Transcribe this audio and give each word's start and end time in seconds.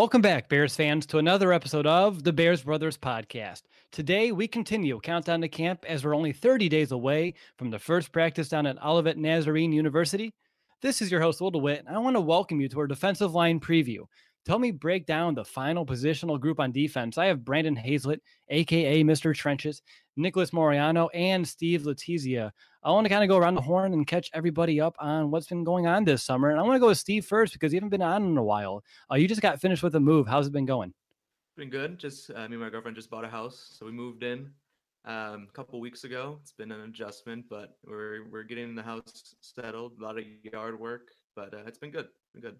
Welcome 0.00 0.22
back, 0.22 0.48
Bears 0.48 0.74
fans, 0.74 1.04
to 1.08 1.18
another 1.18 1.52
episode 1.52 1.86
of 1.86 2.24
the 2.24 2.32
Bears 2.32 2.62
Brothers 2.62 2.96
podcast. 2.96 3.64
Today, 3.92 4.32
we 4.32 4.48
continue 4.48 4.98
countdown 4.98 5.42
to 5.42 5.48
camp 5.48 5.84
as 5.86 6.02
we're 6.02 6.16
only 6.16 6.32
30 6.32 6.70
days 6.70 6.90
away 6.90 7.34
from 7.58 7.68
the 7.68 7.78
first 7.78 8.10
practice 8.10 8.48
down 8.48 8.64
at 8.64 8.82
Olivet 8.82 9.18
Nazarene 9.18 9.72
University. 9.72 10.32
This 10.80 11.02
is 11.02 11.12
your 11.12 11.20
host, 11.20 11.42
Will 11.42 11.50
DeWitt, 11.50 11.84
and 11.86 11.94
I 11.94 11.98
want 11.98 12.16
to 12.16 12.20
welcome 12.22 12.62
you 12.62 12.68
to 12.70 12.80
our 12.80 12.86
defensive 12.86 13.34
line 13.34 13.60
preview. 13.60 14.06
To 14.46 14.52
help 14.52 14.62
me 14.62 14.70
break 14.70 15.04
down 15.04 15.34
the 15.34 15.44
final 15.44 15.84
positional 15.84 16.40
group 16.40 16.60
on 16.60 16.72
defense, 16.72 17.18
I 17.18 17.26
have 17.26 17.44
Brandon 17.44 17.76
Hazlett, 17.76 18.22
aka 18.48 19.04
Mr. 19.04 19.34
Trenches, 19.34 19.82
Nicholas 20.16 20.50
Moriano, 20.50 21.08
and 21.12 21.46
Steve 21.46 21.82
Letizia. 21.82 22.50
I 22.82 22.90
want 22.90 23.04
to 23.04 23.10
kind 23.10 23.22
of 23.22 23.28
go 23.28 23.36
around 23.36 23.56
the 23.56 23.60
horn 23.60 23.92
and 23.92 24.06
catch 24.06 24.30
everybody 24.32 24.80
up 24.80 24.96
on 24.98 25.30
what's 25.30 25.48
been 25.48 25.62
going 25.62 25.86
on 25.86 26.04
this 26.04 26.22
summer. 26.22 26.48
And 26.48 26.58
I 26.58 26.62
want 26.62 26.76
to 26.76 26.80
go 26.80 26.86
with 26.86 26.96
Steve 26.96 27.26
first 27.26 27.52
because 27.52 27.70
you 27.72 27.76
haven't 27.76 27.90
been 27.90 28.00
on 28.00 28.24
in 28.24 28.38
a 28.38 28.42
while. 28.42 28.82
Uh, 29.10 29.16
you 29.16 29.28
just 29.28 29.42
got 29.42 29.60
finished 29.60 29.82
with 29.82 29.94
a 29.94 30.00
move. 30.00 30.26
How's 30.26 30.46
it 30.46 30.52
been 30.54 30.64
going? 30.64 30.94
Been 31.58 31.68
good. 31.68 31.98
Just 31.98 32.30
uh, 32.30 32.48
me 32.48 32.54
and 32.54 32.60
my 32.60 32.70
girlfriend 32.70 32.96
just 32.96 33.10
bought 33.10 33.26
a 33.26 33.28
house, 33.28 33.76
so 33.78 33.84
we 33.84 33.92
moved 33.92 34.22
in 34.22 34.50
um, 35.04 35.48
a 35.50 35.52
couple 35.52 35.78
weeks 35.80 36.04
ago. 36.04 36.38
It's 36.40 36.52
been 36.52 36.72
an 36.72 36.80
adjustment, 36.80 37.44
but 37.50 37.76
we're 37.86 38.26
we're 38.30 38.44
getting 38.44 38.74
the 38.74 38.82
house 38.82 39.34
settled. 39.42 40.00
A 40.00 40.02
lot 40.02 40.18
of 40.18 40.24
yard 40.42 40.80
work, 40.80 41.10
but 41.36 41.52
uh, 41.52 41.64
it's 41.66 41.78
been 41.78 41.90
good. 41.90 42.08
Been 42.32 42.42
good. 42.42 42.56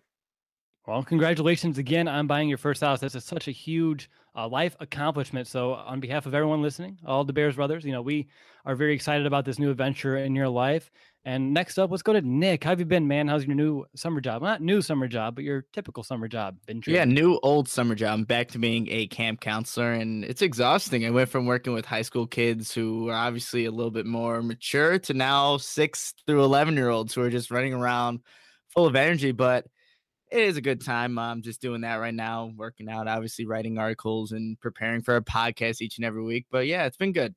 Well, 0.87 1.03
congratulations 1.03 1.79
again 1.79 2.09
on 2.09 2.27
buying 2.27 2.49
your 2.49 2.59
first 2.59 2.81
house. 2.81 3.01
This 3.01 3.15
is 3.15 3.25
such 3.25 3.49
a 3.49 3.53
huge 3.53 4.09
uh, 4.35 4.49
life 4.49 4.77
accomplishment. 4.81 5.47
So, 5.47 5.75
on 5.75 6.01
behalf 6.01 6.27
of 6.27 6.35
everyone 6.35 6.63
listening, 6.63 6.99
all 7.07 7.23
the 7.25 7.33
Bears 7.33 7.57
brothers, 7.57 7.85
you 7.85 7.93
know, 7.93 8.03
we 8.03 8.29
are 8.65 8.75
very 8.75 8.95
excited 8.95 9.27
about 9.27 9.45
this 9.45 9.59
new 9.59 9.71
adventure 9.71 10.17
in 10.17 10.35
your 10.35 10.49
life. 10.49 10.91
And 11.27 11.53
next 11.53 11.79
up, 11.79 11.91
let's 11.91 12.03
go 12.03 12.15
to 12.15 12.23
Nick. 12.23 12.65
How 12.65 12.71
have 12.71 12.81
you 12.81 12.87
been, 12.87 13.07
man? 13.07 13.29
How's 13.29 13.45
your 13.45 13.55
new 13.55 13.85
summer 13.95 14.23
job? 14.23 14.41
Not 14.41 14.63
new 14.63 14.81
summer 14.81 15.07
job, 15.07 15.35
but 15.35 15.45
your 15.45 15.67
typical 15.75 16.03
summer 16.03 16.29
job. 16.29 16.57
Been 16.67 16.83
yeah, 16.87 17.05
new 17.05 17.39
old 17.43 17.69
summer 17.69 17.95
job. 17.95 18.15
I'm 18.15 18.25
back 18.25 18.49
to 18.49 18.59
being 18.59 18.89
a 18.89 19.07
camp 19.09 19.41
counselor, 19.41 19.93
and 19.93 20.25
it's 20.25 20.41
exhausting. 20.41 21.05
I 21.05 21.11
went 21.11 21.29
from 21.29 21.45
working 21.45 21.75
with 21.75 21.85
high 21.85 22.03
school 22.03 22.27
kids 22.27 22.73
who 22.73 23.11
are 23.11 23.15
obviously 23.15 23.67
a 23.67 23.71
little 23.71 23.91
bit 23.91 24.07
more 24.07 24.41
mature 24.43 24.99
to 25.01 25.13
now 25.13 25.59
six 25.59 26.15
through 26.27 26.43
eleven 26.43 26.75
year 26.75 26.89
olds 26.89 27.13
who 27.13 27.21
are 27.21 27.31
just 27.31 27.51
running 27.51 27.75
around 27.75 28.21
full 28.71 28.87
of 28.87 28.97
energy, 28.97 29.33
but 29.33 29.67
it 30.31 30.41
is 30.41 30.57
a 30.57 30.63
good 30.63 30.81
time. 30.81 31.19
I'm 31.19 31.43
just 31.43 31.61
doing 31.61 31.81
that 31.83 31.97
right 31.97 32.15
now, 32.15 32.53
working 32.57 32.89
out, 32.89 33.09
obviously 33.09 33.47
writing 33.47 33.79
articles 33.79 34.33
and 34.33 34.59
preparing 34.61 35.03
for 35.03 35.17
a 35.17 35.23
podcast 35.23 35.81
each 35.81 35.99
and 35.99 36.05
every 36.05 36.23
week. 36.23 36.47
But 36.51 36.67
yeah, 36.67 36.87
it's 36.87 36.97
been 36.97 37.13
good. 37.13 37.35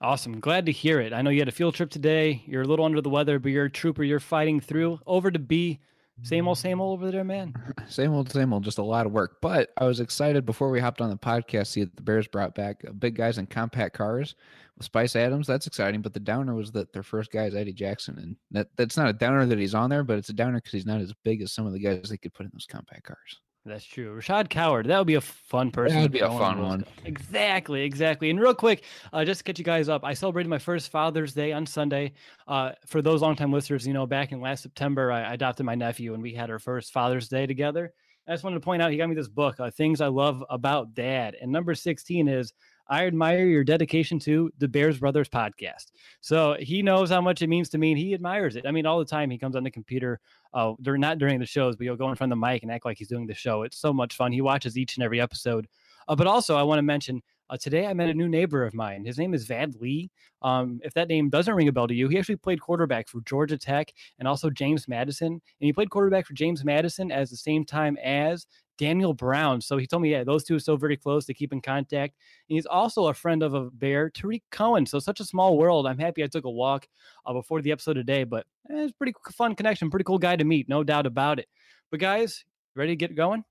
Awesome. 0.00 0.40
Glad 0.40 0.66
to 0.66 0.72
hear 0.72 1.00
it. 1.00 1.12
I 1.12 1.22
know 1.22 1.30
you 1.30 1.40
had 1.40 1.48
a 1.48 1.52
field 1.52 1.74
trip 1.74 1.90
today. 1.90 2.42
You're 2.46 2.62
a 2.62 2.66
little 2.66 2.84
under 2.84 3.00
the 3.00 3.08
weather, 3.08 3.38
but 3.38 3.52
you're 3.52 3.66
a 3.66 3.70
trooper. 3.70 4.04
You're 4.04 4.20
fighting 4.20 4.60
through. 4.60 5.00
Over 5.06 5.30
to 5.30 5.38
B. 5.38 5.80
Same 6.22 6.46
old, 6.46 6.56
mm. 6.56 6.60
same 6.60 6.80
old 6.80 7.00
over 7.00 7.10
there, 7.10 7.24
man. 7.24 7.52
Same 7.88 8.12
old, 8.12 8.30
same 8.30 8.52
old. 8.52 8.64
Just 8.64 8.78
a 8.78 8.82
lot 8.82 9.04
of 9.04 9.12
work. 9.12 9.38
But 9.42 9.70
I 9.76 9.84
was 9.84 10.00
excited 10.00 10.46
before 10.46 10.70
we 10.70 10.80
hopped 10.80 11.00
on 11.00 11.10
the 11.10 11.16
podcast. 11.16 11.66
See 11.66 11.82
that 11.82 11.96
the 11.96 12.02
Bears 12.02 12.28
brought 12.28 12.54
back 12.54 12.82
uh, 12.88 12.92
big 12.92 13.16
guys 13.16 13.38
in 13.38 13.46
compact 13.46 13.96
cars. 13.96 14.36
Spice 14.80 15.16
Adams, 15.16 15.46
that's 15.46 15.66
exciting. 15.66 16.02
But 16.02 16.14
the 16.14 16.20
downer 16.20 16.54
was 16.54 16.72
that 16.72 16.92
their 16.92 17.02
first 17.02 17.30
guy 17.30 17.44
is 17.44 17.54
Eddie 17.54 17.72
Jackson, 17.72 18.18
and 18.18 18.36
that 18.52 18.68
that's 18.76 18.96
not 18.96 19.08
a 19.08 19.12
downer 19.12 19.44
that 19.46 19.58
he's 19.58 19.74
on 19.74 19.90
there, 19.90 20.04
but 20.04 20.18
it's 20.18 20.30
a 20.30 20.34
downer 20.34 20.58
because 20.58 20.72
he's 20.72 20.86
not 20.86 21.00
as 21.00 21.12
big 21.24 21.42
as 21.42 21.52
some 21.52 21.66
of 21.66 21.72
the 21.72 21.78
guys 21.78 22.08
they 22.08 22.16
could 22.16 22.32
put 22.32 22.46
in 22.46 22.52
those 22.54 22.66
compact 22.66 23.04
cars. 23.04 23.40
That's 23.66 23.84
true. 23.84 24.14
Rashad 24.14 24.50
Coward, 24.50 24.86
that 24.88 24.98
would 24.98 25.06
be 25.06 25.14
a 25.14 25.22
fun 25.22 25.70
person. 25.70 25.96
That 25.96 26.02
would 26.02 26.12
be 26.12 26.20
a 26.20 26.28
fun 26.28 26.60
one. 26.60 26.84
Exactly, 27.06 27.82
exactly. 27.82 28.28
And 28.28 28.38
real 28.38 28.54
quick, 28.54 28.84
uh, 29.12 29.24
just 29.24 29.38
to 29.38 29.44
catch 29.44 29.58
you 29.58 29.64
guys 29.64 29.88
up, 29.88 30.04
I 30.04 30.12
celebrated 30.12 30.50
my 30.50 30.58
first 30.58 30.90
Father's 30.90 31.32
Day 31.32 31.52
on 31.52 31.64
Sunday. 31.64 32.12
Uh, 32.46 32.72
for 32.86 33.00
those 33.00 33.22
longtime 33.22 33.52
listeners, 33.52 33.86
you 33.86 33.94
know, 33.94 34.06
back 34.06 34.32
in 34.32 34.40
last 34.42 34.62
September, 34.62 35.10
I, 35.10 35.22
I 35.22 35.32
adopted 35.32 35.64
my 35.64 35.74
nephew, 35.74 36.12
and 36.12 36.22
we 36.22 36.34
had 36.34 36.50
our 36.50 36.58
first 36.58 36.92
Father's 36.92 37.28
Day 37.28 37.46
together. 37.46 37.94
I 38.28 38.32
just 38.32 38.44
wanted 38.44 38.56
to 38.56 38.60
point 38.60 38.82
out, 38.82 38.90
he 38.90 38.98
got 38.98 39.08
me 39.08 39.14
this 39.14 39.28
book, 39.28 39.58
uh, 39.58 39.70
Things 39.70 40.02
I 40.02 40.08
Love 40.08 40.44
About 40.50 40.92
Dad. 40.92 41.34
And 41.40 41.50
number 41.50 41.74
16 41.74 42.28
is 42.28 42.52
I 42.88 43.06
admire 43.06 43.46
your 43.46 43.64
dedication 43.64 44.18
to 44.20 44.50
the 44.58 44.68
Bears 44.68 44.98
Brothers 44.98 45.28
podcast. 45.28 45.92
So 46.20 46.56
he 46.58 46.82
knows 46.82 47.10
how 47.10 47.20
much 47.20 47.42
it 47.42 47.48
means 47.48 47.68
to 47.70 47.78
me 47.78 47.92
and 47.92 47.98
he 47.98 48.14
admires 48.14 48.56
it. 48.56 48.66
I 48.66 48.70
mean, 48.70 48.86
all 48.86 48.98
the 48.98 49.04
time 49.04 49.30
he 49.30 49.38
comes 49.38 49.56
on 49.56 49.64
the 49.64 49.70
computer, 49.70 50.20
uh, 50.52 50.74
during 50.82 51.00
not 51.00 51.18
during 51.18 51.40
the 51.40 51.46
shows, 51.46 51.76
but 51.76 51.84
he'll 51.84 51.96
go 51.96 52.10
in 52.10 52.16
front 52.16 52.32
of 52.32 52.38
the 52.38 52.46
mic 52.46 52.62
and 52.62 52.70
act 52.70 52.84
like 52.84 52.98
he's 52.98 53.08
doing 53.08 53.26
the 53.26 53.34
show. 53.34 53.62
It's 53.62 53.78
so 53.78 53.92
much 53.92 54.14
fun. 54.16 54.32
He 54.32 54.40
watches 54.40 54.76
each 54.76 54.96
and 54.96 55.04
every 55.04 55.20
episode. 55.20 55.66
Uh, 56.06 56.14
but 56.14 56.26
also, 56.26 56.56
I 56.56 56.62
want 56.62 56.78
to 56.78 56.82
mention 56.82 57.22
Uh, 57.50 57.58
today, 57.58 57.86
I 57.86 57.92
met 57.92 58.08
a 58.08 58.14
new 58.14 58.26
neighbor 58.26 58.64
of 58.64 58.72
mine. 58.72 59.04
His 59.04 59.18
name 59.18 59.34
is 59.34 59.46
Vad 59.46 59.74
Lee. 59.78 60.10
Um, 60.40 60.80
if 60.82 60.94
that 60.94 61.08
name 61.08 61.28
doesn't 61.28 61.54
ring 61.54 61.68
a 61.68 61.72
bell 61.72 61.86
to 61.86 61.94
you, 61.94 62.08
he 62.08 62.18
actually 62.18 62.36
played 62.36 62.58
quarterback 62.58 63.06
for 63.06 63.20
Georgia 63.26 63.58
Tech 63.58 63.92
and 64.18 64.26
also 64.26 64.48
James 64.48 64.88
Madison. 64.88 65.32
And 65.32 65.40
he 65.58 65.72
played 65.72 65.90
quarterback 65.90 66.26
for 66.26 66.32
James 66.32 66.64
Madison 66.64 67.12
at 67.12 67.28
the 67.28 67.36
same 67.36 67.66
time 67.66 67.98
as 68.02 68.46
Daniel 68.78 69.14
Brown. 69.14 69.60
So 69.60 69.76
he 69.76 69.86
told 69.86 70.02
me, 70.02 70.10
yeah, 70.10 70.24
those 70.24 70.44
two 70.44 70.56
are 70.56 70.60
so 70.60 70.76
very 70.76 70.96
close 70.96 71.24
to 71.26 71.34
keep 71.34 71.52
in 71.52 71.60
contact. 71.60 72.14
And 72.48 72.54
he's 72.56 72.66
also 72.66 73.06
a 73.06 73.14
friend 73.14 73.42
of 73.42 73.54
a 73.54 73.70
bear, 73.70 74.10
Tarik 74.10 74.42
Cohen. 74.50 74.86
So 74.86 74.98
such 74.98 75.20
a 75.20 75.24
small 75.24 75.56
world. 75.56 75.86
I'm 75.86 75.98
happy 75.98 76.22
I 76.24 76.26
took 76.26 76.44
a 76.44 76.50
walk 76.50 76.86
uh, 77.26 77.32
before 77.32 77.62
the 77.62 77.72
episode 77.72 77.94
today, 77.94 78.24
but 78.24 78.46
eh, 78.70 78.84
it's 78.84 78.92
pretty 78.92 79.14
fun 79.32 79.54
connection, 79.54 79.90
pretty 79.90 80.04
cool 80.04 80.18
guy 80.18 80.36
to 80.36 80.44
meet, 80.44 80.68
no 80.68 80.82
doubt 80.82 81.06
about 81.06 81.38
it. 81.38 81.48
But 81.90 82.00
guys, 82.00 82.44
ready 82.74 82.92
to 82.92 82.96
get 82.96 83.14
going? 83.14 83.44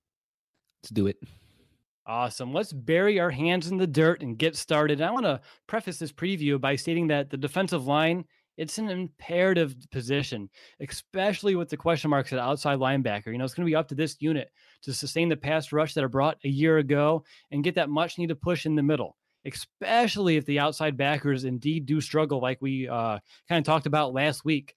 Let's 0.81 0.91
do 0.91 1.07
it. 1.07 1.17
Awesome. 2.05 2.53
Let's 2.53 2.73
bury 2.73 3.19
our 3.19 3.31
hands 3.31 3.71
in 3.71 3.77
the 3.77 3.87
dirt 3.87 4.21
and 4.21 4.37
get 4.37 4.57
started. 4.57 5.01
I 5.01 5.11
want 5.11 5.25
to 5.25 5.39
preface 5.67 5.99
this 5.99 6.11
preview 6.11 6.59
by 6.59 6.75
stating 6.75 7.07
that 7.07 7.29
the 7.29 7.37
defensive 7.37 7.87
line, 7.87 8.25
it's 8.57 8.77
an 8.77 8.89
imperative 8.89 9.75
position, 9.89 10.49
especially 10.81 11.55
with 11.55 11.69
the 11.69 11.77
question 11.77 12.09
marks 12.09 12.33
at 12.33 12.39
outside 12.39 12.79
linebacker. 12.79 13.27
You 13.27 13.37
know, 13.37 13.45
it's 13.45 13.53
going 13.53 13.65
to 13.65 13.69
be 13.69 13.75
up 13.75 13.87
to 13.87 13.95
this 13.95 14.17
unit 14.19 14.49
to 14.83 14.93
sustain 14.93 15.29
the 15.29 15.37
pass 15.37 15.71
rush 15.71 15.93
that 15.93 16.03
I 16.03 16.07
brought 16.07 16.37
a 16.43 16.49
year 16.49 16.77
ago 16.77 17.23
and 17.51 17.63
get 17.63 17.75
that 17.75 17.89
much 17.89 18.17
needed 18.17 18.41
push 18.41 18.65
in 18.65 18.75
the 18.75 18.83
middle, 18.83 19.17
especially 19.45 20.37
if 20.37 20.45
the 20.45 20.59
outside 20.59 20.97
backers 20.97 21.45
indeed 21.45 21.85
do 21.85 22.01
struggle, 22.01 22.39
like 22.41 22.61
we 22.61 22.87
uh, 22.87 23.19
kind 23.49 23.59
of 23.59 23.65
talked 23.65 23.85
about 23.85 24.13
last 24.13 24.45
week. 24.45 24.75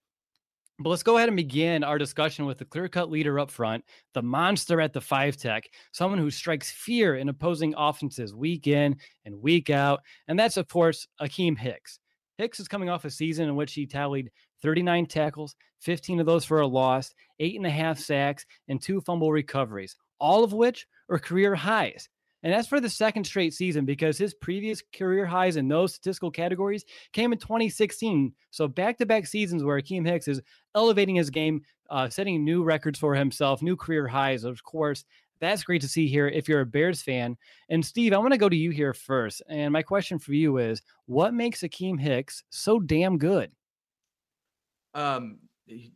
But 0.79 0.91
let's 0.91 1.03
go 1.03 1.17
ahead 1.17 1.31
and 1.31 1.37
begin 1.37 1.83
our 1.85 1.97
discussion 1.97 2.45
with 2.45 2.59
the 2.59 2.67
clear 2.67 2.87
cut 2.89 3.11
leader 3.11 3.41
up 3.41 3.51
front, 3.51 3.83
the 4.13 4.23
monster 4.23 4.79
at 4.81 4.93
the 4.93 5.01
five 5.01 5.39
tech, 5.39 5.71
someone 5.93 6.19
who 6.19 6.31
strikes 6.31 6.71
fear 6.71 7.17
in 7.17 7.31
opposing 7.31 7.73
offenses 7.79 8.35
week 8.35 8.67
in 8.67 8.97
and 9.25 9.41
week 9.41 9.71
out. 9.71 10.03
And 10.29 10.39
that's, 10.39 10.59
of 10.59 10.69
course, 10.69 11.09
Akiem 11.19 11.57
Hicks. 11.57 11.99
Hicks 12.37 12.61
is 12.61 12.69
coming 12.69 12.91
off 12.91 13.07
a 13.07 13.11
season 13.11 13.49
in 13.49 13.57
which 13.57 13.73
he 13.73 13.87
tallied 13.87 14.31
39 14.67 15.07
tackles, 15.07 15.55
15 15.83 16.19
of 16.19 16.27
those 16.27 16.45
for 16.45 16.61
a 16.61 16.67
loss, 16.67 17.15
eight 17.39 17.55
and 17.55 17.67
a 17.67 17.71
half 17.71 18.01
sacks, 18.01 18.45
and 18.67 18.83
two 18.83 19.01
fumble 19.01 19.31
recoveries, 19.31 19.95
all 20.19 20.43
of 20.43 20.53
which 20.53 20.89
are 21.09 21.21
career 21.21 21.55
highs. 21.55 22.09
And 22.43 22.53
that's 22.53 22.67
for 22.67 22.81
the 22.81 22.91
second 22.91 23.23
straight 23.23 23.55
season 23.55 23.85
because 23.85 24.19
his 24.19 24.35
previous 24.35 24.83
career 24.93 25.25
highs 25.25 25.55
in 25.55 25.69
those 25.69 25.95
statistical 25.95 26.33
categories 26.33 26.85
came 27.13 27.33
in 27.33 27.39
2016. 27.39 28.33
So 28.51 28.67
back 28.67 28.99
to 28.99 29.07
back 29.07 29.29
seasons 29.29 29.63
where 29.63 29.81
Akiem 29.81 30.05
Hicks 30.05 30.27
is 30.27 30.43
elevating 30.75 31.15
his 31.15 31.31
game, 31.31 31.63
uh, 31.89 32.09
setting 32.09 32.45
new 32.45 32.65
records 32.65 32.99
for 32.99 33.15
himself, 33.15 33.63
new 33.63 33.77
career 33.77 34.09
highs. 34.09 34.43
Of 34.43 34.65
course, 34.65 35.05
that's 35.39 35.63
great 35.63 35.83
to 35.83 35.89
see 35.89 36.09
here 36.09 36.27
if 36.27 36.49
you're 36.49 36.63
a 36.63 36.67
Bears 36.67 37.03
fan. 37.03 37.37
And 37.69 37.87
Steve, 37.87 38.13
I 38.13 38.19
want 38.19 38.33
to 38.33 38.39
go 38.39 38.49
to 38.49 38.57
you 38.57 38.71
here 38.71 38.95
first. 38.95 39.43
And 39.49 39.73
my 39.73 39.83
question 39.83 40.19
for 40.19 40.33
you 40.33 40.59
is 40.59 40.83
what 41.07 41.35
makes 41.35 41.61
Akiem 41.61 42.01
Hicks 42.01 42.43
so 42.51 42.81
damn 42.81 43.17
good? 43.17 43.53
Um, 44.97 45.39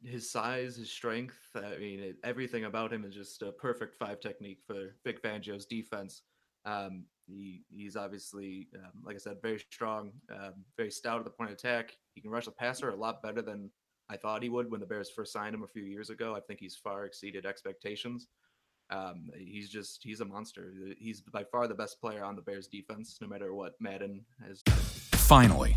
his 0.02 0.30
size, 0.30 0.76
his 0.76 0.90
strength. 0.90 1.38
I 1.54 1.78
mean, 1.78 2.00
it, 2.00 2.16
everything 2.24 2.64
about 2.64 2.92
him 2.92 3.04
is 3.04 3.14
just 3.14 3.42
a 3.42 3.52
perfect 3.52 3.94
five 3.94 4.20
technique 4.20 4.60
for 4.66 4.96
Vic 5.04 5.22
Fangio's 5.22 5.64
defense. 5.64 6.22
Um, 6.64 7.04
he, 7.26 7.64
he's 7.70 7.96
obviously, 7.96 8.68
um, 8.74 9.02
like 9.04 9.14
I 9.14 9.18
said, 9.18 9.36
very 9.40 9.58
strong, 9.58 10.10
um, 10.30 10.64
very 10.76 10.90
stout 10.90 11.18
at 11.18 11.24
the 11.24 11.30
point 11.30 11.50
of 11.50 11.56
attack. 11.56 11.96
He 12.14 12.20
can 12.20 12.30
rush 12.30 12.44
the 12.44 12.50
passer 12.50 12.90
a 12.90 12.96
lot 12.96 13.22
better 13.22 13.40
than 13.40 13.70
I 14.10 14.16
thought 14.16 14.42
he 14.42 14.48
would 14.48 14.70
when 14.70 14.80
the 14.80 14.86
Bears 14.86 15.08
first 15.08 15.32
signed 15.32 15.54
him 15.54 15.62
a 15.62 15.68
few 15.68 15.84
years 15.84 16.10
ago. 16.10 16.34
I 16.34 16.40
think 16.40 16.60
he's 16.60 16.76
far 16.76 17.04
exceeded 17.04 17.46
expectations. 17.46 18.26
Um, 18.90 19.30
he's 19.38 19.70
just 19.70 20.02
he's 20.02 20.20
a 20.20 20.24
monster. 20.24 20.74
He's 20.98 21.20
by 21.20 21.44
far 21.44 21.68
the 21.68 21.74
best 21.74 22.00
player 22.00 22.24
on 22.24 22.34
the 22.34 22.42
Bears 22.42 22.66
defense, 22.66 23.18
no 23.20 23.28
matter 23.28 23.54
what 23.54 23.74
Madden 23.80 24.24
has. 24.44 24.62
Finally, 25.12 25.76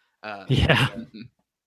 Uh, 0.23 0.45
Yeah. 0.47 0.87
uh, 0.95 1.03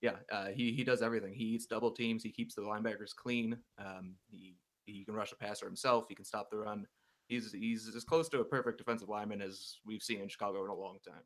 yeah, 0.01 0.15
uh, 0.31 0.47
he 0.47 0.71
he 0.73 0.83
does 0.83 1.01
everything. 1.01 1.33
He 1.33 1.45
eats 1.45 1.65
double 1.65 1.91
teams. 1.91 2.21
He 2.23 2.31
keeps 2.31 2.53
the 2.53 2.61
linebackers 2.61 3.15
clean. 3.15 3.57
Um, 3.79 4.15
he 4.29 4.55
he 4.85 5.03
can 5.03 5.15
rush 5.15 5.31
a 5.31 5.35
passer 5.35 5.65
himself. 5.65 6.05
He 6.07 6.15
can 6.15 6.25
stop 6.25 6.49
the 6.51 6.57
run. 6.57 6.85
He's 7.27 7.51
he's 7.51 7.93
as 7.95 8.03
close 8.03 8.29
to 8.29 8.39
a 8.39 8.45
perfect 8.45 8.77
defensive 8.77 9.09
lineman 9.09 9.41
as 9.41 9.77
we've 9.85 10.03
seen 10.03 10.21
in 10.21 10.27
Chicago 10.27 10.63
in 10.63 10.69
a 10.69 10.75
long 10.75 10.97
time. 11.07 11.23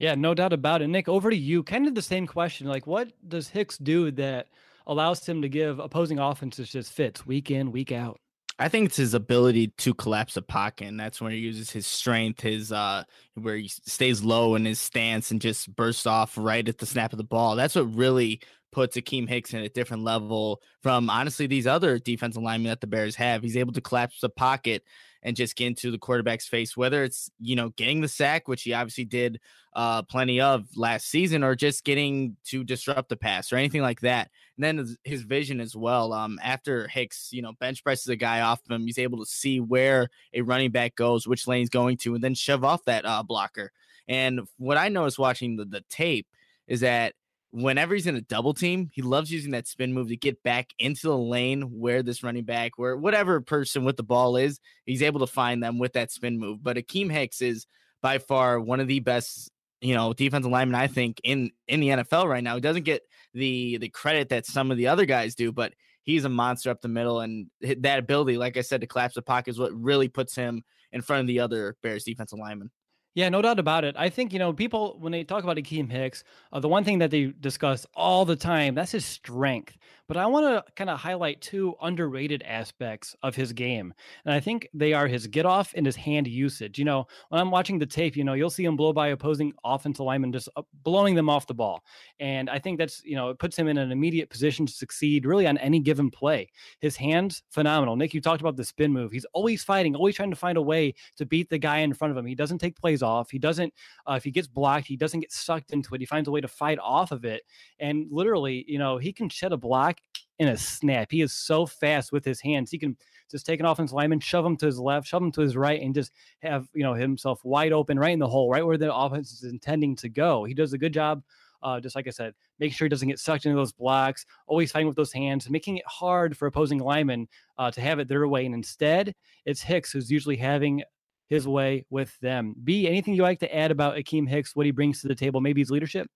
Yeah, 0.00 0.14
no 0.14 0.34
doubt 0.34 0.52
about 0.52 0.82
it. 0.82 0.88
Nick, 0.88 1.08
over 1.08 1.30
to 1.30 1.36
you. 1.36 1.62
Kind 1.62 1.86
of 1.86 1.94
the 1.94 2.02
same 2.02 2.26
question. 2.26 2.66
Like, 2.66 2.86
what 2.86 3.12
does 3.28 3.48
Hicks 3.48 3.78
do 3.78 4.10
that 4.12 4.46
allows 4.86 5.26
him 5.26 5.42
to 5.42 5.48
give 5.48 5.78
opposing 5.80 6.18
offenses 6.18 6.70
just 6.70 6.92
fits 6.92 7.26
week 7.26 7.50
in, 7.50 7.72
week 7.72 7.92
out? 7.92 8.20
I 8.58 8.68
think 8.68 8.86
it's 8.86 8.96
his 8.96 9.14
ability 9.14 9.68
to 9.78 9.94
collapse 9.94 10.36
a 10.36 10.42
pocket, 10.42 10.88
and 10.88 10.98
that's 10.98 11.20
when 11.20 11.30
he 11.30 11.38
uses 11.38 11.70
his 11.70 11.86
strength, 11.86 12.40
his 12.40 12.72
uh, 12.72 13.04
where 13.34 13.56
he 13.56 13.68
stays 13.68 14.24
low 14.24 14.56
in 14.56 14.64
his 14.64 14.80
stance 14.80 15.30
and 15.30 15.40
just 15.40 15.74
bursts 15.76 16.06
off 16.06 16.36
right 16.36 16.68
at 16.68 16.78
the 16.78 16.86
snap 16.86 17.12
of 17.12 17.18
the 17.18 17.24
ball. 17.24 17.54
That's 17.54 17.76
what 17.76 17.94
really 17.94 18.40
puts 18.72 18.96
Akiem 18.96 19.28
Hicks 19.28 19.54
in 19.54 19.60
a 19.60 19.68
different 19.68 20.02
level 20.02 20.60
from 20.82 21.08
honestly 21.08 21.46
these 21.46 21.66
other 21.66 21.98
defensive 21.98 22.42
linemen 22.42 22.70
that 22.70 22.80
the 22.80 22.86
Bears 22.86 23.14
have. 23.16 23.42
He's 23.42 23.56
able 23.56 23.72
to 23.72 23.80
collapse 23.80 24.20
the 24.20 24.28
pocket 24.28 24.82
and 25.22 25.36
just 25.36 25.56
get 25.56 25.66
into 25.66 25.90
the 25.90 25.98
quarterback's 25.98 26.46
face, 26.46 26.76
whether 26.76 27.02
it's 27.02 27.30
you 27.40 27.56
know 27.56 27.70
getting 27.70 28.00
the 28.00 28.08
sack, 28.08 28.48
which 28.48 28.62
he 28.62 28.72
obviously 28.72 29.04
did 29.04 29.40
uh, 29.74 30.02
plenty 30.02 30.40
of 30.40 30.66
last 30.76 31.08
season, 31.08 31.42
or 31.42 31.54
just 31.54 31.84
getting 31.84 32.36
to 32.44 32.64
disrupt 32.64 33.08
the 33.08 33.16
pass 33.16 33.52
or 33.52 33.56
anything 33.56 33.82
like 33.82 34.00
that. 34.00 34.30
And 34.56 34.64
then 34.64 34.78
his, 34.78 34.96
his 35.04 35.22
vision 35.22 35.60
as 35.60 35.76
well. 35.76 36.12
Um, 36.12 36.38
after 36.42 36.88
Hicks, 36.88 37.28
you 37.32 37.42
know, 37.42 37.52
bench 37.60 37.84
presses 37.84 38.08
a 38.08 38.16
guy 38.16 38.40
off 38.40 38.60
of 38.64 38.70
him, 38.70 38.86
he's 38.86 38.98
able 38.98 39.18
to 39.18 39.30
see 39.30 39.60
where 39.60 40.08
a 40.34 40.42
running 40.42 40.70
back 40.70 40.96
goes, 40.96 41.26
which 41.26 41.46
lane 41.46 41.60
he's 41.60 41.68
going 41.68 41.96
to, 41.98 42.14
and 42.14 42.24
then 42.24 42.34
shove 42.34 42.64
off 42.64 42.84
that 42.84 43.04
uh, 43.04 43.22
blocker. 43.22 43.72
And 44.08 44.40
what 44.56 44.78
I 44.78 44.88
noticed 44.88 45.18
watching 45.18 45.56
the, 45.56 45.64
the 45.64 45.84
tape 45.90 46.26
is 46.66 46.80
that 46.80 47.14
whenever 47.50 47.94
he's 47.94 48.06
in 48.06 48.16
a 48.16 48.20
double 48.20 48.54
team, 48.54 48.90
he 48.92 49.02
loves 49.02 49.32
using 49.32 49.52
that 49.52 49.66
spin 49.66 49.92
move 49.92 50.08
to 50.08 50.16
get 50.16 50.42
back 50.42 50.68
into 50.78 51.08
the 51.08 51.16
lane 51.16 51.62
where 51.62 52.02
this 52.02 52.22
running 52.22 52.44
back, 52.44 52.72
where 52.76 52.96
whatever 52.96 53.40
person 53.40 53.84
with 53.84 53.96
the 53.96 54.02
ball 54.02 54.36
is, 54.36 54.60
he's 54.84 55.02
able 55.02 55.20
to 55.20 55.26
find 55.26 55.62
them 55.62 55.78
with 55.78 55.94
that 55.94 56.12
spin 56.12 56.38
move. 56.38 56.62
But 56.62 56.76
Akiem 56.76 57.10
Hicks 57.10 57.40
is 57.40 57.66
by 58.02 58.18
far 58.18 58.60
one 58.60 58.80
of 58.80 58.88
the 58.88 59.00
best, 59.00 59.50
you 59.80 59.94
know, 59.94 60.12
defensive 60.12 60.50
linemen 60.50 60.74
I 60.74 60.86
think 60.86 61.20
in 61.24 61.50
in 61.66 61.80
the 61.80 61.88
NFL 61.88 62.26
right 62.26 62.44
now. 62.44 62.54
He 62.54 62.60
doesn't 62.60 62.84
get 62.84 63.02
the 63.34 63.78
the 63.78 63.88
credit 63.88 64.28
that 64.30 64.46
some 64.46 64.70
of 64.70 64.76
the 64.76 64.88
other 64.88 65.06
guys 65.06 65.34
do, 65.34 65.52
but 65.52 65.72
he's 66.02 66.24
a 66.24 66.28
monster 66.28 66.70
up 66.70 66.80
the 66.80 66.88
middle, 66.88 67.20
and 67.20 67.48
that 67.60 67.98
ability, 67.98 68.38
like 68.38 68.56
I 68.56 68.62
said, 68.62 68.80
to 68.82 68.86
collapse 68.86 69.14
the 69.14 69.22
pocket 69.22 69.50
is 69.50 69.58
what 69.58 69.72
really 69.72 70.08
puts 70.08 70.34
him 70.34 70.62
in 70.92 71.02
front 71.02 71.20
of 71.22 71.26
the 71.26 71.40
other 71.40 71.76
Bears 71.82 72.04
defensive 72.04 72.38
linemen. 72.38 72.70
Yeah, 73.18 73.30
no 73.30 73.42
doubt 73.42 73.58
about 73.58 73.82
it. 73.82 73.96
I 73.98 74.10
think, 74.10 74.32
you 74.32 74.38
know, 74.38 74.52
people, 74.52 74.96
when 75.00 75.10
they 75.10 75.24
talk 75.24 75.42
about 75.42 75.56
Akiem 75.56 75.90
Hicks, 75.90 76.22
uh, 76.52 76.60
the 76.60 76.68
one 76.68 76.84
thing 76.84 77.00
that 77.00 77.10
they 77.10 77.34
discuss 77.40 77.84
all 77.96 78.24
the 78.24 78.36
time, 78.36 78.76
that's 78.76 78.92
his 78.92 79.04
strength. 79.04 79.76
But 80.08 80.16
I 80.16 80.24
want 80.24 80.46
to 80.46 80.72
kind 80.72 80.88
of 80.88 80.98
highlight 80.98 81.42
two 81.42 81.74
underrated 81.82 82.42
aspects 82.44 83.14
of 83.22 83.36
his 83.36 83.52
game. 83.52 83.92
And 84.24 84.32
I 84.32 84.40
think 84.40 84.66
they 84.72 84.94
are 84.94 85.06
his 85.06 85.26
get 85.26 85.44
off 85.44 85.74
and 85.76 85.84
his 85.84 85.96
hand 85.96 86.26
usage. 86.26 86.78
You 86.78 86.86
know, 86.86 87.06
when 87.28 87.38
I'm 87.38 87.50
watching 87.50 87.78
the 87.78 87.84
tape, 87.84 88.16
you 88.16 88.24
know, 88.24 88.32
you'll 88.32 88.48
see 88.48 88.64
him 88.64 88.74
blow 88.74 88.94
by 88.94 89.08
opposing 89.08 89.52
offensive 89.64 90.06
linemen, 90.06 90.32
just 90.32 90.48
uh, 90.56 90.62
blowing 90.82 91.14
them 91.14 91.28
off 91.28 91.46
the 91.46 91.52
ball. 91.52 91.84
And 92.20 92.48
I 92.48 92.58
think 92.58 92.78
that's, 92.78 93.04
you 93.04 93.16
know, 93.16 93.28
it 93.28 93.38
puts 93.38 93.54
him 93.54 93.68
in 93.68 93.76
an 93.76 93.92
immediate 93.92 94.30
position 94.30 94.64
to 94.64 94.72
succeed 94.72 95.26
really 95.26 95.46
on 95.46 95.58
any 95.58 95.78
given 95.78 96.10
play. 96.10 96.48
His 96.80 96.96
hands, 96.96 97.42
phenomenal. 97.50 97.94
Nick, 97.94 98.14
you 98.14 98.22
talked 98.22 98.40
about 98.40 98.56
the 98.56 98.64
spin 98.64 98.90
move. 98.90 99.12
He's 99.12 99.26
always 99.34 99.62
fighting, 99.62 99.94
always 99.94 100.16
trying 100.16 100.30
to 100.30 100.36
find 100.36 100.56
a 100.56 100.62
way 100.62 100.94
to 101.18 101.26
beat 101.26 101.50
the 101.50 101.58
guy 101.58 101.78
in 101.78 101.92
front 101.92 102.12
of 102.12 102.16
him. 102.16 102.24
He 102.24 102.34
doesn't 102.34 102.58
take 102.58 102.80
plays 102.80 103.02
off. 103.02 103.30
He 103.30 103.38
doesn't, 103.38 103.74
uh, 104.08 104.14
if 104.14 104.24
he 104.24 104.30
gets 104.30 104.46
blocked, 104.46 104.86
he 104.86 104.96
doesn't 104.96 105.20
get 105.20 105.32
sucked 105.32 105.70
into 105.72 105.94
it. 105.94 106.00
He 106.00 106.06
finds 106.06 106.28
a 106.28 106.32
way 106.32 106.40
to 106.40 106.48
fight 106.48 106.78
off 106.78 107.12
of 107.12 107.26
it. 107.26 107.42
And 107.78 108.06
literally, 108.10 108.64
you 108.66 108.78
know, 108.78 108.96
he 108.96 109.12
can 109.12 109.28
shed 109.28 109.52
a 109.52 109.58
block 109.58 109.97
in 110.38 110.48
a 110.48 110.56
snap. 110.56 111.08
He 111.10 111.20
is 111.20 111.32
so 111.32 111.66
fast 111.66 112.12
with 112.12 112.24
his 112.24 112.40
hands. 112.40 112.70
He 112.70 112.78
can 112.78 112.96
just 113.30 113.44
take 113.44 113.60
an 113.60 113.66
offensive 113.66 113.94
lineman, 113.94 114.20
shove 114.20 114.46
him 114.46 114.56
to 114.58 114.66
his 114.66 114.78
left, 114.78 115.06
shove 115.06 115.22
him 115.22 115.32
to 115.32 115.40
his 115.40 115.56
right, 115.56 115.80
and 115.82 115.94
just 115.94 116.12
have, 116.42 116.68
you 116.74 116.82
know, 116.82 116.94
himself 116.94 117.44
wide 117.44 117.72
open 117.72 117.98
right 117.98 118.12
in 118.12 118.18
the 118.18 118.28
hole, 118.28 118.50
right 118.50 118.64
where 118.64 118.78
the 118.78 118.94
offense 118.94 119.32
is 119.32 119.50
intending 119.50 119.96
to 119.96 120.08
go. 120.08 120.44
He 120.44 120.54
does 120.54 120.72
a 120.72 120.78
good 120.78 120.94
job. 120.94 121.22
Uh, 121.60 121.80
just 121.80 121.96
like 121.96 122.06
I 122.06 122.10
said, 122.10 122.34
make 122.60 122.72
sure 122.72 122.84
he 122.84 122.88
doesn't 122.88 123.08
get 123.08 123.18
sucked 123.18 123.44
into 123.44 123.56
those 123.56 123.72
blocks, 123.72 124.24
always 124.46 124.70
fighting 124.70 124.86
with 124.86 124.96
those 124.96 125.12
hands, 125.12 125.50
making 125.50 125.78
it 125.78 125.86
hard 125.88 126.36
for 126.36 126.46
opposing 126.46 126.78
linemen 126.78 127.26
uh, 127.58 127.68
to 127.72 127.80
have 127.80 127.98
it 127.98 128.06
their 128.06 128.28
way. 128.28 128.46
And 128.46 128.54
instead, 128.54 129.12
it's 129.44 129.60
Hicks 129.60 129.90
who's 129.90 130.08
usually 130.08 130.36
having 130.36 130.84
his 131.26 131.48
way 131.48 131.84
with 131.90 132.16
them. 132.20 132.54
B, 132.62 132.86
anything 132.86 133.14
you 133.14 133.22
like 133.22 133.40
to 133.40 133.52
add 133.52 133.72
about 133.72 133.96
Akiem 133.96 134.28
Hicks, 134.28 134.54
what 134.54 134.66
he 134.66 134.72
brings 134.72 135.00
to 135.02 135.08
the 135.08 135.16
table, 135.16 135.40
maybe 135.40 135.60
his 135.60 135.70
leadership? 135.70 136.08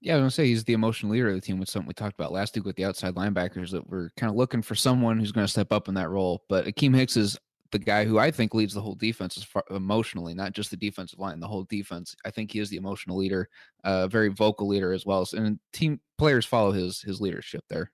Yeah, 0.00 0.12
I 0.12 0.16
was 0.16 0.20
gonna 0.22 0.30
say 0.30 0.46
he's 0.46 0.64
the 0.64 0.74
emotional 0.74 1.12
leader 1.12 1.28
of 1.28 1.34
the 1.34 1.40
team, 1.40 1.58
with 1.58 1.68
something 1.68 1.88
we 1.88 1.94
talked 1.94 2.18
about 2.18 2.32
last 2.32 2.54
week 2.54 2.64
with 2.64 2.76
the 2.76 2.84
outside 2.84 3.14
linebackers 3.14 3.70
that 3.70 3.88
we're 3.88 4.10
kind 4.16 4.30
of 4.30 4.36
looking 4.36 4.62
for 4.62 4.74
someone 4.74 5.18
who's 5.18 5.32
going 5.32 5.46
to 5.46 5.50
step 5.50 5.72
up 5.72 5.88
in 5.88 5.94
that 5.94 6.10
role. 6.10 6.42
But 6.48 6.66
Akiem 6.66 6.94
Hicks 6.94 7.16
is 7.16 7.38
the 7.72 7.78
guy 7.78 8.04
who 8.04 8.18
I 8.18 8.30
think 8.30 8.54
leads 8.54 8.74
the 8.74 8.80
whole 8.80 8.94
defense 8.94 9.36
as 9.36 9.44
far 9.44 9.64
emotionally, 9.70 10.34
not 10.34 10.52
just 10.52 10.70
the 10.70 10.76
defensive 10.76 11.18
line, 11.18 11.40
the 11.40 11.48
whole 11.48 11.64
defense. 11.64 12.14
I 12.24 12.30
think 12.30 12.52
he 12.52 12.60
is 12.60 12.70
the 12.70 12.76
emotional 12.76 13.16
leader, 13.16 13.48
a 13.84 13.88
uh, 13.88 14.08
very 14.08 14.28
vocal 14.28 14.68
leader 14.68 14.92
as 14.92 15.06
well. 15.06 15.26
And 15.32 15.58
team 15.72 16.00
players 16.18 16.46
follow 16.46 16.72
his 16.72 17.00
his 17.00 17.20
leadership 17.20 17.64
there. 17.68 17.90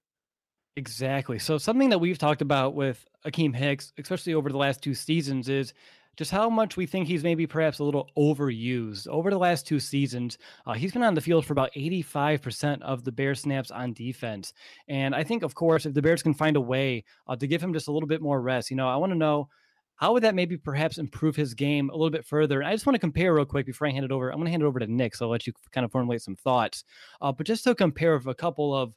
Exactly. 0.77 1.39
So 1.39 1.59
something 1.59 1.91
that 1.91 1.99
we've 1.99 2.19
talked 2.19 2.43
about 2.43 2.75
with 2.75 3.05
Akiem 3.27 3.55
Hicks, 3.55 3.93
especially 3.99 4.35
over 4.35 4.51
the 4.51 4.57
last 4.57 4.83
two 4.83 4.95
seasons, 4.95 5.49
is 5.49 5.75
just 6.17 6.31
how 6.31 6.51
much 6.51 6.77
we 6.77 6.87
think 6.87 7.07
he's 7.07 7.25
maybe 7.25 7.47
perhaps 7.47 7.79
a 7.79 7.85
little 7.85 8.11
overused. 8.17 9.09
Over 9.09 9.31
the 9.31 9.39
last 9.39 9.67
two 9.67 9.81
seasons, 9.81 10.39
uh, 10.67 10.75
he's 10.75 10.93
been 10.93 11.03
on 11.03 11.15
the 11.15 11.21
field 11.21 11.47
for 11.47 11.53
about 11.53 11.73
85% 11.75 12.83
of 12.83 13.05
the 13.05 13.13
Bears 13.13 13.41
snaps 13.41 13.71
on 13.71 13.93
defense. 13.95 14.53
And 14.89 15.15
I 15.15 15.25
think, 15.25 15.43
of 15.43 15.55
course, 15.55 15.87
if 15.87 15.95
the 15.95 16.03
Bears 16.03 16.23
can 16.23 16.35
find 16.35 16.57
a 16.57 16.61
way 16.61 17.05
uh, 17.27 17.37
to 17.37 17.47
give 17.47 17.63
him 17.63 17.73
just 17.73 17.89
a 17.89 17.93
little 17.93 18.09
bit 18.09 18.21
more 18.21 18.43
rest, 18.43 18.71
you 18.71 18.77
know, 18.77 18.89
I 18.89 18.97
want 18.97 19.13
to 19.13 19.19
know 19.19 19.49
how 19.97 20.13
would 20.13 20.25
that 20.25 20.35
maybe 20.35 20.57
perhaps 20.57 20.99
improve 20.99 21.37
his 21.37 21.55
game 21.55 21.89
a 21.89 21.93
little 21.93 22.11
bit 22.11 22.27
further? 22.27 22.61
And 22.61 22.69
I 22.69 22.73
just 22.73 22.87
want 22.87 22.95
to 22.95 23.01
compare 23.01 23.35
real 23.35 23.45
quick 23.45 23.67
before 23.67 23.87
I 23.87 23.93
hand 23.93 24.05
it 24.05 24.11
over. 24.11 24.31
I'm 24.31 24.39
going 24.39 24.47
to 24.47 24.51
hand 24.51 24.63
it 24.63 24.67
over 24.67 24.81
to 24.81 24.87
Nick, 24.87 25.15
so 25.15 25.27
I'll 25.27 25.31
let 25.31 25.47
you 25.47 25.53
kind 25.71 25.85
of 25.85 25.93
formulate 25.93 26.23
some 26.23 26.35
thoughts. 26.35 26.85
Uh, 27.21 27.31
but 27.31 27.47
just 27.47 27.63
to 27.65 27.75
compare 27.75 28.15
a 28.15 28.35
couple 28.35 28.75
of 28.75 28.95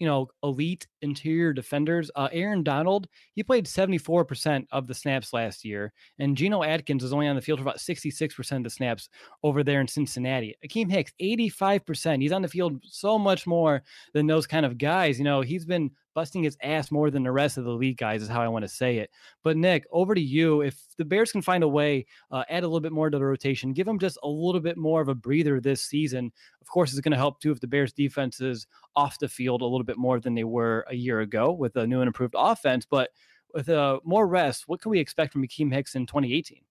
you 0.00 0.06
know, 0.06 0.28
elite 0.42 0.88
interior 1.02 1.52
defenders. 1.52 2.10
Uh, 2.16 2.28
Aaron 2.32 2.62
Donald, 2.64 3.06
he 3.34 3.44
played 3.44 3.66
74% 3.66 4.66
of 4.72 4.86
the 4.86 4.94
snaps 4.94 5.32
last 5.32 5.64
year, 5.64 5.92
and 6.18 6.36
Geno 6.36 6.64
Atkins 6.64 7.04
is 7.04 7.12
only 7.12 7.28
on 7.28 7.36
the 7.36 7.42
field 7.42 7.60
for 7.60 7.64
about 7.64 7.78
66% 7.78 8.56
of 8.56 8.64
the 8.64 8.70
snaps 8.70 9.10
over 9.42 9.62
there 9.62 9.80
in 9.80 9.86
Cincinnati. 9.86 10.56
Akiem 10.66 10.90
Hicks, 10.90 11.12
85%. 11.20 12.22
He's 12.22 12.32
on 12.32 12.42
the 12.42 12.48
field 12.48 12.80
so 12.84 13.18
much 13.18 13.46
more 13.46 13.82
than 14.14 14.26
those 14.26 14.46
kind 14.46 14.64
of 14.64 14.78
guys. 14.78 15.18
You 15.18 15.24
know, 15.24 15.42
he's 15.42 15.66
been 15.66 15.90
busting 16.14 16.42
his 16.42 16.56
ass 16.62 16.90
more 16.90 17.10
than 17.10 17.22
the 17.22 17.32
rest 17.32 17.58
of 17.58 17.64
the 17.64 17.70
league 17.70 17.98
guys, 17.98 18.22
is 18.22 18.28
how 18.28 18.40
I 18.40 18.48
want 18.48 18.64
to 18.64 18.68
say 18.68 18.98
it. 18.98 19.10
But 19.42 19.56
Nick, 19.56 19.86
over 19.90 20.14
to 20.14 20.20
you. 20.20 20.62
If 20.62 20.78
the 20.96 21.04
Bears 21.04 21.32
can 21.32 21.42
find 21.42 21.62
a 21.62 21.68
way, 21.68 22.06
uh, 22.30 22.44
add 22.48 22.62
a 22.62 22.66
little 22.66 22.80
bit 22.80 22.92
more 22.92 23.10
to 23.10 23.18
the 23.18 23.24
rotation, 23.24 23.72
give 23.72 23.86
them 23.86 23.98
just 23.98 24.18
a 24.22 24.28
little 24.28 24.60
bit 24.60 24.76
more 24.76 25.00
of 25.00 25.08
a 25.08 25.14
breather 25.14 25.60
this 25.60 25.82
season. 25.82 26.32
Of 26.60 26.68
course, 26.68 26.92
it's 26.92 27.00
going 27.00 27.12
to 27.12 27.18
help 27.18 27.40
too 27.40 27.52
if 27.52 27.60
the 27.60 27.66
Bears 27.66 27.92
defense 27.92 28.40
is 28.40 28.66
off 28.96 29.18
the 29.18 29.28
field 29.28 29.62
a 29.62 29.66
little 29.66 29.84
bit 29.84 29.98
more 29.98 30.20
than 30.20 30.34
they 30.34 30.44
were 30.44 30.84
a 30.88 30.94
year 30.94 31.20
ago 31.20 31.52
with 31.52 31.76
a 31.76 31.86
new 31.86 32.00
and 32.00 32.08
improved 32.08 32.34
offense. 32.36 32.86
But 32.86 33.10
with 33.54 33.68
uh, 33.68 34.00
more 34.04 34.26
rest, 34.26 34.64
what 34.66 34.80
can 34.80 34.90
we 34.90 35.00
expect 35.00 35.32
from 35.32 35.42
Akiem 35.42 35.72
Hicks 35.72 35.94
in 35.94 36.06
2018? 36.06 36.62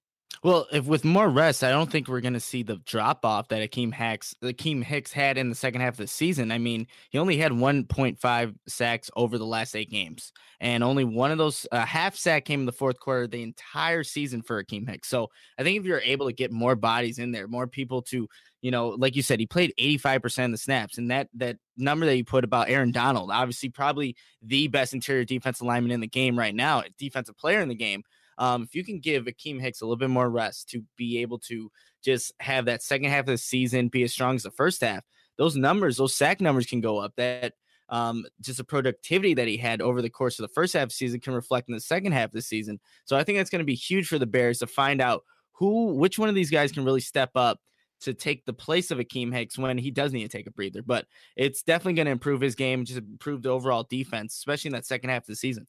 Well, 0.41 0.67
if 0.71 0.86
with 0.86 1.03
more 1.03 1.27
rest, 1.27 1.65
I 1.65 1.69
don't 1.69 1.91
think 1.91 2.07
we're 2.07 2.21
going 2.21 2.33
to 2.33 2.39
see 2.39 2.63
the 2.63 2.77
drop 2.86 3.25
off 3.25 3.50
that 3.50 3.69
Akiem 3.69 3.93
Hicks, 3.93 4.33
Akiem 4.41 4.81
Hicks 4.81 5.12
had 5.12 5.38
in 5.38 5.50
the 5.50 5.55
second 5.55 5.81
half 5.81 5.95
of 5.95 5.98
the 5.98 6.07
season. 6.07 6.51
I 6.51 6.57
mean, 6.57 6.88
he 7.09 7.17
only 7.17 7.36
had 7.36 7.51
1.5 7.51 8.55
sacks 8.65 9.12
over 9.17 9.38
the 9.38 9.45
last 9.45 9.75
eight 9.75 9.89
games, 9.89 10.31
and 10.62 10.81
only 10.81 11.03
one 11.03 11.31
of 11.31 11.38
those 11.38 11.67
uh, 11.74 11.86
half 11.86 12.15
sack 12.15 12.45
came 12.45 12.62
in 12.62 12.65
the 12.65 12.71
fourth 12.71 13.00
quarter 13.01 13.27
the 13.27 13.43
entire 13.43 14.03
season 14.03 14.41
for 14.41 14.63
Akiem 14.63 14.89
Hicks. 14.89 15.09
So 15.09 15.29
I 15.57 15.63
think 15.63 15.77
if 15.77 15.86
you're 15.86 16.00
able 16.00 16.27
to 16.27 16.33
get 16.33 16.53
more 16.53 16.75
bodies 16.75 17.19
in 17.19 17.31
there, 17.31 17.48
more 17.50 17.67
people 17.67 18.01
to, 18.03 18.29
you 18.62 18.71
know, 18.71 18.89
like 18.89 19.17
you 19.17 19.21
said, 19.21 19.41
he 19.41 19.45
played 19.45 19.74
85% 19.77 20.45
of 20.45 20.51
the 20.51 20.57
snaps, 20.57 20.98
and 20.98 21.12
that 21.12 21.27
that 21.33 21.57
number 21.75 22.05
that 22.05 22.15
you 22.15 22.24
put 22.24 22.45
about 22.45 22.69
Aaron 22.69 22.91
Donald, 22.91 23.29
obviously 23.29 23.69
probably 23.69 24.15
the 24.41 24.69
best 24.69 24.93
interior 24.93 25.25
defensive 25.25 25.67
lineman 25.67 25.91
in 25.91 26.00
the 26.00 26.07
game 26.07 26.39
right 26.39 26.55
now, 26.55 26.83
defensive 26.98 27.38
player 27.38 27.59
in 27.59 27.67
the 27.67 27.75
game. 27.75 28.03
Um, 28.39 28.63
if 28.63 28.74
you 28.74 28.84
can 28.84 29.00
give 29.00 29.25
Akiem 29.25 29.62
Hicks 29.62 29.81
a 29.81 29.86
little 29.86 29.98
bit 29.98 30.10
more 30.10 30.29
rest 30.29 30.69
to 30.69 30.84
be 30.96 31.19
able 31.19 31.38
to 31.39 31.69
just 32.03 32.34
have 32.39 32.65
that 32.65 32.81
second 32.81 33.10
half 33.10 33.22
of 33.22 33.27
the 33.27 33.38
season 33.38 33.89
be 33.89 34.03
as 34.03 34.13
strong 34.13 34.36
as 34.36 34.43
the 34.43 34.51
first 34.51 34.81
half, 34.81 35.03
those 35.38 35.55
numbers, 35.55 35.98
those 35.98 36.15
sack 36.15 36.41
numbers 36.41 36.65
can 36.65 36.81
go 36.81 36.98
up. 36.98 37.13
That 37.17 37.53
um, 37.89 38.25
just 38.41 38.58
the 38.58 38.63
productivity 38.63 39.34
that 39.34 39.48
he 39.48 39.58
had 39.58 39.81
over 39.81 40.01
the 40.01 40.10
course 40.10 40.39
of 40.39 40.43
the 40.43 40.53
first 40.53 40.74
half 40.74 40.84
of 40.84 40.89
the 40.89 40.96
season 40.96 41.19
can 41.19 41.34
reflect 41.34 41.69
in 41.69 41.75
the 41.75 41.81
second 41.81 42.13
half 42.13 42.25
of 42.25 42.34
the 42.34 42.41
season. 42.41 42.79
So 43.05 43.17
I 43.17 43.24
think 43.24 43.38
that's 43.38 43.50
going 43.50 43.60
to 43.60 43.65
be 43.65 43.75
huge 43.75 44.08
for 44.08 44.19
the 44.19 44.25
Bears 44.25 44.60
to 44.60 44.67
find 44.67 45.01
out 45.01 45.24
who, 45.53 45.93
which 45.96 46.17
one 46.17 46.29
of 46.29 46.36
these 46.36 46.51
guys 46.51 46.72
can 46.72 46.86
really 46.86 47.01
step 47.01 47.31
up 47.36 47.60
to 48.01 48.13
take 48.13 48.46
the 48.46 48.53
place 48.53 48.91
of 48.91 49.00
Akiem 49.00 49.34
Hicks 49.34 49.58
when 49.58 49.77
he 49.77 49.91
does 49.91 50.13
need 50.13 50.24
to 50.24 50.29
take 50.29 50.48
a 50.48 50.51
breather. 50.51 50.81
But 50.81 51.05
it's 51.36 51.63
definitely 51.63 51.93
going 51.93 52.05
to 52.05 52.13
improve 52.13 52.39
his 52.39 52.55
game, 52.55 52.86
just 52.86 53.00
improve 53.00 53.41
the 53.41 53.50
overall 53.50 53.86
defense, 53.89 54.36
especially 54.36 54.69
in 54.69 54.74
that 54.74 54.86
second 54.86 55.10
half 55.10 55.24
of 55.24 55.27
the 55.27 55.36
season. 55.36 55.67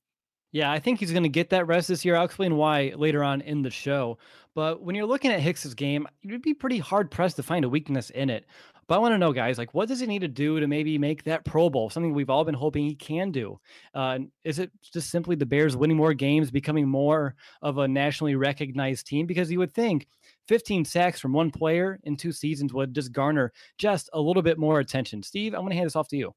Yeah, 0.52 0.71
I 0.71 0.80
think 0.80 0.99
he's 0.99 1.12
going 1.12 1.23
to 1.23 1.28
get 1.28 1.50
that 1.50 1.66
rest 1.66 1.88
this 1.88 2.04
year. 2.04 2.16
I'll 2.16 2.25
explain 2.25 2.57
why 2.57 2.92
later 2.97 3.23
on 3.23 3.40
in 3.40 3.62
the 3.62 3.71
show. 3.71 4.19
But 4.54 4.83
when 4.83 4.97
you're 4.97 5.07
looking 5.07 5.30
at 5.30 5.40
Hicks's 5.40 5.75
game, 5.75 6.09
you'd 6.23 6.42
be 6.42 6.54
pretty 6.54 6.78
hard 6.78 7.11
pressed 7.11 7.37
to 7.37 7.42
find 7.42 7.64
a 7.64 7.69
weakness 7.69 8.11
in 8.11 8.30
it. 8.30 8.47
But 8.88 8.97
I 8.97 8.99
want 8.99 9.14
to 9.14 9.19
know, 9.19 9.33
guys, 9.33 9.57
like 9.57 9.73
what 9.73 9.87
does 9.87 10.00
he 10.00 10.07
need 10.09 10.23
to 10.23 10.28
do 10.28 10.59
to 10.59 10.66
maybe 10.66 10.99
make 10.99 11.23
that 11.23 11.45
Pro 11.45 11.71
Bowl 11.71 11.88
something 11.90 12.12
we've 12.12 12.28
all 12.28 12.45
been 12.45 12.57
hoping 12.57 12.85
he 12.85 12.97
can 12.97 13.30
do? 13.30 13.61
Uh, 13.95 14.19
is 14.42 14.59
it 14.59 14.73
just 14.83 15.11
simply 15.11 15.37
the 15.37 15.47
Bears 15.47 15.76
winning 15.76 15.97
more 15.97 16.12
games, 16.12 16.50
becoming 16.50 16.88
more 16.88 17.37
of 17.62 17.78
a 17.78 17.87
nationally 17.87 18.35
recognized 18.35 19.07
team? 19.07 19.26
Because 19.26 19.52
you 19.52 19.61
would 19.61 19.73
think 19.73 20.09
15 20.49 20.85
sacks 20.85 21.21
from 21.21 21.33
one 21.33 21.52
player 21.52 22.00
in 22.02 22.16
two 22.16 22.33
seasons 22.33 22.75
would 22.75 22.92
just 22.92 23.12
garner 23.12 23.52
just 23.78 24.11
a 24.12 24.21
little 24.21 24.42
bit 24.42 24.59
more 24.59 24.80
attention. 24.80 25.23
Steve, 25.23 25.54
I'm 25.54 25.61
going 25.61 25.71
to 25.71 25.76
hand 25.76 25.87
this 25.87 25.95
off 25.95 26.09
to 26.09 26.16
you. 26.16 26.35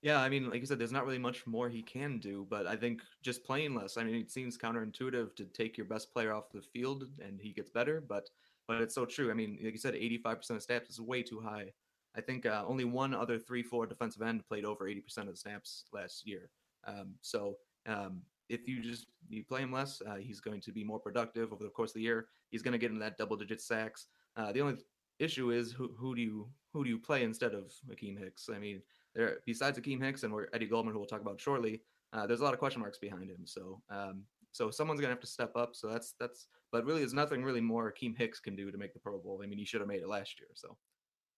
Yeah, 0.00 0.20
I 0.20 0.28
mean, 0.28 0.48
like 0.48 0.60
you 0.60 0.66
said, 0.66 0.78
there's 0.78 0.92
not 0.92 1.04
really 1.04 1.18
much 1.18 1.46
more 1.46 1.68
he 1.68 1.82
can 1.82 2.18
do, 2.18 2.46
but 2.48 2.66
I 2.66 2.76
think 2.76 3.02
just 3.20 3.42
playing 3.44 3.74
less. 3.74 3.96
I 3.96 4.04
mean, 4.04 4.14
it 4.14 4.30
seems 4.30 4.56
counterintuitive 4.56 5.34
to 5.36 5.44
take 5.46 5.76
your 5.76 5.86
best 5.86 6.12
player 6.12 6.32
off 6.32 6.50
the 6.52 6.62
field 6.62 7.08
and 7.18 7.40
he 7.40 7.52
gets 7.52 7.70
better, 7.70 8.00
but 8.00 8.30
but 8.68 8.80
it's 8.82 8.94
so 8.94 9.06
true. 9.06 9.30
I 9.30 9.34
mean, 9.34 9.58
like 9.62 9.72
you 9.72 9.78
said, 9.78 9.94
85% 9.94 10.50
of 10.50 10.62
snaps 10.62 10.90
is 10.90 11.00
way 11.00 11.22
too 11.22 11.40
high. 11.40 11.72
I 12.14 12.20
think 12.20 12.44
uh, 12.46 12.64
only 12.66 12.84
one 12.84 13.14
other 13.14 13.38
three-four 13.38 13.86
defensive 13.86 14.22
end 14.22 14.46
played 14.46 14.64
over 14.66 14.84
80% 14.84 15.18
of 15.18 15.26
the 15.28 15.36
snaps 15.36 15.86
last 15.92 16.26
year. 16.26 16.50
Um, 16.84 17.14
so 17.22 17.56
um, 17.86 18.22
if 18.48 18.68
you 18.68 18.82
just 18.82 19.06
you 19.28 19.42
play 19.42 19.62
him 19.62 19.72
less, 19.72 20.02
uh, 20.06 20.16
he's 20.16 20.40
going 20.40 20.60
to 20.60 20.72
be 20.72 20.84
more 20.84 21.00
productive 21.00 21.52
over 21.52 21.64
the 21.64 21.70
course 21.70 21.90
of 21.90 21.94
the 21.94 22.02
year. 22.02 22.28
He's 22.50 22.62
going 22.62 22.72
to 22.72 22.78
get 22.78 22.90
into 22.90 23.00
that 23.00 23.16
double-digit 23.16 23.60
sacks. 23.60 24.06
Uh, 24.36 24.52
the 24.52 24.60
only 24.60 24.76
issue 25.18 25.50
is 25.50 25.72
who 25.72 25.94
who 25.96 26.14
do 26.14 26.22
you 26.22 26.52
who 26.72 26.84
do 26.84 26.90
you 26.90 26.98
play 26.98 27.24
instead 27.24 27.54
of 27.54 27.72
Akiem 27.90 28.18
Hicks? 28.18 28.48
I 28.48 28.58
mean 28.58 28.82
there 29.18 29.40
besides 29.44 29.78
Akiem 29.78 30.02
Hicks 30.02 30.22
and 30.22 30.32
Eddie 30.52 30.66
Goldman, 30.66 30.94
who 30.94 31.00
we'll 31.00 31.08
talk 31.08 31.20
about 31.20 31.40
shortly, 31.40 31.82
uh, 32.12 32.26
there's 32.26 32.40
a 32.40 32.44
lot 32.44 32.54
of 32.54 32.60
question 32.60 32.80
marks 32.80 32.98
behind 32.98 33.28
him. 33.28 33.44
So 33.44 33.82
um, 33.90 34.22
so 34.52 34.70
someone's 34.70 35.00
gonna 35.00 35.12
have 35.12 35.20
to 35.20 35.26
step 35.26 35.54
up. 35.56 35.74
So 35.74 35.88
that's 35.88 36.14
that's 36.20 36.46
but 36.70 36.84
really 36.84 37.00
there's 37.00 37.14
nothing 37.14 37.42
really 37.42 37.60
more 37.60 37.92
Akiem 37.92 38.16
Hicks 38.16 38.38
can 38.38 38.54
do 38.54 38.70
to 38.70 38.78
make 38.78 38.94
the 38.94 39.00
Pro 39.00 39.18
Bowl. 39.18 39.40
I 39.42 39.46
mean, 39.46 39.58
he 39.58 39.64
should 39.64 39.80
have 39.80 39.88
made 39.88 40.02
it 40.02 40.08
last 40.08 40.38
year. 40.38 40.48
So 40.54 40.76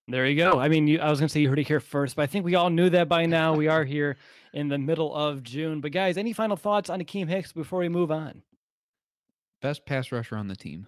there 0.09 0.27
you 0.27 0.37
go. 0.37 0.59
I 0.59 0.69
mean, 0.69 0.89
you, 0.89 0.99
I 0.99 1.09
was 1.09 1.21
going 1.21 1.29
to 1.29 1.33
say 1.33 1.41
you 1.41 1.49
heard 1.49 1.61
it 1.61 1.69
here 1.69 1.79
first, 1.79 2.17
but 2.17 2.23
I 2.23 2.27
think 2.27 2.45
we 2.45 2.57
all 2.57 2.69
knew 2.69 2.91
that 2.91 3.09
by 3.09 3.27
now. 3.27 3.55
We 3.55 3.69
are 3.69 3.85
here 3.97 4.17
in 4.53 4.69
the 4.69 4.79
middle 4.79 5.15
of 5.15 5.45
June. 5.45 5.81
But 5.81 5.93
guys, 5.93 6.17
any 6.17 6.33
final 6.33 6.57
thoughts 6.57 6.91
on 6.91 7.01
Akiem 7.01 7.29
Hicks 7.29 7.53
before 7.53 7.79
we 7.79 7.89
move 7.89 8.11
on? 8.11 8.43
Best 9.63 9.87
pass 9.87 10.11
rusher 10.11 10.37
on 10.37 10.49
the 10.49 10.57
team. 10.57 10.87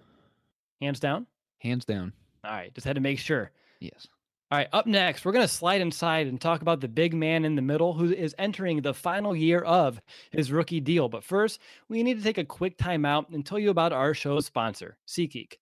Hands 0.81 0.99
down? 0.99 1.27
Hands 1.59 1.85
down. 1.85 2.11
All 2.43 2.51
right. 2.51 2.73
Just 2.73 2.85
had 2.85 2.95
to 2.95 3.01
make 3.01 3.19
sure. 3.19 3.51
Yes. 3.79 4.07
All 4.53 4.59
right, 4.59 4.69
up 4.71 4.85
next, 4.85 5.25
we're 5.25 5.31
going 5.31 5.47
to 5.47 5.51
slide 5.51 5.81
inside 5.81 6.27
and 6.27 6.39
talk 6.39 6.61
about 6.61 6.79
the 6.79 6.87
big 6.87 7.15
man 7.15 7.43
in 7.43 7.55
the 7.55 7.61
middle 7.63 7.95
who 7.95 8.13
is 8.13 8.35
entering 8.37 8.83
the 8.83 8.93
final 8.93 9.35
year 9.35 9.61
of 9.61 9.99
his 10.29 10.51
rookie 10.51 10.79
deal. 10.79 11.09
But 11.09 11.23
first, 11.23 11.59
we 11.89 12.03
need 12.03 12.19
to 12.19 12.23
take 12.23 12.37
a 12.37 12.45
quick 12.45 12.77
time 12.77 13.03
out 13.03 13.29
and 13.29 13.43
tell 13.43 13.57
you 13.57 13.71
about 13.71 13.93
our 13.93 14.13
show's 14.13 14.45
sponsor, 14.45 14.95
SeatGeek. 15.07 15.53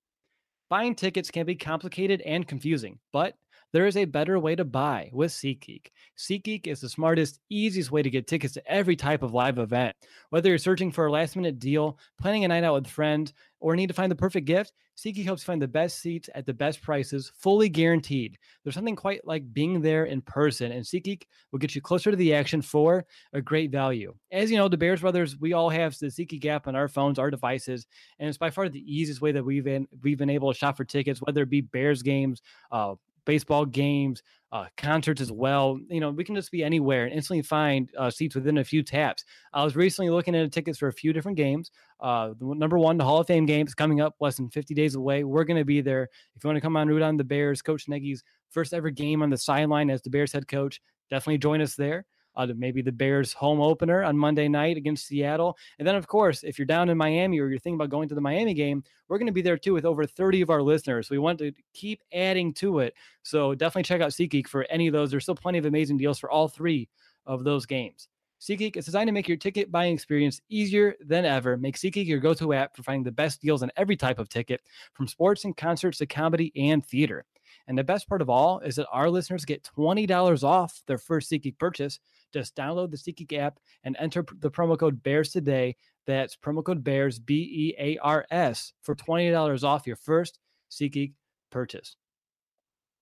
Buying 0.69 0.93
tickets 0.93 1.31
can 1.31 1.45
be 1.45 1.55
complicated 1.55 2.19
and 2.23 2.45
confusing, 2.45 2.99
but 3.13 3.37
there 3.73 3.87
is 3.87 3.97
a 3.97 4.05
better 4.05 4.39
way 4.39 4.55
to 4.55 4.65
buy 4.65 5.09
with 5.13 5.31
SeatGeek. 5.31 5.87
SeatGeek 6.17 6.67
is 6.67 6.81
the 6.81 6.89
smartest, 6.89 7.39
easiest 7.49 7.91
way 7.91 8.01
to 8.01 8.09
get 8.09 8.27
tickets 8.27 8.53
to 8.55 8.71
every 8.71 8.95
type 8.95 9.23
of 9.23 9.33
live 9.33 9.57
event. 9.57 9.95
Whether 10.29 10.49
you're 10.49 10.57
searching 10.57 10.91
for 10.91 11.05
a 11.05 11.11
last 11.11 11.35
minute 11.35 11.59
deal, 11.59 11.97
planning 12.19 12.45
a 12.45 12.49
night 12.49 12.63
out 12.63 12.73
with 12.73 12.87
friends, 12.87 13.33
or 13.59 13.75
need 13.75 13.87
to 13.87 13.93
find 13.93 14.11
the 14.11 14.15
perfect 14.15 14.47
gift, 14.47 14.73
SeatGeek 14.97 15.23
helps 15.23 15.43
find 15.43 15.61
the 15.61 15.67
best 15.67 15.99
seats 15.99 16.29
at 16.35 16.45
the 16.45 16.53
best 16.53 16.81
prices, 16.81 17.31
fully 17.37 17.69
guaranteed. 17.69 18.37
There's 18.63 18.75
something 18.75 18.95
quite 18.95 19.25
like 19.25 19.53
being 19.53 19.81
there 19.81 20.05
in 20.05 20.21
person, 20.21 20.71
and 20.71 20.83
SeatGeek 20.83 21.23
will 21.51 21.59
get 21.59 21.73
you 21.73 21.81
closer 21.81 22.11
to 22.11 22.17
the 22.17 22.33
action 22.33 22.61
for 22.61 23.05
a 23.33 23.41
great 23.41 23.71
value. 23.71 24.13
As 24.31 24.51
you 24.51 24.57
know, 24.57 24.67
the 24.67 24.77
Bears 24.77 25.01
brothers, 25.01 25.39
we 25.39 25.53
all 25.53 25.69
have 25.69 25.97
the 25.97 26.07
SeatGeek 26.07 26.45
app 26.45 26.67
on 26.67 26.75
our 26.75 26.87
phones, 26.87 27.19
our 27.19 27.31
devices, 27.31 27.85
and 28.19 28.27
it's 28.27 28.37
by 28.37 28.49
far 28.49 28.67
the 28.67 28.93
easiest 28.93 29.21
way 29.21 29.31
that 29.31 29.43
we've 29.43 29.63
been 29.63 29.87
we've 30.01 30.17
been 30.17 30.29
able 30.29 30.51
to 30.51 30.57
shop 30.57 30.75
for 30.75 30.83
tickets, 30.83 31.21
whether 31.21 31.43
it 31.43 31.49
be 31.49 31.61
Bears 31.61 32.01
games, 32.01 32.41
uh, 32.71 32.95
baseball 33.25 33.65
games, 33.65 34.23
uh, 34.51 34.65
concerts 34.77 35.21
as 35.21 35.31
well. 35.31 35.79
You 35.89 35.99
know, 35.99 36.11
we 36.11 36.23
can 36.23 36.35
just 36.35 36.51
be 36.51 36.63
anywhere 36.63 37.05
and 37.05 37.13
instantly 37.13 37.41
find 37.41 37.89
uh, 37.97 38.09
seats 38.09 38.35
within 38.35 38.57
a 38.57 38.63
few 38.63 38.83
taps. 38.83 39.23
I 39.53 39.63
was 39.63 39.75
recently 39.75 40.09
looking 40.09 40.35
at 40.35 40.51
tickets 40.51 40.77
for 40.77 40.87
a 40.87 40.93
few 40.93 41.13
different 41.13 41.37
games. 41.37 41.71
Uh, 41.99 42.33
the 42.37 42.53
number 42.55 42.77
one, 42.77 42.97
the 42.97 43.05
Hall 43.05 43.21
of 43.21 43.27
Fame 43.27 43.45
game 43.45 43.65
is 43.65 43.75
coming 43.75 44.01
up 44.01 44.15
less 44.19 44.37
than 44.37 44.49
50 44.49 44.73
days 44.73 44.95
away. 44.95 45.23
We're 45.23 45.45
going 45.45 45.59
to 45.59 45.65
be 45.65 45.81
there. 45.81 46.09
If 46.35 46.43
you 46.43 46.47
want 46.47 46.57
to 46.57 46.61
come 46.61 46.75
on 46.75 46.87
root 46.87 47.01
on 47.01 47.17
the 47.17 47.23
Bears, 47.23 47.61
Coach 47.61 47.87
Nagy's 47.87 48.23
first 48.49 48.73
ever 48.73 48.89
game 48.89 49.21
on 49.21 49.29
the 49.29 49.37
sideline 49.37 49.89
as 49.89 50.01
the 50.01 50.09
Bears 50.09 50.33
head 50.33 50.47
coach, 50.47 50.81
definitely 51.09 51.37
join 51.37 51.61
us 51.61 51.75
there. 51.75 52.05
Uh, 52.35 52.47
maybe 52.55 52.81
the 52.81 52.91
Bears 52.91 53.33
home 53.33 53.61
opener 53.61 54.03
on 54.03 54.17
Monday 54.17 54.47
night 54.47 54.77
against 54.77 55.07
Seattle. 55.07 55.57
And 55.79 55.87
then, 55.87 55.95
of 55.95 56.07
course, 56.07 56.43
if 56.43 56.57
you're 56.57 56.65
down 56.65 56.89
in 56.89 56.97
Miami 56.97 57.39
or 57.39 57.47
you're 57.47 57.59
thinking 57.59 57.75
about 57.75 57.89
going 57.89 58.09
to 58.09 58.15
the 58.15 58.21
Miami 58.21 58.53
game, 58.53 58.83
we're 59.07 59.17
going 59.17 59.27
to 59.27 59.33
be 59.33 59.41
there 59.41 59.57
too 59.57 59.73
with 59.73 59.85
over 59.85 60.05
30 60.05 60.41
of 60.41 60.49
our 60.49 60.61
listeners. 60.61 61.09
We 61.09 61.17
want 61.17 61.39
to 61.39 61.51
keep 61.73 62.01
adding 62.13 62.53
to 62.55 62.79
it. 62.79 62.93
So 63.23 63.53
definitely 63.55 63.83
check 63.83 64.01
out 64.01 64.11
SeatGeek 64.11 64.47
for 64.47 64.65
any 64.69 64.87
of 64.87 64.93
those. 64.93 65.11
There's 65.11 65.23
still 65.23 65.35
plenty 65.35 65.59
of 65.59 65.65
amazing 65.65 65.97
deals 65.97 66.19
for 66.19 66.29
all 66.29 66.47
three 66.47 66.89
of 67.25 67.43
those 67.43 67.65
games. 67.65 68.07
SeatGeek 68.41 68.75
is 68.75 68.85
designed 68.85 69.07
to 69.07 69.11
make 69.11 69.27
your 69.27 69.37
ticket 69.37 69.71
buying 69.71 69.93
experience 69.93 70.41
easier 70.49 70.95
than 70.99 71.25
ever. 71.25 71.57
Make 71.57 71.77
SeatGeek 71.77 72.07
your 72.07 72.19
go 72.19 72.33
to 72.33 72.53
app 72.53 72.75
for 72.75 72.81
finding 72.81 73.03
the 73.03 73.11
best 73.11 73.39
deals 73.39 73.61
on 73.61 73.71
every 73.77 73.95
type 73.95 74.17
of 74.17 74.29
ticket, 74.29 74.61
from 74.93 75.07
sports 75.07 75.45
and 75.45 75.55
concerts 75.55 75.99
to 75.99 76.07
comedy 76.07 76.51
and 76.55 76.83
theater. 76.83 77.25
And 77.67 77.77
the 77.77 77.83
best 77.83 78.07
part 78.07 78.21
of 78.21 78.29
all 78.29 78.59
is 78.59 78.75
that 78.75 78.87
our 78.91 79.09
listeners 79.09 79.45
get 79.45 79.67
$20 79.77 80.43
off 80.43 80.81
their 80.87 80.97
first 80.97 81.31
SeatGeek 81.31 81.57
purchase. 81.57 81.99
Just 82.33 82.55
download 82.55 82.91
the 82.91 82.97
SeatGeek 82.97 83.37
app 83.37 83.59
and 83.83 83.95
enter 83.99 84.25
the 84.39 84.51
promo 84.51 84.77
code 84.77 85.03
BEARS 85.03 85.31
today. 85.31 85.75
That's 86.07 86.35
promo 86.35 86.63
code 86.63 86.83
BEARS, 86.83 87.19
B 87.19 87.35
E 87.35 87.75
A 87.79 87.97
R 87.99 88.25
S, 88.31 88.73
for 88.81 88.95
$20 88.95 89.63
off 89.63 89.87
your 89.87 89.95
first 89.95 90.39
SeatGeek 90.71 91.13
purchase. 91.51 91.95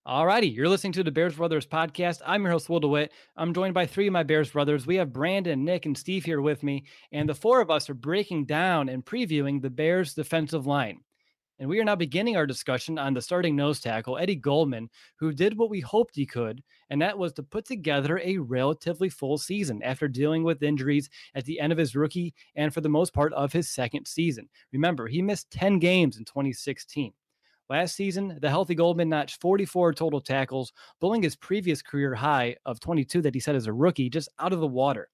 All 0.06 0.26
righty, 0.26 0.48
you're 0.48 0.70
listening 0.70 0.94
to 0.94 1.04
the 1.04 1.12
Bears 1.12 1.36
Brothers 1.36 1.68
podcast. 1.68 2.22
I'm 2.26 2.42
your 2.42 2.52
host, 2.52 2.68
Will 2.68 2.80
DeWitt. 2.80 3.12
I'm 3.38 3.54
joined 3.54 3.74
by 3.74 3.86
three 3.86 4.08
of 4.08 4.14
my 4.14 4.24
Bears 4.24 4.50
brothers. 4.50 4.88
We 4.88 4.96
have 4.96 5.14
Brandon, 5.14 5.64
Nick, 5.64 5.86
and 5.86 5.96
Steve 5.96 6.26
here 6.26 6.42
with 6.42 6.64
me, 6.64 6.86
and 7.12 7.30
the 7.30 7.36
four 7.36 7.62
of 7.62 7.70
us 7.70 7.90
are 7.90 7.94
breaking 7.94 8.46
down 8.46 8.90
and 8.90 9.06
previewing 9.06 9.62
the 9.62 9.70
Bears' 9.70 10.16
defensive 10.16 10.66
line. 10.66 11.02
And 11.60 11.70
we 11.70 11.78
are 11.82 11.84
now 11.84 11.98
beginning 11.98 12.38
our 12.38 12.48
discussion 12.48 12.98
on 12.98 13.14
the 13.14 13.22
starting 13.22 13.54
nose 13.54 13.82
tackle, 13.82 14.18
Eddie 14.18 14.36
Goldman, 14.36 14.90
who 15.18 15.34
did 15.34 15.58
what 15.58 15.70
we 15.70 15.82
hoped 15.82 16.16
he 16.16 16.26
could, 16.26 16.64
and 16.90 17.02
that 17.02 17.18
was 17.18 17.34
to 17.34 17.44
put 17.44 17.66
together 17.66 18.22
a 18.24 18.38
relatively 18.38 19.10
full 19.10 19.38
season 19.38 19.84
after 19.84 20.08
dealing 20.08 20.44
with 20.46 20.64
injuries 20.64 21.10
at 21.36 21.44
the 21.44 21.60
end 21.60 21.74
of 21.74 21.78
his 21.78 21.98
rookie 21.98 22.34
and 22.56 22.74
for 22.74 22.80
the 22.80 22.88
most 22.88 23.14
part 23.14 23.34
of 23.34 23.52
his 23.52 23.68
second 23.70 24.08
season. 24.08 24.48
Remember, 24.72 25.08
he 25.08 25.22
missed 25.22 25.52
10 25.52 25.80
games 25.80 26.18
in 26.18 26.24
2016. 26.24 27.12
Last 27.70 27.94
season, 27.94 28.40
the 28.42 28.50
healthy 28.50 28.74
Goldman 28.74 29.10
notched 29.10 29.42
44 29.42 29.94
total 29.94 30.22
tackles, 30.22 30.72
blowing 31.02 31.22
his 31.22 31.36
previous 31.36 31.82
career 31.82 32.16
high 32.16 32.56
of 32.66 32.80
22 32.80 33.22
that 33.22 33.34
he 33.34 33.42
set 33.42 33.56
as 33.56 33.68
a 33.68 33.74
rookie 33.74 34.10
just 34.10 34.30
out 34.40 34.54
of 34.54 34.62
the 34.62 34.68
water. 34.68 35.10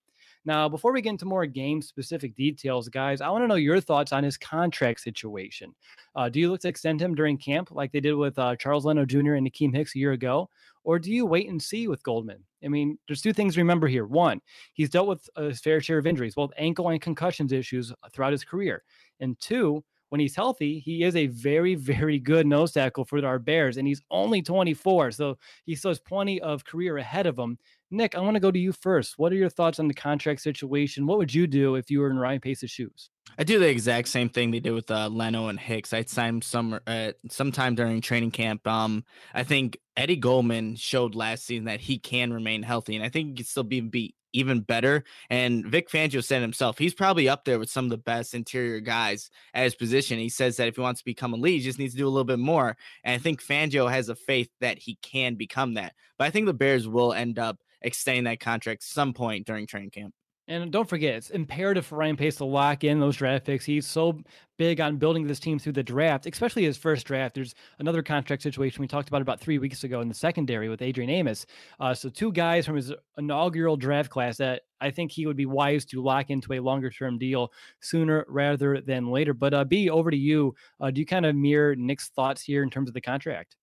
Now, 0.45 0.69
before 0.69 0.93
we 0.93 1.01
get 1.01 1.09
into 1.09 1.25
more 1.25 1.45
game 1.47 1.81
specific 1.81 2.35
details, 2.35 2.87
guys, 2.87 3.19
I 3.19 3.29
want 3.29 3.43
to 3.43 3.47
know 3.47 3.55
your 3.55 3.81
thoughts 3.81 4.13
on 4.13 4.23
his 4.23 4.37
contract 4.37 5.01
situation. 5.01 5.73
Uh, 6.15 6.29
do 6.29 6.39
you 6.39 6.51
look 6.51 6.61
to 6.61 6.67
extend 6.67 7.01
him 7.01 7.15
during 7.15 7.37
camp 7.37 7.71
like 7.71 7.91
they 7.91 7.99
did 7.99 8.13
with 8.13 8.37
uh, 8.37 8.55
Charles 8.55 8.85
Leno 8.85 9.05
Jr. 9.05 9.33
and 9.33 9.51
Akiem 9.51 9.75
Hicks 9.75 9.95
a 9.95 9.99
year 9.99 10.11
ago? 10.11 10.49
Or 10.83 10.99
do 10.99 11.11
you 11.11 11.25
wait 11.25 11.49
and 11.49 11.61
see 11.61 11.87
with 11.87 12.03
Goldman? 12.03 12.43
I 12.63 12.67
mean, 12.67 12.99
there's 13.07 13.21
two 13.21 13.33
things 13.33 13.55
to 13.55 13.59
remember 13.59 13.87
here. 13.87 14.05
One, 14.05 14.39
he's 14.73 14.91
dealt 14.91 15.07
with 15.07 15.27
a 15.35 15.53
fair 15.53 15.81
share 15.81 15.97
of 15.97 16.05
injuries, 16.05 16.35
both 16.35 16.51
ankle 16.57 16.89
and 16.89 17.01
concussions 17.01 17.51
issues 17.51 17.91
throughout 18.13 18.31
his 18.31 18.43
career. 18.43 18.83
And 19.19 19.39
two, 19.39 19.83
when 20.09 20.21
he's 20.21 20.35
healthy, 20.35 20.79
he 20.79 21.03
is 21.03 21.15
a 21.15 21.27
very, 21.27 21.75
very 21.75 22.19
good 22.19 22.45
nose 22.47 22.71
tackle 22.71 23.05
for 23.05 23.25
our 23.25 23.39
Bears, 23.39 23.77
and 23.77 23.87
he's 23.87 24.01
only 24.11 24.41
24. 24.41 25.11
So 25.11 25.37
he 25.65 25.75
still 25.75 25.91
has 25.91 25.99
plenty 25.99 26.39
of 26.41 26.65
career 26.65 26.97
ahead 26.97 27.25
of 27.25 27.37
him. 27.37 27.57
Nick, 27.91 28.15
I 28.15 28.19
want 28.19 28.35
to 28.35 28.39
go 28.39 28.51
to 28.51 28.59
you 28.59 28.71
first. 28.71 29.17
What 29.17 29.31
are 29.31 29.35
your 29.35 29.49
thoughts 29.49 29.79
on 29.79 29.87
the 29.87 29.93
contract 29.93 30.41
situation? 30.41 31.05
What 31.05 31.17
would 31.17 31.33
you 31.33 31.47
do 31.47 31.75
if 31.75 31.91
you 31.91 31.99
were 31.99 32.09
in 32.09 32.17
Ryan 32.17 32.41
Pace's 32.41 32.71
shoes? 32.71 33.09
I 33.37 33.43
do 33.43 33.59
the 33.59 33.69
exact 33.69 34.07
same 34.07 34.29
thing 34.29 34.51
they 34.51 34.59
did 34.59 34.73
with 34.73 34.89
uh, 34.89 35.07
Leno 35.07 35.47
and 35.47 35.59
Hicks. 35.59 35.93
I'd 35.93 36.09
sign 36.09 36.41
some 36.41 36.79
uh, 36.87 37.11
sometime 37.29 37.75
during 37.75 38.01
training 38.01 38.31
camp. 38.31 38.65
Um, 38.67 39.03
I 39.33 39.43
think 39.43 39.77
Eddie 39.97 40.15
Goldman 40.15 40.75
showed 40.75 41.15
last 41.15 41.45
season 41.45 41.65
that 41.65 41.81
he 41.81 41.97
can 41.97 42.33
remain 42.33 42.63
healthy, 42.63 42.95
and 42.95 43.05
I 43.05 43.09
think 43.09 43.29
he 43.29 43.35
could 43.35 43.47
still 43.47 43.63
be 43.63 43.81
beat 43.81 44.15
even 44.35 44.59
better. 44.59 45.03
And 45.29 45.65
Vic 45.65 45.89
Fangio 45.89 46.23
said 46.23 46.41
himself, 46.41 46.77
he's 46.77 46.93
probably 46.93 47.29
up 47.29 47.45
there 47.45 47.57
with 47.57 47.69
some 47.69 47.85
of 47.85 47.91
the 47.91 47.97
best 47.97 48.33
interior 48.33 48.81
guys 48.81 49.29
at 49.53 49.63
his 49.63 49.75
position. 49.75 50.19
He 50.19 50.29
says 50.29 50.57
that 50.57 50.67
if 50.67 50.75
he 50.75 50.81
wants 50.81 50.99
to 50.99 51.05
become 51.05 51.33
a 51.33 51.37
lead, 51.37 51.57
he 51.57 51.61
just 51.61 51.79
needs 51.79 51.93
to 51.93 51.97
do 51.97 52.07
a 52.07 52.09
little 52.09 52.25
bit 52.25 52.39
more. 52.39 52.75
And 53.03 53.15
I 53.15 53.17
think 53.17 53.41
Fangio 53.41 53.89
has 53.89 54.09
a 54.09 54.15
faith 54.15 54.49
that 54.59 54.77
he 54.77 54.95
can 55.01 55.35
become 55.35 55.75
that. 55.75 55.93
But 56.17 56.27
I 56.27 56.31
think 56.31 56.45
the 56.45 56.53
Bears 56.53 56.87
will 56.87 57.13
end 57.13 57.39
up 57.39 57.59
extending 57.85 58.25
that 58.25 58.39
contract 58.39 58.83
some 58.83 59.13
point 59.13 59.45
during 59.45 59.67
training 59.67 59.91
camp. 59.91 60.13
And 60.47 60.71
don't 60.71 60.87
forget, 60.87 61.15
it's 61.15 61.31
imperative 61.31 61.87
for 61.87 61.97
Ryan 61.97 62.17
Pace 62.17 62.35
to 62.35 62.45
lock 62.45 62.83
in 62.83 62.99
those 62.99 63.17
draft 63.17 63.45
picks. 63.45 63.65
He's 63.65 63.87
so 63.87 64.21
big 64.59 64.79
on 64.79 64.97
building 64.97 65.25
this 65.25 65.39
team 65.39 65.57
through 65.57 65.73
the 65.73 65.81
draft, 65.81 66.27
especially 66.27 66.63
his 66.63 66.77
first 66.77 67.07
draft. 67.07 67.33
There's 67.33 67.55
another 67.79 68.03
contract 68.03 68.43
situation 68.43 68.81
we 68.81 68.87
talked 68.87 69.07
about 69.07 69.23
about 69.23 69.39
three 69.39 69.57
weeks 69.57 69.83
ago 69.83 70.01
in 70.01 70.07
the 70.07 70.13
secondary 70.13 70.69
with 70.69 70.83
Adrian 70.83 71.09
Amos. 71.09 71.47
Uh, 71.79 71.95
so 71.95 72.09
two 72.09 72.31
guys 72.31 72.63
from 72.67 72.75
his 72.75 72.93
inaugural 73.17 73.75
draft 73.75 74.11
class 74.11 74.37
that 74.37 74.61
I 74.79 74.91
think 74.91 75.11
he 75.11 75.25
would 75.25 75.35
be 75.37 75.47
wise 75.47 75.83
to 75.85 76.03
lock 76.03 76.29
into 76.29 76.53
a 76.53 76.59
longer 76.59 76.91
term 76.91 77.17
deal 77.17 77.51
sooner 77.79 78.23
rather 78.27 78.81
than 78.81 79.09
later. 79.09 79.33
But 79.33 79.55
uh, 79.55 79.63
B, 79.63 79.89
over 79.89 80.11
to 80.11 80.17
you. 80.17 80.53
Uh, 80.79 80.91
do 80.91 81.01
you 81.01 81.07
kind 81.07 81.25
of 81.25 81.35
mirror 81.35 81.75
Nick's 81.75 82.09
thoughts 82.09 82.43
here 82.43 82.61
in 82.61 82.69
terms 82.69 82.87
of 82.87 82.93
the 82.93 83.01
contract? 83.01 83.55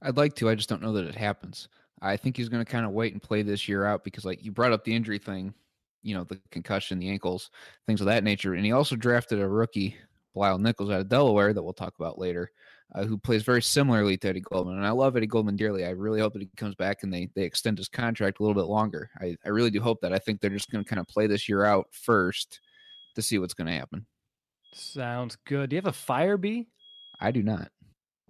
I'd 0.00 0.16
like 0.16 0.36
to. 0.36 0.48
I 0.48 0.54
just 0.54 0.70
don't 0.70 0.80
know 0.80 0.94
that 0.94 1.06
it 1.06 1.16
happens. 1.16 1.68
I 2.02 2.16
think 2.16 2.36
he's 2.36 2.48
going 2.48 2.64
to 2.64 2.70
kind 2.70 2.86
of 2.86 2.92
wait 2.92 3.12
and 3.12 3.22
play 3.22 3.42
this 3.42 3.68
year 3.68 3.84
out 3.84 4.04
because, 4.04 4.24
like, 4.24 4.44
you 4.44 4.52
brought 4.52 4.72
up 4.72 4.84
the 4.84 4.94
injury 4.94 5.18
thing 5.18 5.54
you 6.02 6.14
know, 6.14 6.24
the 6.24 6.40
concussion, 6.50 6.98
the 6.98 7.10
ankles, 7.10 7.50
things 7.86 8.00
of 8.00 8.06
that 8.06 8.24
nature. 8.24 8.54
And 8.54 8.64
he 8.64 8.72
also 8.72 8.96
drafted 8.96 9.40
a 9.40 9.48
rookie, 9.48 9.96
Bilal 10.34 10.58
Nichols, 10.58 10.90
out 10.90 11.00
of 11.00 11.08
Delaware, 11.08 11.52
that 11.52 11.62
we'll 11.62 11.72
talk 11.72 11.94
about 11.98 12.18
later, 12.18 12.50
uh, 12.94 13.04
who 13.04 13.18
plays 13.18 13.42
very 13.42 13.62
similarly 13.62 14.16
to 14.18 14.28
Eddie 14.28 14.40
Goldman. 14.40 14.76
And 14.76 14.86
I 14.86 14.90
love 14.90 15.16
Eddie 15.16 15.26
Goldman 15.26 15.56
dearly. 15.56 15.84
I 15.84 15.90
really 15.90 16.20
hope 16.20 16.32
that 16.34 16.42
he 16.42 16.50
comes 16.56 16.74
back 16.74 17.02
and 17.02 17.12
they 17.12 17.30
they 17.34 17.42
extend 17.42 17.78
his 17.78 17.88
contract 17.88 18.40
a 18.40 18.42
little 18.42 18.60
bit 18.60 18.68
longer. 18.68 19.10
I, 19.20 19.36
I 19.44 19.50
really 19.50 19.70
do 19.70 19.80
hope 19.80 20.00
that. 20.02 20.12
I 20.12 20.18
think 20.18 20.40
they're 20.40 20.50
just 20.50 20.70
going 20.70 20.84
to 20.84 20.88
kind 20.88 21.00
of 21.00 21.06
play 21.08 21.26
this 21.26 21.48
year 21.48 21.64
out 21.64 21.88
first 21.90 22.60
to 23.14 23.22
see 23.22 23.38
what's 23.38 23.54
going 23.54 23.66
to 23.66 23.78
happen. 23.78 24.06
Sounds 24.72 25.36
good. 25.46 25.70
Do 25.70 25.76
you 25.76 25.78
have 25.78 25.86
a 25.86 25.92
fire 25.92 26.36
bee? 26.36 26.68
I 27.20 27.32
do 27.32 27.42
not. 27.42 27.70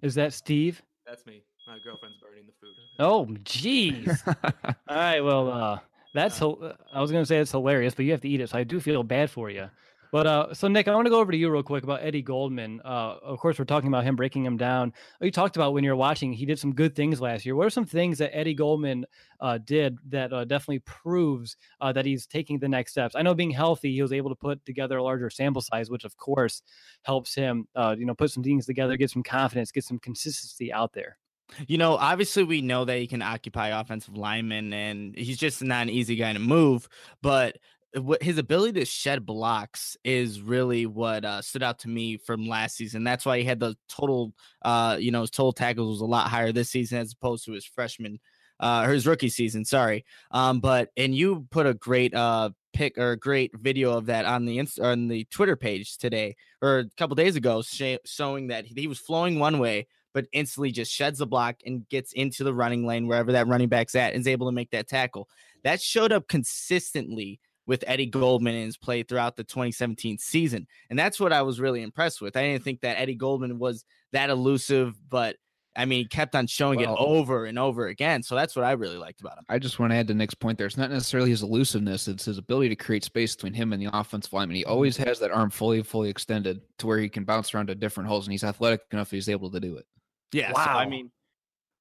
Is 0.02 0.14
that 0.14 0.32
Steve? 0.32 0.82
That's 1.06 1.24
me. 1.26 1.44
My 1.70 1.78
girlfriend's 1.78 2.18
burning 2.18 2.46
the 2.46 2.52
food. 2.60 2.74
Oh, 2.98 3.26
jeez. 3.44 4.20
All 4.88 4.96
right. 4.96 5.20
Well, 5.20 5.48
uh, 5.48 5.78
that's 6.12 6.42
uh, 6.42 6.74
I 6.92 7.00
was 7.00 7.12
gonna 7.12 7.24
say 7.24 7.38
it's 7.38 7.52
hilarious, 7.52 7.94
but 7.94 8.06
you 8.06 8.10
have 8.10 8.20
to 8.22 8.28
eat 8.28 8.40
it, 8.40 8.50
so 8.50 8.58
I 8.58 8.64
do 8.64 8.80
feel 8.80 9.04
bad 9.04 9.30
for 9.30 9.50
you. 9.50 9.70
But 10.10 10.26
uh, 10.26 10.52
so 10.52 10.66
Nick, 10.66 10.88
I 10.88 10.94
want 10.96 11.06
to 11.06 11.10
go 11.10 11.20
over 11.20 11.30
to 11.30 11.38
you 11.38 11.48
real 11.48 11.62
quick 11.62 11.84
about 11.84 12.02
Eddie 12.02 12.22
Goldman. 12.22 12.80
Uh, 12.84 13.18
of 13.22 13.38
course, 13.38 13.56
we're 13.56 13.66
talking 13.66 13.86
about 13.86 14.02
him 14.02 14.16
breaking 14.16 14.44
him 14.44 14.56
down. 14.56 14.92
You 15.20 15.30
talked 15.30 15.54
about 15.54 15.72
when 15.72 15.84
you're 15.84 15.94
watching, 15.94 16.32
he 16.32 16.44
did 16.44 16.58
some 16.58 16.74
good 16.74 16.96
things 16.96 17.20
last 17.20 17.46
year. 17.46 17.54
What 17.54 17.68
are 17.68 17.70
some 17.70 17.84
things 17.84 18.18
that 18.18 18.36
Eddie 18.36 18.54
Goldman 18.54 19.06
uh, 19.38 19.58
did 19.58 19.96
that 20.08 20.32
uh, 20.32 20.44
definitely 20.44 20.80
proves 20.80 21.56
uh, 21.80 21.92
that 21.92 22.04
he's 22.04 22.26
taking 22.26 22.58
the 22.58 22.68
next 22.68 22.90
steps? 22.90 23.14
I 23.14 23.22
know 23.22 23.34
being 23.34 23.52
healthy, 23.52 23.94
he 23.94 24.02
was 24.02 24.12
able 24.12 24.30
to 24.30 24.34
put 24.36 24.66
together 24.66 24.96
a 24.96 25.04
larger 25.04 25.30
sample 25.30 25.62
size, 25.62 25.88
which 25.88 26.04
of 26.04 26.16
course 26.16 26.62
helps 27.02 27.32
him. 27.32 27.68
Uh, 27.76 27.94
you 27.96 28.06
know, 28.06 28.14
put 28.14 28.32
some 28.32 28.42
things 28.42 28.66
together, 28.66 28.96
get 28.96 29.10
some 29.10 29.22
confidence, 29.22 29.70
get 29.70 29.84
some 29.84 30.00
consistency 30.00 30.72
out 30.72 30.92
there. 30.92 31.18
You 31.66 31.78
know, 31.78 31.96
obviously 31.96 32.44
we 32.44 32.62
know 32.62 32.84
that 32.84 32.98
he 32.98 33.06
can 33.06 33.22
occupy 33.22 33.68
offensive 33.68 34.16
linemen 34.16 34.72
and 34.72 35.16
he's 35.16 35.38
just 35.38 35.62
not 35.62 35.82
an 35.82 35.90
easy 35.90 36.16
guy 36.16 36.32
to 36.32 36.38
move, 36.38 36.88
but 37.22 37.58
what 37.94 38.22
his 38.22 38.38
ability 38.38 38.78
to 38.78 38.86
shed 38.86 39.26
blocks 39.26 39.96
is 40.04 40.40
really 40.40 40.86
what 40.86 41.24
uh, 41.24 41.42
stood 41.42 41.62
out 41.62 41.80
to 41.80 41.88
me 41.88 42.16
from 42.16 42.46
last 42.46 42.76
season. 42.76 43.02
That's 43.02 43.26
why 43.26 43.38
he 43.38 43.44
had 43.44 43.58
the 43.58 43.76
total, 43.88 44.32
uh, 44.62 44.96
you 45.00 45.10
know, 45.10 45.22
his 45.22 45.30
total 45.30 45.52
tackles 45.52 45.94
was 45.94 46.00
a 46.00 46.06
lot 46.06 46.28
higher 46.28 46.52
this 46.52 46.70
season 46.70 46.98
as 46.98 47.12
opposed 47.12 47.44
to 47.46 47.52
his 47.52 47.64
freshman, 47.64 48.20
uh, 48.60 48.84
or 48.86 48.92
his 48.92 49.06
rookie 49.06 49.28
season. 49.28 49.64
Sorry, 49.64 50.04
um, 50.30 50.60
but 50.60 50.90
and 50.96 51.14
you 51.14 51.46
put 51.50 51.66
a 51.66 51.74
great 51.74 52.14
uh 52.14 52.50
pick 52.72 52.96
or 52.98 53.12
a 53.12 53.16
great 53.16 53.50
video 53.58 53.96
of 53.96 54.06
that 54.06 54.24
on 54.24 54.44
the 54.44 54.58
inst- 54.58 54.78
on 54.78 55.08
the 55.08 55.24
Twitter 55.24 55.56
page 55.56 55.98
today 55.98 56.36
or 56.62 56.78
a 56.78 56.90
couple 56.96 57.16
days 57.16 57.36
ago, 57.36 57.62
sh- 57.62 57.96
showing 58.04 58.48
that 58.48 58.66
he 58.66 58.86
was 58.86 58.98
flowing 58.98 59.38
one 59.38 59.58
way, 59.58 59.86
but 60.12 60.26
instantly 60.32 60.70
just 60.70 60.92
sheds 60.92 61.18
the 61.18 61.26
block 61.26 61.56
and 61.64 61.88
gets 61.88 62.12
into 62.12 62.44
the 62.44 62.54
running 62.54 62.86
lane 62.86 63.06
wherever 63.06 63.32
that 63.32 63.46
running 63.46 63.68
back's 63.68 63.94
at 63.94 64.12
and 64.12 64.20
is 64.20 64.28
able 64.28 64.48
to 64.48 64.54
make 64.54 64.70
that 64.70 64.88
tackle. 64.88 65.28
That 65.64 65.80
showed 65.80 66.12
up 66.12 66.28
consistently 66.28 67.40
with 67.66 67.84
Eddie 67.86 68.06
Goldman 68.06 68.54
in 68.54 68.66
his 68.66 68.76
play 68.76 69.02
throughout 69.02 69.36
the 69.36 69.44
2017 69.44 70.18
season. 70.18 70.66
And 70.88 70.98
that's 70.98 71.20
what 71.20 71.32
I 71.32 71.42
was 71.42 71.60
really 71.60 71.82
impressed 71.82 72.20
with. 72.20 72.36
I 72.36 72.42
didn't 72.42 72.64
think 72.64 72.80
that 72.80 72.98
Eddie 72.98 73.14
Goldman 73.14 73.58
was 73.58 73.84
that 74.12 74.30
elusive, 74.30 74.96
but 75.08 75.36
I 75.76 75.84
mean, 75.84 76.00
he 76.00 76.04
kept 76.06 76.34
on 76.34 76.48
showing 76.48 76.80
well, 76.80 76.94
it 76.94 76.98
over 76.98 77.44
and 77.44 77.58
over 77.58 77.86
again. 77.86 78.24
So 78.24 78.34
that's 78.34 78.56
what 78.56 78.64
I 78.64 78.72
really 78.72 78.96
liked 78.96 79.20
about 79.20 79.38
him. 79.38 79.44
I 79.48 79.60
just 79.60 79.78
want 79.78 79.92
to 79.92 79.96
add 79.96 80.08
to 80.08 80.14
Nick's 80.14 80.34
point 80.34 80.58
there. 80.58 80.66
It's 80.66 80.76
not 80.76 80.90
necessarily 80.90 81.30
his 81.30 81.42
elusiveness, 81.42 82.08
it's 82.08 82.24
his 82.24 82.38
ability 82.38 82.70
to 82.70 82.76
create 82.76 83.04
space 83.04 83.36
between 83.36 83.54
him 83.54 83.72
and 83.72 83.80
the 83.80 83.96
offensive 83.96 84.32
lineman. 84.32 84.56
He 84.56 84.64
always 84.64 84.96
has 84.96 85.20
that 85.20 85.30
arm 85.30 85.50
fully, 85.50 85.82
fully 85.82 86.10
extended 86.10 86.60
to 86.78 86.86
where 86.86 86.98
he 86.98 87.08
can 87.08 87.24
bounce 87.24 87.54
around 87.54 87.68
to 87.68 87.76
different 87.76 88.08
holes, 88.08 88.26
and 88.26 88.32
he's 88.32 88.42
athletic 88.42 88.80
enough 88.90 89.10
he's 89.12 89.28
able 89.28 89.50
to 89.50 89.60
do 89.60 89.76
it. 89.76 89.86
Yeah. 90.32 90.52
Wow. 90.52 90.64
So, 90.64 90.70
I 90.70 90.86
mean, 90.86 91.10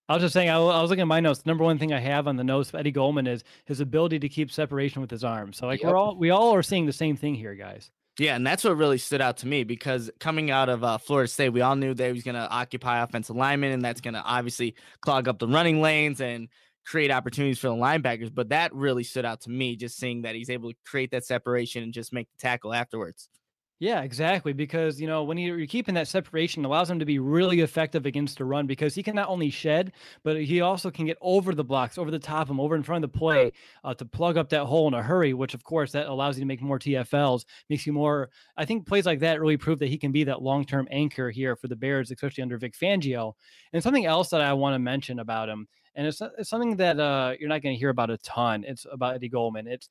I 0.07 0.13
was 0.13 0.23
just 0.23 0.33
saying, 0.33 0.49
I, 0.49 0.55
I, 0.55 0.81
was 0.81 0.89
looking 0.89 1.03
at 1.03 1.07
my 1.07 1.19
notes. 1.19 1.41
The 1.43 1.49
number 1.49 1.63
one 1.63 1.77
thing 1.77 1.93
I 1.93 1.99
have 1.99 2.27
on 2.27 2.35
the 2.35 2.43
notes 2.43 2.69
of 2.69 2.75
Eddie 2.75 2.91
Goldman 2.91 3.27
is 3.27 3.43
his 3.65 3.79
ability 3.79 4.19
to 4.19 4.29
keep 4.29 4.51
separation 4.51 5.01
with 5.01 5.11
his 5.11 5.23
arms. 5.23 5.57
So, 5.57 5.67
like, 5.67 5.81
yep. 5.81 5.91
we're 5.91 5.97
all 5.97 6.15
we 6.15 6.31
all 6.31 6.53
are 6.55 6.63
seeing 6.63 6.85
the 6.85 6.93
same 6.93 7.15
thing 7.15 7.35
here, 7.35 7.53
guys. 7.53 7.91
Yeah, 8.17 8.35
and 8.35 8.45
that's 8.45 8.65
what 8.65 8.75
really 8.75 8.97
stood 8.97 9.21
out 9.21 9.37
to 9.37 9.47
me 9.47 9.63
because 9.63 10.11
coming 10.19 10.51
out 10.51 10.67
of 10.67 10.83
uh, 10.83 10.97
Florida 10.97 11.29
State, 11.29 11.49
we 11.49 11.61
all 11.61 11.77
knew 11.77 11.93
that 11.93 12.05
he 12.05 12.11
was 12.11 12.23
going 12.23 12.35
to 12.35 12.49
occupy 12.49 13.01
offensive 13.01 13.35
linemen, 13.35 13.71
and 13.71 13.81
that's 13.81 14.01
going 14.01 14.13
to 14.13 14.21
obviously 14.21 14.75
clog 15.01 15.29
up 15.29 15.39
the 15.39 15.47
running 15.47 15.79
lanes 15.79 16.19
and 16.19 16.49
create 16.85 17.11
opportunities 17.11 17.59
for 17.59 17.67
the 17.67 17.75
linebackers. 17.75 18.33
But 18.33 18.49
that 18.49 18.73
really 18.73 19.03
stood 19.03 19.23
out 19.23 19.41
to 19.41 19.49
me, 19.49 19.77
just 19.77 19.97
seeing 19.97 20.23
that 20.23 20.35
he's 20.35 20.49
able 20.49 20.71
to 20.71 20.75
create 20.85 21.11
that 21.11 21.23
separation 21.23 21.81
and 21.81 21.93
just 21.93 22.11
make 22.11 22.27
the 22.31 22.37
tackle 22.41 22.73
afterwards. 22.73 23.29
Yeah, 23.81 24.01
exactly. 24.01 24.51
Because 24.51 24.99
you 24.99 25.07
know 25.07 25.23
when 25.23 25.37
you're 25.37 25.65
keeping 25.65 25.95
that 25.95 26.09
separation, 26.09 26.65
allows 26.65 26.89
him 26.89 26.99
to 26.99 27.05
be 27.05 27.17
really 27.17 27.61
effective 27.61 28.05
against 28.05 28.37
the 28.37 28.43
run 28.43 28.67
because 28.67 28.93
he 28.93 29.01
can 29.01 29.15
not 29.15 29.29
only 29.29 29.49
shed, 29.49 29.93
but 30.21 30.41
he 30.41 30.59
also 30.59 30.91
can 30.91 31.05
get 31.05 31.17
over 31.21 31.55
the 31.55 31.63
blocks, 31.63 31.97
over 31.97 32.11
the 32.11 32.19
top 32.19 32.41
of 32.43 32.49
him, 32.49 32.59
over 32.59 32.75
in 32.75 32.83
front 32.83 33.05
of 33.05 33.11
the 33.11 33.17
play 33.17 33.53
uh, 33.85 33.93
to 33.93 34.03
plug 34.05 34.37
up 34.37 34.49
that 34.49 34.65
hole 34.65 34.89
in 34.89 34.93
a 34.93 35.01
hurry. 35.01 35.33
Which 35.33 35.53
of 35.53 35.63
course 35.63 35.93
that 35.93 36.07
allows 36.07 36.37
you 36.37 36.41
to 36.41 36.45
make 36.47 36.61
more 36.61 36.77
TFLs, 36.77 37.45
makes 37.69 37.87
you 37.87 37.93
more. 37.93 38.29
I 38.57 38.65
think 38.65 38.85
plays 38.85 39.05
like 39.05 39.19
that 39.21 39.39
really 39.39 39.55
prove 39.57 39.79
that 39.79 39.87
he 39.87 39.97
can 39.97 40.11
be 40.11 40.25
that 40.25 40.41
long 40.41 40.65
term 40.65 40.85
anchor 40.91 41.29
here 41.29 41.55
for 41.55 41.69
the 41.69 41.77
Bears, 41.77 42.11
especially 42.11 42.41
under 42.41 42.57
Vic 42.57 42.73
Fangio. 42.77 43.33
And 43.71 43.81
something 43.81 44.05
else 44.05 44.29
that 44.29 44.41
I 44.41 44.51
want 44.53 44.73
to 44.75 44.79
mention 44.79 45.19
about 45.19 45.47
him, 45.47 45.67
and 45.95 46.05
it's, 46.05 46.21
it's 46.37 46.49
something 46.49 46.75
that 46.77 46.99
uh, 46.99 47.33
you're 47.39 47.49
not 47.49 47.61
going 47.61 47.75
to 47.75 47.79
hear 47.79 47.89
about 47.89 48.09
a 48.09 48.17
ton. 48.17 48.65
It's 48.67 48.85
about 48.91 49.15
Eddie 49.15 49.29
Goldman. 49.29 49.67
It's 49.67 49.89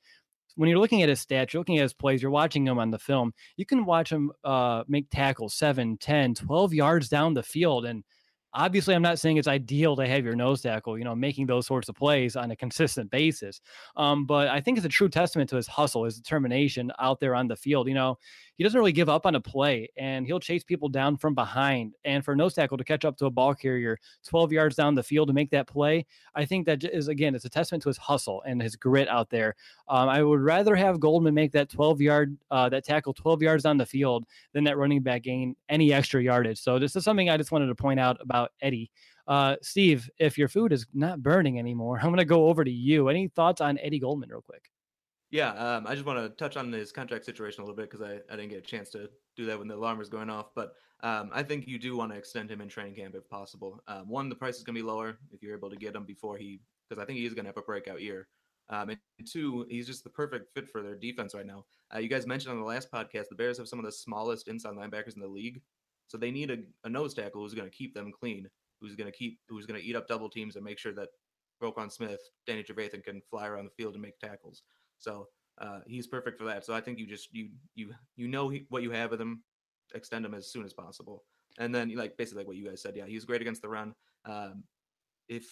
when 0.55 0.69
you're 0.69 0.79
looking 0.79 1.01
at 1.01 1.09
his 1.09 1.25
stats, 1.25 1.53
you're 1.53 1.61
looking 1.61 1.77
at 1.77 1.83
his 1.83 1.93
plays, 1.93 2.21
you're 2.21 2.31
watching 2.31 2.65
him 2.65 2.79
on 2.79 2.91
the 2.91 2.99
film, 2.99 3.33
you 3.57 3.65
can 3.65 3.85
watch 3.85 4.11
him 4.11 4.31
uh, 4.43 4.83
make 4.87 5.09
tackles 5.09 5.53
7, 5.53 5.97
10, 5.97 6.35
12 6.35 6.73
yards 6.73 7.09
down 7.09 7.33
the 7.33 7.43
field. 7.43 7.85
And 7.85 8.03
obviously, 8.53 8.95
I'm 8.95 9.01
not 9.01 9.19
saying 9.19 9.37
it's 9.37 9.47
ideal 9.47 9.95
to 9.95 10.07
have 10.07 10.25
your 10.25 10.35
nose 10.35 10.61
tackle, 10.61 10.97
you 10.97 11.03
know, 11.03 11.15
making 11.15 11.47
those 11.47 11.67
sorts 11.67 11.89
of 11.89 11.95
plays 11.95 12.35
on 12.35 12.51
a 12.51 12.55
consistent 12.55 13.11
basis. 13.11 13.61
Um, 13.95 14.25
but 14.25 14.47
I 14.47 14.61
think 14.61 14.77
it's 14.77 14.85
a 14.85 14.89
true 14.89 15.09
testament 15.09 15.49
to 15.51 15.55
his 15.55 15.67
hustle, 15.67 16.05
his 16.05 16.17
determination 16.17 16.91
out 16.99 17.19
there 17.19 17.35
on 17.35 17.47
the 17.47 17.55
field. 17.55 17.87
You 17.87 17.93
know, 17.93 18.17
he 18.59 18.63
doesn't 18.65 18.77
really 18.77 18.91
give 18.91 19.07
up 19.07 19.25
on 19.25 19.35
a 19.35 19.39
play 19.39 19.89
and 19.95 20.27
he'll 20.27 20.37
chase 20.37 20.65
people 20.65 20.89
down 20.89 21.15
from 21.15 21.33
behind. 21.33 21.93
And 22.03 22.25
for 22.25 22.35
nose 22.35 22.53
tackle 22.53 22.77
to 22.77 22.83
catch 22.83 23.05
up 23.05 23.15
to 23.19 23.25
a 23.27 23.31
ball 23.31 23.55
carrier 23.55 23.97
12 24.27 24.51
yards 24.51 24.75
down 24.75 24.95
the 24.95 25.01
field 25.01 25.29
to 25.29 25.33
make 25.33 25.49
that 25.51 25.65
play, 25.65 26.05
I 26.35 26.43
think 26.43 26.65
that 26.65 26.83
is, 26.83 27.07
again, 27.07 27.35
it's 27.35 27.45
a 27.45 27.49
testament 27.49 27.83
to 27.83 27.89
his 27.89 27.95
hustle 27.95 28.43
and 28.45 28.61
his 28.61 28.75
grit 28.75 29.07
out 29.07 29.29
there. 29.29 29.55
Um, 29.87 30.09
I 30.09 30.21
would 30.21 30.41
rather 30.41 30.75
have 30.75 30.99
Goldman 30.99 31.33
make 31.33 31.53
that 31.53 31.69
12 31.69 32.01
yard, 32.01 32.37
uh, 32.51 32.67
that 32.67 32.83
tackle 32.83 33.13
12 33.13 33.41
yards 33.41 33.63
down 33.63 33.77
the 33.77 33.85
field 33.85 34.25
than 34.51 34.65
that 34.65 34.77
running 34.77 35.03
back 35.03 35.23
gain 35.23 35.55
any 35.69 35.93
extra 35.93 36.21
yardage. 36.21 36.59
So 36.59 36.79
this 36.79 36.97
is 36.97 37.05
something 37.05 37.29
I 37.29 37.37
just 37.37 37.53
wanted 37.53 37.67
to 37.67 37.75
point 37.75 38.01
out 38.01 38.17
about 38.19 38.51
Eddie. 38.61 38.91
Uh, 39.25 39.55
Steve, 39.61 40.09
if 40.17 40.37
your 40.37 40.49
food 40.49 40.73
is 40.73 40.85
not 40.93 41.23
burning 41.23 41.59
anymore, 41.59 41.97
I'm 42.03 42.09
going 42.09 42.17
to 42.17 42.25
go 42.25 42.47
over 42.47 42.65
to 42.65 42.71
you. 42.71 43.07
Any 43.07 43.29
thoughts 43.29 43.61
on 43.61 43.77
Eddie 43.77 43.99
Goldman, 43.99 44.27
real 44.27 44.41
quick? 44.41 44.69
Yeah, 45.31 45.51
um, 45.51 45.85
I 45.85 45.93
just 45.93 46.07
want 46.07 46.19
to 46.19 46.29
touch 46.29 46.57
on 46.57 46.71
his 46.71 46.91
contract 46.91 47.23
situation 47.23 47.61
a 47.61 47.65
little 47.65 47.75
bit 47.75 47.91
because 47.91 48.05
I, 48.05 48.19
I 48.33 48.35
didn't 48.35 48.49
get 48.49 48.59
a 48.59 48.61
chance 48.61 48.89
to 48.91 49.09
do 49.35 49.45
that 49.45 49.59
when 49.59 49.67
the 49.67 49.75
alarm 49.75 49.99
was 49.99 50.09
going 50.09 50.29
off. 50.29 50.47
But 50.55 50.73
um, 51.01 51.29
I 51.31 51.43
think 51.43 51.67
you 51.67 51.77
do 51.77 51.95
want 51.95 52.11
to 52.11 52.17
extend 52.17 52.49
him 52.49 52.61
in 52.61 52.67
training 52.67 52.95
camp 52.95 53.13
if 53.15 53.29
possible. 53.29 53.79
Um, 53.87 54.09
one, 54.09 54.27
the 54.27 54.35
price 54.35 54.57
is 54.57 54.63
going 54.63 54.75
to 54.75 54.81
be 54.81 54.87
lower 54.87 55.19
if 55.31 55.43
you're 55.43 55.55
able 55.55 55.69
to 55.69 55.75
get 55.75 55.95
him 55.95 56.03
before 56.03 56.37
he, 56.37 56.61
because 56.89 57.01
I 57.01 57.05
think 57.05 57.19
he 57.19 57.25
is 57.25 57.35
going 57.35 57.45
to 57.45 57.49
have 57.49 57.57
a 57.57 57.61
breakout 57.61 58.01
year. 58.01 58.27
Um, 58.69 58.89
and 58.89 58.99
two, 59.27 59.65
he's 59.69 59.87
just 59.87 60.03
the 60.03 60.09
perfect 60.09 60.53
fit 60.53 60.67
for 60.67 60.81
their 60.81 60.95
defense 60.95 61.33
right 61.35 61.45
now. 61.45 61.65
Uh, 61.93 61.99
you 61.99 62.07
guys 62.09 62.25
mentioned 62.27 62.51
on 62.53 62.59
the 62.59 62.65
last 62.65 62.91
podcast, 62.91 63.29
the 63.29 63.35
Bears 63.35 63.57
have 63.57 63.67
some 63.67 63.79
of 63.79 63.85
the 63.85 63.91
smallest 63.91 64.47
inside 64.47 64.73
linebackers 64.73 65.15
in 65.15 65.21
the 65.21 65.27
league, 65.27 65.61
so 66.07 66.17
they 66.17 66.31
need 66.31 66.51
a, 66.51 66.57
a 66.83 66.89
nose 66.89 67.13
tackle 67.13 67.41
who's 67.41 67.55
going 67.55 67.69
to 67.69 67.75
keep 67.75 67.95
them 67.95 68.11
clean, 68.11 68.47
who's 68.79 68.95
going 68.95 69.11
to 69.11 69.17
keep, 69.17 69.39
who's 69.47 69.65
going 69.65 69.79
to 69.79 69.85
eat 69.85 69.95
up 69.95 70.07
double 70.07 70.29
teams 70.29 70.55
and 70.55 70.65
make 70.65 70.77
sure 70.77 70.93
that 70.93 71.09
Roquan 71.63 71.91
Smith, 71.91 72.19
Danny 72.45 72.63
Trevathan 72.63 73.03
can 73.03 73.21
fly 73.29 73.47
around 73.47 73.65
the 73.65 73.71
field 73.71 73.93
and 73.93 74.01
make 74.01 74.19
tackles. 74.19 74.63
So 74.99 75.27
uh, 75.59 75.79
he's 75.87 76.07
perfect 76.07 76.37
for 76.37 76.45
that. 76.45 76.65
So 76.65 76.73
I 76.73 76.81
think 76.81 76.99
you 76.99 77.07
just 77.07 77.29
you 77.33 77.49
you 77.75 77.93
you 78.15 78.27
know 78.27 78.51
what 78.69 78.83
you 78.83 78.91
have 78.91 79.11
with 79.11 79.21
him, 79.21 79.43
extend 79.93 80.25
him 80.25 80.33
as 80.33 80.51
soon 80.51 80.65
as 80.65 80.73
possible, 80.73 81.23
and 81.57 81.73
then 81.73 81.93
like 81.95 82.17
basically 82.17 82.41
like 82.41 82.47
what 82.47 82.57
you 82.57 82.67
guys 82.67 82.81
said, 82.81 82.95
yeah, 82.95 83.05
he's 83.05 83.25
great 83.25 83.41
against 83.41 83.61
the 83.61 83.69
run. 83.69 83.93
Um, 84.25 84.63
if 85.27 85.45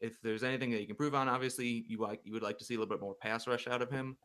if 0.00 0.20
there's 0.20 0.42
anything 0.42 0.70
that 0.72 0.80
you 0.80 0.86
can 0.86 0.96
prove 0.96 1.14
on, 1.14 1.28
obviously 1.28 1.84
you 1.88 1.98
like 1.98 2.20
you 2.24 2.32
would 2.32 2.42
like 2.42 2.58
to 2.58 2.64
see 2.64 2.74
a 2.74 2.78
little 2.78 2.92
bit 2.92 3.00
more 3.00 3.14
pass 3.14 3.46
rush 3.46 3.68
out 3.68 3.82
of 3.82 3.90
him. 3.90 4.16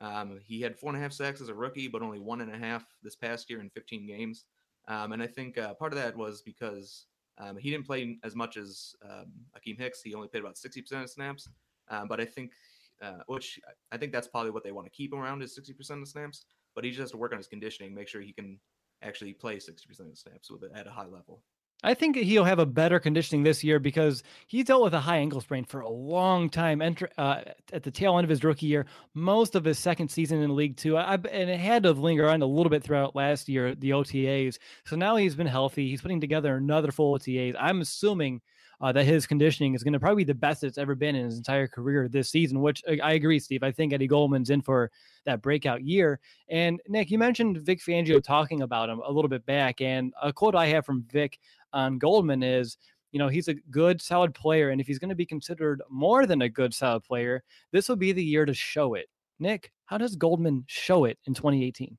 Um, 0.00 0.40
he 0.44 0.60
had 0.60 0.76
four 0.76 0.90
and 0.90 0.98
a 0.98 1.02
half 1.02 1.12
sacks 1.12 1.40
as 1.40 1.48
a 1.48 1.54
rookie, 1.54 1.88
but 1.88 2.02
only 2.02 2.20
one 2.20 2.40
and 2.40 2.54
a 2.54 2.58
half 2.58 2.84
this 3.02 3.16
past 3.16 3.50
year 3.50 3.60
in 3.60 3.68
15 3.70 4.06
games. 4.06 4.44
Um, 4.86 5.12
and 5.12 5.22
I 5.22 5.26
think 5.26 5.58
uh, 5.58 5.74
part 5.74 5.92
of 5.92 5.98
that 5.98 6.16
was 6.16 6.40
because 6.42 7.06
um, 7.36 7.56
he 7.56 7.70
didn't 7.70 7.86
play 7.86 8.16
as 8.24 8.34
much 8.34 8.56
as 8.56 8.94
um, 9.04 9.32
Akiem 9.56 9.78
Hicks. 9.78 10.00
He 10.02 10.14
only 10.14 10.28
played 10.28 10.42
about 10.42 10.56
60% 10.56 11.02
of 11.02 11.10
snaps. 11.10 11.48
Um, 11.88 12.06
but 12.08 12.20
I 12.20 12.24
think 12.24 12.52
uh, 13.02 13.18
which 13.26 13.58
I 13.92 13.96
think 13.96 14.12
that's 14.12 14.28
probably 14.28 14.50
what 14.50 14.64
they 14.64 14.72
want 14.72 14.86
to 14.86 14.90
keep 14.90 15.12
him 15.12 15.20
around 15.20 15.42
is 15.42 15.58
60% 15.58 15.90
of 15.90 16.00
the 16.00 16.06
snaps. 16.06 16.44
But 16.74 16.84
he 16.84 16.90
just 16.90 17.00
has 17.00 17.10
to 17.12 17.16
work 17.16 17.32
on 17.32 17.38
his 17.38 17.48
conditioning, 17.48 17.94
make 17.94 18.08
sure 18.08 18.20
he 18.20 18.32
can 18.32 18.58
actually 19.02 19.32
play 19.32 19.56
60% 19.56 19.68
of 20.00 20.10
the 20.10 20.16
snaps 20.16 20.50
with 20.50 20.62
it 20.62 20.72
at 20.74 20.86
a 20.86 20.90
high 20.90 21.06
level. 21.06 21.42
I 21.84 21.94
think 21.94 22.16
he'll 22.16 22.44
have 22.44 22.58
a 22.58 22.66
better 22.66 22.98
conditioning 22.98 23.44
this 23.44 23.62
year 23.62 23.78
because 23.78 24.24
he 24.48 24.64
dealt 24.64 24.82
with 24.82 24.94
a 24.94 25.00
high 25.00 25.18
ankle 25.18 25.40
sprain 25.40 25.64
for 25.64 25.80
a 25.80 25.88
long 25.88 26.50
time. 26.50 26.82
Enter, 26.82 27.08
uh, 27.16 27.42
at 27.72 27.84
the 27.84 27.90
tail 27.92 28.18
end 28.18 28.24
of 28.24 28.30
his 28.30 28.42
rookie 28.42 28.66
year, 28.66 28.86
most 29.14 29.54
of 29.54 29.64
his 29.64 29.78
second 29.78 30.08
season 30.08 30.42
in 30.42 30.56
League 30.56 30.76
Two, 30.76 30.96
I, 30.96 31.14
and 31.14 31.48
it 31.48 31.60
had 31.60 31.84
to 31.84 31.92
linger 31.92 32.28
on 32.28 32.42
a 32.42 32.46
little 32.46 32.70
bit 32.70 32.82
throughout 32.82 33.14
last 33.14 33.48
year, 33.48 33.76
the 33.76 33.90
OTAs. 33.90 34.58
So 34.86 34.96
now 34.96 35.14
he's 35.14 35.36
been 35.36 35.46
healthy. 35.46 35.88
He's 35.88 36.02
putting 36.02 36.20
together 36.20 36.56
another 36.56 36.90
full 36.90 37.16
OTAs. 37.16 37.54
I'm 37.58 37.80
assuming 37.80 38.40
uh, 38.80 38.92
that 38.92 39.04
his 39.04 39.26
conditioning 39.26 39.74
is 39.74 39.82
going 39.82 39.92
to 39.92 40.00
probably 40.00 40.24
be 40.24 40.32
the 40.32 40.38
best 40.38 40.62
it's 40.62 40.78
ever 40.78 40.94
been 40.94 41.16
in 41.16 41.24
his 41.24 41.36
entire 41.36 41.66
career 41.66 42.08
this 42.08 42.30
season, 42.30 42.60
which 42.60 42.82
uh, 42.88 42.96
I 43.02 43.14
agree, 43.14 43.38
Steve. 43.38 43.62
I 43.62 43.72
think 43.72 43.92
Eddie 43.92 44.06
Goldman's 44.06 44.50
in 44.50 44.62
for 44.62 44.90
that 45.24 45.42
breakout 45.42 45.82
year. 45.82 46.20
And 46.48 46.80
Nick, 46.88 47.10
you 47.10 47.18
mentioned 47.18 47.58
Vic 47.58 47.80
Fangio 47.80 48.22
talking 48.22 48.62
about 48.62 48.88
him 48.88 49.00
a 49.04 49.10
little 49.10 49.28
bit 49.28 49.44
back. 49.46 49.80
And 49.80 50.12
a 50.22 50.32
quote 50.32 50.54
I 50.54 50.66
have 50.66 50.86
from 50.86 51.04
Vic 51.10 51.38
on 51.72 51.98
Goldman 51.98 52.42
is, 52.42 52.76
you 53.10 53.18
know, 53.18 53.28
he's 53.28 53.48
a 53.48 53.54
good, 53.70 54.00
solid 54.00 54.34
player. 54.34 54.70
And 54.70 54.80
if 54.80 54.86
he's 54.86 54.98
going 54.98 55.08
to 55.08 55.14
be 55.14 55.26
considered 55.26 55.82
more 55.90 56.26
than 56.26 56.42
a 56.42 56.48
good, 56.48 56.72
solid 56.72 57.02
player, 57.02 57.42
this 57.72 57.88
will 57.88 57.96
be 57.96 58.12
the 58.12 58.24
year 58.24 58.44
to 58.44 58.54
show 58.54 58.94
it. 58.94 59.08
Nick, 59.40 59.72
how 59.86 59.98
does 59.98 60.16
Goldman 60.16 60.64
show 60.66 61.04
it 61.04 61.18
in 61.26 61.34
2018? 61.34 61.96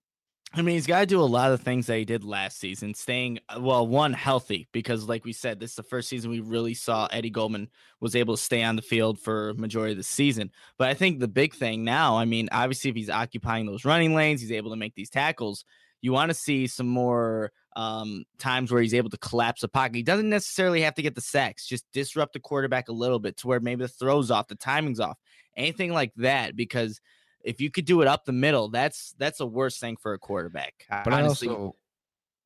I 0.52 0.64
mean, 0.64 0.74
he's 0.74 0.88
got 0.88 1.02
to 1.02 1.06
do 1.06 1.22
a 1.22 1.24
lot 1.24 1.52
of 1.52 1.62
things 1.62 1.86
that 1.86 2.00
he 2.00 2.06
did 2.06 2.24
last 2.24 2.58
season, 2.58 2.96
staying, 2.96 3.40
uh, 3.50 3.60
well, 3.62 3.86
one, 3.86 4.14
healthy, 4.14 4.68
because 4.72 5.08
like 5.08 5.24
we 5.24 5.32
said, 5.32 5.60
this 5.60 5.72
is 5.72 5.76
the 5.76 5.84
first 5.84 6.10
season 6.10 6.32
we 6.32 6.40
really 6.40 6.74
saw 6.74 7.08
Eddie 7.12 7.30
Goldman 7.30 7.70
was 8.00 8.16
able 8.16 8.36
to 8.36 8.42
stay 8.42 8.64
on 8.64 8.76
the 8.76 8.82
field 8.82 9.20
for 9.20 9.54
majority 9.54 9.92
of 9.92 9.98
the 9.98 10.04
season. 10.04 10.50
But 10.80 10.90
I 10.90 10.96
think 10.96 11.20
the 11.20 11.28
big 11.28 11.54
thing 11.54 11.84
now, 11.84 12.18
I 12.18 12.26
mean, 12.26 12.50
obviously, 12.52 12.90
if 12.90 12.96
he's 12.96 13.12
occupying 13.12 13.68
those 13.68 13.86
running 13.86 14.16
lanes, 14.16 14.42
he's 14.42 14.52
able 14.52 14.72
to 14.72 14.76
make 14.76 14.96
these 14.96 15.12
tackles. 15.12 15.66
You 16.02 16.14
want 16.14 16.32
to 16.32 16.34
see 16.34 16.66
some 16.66 16.88
more 16.88 17.52
um, 17.76 18.24
times 18.40 18.72
where 18.72 18.82
he's 18.82 18.96
able 18.96 19.12
to 19.12 19.20
collapse 19.20 19.62
the 19.62 19.68
pocket. 19.68 19.98
He 19.98 20.04
doesn't 20.04 20.30
necessarily 20.30 20.82
have 20.82 20.96
to 20.96 21.04
get 21.04 21.14
the 21.14 21.22
sacks, 21.22 21.68
just 21.68 21.86
disrupt 21.94 22.34
the 22.34 22.40
quarterback 22.40 22.90
a 22.90 22.94
little 22.94 23.20
bit 23.20 23.38
to 23.38 23.48
where 23.48 23.60
maybe 23.60 23.84
the 23.84 23.88
throws 23.88 24.32
off, 24.32 24.48
the 24.48 24.56
timing's 24.56 25.00
off, 25.00 25.20
anything 25.56 25.94
like 25.94 26.12
that, 26.16 26.56
because– 26.56 27.00
if 27.43 27.62
you 27.62 27.69
could 27.71 27.86
do 27.86 28.02
it 28.02 28.08
up 28.08 28.25
the 28.25 28.32
middle, 28.32 28.69
that's 28.69 29.13
that's 29.17 29.39
a 29.39 29.45
worst 29.45 29.80
thing 29.80 29.97
for 29.97 30.13
a 30.13 30.19
quarterback. 30.19 30.86
But 30.89 31.13
Honestly, 31.13 31.49
I 31.49 31.52
also 31.52 31.75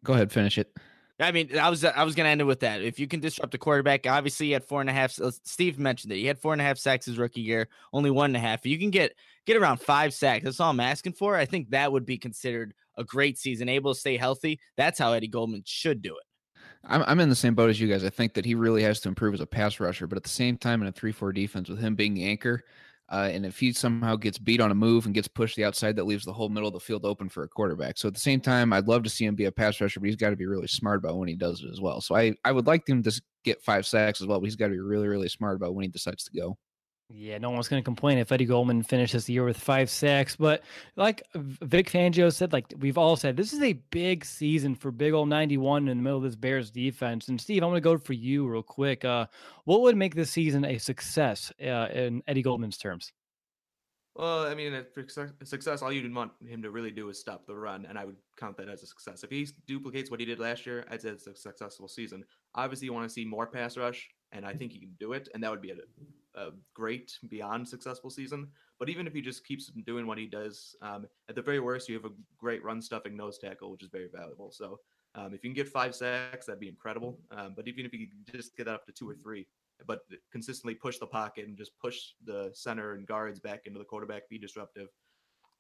go 0.04 0.14
ahead, 0.14 0.32
finish 0.32 0.58
it. 0.58 0.76
I 1.20 1.32
mean, 1.32 1.58
I 1.58 1.70
was 1.70 1.86
I 1.86 2.04
was 2.04 2.16
gonna 2.16 2.30
end 2.30 2.42
it 2.42 2.46
with 2.46 2.62
that. 2.62 2.82
If 2.82 3.00
you 3.00 3.08
can 3.08 3.20
disrupt 3.20 3.54
a 3.54 3.58
quarterback, 3.58 4.08
obviously 4.08 4.48
he 4.48 4.52
had 4.52 4.64
four 4.64 4.82
and 4.82 4.90
a 4.90 4.94
half. 4.94 5.18
Steve 5.44 5.78
mentioned 5.78 6.12
it. 6.12 6.18
He 6.18 6.26
had 6.26 6.40
four 6.40 6.54
and 6.54 6.62
a 6.62 6.66
half 6.66 6.78
sacks 6.78 7.06
his 7.06 7.18
rookie 7.18 7.42
year, 7.42 7.70
only 7.94 8.10
one 8.10 8.32
and 8.32 8.38
a 8.38 8.40
half. 8.40 8.60
If 8.62 8.66
you 8.66 8.80
can 8.80 8.90
get 8.90 9.14
get 9.46 9.58
around 9.58 9.80
five 9.80 10.14
sacks, 10.14 10.44
that's 10.44 10.60
all 10.60 10.72
I'm 10.72 10.80
asking 10.80 11.14
for. 11.14 11.36
I 11.36 11.46
think 11.46 11.70
that 11.70 11.92
would 11.92 12.06
be 12.06 12.18
considered 12.18 12.74
a 12.98 13.04
great 13.04 13.38
season, 13.38 13.70
able 13.70 13.94
to 13.94 14.00
stay 14.00 14.18
healthy. 14.18 14.60
That's 14.76 15.00
how 15.00 15.14
Eddie 15.14 15.28
Goldman 15.28 15.64
should 15.66 16.02
do 16.02 16.16
it. 16.18 16.24
I'm 16.86 17.04
I'm 17.04 17.20
in 17.20 17.30
the 17.30 17.36
same 17.36 17.56
boat 17.56 17.70
as 17.70 17.80
you 17.80 17.88
guys. 17.88 18.04
I 18.04 18.10
think 18.10 18.34
that 18.34 18.46
he 18.46 18.56
really 18.56 18.84
has 18.84 19.00
to 19.02 19.10
improve 19.10 19.34
as 19.34 19.42
a 19.42 19.46
pass 19.46 19.80
rusher, 19.80 20.08
but 20.08 20.18
at 20.18 20.24
the 20.24 20.30
same 20.30 20.58
time, 20.58 20.82
in 20.82 20.88
a 20.88 20.92
three-four 20.92 21.32
defense 21.32 21.70
with 21.70 21.80
him 21.80 21.96
being 21.96 22.14
the 22.14 22.26
anchor, 22.26 22.64
uh, 23.14 23.30
and 23.32 23.46
if 23.46 23.60
he 23.60 23.72
somehow 23.72 24.16
gets 24.16 24.40
beat 24.40 24.60
on 24.60 24.72
a 24.72 24.76
move 24.76 25.06
and 25.06 25.14
gets 25.14 25.28
pushed 25.28 25.56
the 25.56 25.64
outside, 25.64 25.96
that 25.96 26.06
leaves 26.06 26.26
the 26.26 26.34
whole 26.34 26.50
middle 26.50 26.68
of 26.68 26.74
the 26.74 26.80
field 26.80 27.06
open 27.06 27.30
for 27.30 27.44
a 27.44 27.48
quarterback. 27.48 27.96
So 27.96 28.08
at 28.08 28.16
the 28.16 28.20
same 28.20 28.42
time, 28.42 28.74
I'd 28.74 28.88
love 28.88 29.04
to 29.04 29.10
see 29.10 29.24
him 29.24 29.36
be 29.36 29.46
a 29.46 29.52
pass 29.52 29.80
rusher, 29.80 30.00
but 30.00 30.08
he's 30.08 30.16
got 30.16 30.32
to 30.32 30.36
be 30.36 30.48
really 30.48 30.66
smart 30.66 30.98
about 30.98 31.18
when 31.18 31.28
he 31.28 31.36
does 31.36 31.64
it 31.64 31.70
as 31.72 31.80
well. 31.80 32.02
So 32.02 32.16
I, 32.16 32.34
I 32.44 32.52
would 32.52 32.66
like 32.66 32.90
him 32.90 33.04
to 33.04 33.22
get 33.44 33.62
five 33.62 33.86
sacks 33.86 34.20
as 34.20 34.26
well, 34.26 34.40
but 34.40 34.46
he's 34.46 34.56
got 34.56 34.70
to 34.70 34.74
be 34.74 34.80
really, 34.80 35.08
really 35.08 35.30
smart 35.30 35.56
about 35.56 35.76
when 35.76 35.84
he 35.84 35.90
decides 35.90 36.24
to 36.24 36.32
go. 36.32 36.58
Yeah, 37.10 37.38
no 37.38 37.52
one's 37.52 37.68
going 37.68 37.82
to 37.82 37.86
complain 37.86 38.18
if 38.18 38.32
Eddie 38.32 38.46
Goldman 38.46 38.82
finishes 38.82 39.26
the 39.26 39.34
year 39.34 39.46
with 39.46 39.58
five 39.58 39.90
sacks. 39.90 40.36
But 40.36 40.64
like 40.96 41.22
Vic 41.36 41.90
Fangio 41.90 42.34
said, 42.34 42.54
like 42.54 42.74
we've 42.80 42.98
all 42.98 43.16
said, 43.16 43.38
this 43.38 43.54
is 43.54 43.62
a 43.62 43.74
big 43.92 44.26
season 44.26 44.74
for 44.74 44.90
big 44.90 45.14
old 45.14 45.30
91 45.30 45.88
in 45.88 45.98
the 45.98 46.04
middle 46.04 46.18
of 46.18 46.24
this 46.24 46.36
Bears 46.36 46.72
defense. 46.72 47.28
And 47.28 47.40
Steve, 47.40 47.62
I'm 47.62 47.70
going 47.70 47.78
to 47.78 47.82
go 47.82 47.98
for 47.98 48.14
you 48.14 48.48
real 48.48 48.64
quick. 48.64 49.06
Uh, 49.06 49.28
what 49.66 49.82
would 49.82 49.96
make 49.96 50.16
this 50.16 50.32
season 50.32 50.66
a 50.66 50.78
success 50.80 51.52
uh, 51.62 51.88
in 51.94 52.24
Eddie 52.28 52.42
Goldman's 52.42 52.78
terms? 52.78 53.12
Well, 54.16 54.46
I 54.46 54.54
mean, 54.54 54.86
for 54.94 55.06
success, 55.44 55.82
all 55.82 55.92
you'd 55.92 56.14
want 56.14 56.32
him 56.48 56.62
to 56.62 56.70
really 56.70 56.92
do 56.92 57.10
is 57.10 57.20
stop 57.20 57.48
the 57.48 57.56
run, 57.56 57.88
and 57.88 57.98
I 57.98 58.06
would 58.06 58.18
count 58.38 58.58
that 58.58 58.70
as 58.70 58.84
a 58.84 58.86
success. 58.86 59.24
If 59.24 59.32
he 59.32 59.48
duplicates 59.68 60.12
what 60.12 60.20
he 60.20 60.26
did 60.26 60.40
last 60.40 60.68
year, 60.68 60.86
I'd 60.92 61.02
say 61.02 61.10
it's 61.10 61.26
a 61.26 61.36
successful 61.36 61.88
season. 61.88 62.24
Obviously, 62.54 62.86
you 62.86 62.94
want 62.94 63.10
to 63.10 63.14
see 63.14 63.26
more 63.26 63.48
pass 63.48 63.76
rush, 63.76 64.08
and 64.32 64.46
I 64.46 64.54
think 64.54 64.72
he 64.72 64.80
can 64.80 64.96
do 65.00 65.14
it, 65.14 65.30
and 65.34 65.44
that 65.44 65.50
would 65.50 65.64
be 65.64 65.72
a, 65.72 65.76
a 66.36 66.50
great 66.74 67.18
beyond 67.30 67.68
successful 67.68 68.10
season. 68.10 68.48
But 68.80 68.90
even 68.90 69.08
if 69.08 69.14
he 69.14 69.22
just 69.22 69.46
keeps 69.46 69.68
doing 69.68 70.08
what 70.08 70.18
he 70.18 70.26
does, 70.26 70.76
um, 70.82 71.06
at 71.30 71.36
the 71.36 71.42
very 71.42 71.60
worst, 71.60 71.88
you 71.88 71.96
have 71.96 72.06
a 72.06 72.14
great 72.38 72.64
run 72.64 72.82
stuffing 72.82 73.16
nose 73.16 73.38
tackle, 73.38 73.72
which 73.72 73.84
is 73.84 73.90
very 73.90 74.10
valuable. 74.14 74.52
So 74.52 74.80
um, 75.16 75.28
if 75.28 75.44
you 75.44 75.50
can 75.50 75.54
get 75.54 75.70
five 75.70 75.96
sacks, 75.96 76.46
that'd 76.46 76.60
be 76.60 76.68
incredible. 76.68 77.20
Um, 77.32 77.54
but 77.56 77.68
even 77.68 77.86
if 77.86 77.94
you 77.94 78.08
just 78.32 78.58
get 78.58 78.66
that 78.66 78.76
up 78.76 78.86
to 78.88 78.92
two 78.92 79.10
or 79.10 79.16
three, 79.16 79.48
but 79.88 80.02
consistently 80.32 80.76
push 80.76 80.98
the 80.98 81.08
pocket 81.08 81.48
and 81.48 81.58
just 81.58 81.72
push 81.80 82.00
the 82.26 82.50
center 82.54 82.94
and 82.94 83.06
guards 83.06 83.40
back 83.40 83.62
into 83.66 83.80
the 83.80 83.86
quarterback, 83.86 84.30
be 84.30 84.38
disruptive. 84.38 84.90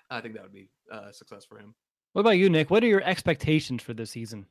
I 0.09 0.21
think 0.21 0.36
that 0.36 0.43
would 0.43 0.53
be 0.53 0.69
uh, 0.91 1.12
success 1.12 1.45
for 1.45 1.57
him. 1.57 1.73
What 2.13 2.21
about 2.21 2.31
you, 2.31 2.49
Nick? 2.49 2.69
What 2.69 2.83
are 2.83 2.88
your 2.88 3.03
expectations 3.03 3.81
for 3.81 3.93
this 3.93 4.12
season? 4.12 4.45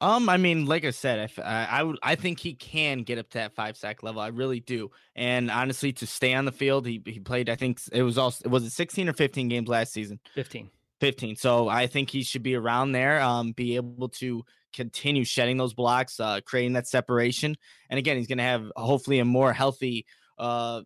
Um, 0.00 0.28
I 0.28 0.36
mean, 0.36 0.66
like 0.66 0.84
I 0.84 0.90
said, 0.90 1.30
I, 1.38 1.66
I 1.70 1.82
would, 1.82 1.98
I 2.02 2.14
think 2.14 2.38
he 2.38 2.54
can 2.54 3.02
get 3.02 3.18
up 3.18 3.28
to 3.30 3.38
that 3.38 3.54
five 3.54 3.76
sack 3.76 4.02
level. 4.04 4.20
I 4.20 4.28
really 4.28 4.60
do. 4.60 4.90
And 5.16 5.50
honestly, 5.50 5.92
to 5.94 6.06
stay 6.06 6.34
on 6.34 6.44
the 6.44 6.52
field, 6.52 6.86
he 6.86 7.02
he 7.04 7.18
played. 7.18 7.50
I 7.50 7.56
think 7.56 7.80
it 7.90 8.02
was 8.02 8.16
also 8.16 8.48
was 8.48 8.64
it 8.64 8.70
sixteen 8.70 9.08
or 9.08 9.12
fifteen 9.12 9.48
games 9.48 9.68
last 9.68 9.92
season. 9.92 10.20
Fifteen. 10.34 10.70
15. 11.00 11.36
So 11.36 11.68
I 11.68 11.86
think 11.86 12.10
he 12.10 12.22
should 12.22 12.42
be 12.42 12.54
around 12.54 12.92
there, 12.92 13.20
um, 13.20 13.52
be 13.52 13.76
able 13.76 14.08
to 14.08 14.44
continue 14.72 15.24
shedding 15.24 15.56
those 15.56 15.74
blocks, 15.74 16.20
uh, 16.20 16.40
creating 16.44 16.74
that 16.74 16.86
separation. 16.86 17.56
And 17.88 17.98
again, 17.98 18.16
he's 18.16 18.26
going 18.26 18.38
to 18.38 18.44
have 18.44 18.70
hopefully 18.76 19.18
a 19.18 19.24
more 19.24 19.52
healthy, 19.52 20.06
uh, 20.38 20.82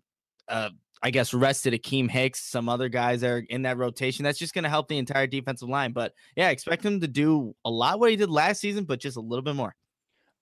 uh, 0.48 0.70
I 1.02 1.10
guess, 1.10 1.34
rested 1.34 1.74
Akiem 1.74 2.08
Hicks, 2.08 2.40
some 2.40 2.68
other 2.68 2.88
guys 2.88 3.22
that 3.22 3.30
are 3.30 3.44
in 3.50 3.62
that 3.62 3.76
rotation. 3.76 4.22
That's 4.22 4.38
just 4.38 4.54
going 4.54 4.62
to 4.62 4.70
help 4.70 4.88
the 4.88 4.98
entire 4.98 5.26
defensive 5.26 5.68
line. 5.68 5.92
But 5.92 6.12
yeah, 6.36 6.50
expect 6.50 6.84
him 6.84 7.00
to 7.00 7.08
do 7.08 7.54
a 7.64 7.70
lot 7.70 7.98
what 7.98 8.10
he 8.10 8.16
did 8.16 8.30
last 8.30 8.60
season, 8.60 8.84
but 8.84 9.00
just 9.00 9.16
a 9.16 9.20
little 9.20 9.42
bit 9.42 9.56
more. 9.56 9.74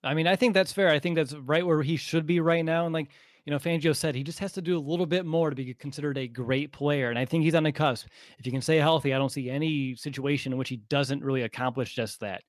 I 0.03 0.13
mean, 0.13 0.27
I 0.27 0.35
think 0.35 0.53
that's 0.53 0.71
fair. 0.71 0.89
I 0.89 0.99
think 0.99 1.15
that's 1.15 1.33
right 1.33 1.65
where 1.65 1.81
he 1.81 1.95
should 1.95 2.25
be 2.25 2.39
right 2.39 2.63
now. 2.63 2.85
And 2.85 2.93
like, 2.93 3.09
you 3.45 3.51
know, 3.51 3.57
Fangio 3.57 3.95
said 3.95 4.13
he 4.13 4.23
just 4.23 4.39
has 4.39 4.51
to 4.53 4.61
do 4.61 4.77
a 4.77 4.79
little 4.79 5.07
bit 5.07 5.25
more 5.25 5.49
to 5.49 5.55
be 5.55 5.73
considered 5.73 6.17
a 6.17 6.27
great 6.27 6.71
player. 6.71 7.09
And 7.09 7.17
I 7.17 7.25
think 7.25 7.43
he's 7.43 7.55
on 7.55 7.63
the 7.63 7.71
cusp. 7.71 8.07
If 8.37 8.45
he 8.45 8.51
can 8.51 8.61
stay 8.61 8.77
healthy, 8.77 9.13
I 9.13 9.17
don't 9.17 9.31
see 9.31 9.49
any 9.49 9.95
situation 9.95 10.51
in 10.51 10.59
which 10.59 10.69
he 10.69 10.77
doesn't 10.77 11.23
really 11.23 11.41
accomplish 11.41 11.95
just 11.95 12.19
that. 12.19 12.43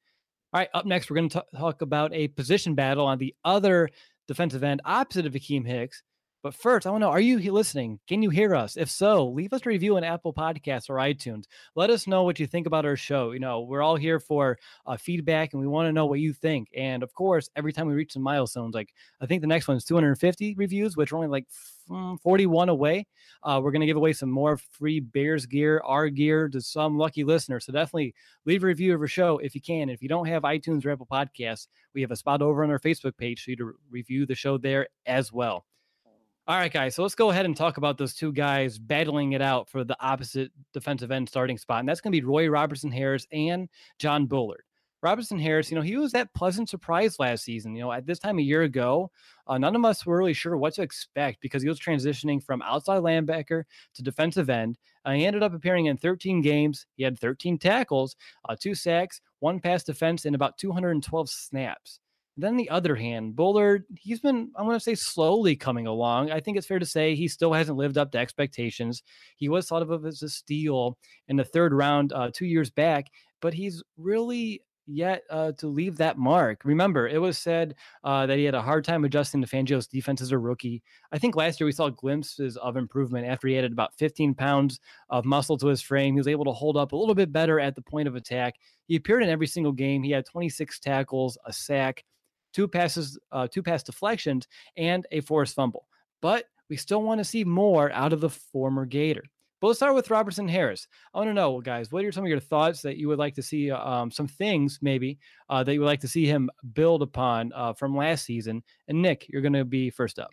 All 0.52 0.60
right, 0.60 0.68
up 0.74 0.84
next, 0.84 1.10
we're 1.10 1.16
going 1.16 1.30
to 1.30 1.44
talk 1.56 1.80
about 1.80 2.12
a 2.12 2.28
position 2.28 2.74
battle 2.74 3.06
on 3.06 3.16
the 3.16 3.34
other 3.42 3.88
defensive 4.28 4.62
end 4.62 4.82
opposite 4.84 5.24
of 5.24 5.32
Akiem 5.32 5.66
Hicks. 5.66 6.02
But 6.42 6.54
first, 6.54 6.88
I 6.88 6.90
want 6.90 7.02
to 7.02 7.06
know 7.06 7.12
are 7.12 7.20
you 7.20 7.38
listening? 7.52 8.00
Can 8.08 8.20
you 8.20 8.28
hear 8.28 8.52
us? 8.52 8.76
If 8.76 8.90
so, 8.90 9.28
leave 9.28 9.52
us 9.52 9.60
a 9.64 9.68
review 9.68 9.96
on 9.96 10.02
Apple 10.02 10.34
Podcasts 10.34 10.90
or 10.90 10.96
iTunes. 10.96 11.44
Let 11.76 11.88
us 11.88 12.08
know 12.08 12.24
what 12.24 12.40
you 12.40 12.48
think 12.48 12.66
about 12.66 12.84
our 12.84 12.96
show. 12.96 13.30
You 13.30 13.38
know, 13.38 13.60
we're 13.60 13.80
all 13.80 13.94
here 13.94 14.18
for 14.18 14.58
uh, 14.84 14.96
feedback 14.96 15.52
and 15.52 15.62
we 15.62 15.68
want 15.68 15.86
to 15.86 15.92
know 15.92 16.06
what 16.06 16.18
you 16.18 16.32
think. 16.32 16.68
And 16.76 17.04
of 17.04 17.14
course, 17.14 17.48
every 17.54 17.72
time 17.72 17.86
we 17.86 17.94
reach 17.94 18.14
some 18.14 18.22
milestones, 18.22 18.74
like 18.74 18.92
I 19.20 19.26
think 19.26 19.40
the 19.40 19.46
next 19.46 19.68
one 19.68 19.76
is 19.76 19.84
250 19.84 20.56
reviews, 20.56 20.96
which 20.96 21.12
are 21.12 21.16
only 21.16 21.28
like 21.28 21.46
mm, 21.88 22.20
41 22.20 22.68
away. 22.70 23.06
Uh, 23.44 23.60
we're 23.62 23.70
going 23.70 23.80
to 23.80 23.86
give 23.86 23.96
away 23.96 24.12
some 24.12 24.30
more 24.30 24.56
free 24.56 24.98
Bears 24.98 25.46
gear, 25.46 25.80
our 25.84 26.08
gear 26.08 26.48
to 26.48 26.60
some 26.60 26.98
lucky 26.98 27.22
listeners. 27.22 27.66
So 27.66 27.72
definitely 27.72 28.16
leave 28.46 28.64
a 28.64 28.66
review 28.66 28.96
of 28.96 29.00
our 29.00 29.06
show 29.06 29.38
if 29.38 29.54
you 29.54 29.60
can. 29.60 29.88
If 29.88 30.02
you 30.02 30.08
don't 30.08 30.26
have 30.26 30.42
iTunes 30.42 30.84
or 30.84 30.90
Apple 30.90 31.06
Podcasts, 31.06 31.68
we 31.94 32.00
have 32.00 32.10
a 32.10 32.16
spot 32.16 32.42
over 32.42 32.64
on 32.64 32.70
our 32.70 32.80
Facebook 32.80 33.16
page 33.16 33.44
for 33.44 33.50
you 33.50 33.56
to 33.58 33.74
review 33.92 34.26
the 34.26 34.34
show 34.34 34.58
there 34.58 34.88
as 35.06 35.32
well. 35.32 35.66
All 36.48 36.56
right, 36.56 36.72
guys. 36.72 36.96
So 36.96 37.02
let's 37.02 37.14
go 37.14 37.30
ahead 37.30 37.44
and 37.44 37.56
talk 37.56 37.76
about 37.76 37.98
those 37.98 38.14
two 38.14 38.32
guys 38.32 38.76
battling 38.76 39.32
it 39.32 39.40
out 39.40 39.68
for 39.68 39.84
the 39.84 39.96
opposite 40.00 40.50
defensive 40.72 41.12
end 41.12 41.28
starting 41.28 41.56
spot. 41.56 41.78
And 41.78 41.88
that's 41.88 42.00
going 42.00 42.10
to 42.12 42.20
be 42.20 42.26
Roy 42.26 42.48
Robertson 42.48 42.90
Harris 42.90 43.28
and 43.30 43.68
Jon 44.00 44.26
Bullard. 44.26 44.64
Robertson 45.04 45.38
Harris, 45.38 45.70
you 45.70 45.76
know, 45.76 45.82
he 45.82 45.96
was 45.96 46.10
that 46.12 46.34
pleasant 46.34 46.68
surprise 46.68 47.20
last 47.20 47.44
season. 47.44 47.76
You 47.76 47.82
know, 47.82 47.92
at 47.92 48.06
this 48.06 48.18
time 48.18 48.40
a 48.40 48.42
year 48.42 48.62
ago, 48.62 49.12
uh, 49.46 49.56
none 49.56 49.76
of 49.76 49.84
us 49.84 50.04
were 50.04 50.18
really 50.18 50.32
sure 50.32 50.56
what 50.56 50.74
to 50.74 50.82
expect 50.82 51.40
because 51.40 51.62
he 51.62 51.68
was 51.68 51.78
transitioning 51.78 52.42
from 52.42 52.60
outside 52.62 53.02
linebacker 53.02 53.62
to 53.94 54.02
defensive 54.02 54.50
end. 54.50 54.78
Uh, 55.04 55.12
he 55.12 55.24
ended 55.24 55.44
up 55.44 55.54
appearing 55.54 55.86
in 55.86 55.96
13 55.96 56.42
games. 56.42 56.86
He 56.96 57.04
had 57.04 57.20
13 57.20 57.56
tackles, 57.58 58.16
uh, 58.48 58.56
two 58.58 58.74
sacks, 58.74 59.20
one 59.38 59.60
pass 59.60 59.84
defense, 59.84 60.24
and 60.24 60.34
about 60.34 60.58
212 60.58 61.30
snaps. 61.30 62.00
Then, 62.36 62.52
on 62.52 62.56
the 62.56 62.70
other 62.70 62.96
hand, 62.96 63.36
Bullard, 63.36 63.84
he's 63.98 64.20
been, 64.20 64.50
I'm 64.56 64.64
going 64.64 64.76
to 64.76 64.80
say, 64.80 64.94
slowly 64.94 65.54
coming 65.54 65.86
along. 65.86 66.30
I 66.30 66.40
think 66.40 66.56
it's 66.56 66.66
fair 66.66 66.78
to 66.78 66.86
say 66.86 67.14
he 67.14 67.28
still 67.28 67.52
hasn't 67.52 67.76
lived 67.76 67.98
up 67.98 68.10
to 68.12 68.18
expectations. 68.18 69.02
He 69.36 69.48
was 69.48 69.66
thought 69.66 69.82
of 69.82 70.06
as 70.06 70.22
a 70.22 70.28
steal 70.28 70.96
in 71.28 71.36
the 71.36 71.44
third 71.44 71.74
round 71.74 72.12
uh, 72.12 72.30
two 72.34 72.46
years 72.46 72.70
back, 72.70 73.08
but 73.40 73.52
he's 73.52 73.82
really 73.98 74.62
yet 74.86 75.22
uh, 75.30 75.52
to 75.52 75.68
leave 75.68 75.96
that 75.96 76.18
mark. 76.18 76.62
Remember, 76.64 77.06
it 77.06 77.20
was 77.20 77.38
said 77.38 77.74
uh, 78.04 78.26
that 78.26 78.38
he 78.38 78.44
had 78.44 78.54
a 78.54 78.62
hard 78.62 78.84
time 78.84 79.04
adjusting 79.04 79.40
to 79.40 79.46
Fangio's 79.46 79.86
defense 79.86 80.20
as 80.20 80.32
a 80.32 80.38
rookie. 80.38 80.82
I 81.12 81.18
think 81.18 81.36
last 81.36 81.60
year 81.60 81.66
we 81.66 81.72
saw 81.72 81.88
glimpses 81.88 82.56
of 82.56 82.76
improvement 82.76 83.26
after 83.26 83.48
he 83.48 83.58
added 83.58 83.72
about 83.72 83.94
15 83.98 84.34
pounds 84.34 84.80
of 85.10 85.24
muscle 85.24 85.58
to 85.58 85.66
his 85.68 85.82
frame. 85.82 86.14
He 86.14 86.20
was 86.20 86.28
able 86.28 86.44
to 86.44 86.52
hold 86.52 86.76
up 86.76 86.92
a 86.92 86.96
little 86.96 87.14
bit 87.14 87.32
better 87.32 87.60
at 87.60 87.74
the 87.74 87.82
point 87.82 88.08
of 88.08 88.16
attack. 88.16 88.54
He 88.86 88.96
appeared 88.96 89.22
in 89.22 89.28
every 89.28 89.46
single 89.46 89.72
game. 89.72 90.02
He 90.02 90.10
had 90.10 90.26
26 90.26 90.80
tackles, 90.80 91.38
a 91.46 91.52
sack, 91.52 92.04
two 92.52 92.68
passes, 92.68 93.18
uh, 93.30 93.48
two 93.48 93.62
pass 93.62 93.82
deflections, 93.82 94.48
and 94.76 95.06
a 95.10 95.20
forced 95.20 95.54
fumble. 95.54 95.86
But 96.20 96.46
we 96.68 96.76
still 96.76 97.02
want 97.02 97.18
to 97.18 97.24
see 97.24 97.44
more 97.44 97.92
out 97.92 98.12
of 98.12 98.20
the 98.20 98.30
former 98.30 98.86
Gator. 98.86 99.24
But 99.60 99.68
let's 99.68 99.78
start 99.78 99.94
with 99.94 100.10
Robertson 100.10 100.48
Harris. 100.48 100.88
I 101.14 101.18
want 101.18 101.30
to 101.30 101.34
know, 101.34 101.60
guys, 101.60 101.92
what 101.92 102.04
are 102.04 102.10
some 102.10 102.24
of 102.24 102.28
your 102.28 102.40
thoughts 102.40 102.82
that 102.82 102.96
you 102.96 103.06
would 103.06 103.20
like 103.20 103.34
to 103.36 103.42
see, 103.42 103.70
uh, 103.70 103.78
um, 103.78 104.10
some 104.10 104.26
things 104.26 104.80
maybe 104.82 105.18
uh, 105.48 105.62
that 105.62 105.72
you 105.72 105.78
would 105.78 105.86
like 105.86 106.00
to 106.00 106.08
see 106.08 106.26
him 106.26 106.50
build 106.72 107.00
upon 107.00 107.52
uh, 107.54 107.72
from 107.72 107.96
last 107.96 108.24
season? 108.24 108.64
And 108.88 109.00
Nick, 109.00 109.26
you're 109.28 109.40
going 109.40 109.52
to 109.52 109.64
be 109.64 109.88
first 109.88 110.18
up. 110.18 110.32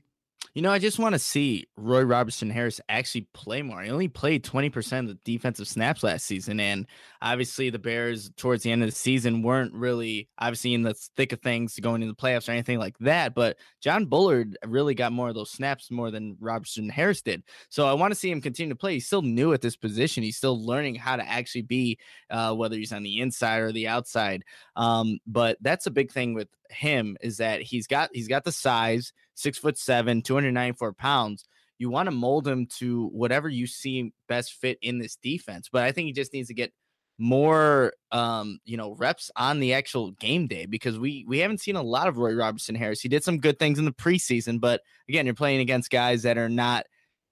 You 0.55 0.63
know, 0.63 0.71
I 0.71 0.79
just 0.79 0.97
want 0.97 1.13
to 1.13 1.19
see 1.19 1.67
Roy 1.77 2.01
Robertson 2.01 2.49
Harris 2.49 2.81
actually 2.89 3.27
play 3.33 3.62
more. 3.62 3.81
He 3.81 3.91
only 3.91 4.07
played 4.07 4.43
20% 4.43 4.99
of 4.99 5.07
the 5.07 5.17
defensive 5.23 5.67
snaps 5.67 6.03
last 6.03 6.25
season. 6.25 6.59
And 6.59 6.88
obviously, 7.21 7.69
the 7.69 7.77
Bears, 7.77 8.31
towards 8.35 8.63
the 8.63 8.71
end 8.71 8.81
of 8.81 8.89
the 8.89 8.95
season, 8.95 9.43
weren't 9.43 9.73
really 9.73 10.27
obviously 10.39 10.73
in 10.73 10.81
the 10.81 10.95
thick 11.15 11.33
of 11.33 11.41
things 11.41 11.79
going 11.79 12.01
into 12.01 12.13
the 12.13 12.21
playoffs 12.21 12.49
or 12.49 12.53
anything 12.53 12.79
like 12.79 12.97
that. 12.99 13.35
But 13.35 13.57
Jon 13.81 14.05
Bullard 14.05 14.57
really 14.65 14.95
got 14.95 15.12
more 15.12 15.29
of 15.29 15.35
those 15.35 15.51
snaps 15.51 15.91
more 15.91 16.09
than 16.09 16.35
Robertson 16.39 16.89
Harris 16.89 17.21
did. 17.21 17.43
So 17.69 17.85
I 17.85 17.93
want 17.93 18.12
to 18.12 18.19
see 18.19 18.31
him 18.31 18.41
continue 18.41 18.73
to 18.73 18.79
play. 18.79 18.95
He's 18.95 19.05
still 19.05 19.21
new 19.21 19.53
at 19.53 19.62
this 19.62 19.75
position. 19.75 20.23
He's 20.23 20.38
still 20.38 20.65
learning 20.65 20.95
how 20.95 21.15
to 21.15 21.27
actually 21.27 21.63
be, 21.63 21.99
uh, 22.31 22.55
whether 22.55 22.75
he's 22.75 22.93
on 22.93 23.03
the 23.03 23.19
inside 23.19 23.59
or 23.59 23.71
the 23.71 23.88
outside. 23.88 24.43
Um, 24.75 25.19
but 25.27 25.57
that's 25.62 25.85
a 25.85 25.91
big 25.91 26.12
thing 26.12 26.33
with 26.33 26.47
him 26.69 27.17
is 27.21 27.38
that 27.38 27.62
he's 27.62 27.88
got 27.88 28.10
he's 28.13 28.27
got 28.27 28.43
the 28.43 28.51
size, 28.51 29.13
six 29.36 29.58
foot 29.58 29.77
seven, 29.77 30.21
294 30.21 30.93
pounds. 30.93 31.45
You 31.77 31.89
want 31.89 32.08
to 32.08 32.12
mold 32.12 32.47
him 32.47 32.67
to 32.77 33.08
whatever 33.08 33.47
you 33.47 33.65
see 33.67 34.13
best 34.27 34.53
fit 34.53 34.77
in 34.82 34.99
this 34.99 35.15
defense. 35.15 35.69
But 35.71 35.84
I 35.84 35.91
think 35.91 36.08
he 36.08 36.13
just 36.13 36.34
needs 36.34 36.49
to 36.49 36.53
get 36.53 36.73
more 37.21 37.91
um 38.12 38.60
you 38.63 38.77
know 38.77 38.95
reps 38.95 39.29
on 39.36 39.60
the 39.60 39.73
actual 39.73 40.12
game 40.12 40.47
day 40.47 40.65
because 40.65 40.97
we 40.97 41.25
we 41.27 41.39
haven't 41.39 41.60
seen 41.60 41.75
a 41.75 41.84
lot 41.84 42.08
of 42.08 42.17
Roy 42.17 42.34
Robertson 42.34 42.75
Harris. 42.75 43.01
He 43.01 43.10
did 43.10 43.23
some 43.23 43.39
good 43.39 43.60
things 43.60 43.77
in 43.77 43.86
the 43.86 43.91
preseason, 43.91 44.60
but 44.60 44.82
again, 45.08 45.25
you're 45.25 45.36
playing 45.36 45.60
against 45.60 45.89
guys 45.89 46.23
that 46.23 46.38
are 46.38 46.49
not 46.49 46.86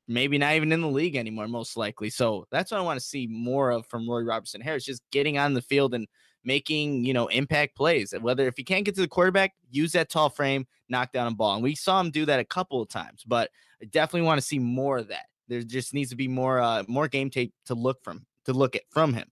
maybe 0.08 0.38
not 0.38 0.56
even 0.56 0.72
in 0.72 0.82
the 0.82 0.88
league 0.88 1.16
anymore, 1.16 1.48
most 1.48 1.76
likely. 1.78 2.10
So 2.10 2.48
that's 2.52 2.72
what 2.72 2.80
I 2.80 2.84
want 2.84 3.00
to 3.00 3.06
see 3.06 3.28
more 3.28 3.72
of 3.72 3.86
from 3.88 4.10
Roy 4.10 4.22
Robertson 4.22 4.62
Harris, 4.62 4.86
just 4.86 5.02
getting 5.12 5.38
on 5.38 5.54
the 5.54 5.62
field 5.62 5.94
and 5.94 6.08
making, 6.44 7.06
you 7.06 7.14
know, 7.14 7.28
impact 7.28 7.76
plays. 7.76 8.14
Whether 8.20 8.48
if 8.48 8.56
he 8.58 8.64
can't 8.64 8.86
get 8.86 8.96
to 8.96 9.02
the 9.02 9.08
quarterback, 9.08 9.54
use 9.70 9.92
that 9.94 10.10
tall 10.10 10.30
frame, 10.30 10.66
knock 10.90 11.12
down 11.12 11.28
a 11.28 11.36
ball. 11.36 11.56
And 11.56 11.64
we 11.64 11.76
saw 11.76 12.00
him 12.00 12.12
do 12.12 12.26
that 12.26 12.40
a 12.40 12.46
couple 12.46 12.82
of 12.82 12.90
times, 12.90 13.24
but 13.26 13.50
I 13.82 13.86
definitely 13.86 14.26
want 14.26 14.40
to 14.40 14.46
see 14.46 14.60
more 14.60 14.98
of 14.98 15.10
that. 15.10 15.26
There 15.48 15.62
just 15.62 15.94
needs 15.94 16.10
to 16.10 16.16
be 16.16 16.28
more 16.28 16.60
uh 16.60 16.84
more 16.88 17.08
game 17.08 17.30
tape 17.30 17.54
to 17.66 17.76
look 17.76 18.04
from 18.04 18.26
to 18.46 18.54
look 18.54 18.76
at 18.76 18.84
from 18.90 19.14
him. 19.14 19.28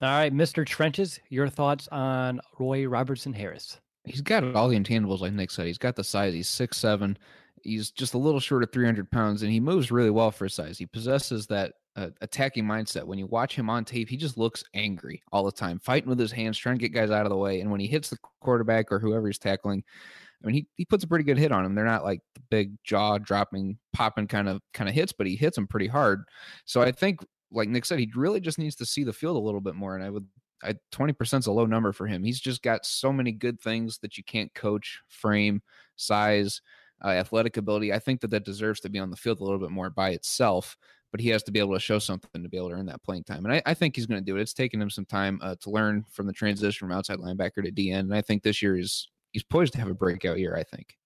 All 0.00 0.08
right, 0.08 0.34
Mr. 0.34 0.66
Trenches, 0.66 1.20
your 1.28 1.48
thoughts 1.48 1.86
on 1.92 2.40
Roy 2.58 2.86
Robertson 2.86 3.32
Harris? 3.32 3.78
He's 4.04 4.20
got 4.20 4.42
all 4.56 4.68
the 4.68 4.76
intangibles, 4.76 5.20
like 5.20 5.32
Nick 5.32 5.52
said. 5.52 5.66
He's 5.66 5.78
got 5.78 5.94
the 5.94 6.02
size. 6.02 6.34
He's 6.34 6.48
six 6.48 6.76
seven. 6.76 7.16
He's 7.64 7.90
just 7.90 8.14
a 8.14 8.18
little 8.18 8.40
short 8.40 8.62
of 8.62 8.72
300 8.72 9.10
pounds, 9.10 9.42
and 9.42 9.52
he 9.52 9.60
moves 9.60 9.90
really 9.90 10.10
well 10.10 10.30
for 10.30 10.44
his 10.46 10.54
size. 10.54 10.78
He 10.78 10.86
possesses 10.86 11.46
that 11.46 11.74
uh, 11.96 12.08
attacking 12.20 12.64
mindset. 12.64 13.04
When 13.04 13.18
you 13.18 13.26
watch 13.26 13.54
him 13.54 13.68
on 13.68 13.84
tape, 13.84 14.08
he 14.08 14.16
just 14.16 14.38
looks 14.38 14.64
angry 14.74 15.22
all 15.30 15.44
the 15.44 15.52
time, 15.52 15.78
fighting 15.78 16.08
with 16.08 16.18
his 16.18 16.32
hands, 16.32 16.58
trying 16.58 16.76
to 16.76 16.80
get 16.80 16.94
guys 16.94 17.10
out 17.10 17.26
of 17.26 17.30
the 17.30 17.36
way. 17.36 17.60
And 17.60 17.70
when 17.70 17.80
he 17.80 17.86
hits 17.86 18.10
the 18.10 18.18
quarterback 18.40 18.90
or 18.90 18.98
whoever 18.98 19.26
he's 19.26 19.38
tackling, 19.38 19.84
I 20.42 20.46
mean, 20.46 20.54
he, 20.54 20.66
he 20.76 20.84
puts 20.84 21.04
a 21.04 21.08
pretty 21.08 21.24
good 21.24 21.38
hit 21.38 21.52
on 21.52 21.64
him. 21.64 21.74
They're 21.74 21.84
not 21.84 22.04
like 22.04 22.20
the 22.34 22.42
big 22.50 22.76
jaw 22.82 23.18
dropping, 23.18 23.78
popping 23.92 24.26
kind 24.26 24.48
of 24.48 24.60
kind 24.74 24.88
of 24.88 24.94
hits, 24.94 25.12
but 25.12 25.26
he 25.26 25.36
hits 25.36 25.56
them 25.56 25.66
pretty 25.66 25.86
hard. 25.86 26.24
So 26.64 26.82
I 26.82 26.92
think, 26.92 27.24
like 27.50 27.68
Nick 27.68 27.84
said, 27.84 27.98
he 27.98 28.10
really 28.16 28.40
just 28.40 28.58
needs 28.58 28.76
to 28.76 28.86
see 28.86 29.04
the 29.04 29.12
field 29.12 29.36
a 29.36 29.40
little 29.40 29.60
bit 29.60 29.74
more. 29.74 29.94
And 29.94 30.04
I 30.04 30.10
would, 30.10 30.26
I 30.64 30.74
twenty 30.90 31.12
percent 31.12 31.42
is 31.42 31.46
a 31.46 31.52
low 31.52 31.66
number 31.66 31.92
for 31.92 32.06
him. 32.06 32.24
He's 32.24 32.40
just 32.40 32.62
got 32.62 32.86
so 32.86 33.12
many 33.12 33.32
good 33.32 33.60
things 33.60 33.98
that 33.98 34.16
you 34.16 34.24
can't 34.24 34.52
coach: 34.54 35.00
frame, 35.08 35.62
size, 35.96 36.60
uh, 37.04 37.08
athletic 37.08 37.56
ability. 37.56 37.92
I 37.92 37.98
think 37.98 38.20
that 38.20 38.30
that 38.30 38.44
deserves 38.44 38.80
to 38.80 38.88
be 38.88 38.98
on 38.98 39.10
the 39.10 39.16
field 39.16 39.40
a 39.40 39.44
little 39.44 39.58
bit 39.58 39.70
more 39.70 39.90
by 39.90 40.10
itself 40.10 40.76
but 41.12 41.20
he 41.20 41.28
has 41.28 41.42
to 41.44 41.52
be 41.52 41.60
able 41.60 41.74
to 41.74 41.80
show 41.80 41.98
something 41.98 42.42
to 42.42 42.48
be 42.48 42.56
able 42.56 42.70
to 42.70 42.74
earn 42.74 42.86
that 42.86 43.02
playing 43.02 43.22
time. 43.22 43.44
And 43.44 43.54
I, 43.54 43.62
I 43.66 43.74
think 43.74 43.94
he's 43.94 44.06
going 44.06 44.20
to 44.20 44.24
do 44.24 44.38
it. 44.38 44.40
It's 44.40 44.54
taken 44.54 44.80
him 44.80 44.90
some 44.90 45.04
time 45.04 45.38
uh, 45.42 45.54
to 45.60 45.70
learn 45.70 46.04
from 46.10 46.26
the 46.26 46.32
transition 46.32 46.88
from 46.88 46.96
outside 46.96 47.18
linebacker 47.18 47.62
to 47.62 47.70
DE. 47.70 47.90
And 47.90 48.14
I 48.14 48.22
think 48.22 48.42
this 48.42 48.62
year 48.62 48.78
is 48.78 49.08
he's 49.32 49.42
poised 49.42 49.74
to 49.74 49.78
have 49.78 49.90
a 49.90 49.94
breakout 49.94 50.38
year. 50.38 50.56
I 50.56 50.64
think. 50.64 50.96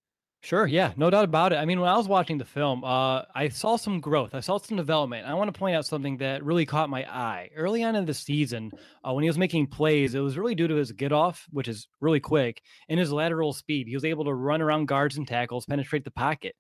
Sure, 0.47 0.65
yeah, 0.65 0.93
no 0.97 1.11
doubt 1.11 1.25
about 1.25 1.53
it. 1.53 1.57
I 1.57 1.65
mean, 1.65 1.81
when 1.81 1.91
I 1.91 1.97
was 1.97 2.07
watching 2.07 2.39
the 2.39 2.45
film, 2.45 2.85
uh, 2.85 3.23
I 3.35 3.49
saw 3.49 3.75
some 3.75 3.99
growth. 3.99 4.33
I 4.33 4.39
saw 4.39 4.59
some 4.59 4.77
development. 4.77 5.27
I 5.27 5.35
want 5.35 5.53
to 5.53 5.59
point 5.59 5.75
out 5.75 5.87
something 5.87 6.19
that 6.19 6.45
really 6.45 6.65
caught 6.65 6.89
my 6.89 7.03
eye 7.03 7.51
early 7.57 7.83
on 7.83 7.97
in 7.97 8.05
the 8.05 8.15
season. 8.15 8.71
Uh, 9.03 9.13
when 9.13 9.25
he 9.25 9.29
was 9.29 9.39
making 9.39 9.67
plays, 9.67 10.15
it 10.15 10.21
was 10.21 10.39
really 10.39 10.55
due 10.55 10.69
to 10.69 10.77
his 10.77 10.93
get 10.93 11.11
off, 11.11 11.49
which 11.51 11.67
is 11.67 11.89
really 12.01 12.21
quick, 12.21 12.63
and 12.89 13.01
his 13.01 13.11
lateral 13.11 13.53
speed. 13.53 13.89
He 13.89 13.97
was 13.97 14.05
able 14.05 14.25
to 14.25 14.35
run 14.35 14.63
around 14.63 14.87
guards 14.87 15.17
and 15.17 15.27
tackles, 15.27 15.67
penetrate 15.67 16.05
the 16.05 16.13
pocket. 16.13 16.55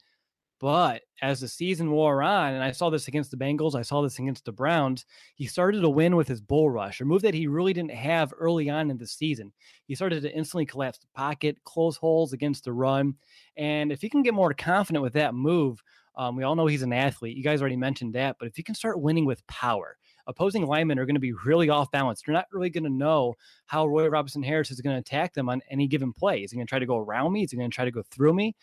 But 0.58 1.02
as 1.20 1.40
the 1.40 1.48
season 1.48 1.90
wore 1.90 2.22
on, 2.22 2.54
and 2.54 2.64
I 2.64 2.70
saw 2.70 2.88
this 2.88 3.08
against 3.08 3.30
the 3.30 3.36
Bengals, 3.36 3.74
I 3.74 3.82
saw 3.82 4.00
this 4.00 4.18
against 4.18 4.46
the 4.46 4.52
Browns, 4.52 5.04
he 5.34 5.46
started 5.46 5.82
to 5.82 5.90
win 5.90 6.16
with 6.16 6.28
his 6.28 6.40
bull 6.40 6.70
rush, 6.70 7.00
a 7.00 7.04
move 7.04 7.22
that 7.22 7.34
he 7.34 7.46
really 7.46 7.74
didn't 7.74 7.90
have 7.90 8.32
early 8.38 8.70
on 8.70 8.90
in 8.90 8.96
the 8.96 9.06
season. 9.06 9.52
He 9.86 9.94
started 9.94 10.22
to 10.22 10.34
instantly 10.34 10.64
collapse 10.64 10.98
the 10.98 11.08
pocket, 11.14 11.58
close 11.64 11.98
holes 11.98 12.32
against 12.32 12.64
the 12.64 12.72
run. 12.72 13.14
And 13.56 13.92
if 13.92 14.00
he 14.00 14.08
can 14.08 14.22
get 14.22 14.34
more 14.34 14.54
confident 14.54 15.02
with 15.02 15.12
that 15.12 15.34
move, 15.34 15.82
um, 16.16 16.36
we 16.36 16.44
all 16.44 16.56
know 16.56 16.66
he's 16.66 16.82
an 16.82 16.94
athlete. 16.94 17.36
You 17.36 17.44
guys 17.44 17.60
already 17.60 17.76
mentioned 17.76 18.14
that. 18.14 18.36
But 18.38 18.48
if 18.48 18.56
he 18.56 18.62
can 18.62 18.74
start 18.74 19.00
winning 19.00 19.26
with 19.26 19.46
power, 19.46 19.98
opposing 20.26 20.66
linemen 20.66 20.98
are 20.98 21.06
going 21.06 21.14
to 21.14 21.20
be 21.20 21.32
really 21.32 21.68
off 21.68 21.90
balance. 21.90 22.22
They're 22.22 22.34
not 22.34 22.46
really 22.52 22.70
going 22.70 22.84
to 22.84 22.90
know 22.90 23.34
how 23.66 23.86
Roy 23.86 24.08
Robinson 24.08 24.42
Harris 24.42 24.70
is 24.70 24.80
going 24.80 24.94
to 24.94 25.00
attack 25.00 25.34
them 25.34 25.48
on 25.48 25.62
any 25.70 25.86
given 25.86 26.12
play. 26.12 26.42
Is 26.42 26.50
he 26.50 26.56
going 26.56 26.66
to 26.66 26.70
try 26.70 26.78
to 26.78 26.86
go 26.86 26.98
around 26.98 27.32
me? 27.32 27.44
Is 27.44 27.50
he 27.50 27.56
going 27.56 27.70
to 27.70 27.74
try 27.74 27.84
to 27.84 27.90
go 27.90 28.02
through 28.10 28.34
me? 28.34 28.54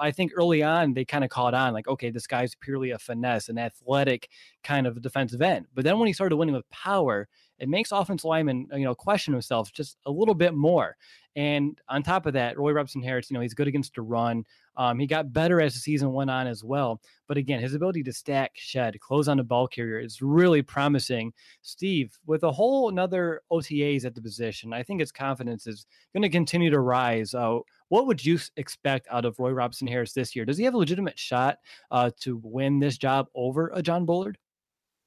I 0.00 0.10
think 0.10 0.32
early 0.34 0.62
on 0.62 0.94
they 0.94 1.04
kind 1.04 1.24
of 1.24 1.30
caught 1.30 1.54
on 1.54 1.72
like, 1.72 1.88
okay, 1.88 2.10
this 2.10 2.26
guy's 2.26 2.54
purely 2.54 2.90
a 2.90 2.98
finesse, 2.98 3.48
an 3.48 3.58
athletic 3.58 4.28
kind 4.62 4.86
of 4.86 5.00
defensive 5.02 5.42
end. 5.42 5.66
But 5.74 5.84
then 5.84 5.98
when 5.98 6.06
he 6.06 6.12
started 6.12 6.36
winning 6.36 6.54
with 6.54 6.68
power, 6.70 7.28
it 7.58 7.68
makes 7.68 7.92
offensive 7.92 8.24
linemen, 8.24 8.68
you 8.72 8.84
know, 8.84 8.94
question 8.94 9.32
himself 9.32 9.72
just 9.72 9.96
a 10.06 10.10
little 10.10 10.34
bit 10.34 10.54
more. 10.54 10.96
And 11.36 11.80
on 11.88 12.02
top 12.02 12.26
of 12.26 12.32
that, 12.32 12.58
Roy 12.58 12.72
Robertson 12.72 13.02
Harris, 13.02 13.30
you 13.30 13.34
know, 13.34 13.40
he's 13.40 13.54
good 13.54 13.68
against 13.68 13.94
the 13.94 14.02
run. 14.02 14.44
Um, 14.76 14.98
he 14.98 15.06
got 15.06 15.32
better 15.32 15.60
as 15.60 15.74
the 15.74 15.78
season 15.78 16.12
went 16.12 16.30
on 16.30 16.48
as 16.48 16.64
well. 16.64 17.00
But 17.28 17.36
again, 17.36 17.60
his 17.60 17.74
ability 17.74 18.02
to 18.04 18.12
stack, 18.12 18.52
shed, 18.54 18.98
close 18.98 19.28
on 19.28 19.36
the 19.36 19.44
ball 19.44 19.68
carrier 19.68 20.00
is 20.00 20.20
really 20.20 20.62
promising. 20.62 21.32
Steve, 21.62 22.18
with 22.26 22.42
a 22.42 22.50
whole 22.50 22.88
another 22.88 23.42
OTAs 23.52 24.04
at 24.04 24.16
the 24.16 24.22
position, 24.22 24.72
I 24.72 24.82
think 24.82 25.00
his 25.00 25.12
confidence 25.12 25.66
is 25.68 25.86
going 26.12 26.22
to 26.22 26.28
continue 26.28 26.70
to 26.70 26.80
rise. 26.80 27.34
Uh, 27.34 27.58
what 27.88 28.06
would 28.06 28.24
you 28.24 28.38
expect 28.56 29.06
out 29.10 29.24
of 29.24 29.38
Roy 29.38 29.50
Robertson 29.50 29.86
Harris 29.86 30.12
this 30.12 30.34
year? 30.34 30.44
Does 30.44 30.58
he 30.58 30.64
have 30.64 30.74
a 30.74 30.78
legitimate 30.78 31.18
shot 31.18 31.58
uh, 31.90 32.10
to 32.20 32.40
win 32.42 32.80
this 32.80 32.98
job 32.98 33.28
over 33.34 33.70
a 33.74 33.82
Jon 33.82 34.04
Bullard? 34.04 34.38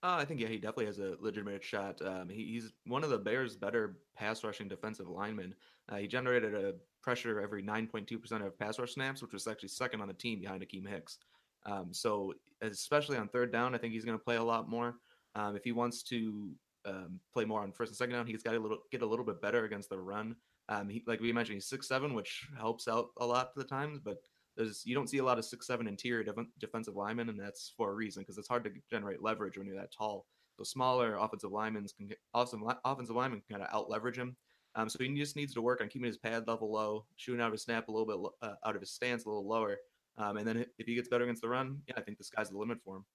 Uh, 0.03 0.17
I 0.19 0.25
think 0.25 0.39
yeah, 0.39 0.47
he 0.47 0.57
definitely 0.57 0.87
has 0.87 0.97
a 0.99 1.15
legitimate 1.19 1.63
shot. 1.63 2.01
Um, 2.01 2.27
he, 2.27 2.45
he's 2.45 2.71
one 2.85 3.03
of 3.03 3.11
the 3.11 3.19
Bears' 3.19 3.55
better 3.55 3.97
pass 4.15 4.43
rushing 4.43 4.67
defensive 4.67 5.07
linemen. 5.07 5.53
Uh, 5.89 5.97
he 5.97 6.07
generated 6.07 6.55
a 6.55 6.73
pressure 7.03 7.39
every 7.39 7.61
9.2% 7.61 8.45
of 8.45 8.57
pass 8.57 8.79
rush 8.79 8.93
snaps, 8.93 9.21
which 9.21 9.33
was 9.33 9.47
actually 9.47 9.69
second 9.69 10.01
on 10.01 10.07
the 10.07 10.13
team 10.13 10.39
behind 10.39 10.63
Akiem 10.63 10.87
Hicks. 10.87 11.19
Um, 11.65 11.93
so 11.93 12.33
especially 12.61 13.17
on 13.17 13.27
third 13.27 13.51
down, 13.51 13.75
I 13.75 13.77
think 13.77 13.93
he's 13.93 14.05
going 14.05 14.17
to 14.17 14.23
play 14.23 14.37
a 14.37 14.43
lot 14.43 14.69
more. 14.69 14.95
Um, 15.35 15.55
if 15.55 15.63
he 15.63 15.71
wants 15.71 16.01
to 16.03 16.51
um, 16.85 17.19
play 17.33 17.45
more 17.45 17.61
on 17.61 17.71
first 17.71 17.91
and 17.91 17.97
second 17.97 18.15
down, 18.15 18.25
he's 18.25 18.43
got 18.43 18.53
to 18.53 18.59
little, 18.59 18.79
get 18.91 19.03
a 19.03 19.05
little 19.05 19.25
bit 19.25 19.41
better 19.41 19.65
against 19.65 19.89
the 19.89 19.99
run. 19.99 20.35
Um, 20.69 20.89
he, 20.89 21.03
like 21.05 21.19
we 21.19 21.31
mentioned, 21.31 21.55
he's 21.55 21.67
six 21.67 21.87
seven, 21.87 22.13
which 22.13 22.47
helps 22.57 22.87
out 22.87 23.09
a 23.19 23.25
lot 23.25 23.53
the 23.55 23.63
times, 23.63 23.99
but 23.99 24.17
there's 24.61 24.83
you 24.85 24.95
don't 24.95 25.09
see 25.09 25.17
a 25.17 25.23
lot 25.23 25.37
of 25.37 25.45
six 25.45 25.67
seven 25.67 25.87
interior 25.87 26.23
def- 26.23 26.45
defensive 26.59 26.95
linemen, 26.95 27.29
and 27.29 27.39
that's 27.39 27.73
for 27.75 27.91
a 27.91 27.93
reason 27.93 28.21
because 28.21 28.37
it's 28.37 28.47
hard 28.47 28.63
to 28.63 28.71
generate 28.89 29.21
leverage 29.21 29.57
when 29.57 29.67
you're 29.67 29.75
that 29.75 29.91
tall. 29.91 30.25
So 30.57 30.63
smaller 30.63 31.15
offensive 31.15 31.51
linemen 31.51 31.85
can 31.97 32.07
get 32.07 32.19
offensive, 32.33 32.67
offensive 32.85 33.15
linemen 33.15 33.41
can 33.47 33.57
kind 33.57 33.67
of 33.67 33.75
out 33.75 33.89
leverage 33.89 34.17
him. 34.17 34.35
Um, 34.75 34.89
so 34.89 34.99
he 34.99 35.13
just 35.15 35.35
needs 35.35 35.53
to 35.55 35.61
work 35.61 35.81
on 35.81 35.89
keeping 35.89 36.05
his 36.05 36.17
pad 36.17 36.47
level 36.47 36.71
low, 36.71 37.05
shooting 37.17 37.41
out 37.41 37.47
of 37.47 37.53
his 37.53 37.63
snap 37.63 37.87
a 37.87 37.91
little 37.91 38.05
bit 38.05 38.49
uh, 38.49 38.55
out 38.65 38.75
of 38.75 38.81
his 38.81 38.91
stance 38.91 39.25
a 39.25 39.27
little 39.27 39.47
lower. 39.47 39.77
Um, 40.17 40.37
and 40.37 40.47
then 40.47 40.65
if 40.77 40.85
he 40.85 40.95
gets 40.95 41.09
better 41.09 41.23
against 41.23 41.41
the 41.41 41.49
run, 41.49 41.79
yeah, 41.87 41.95
I 41.97 42.01
think 42.01 42.17
the 42.17 42.23
sky's 42.23 42.49
the 42.49 42.57
limit 42.57 42.77
for 42.83 42.97
him. 42.97 43.05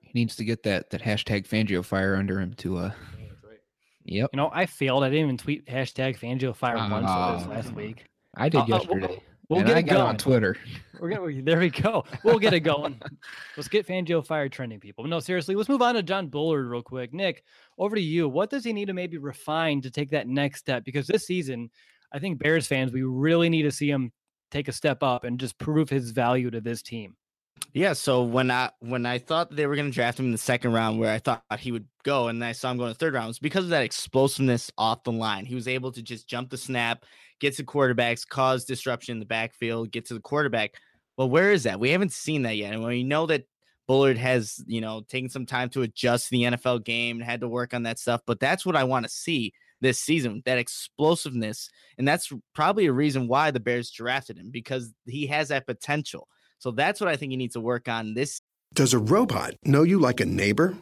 He 0.00 0.10
needs 0.14 0.36
to 0.36 0.44
get 0.44 0.62
that 0.64 0.90
that 0.90 1.02
hashtag 1.02 1.46
Fangio 1.46 1.84
fire 1.84 2.16
under 2.16 2.40
him 2.40 2.54
to 2.54 2.78
uh. 2.78 2.92
right. 3.42 3.58
Yep. 4.04 4.30
You 4.32 4.36
know, 4.36 4.50
I 4.52 4.66
failed. 4.66 5.04
I 5.04 5.10
didn't 5.10 5.24
even 5.24 5.38
tweet 5.38 5.66
hashtag 5.66 6.18
Fangio 6.18 6.54
fire 6.54 6.76
uh, 6.76 6.90
once 6.90 7.08
uh, 7.08 7.46
last 7.50 7.72
week. 7.72 8.04
I 8.36 8.48
did 8.48 8.62
uh, 8.62 8.66
yesterday. 8.68 9.22
We'll 9.48 9.62
get 9.62 9.76
I 9.76 9.80
it 9.80 9.82
going 9.84 10.00
on 10.00 10.16
Twitter. 10.16 10.56
We're 11.00 11.10
gonna 11.10 11.42
there 11.42 11.58
we 11.58 11.70
go. 11.70 12.04
We'll 12.24 12.38
get 12.38 12.54
it 12.54 12.60
going. 12.60 13.00
let's 13.56 13.68
get 13.68 13.86
Fangio 13.86 14.26
fire 14.26 14.48
trending 14.48 14.80
people. 14.80 15.04
no, 15.06 15.20
seriously, 15.20 15.54
let's 15.54 15.68
move 15.68 15.82
on 15.82 15.94
to 15.94 16.02
Jon 16.02 16.28
Bullard 16.28 16.68
real 16.68 16.82
quick. 16.82 17.12
Nick, 17.12 17.44
over 17.78 17.94
to 17.94 18.02
you. 18.02 18.28
What 18.28 18.50
does 18.50 18.64
he 18.64 18.72
need 18.72 18.86
to 18.86 18.94
maybe 18.94 19.18
refine 19.18 19.80
to 19.82 19.90
take 19.90 20.10
that 20.10 20.26
next 20.26 20.60
step? 20.60 20.84
Because 20.84 21.06
this 21.06 21.26
season, 21.26 21.70
I 22.12 22.18
think 22.18 22.38
Bears 22.38 22.66
fans, 22.66 22.92
we 22.92 23.02
really 23.02 23.48
need 23.48 23.62
to 23.62 23.70
see 23.70 23.90
him 23.90 24.10
take 24.50 24.68
a 24.68 24.72
step 24.72 25.02
up 25.02 25.24
and 25.24 25.38
just 25.38 25.58
prove 25.58 25.90
his 25.90 26.10
value 26.10 26.50
to 26.50 26.60
this 26.60 26.82
team. 26.82 27.14
Yeah, 27.72 27.92
so 27.92 28.22
when 28.22 28.50
I 28.50 28.70
when 28.80 29.04
I 29.04 29.18
thought 29.18 29.54
they 29.54 29.66
were 29.66 29.76
going 29.76 29.90
to 29.90 29.94
draft 29.94 30.18
him 30.18 30.26
in 30.26 30.32
the 30.32 30.38
second 30.38 30.72
round, 30.72 30.98
where 30.98 31.12
I 31.12 31.18
thought 31.18 31.42
he 31.58 31.72
would 31.72 31.86
go, 32.04 32.28
and 32.28 32.42
I 32.42 32.52
saw 32.52 32.70
him 32.70 32.78
going 32.78 32.90
to 32.90 32.98
third 32.98 33.12
round, 33.12 33.28
was 33.28 33.38
because 33.38 33.64
of 33.64 33.70
that 33.70 33.82
explosiveness 33.82 34.70
off 34.78 35.04
the 35.04 35.12
line. 35.12 35.44
He 35.44 35.54
was 35.54 35.68
able 35.68 35.92
to 35.92 36.02
just 36.02 36.26
jump 36.26 36.48
the 36.48 36.56
snap, 36.56 37.04
get 37.38 37.54
to 37.56 37.64
quarterbacks, 37.64 38.26
cause 38.26 38.64
disruption 38.64 39.12
in 39.12 39.18
the 39.18 39.26
backfield, 39.26 39.92
get 39.92 40.06
to 40.06 40.14
the 40.14 40.20
quarterback. 40.20 40.72
Well, 41.18 41.28
where 41.28 41.52
is 41.52 41.64
that? 41.64 41.78
We 41.78 41.90
haven't 41.90 42.12
seen 42.12 42.42
that 42.42 42.56
yet, 42.56 42.72
and 42.72 42.82
we 42.82 43.02
know 43.02 43.26
that 43.26 43.44
Bullard 43.86 44.18
has 44.18 44.64
you 44.66 44.80
know 44.80 45.02
taken 45.06 45.28
some 45.28 45.44
time 45.44 45.68
to 45.70 45.82
adjust 45.82 46.30
the 46.30 46.44
NFL 46.44 46.82
game 46.82 47.18
and 47.18 47.24
had 47.24 47.40
to 47.40 47.48
work 47.48 47.74
on 47.74 47.82
that 47.82 47.98
stuff. 47.98 48.22
But 48.26 48.40
that's 48.40 48.64
what 48.64 48.76
I 48.76 48.84
want 48.84 49.04
to 49.04 49.10
see 49.10 49.52
this 49.82 50.00
season 50.00 50.42
that 50.46 50.56
explosiveness, 50.56 51.68
and 51.98 52.08
that's 52.08 52.32
probably 52.54 52.86
a 52.86 52.92
reason 52.92 53.28
why 53.28 53.50
the 53.50 53.60
Bears 53.60 53.90
drafted 53.90 54.38
him 54.38 54.50
because 54.50 54.94
he 55.04 55.26
has 55.26 55.48
that 55.48 55.66
potential. 55.66 56.26
So 56.58 56.70
that's 56.70 57.00
what 57.00 57.08
I 57.08 57.16
think 57.16 57.30
he 57.30 57.36
needs 57.36 57.54
to 57.54 57.60
work 57.60 57.88
on 57.88 58.14
this. 58.14 58.40
Does 58.74 58.92
a 58.92 58.98
robot 58.98 59.54
know 59.64 59.82
you 59.82 59.98
like 59.98 60.20
a 60.20 60.26
neighbor? 60.26 60.76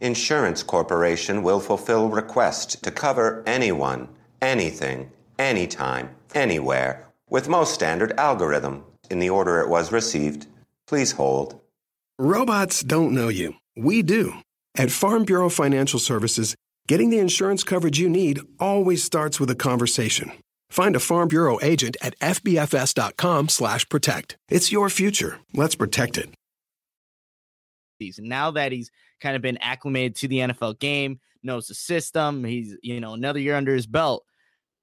Insurance 0.00 0.62
Corporation 0.62 1.42
will 1.42 1.60
fulfill 1.60 2.08
requests 2.08 2.76
to 2.76 2.90
cover 2.90 3.42
anyone, 3.46 4.08
anything, 4.40 5.10
anytime, 5.38 6.10
anywhere, 6.34 7.06
with 7.28 7.48
most 7.48 7.74
standard 7.74 8.12
algorithm 8.18 8.84
in 9.10 9.18
the 9.18 9.28
order 9.28 9.60
it 9.60 9.68
was 9.68 9.92
received. 9.92 10.46
Please 10.86 11.12
hold. 11.12 11.60
Robots 12.18 12.82
don't 12.82 13.12
know 13.12 13.28
you. 13.28 13.54
We 13.76 14.02
do. 14.02 14.34
At 14.76 14.90
Farm 14.90 15.24
Bureau 15.24 15.48
Financial 15.48 15.98
Services, 15.98 16.54
getting 16.86 17.10
the 17.10 17.18
insurance 17.18 17.64
coverage 17.64 17.98
you 17.98 18.08
need 18.08 18.40
always 18.58 19.04
starts 19.04 19.38
with 19.38 19.50
a 19.50 19.54
conversation. 19.54 20.32
Find 20.70 20.96
a 20.96 21.00
Farm 21.00 21.28
Bureau 21.28 21.58
agent 21.60 21.98
at 22.00 22.18
fbfs.com/protect. 22.20 24.38
It's 24.48 24.72
your 24.72 24.88
future. 24.88 25.40
Let's 25.52 25.74
protect 25.74 26.16
it. 26.16 26.30
Now 28.18 28.52
that 28.52 28.72
he's 28.72 28.90
kind 29.20 29.36
of 29.36 29.42
been 29.42 29.58
acclimated 29.58 30.16
to 30.16 30.28
the 30.28 30.38
NFL 30.38 30.78
game, 30.78 31.20
knows 31.42 31.66
the 31.66 31.74
system, 31.74 32.44
he's 32.44 32.74
you 32.82 33.00
know 33.00 33.12
another 33.12 33.40
year 33.40 33.56
under 33.56 33.74
his 33.74 33.86
belt. 33.86 34.24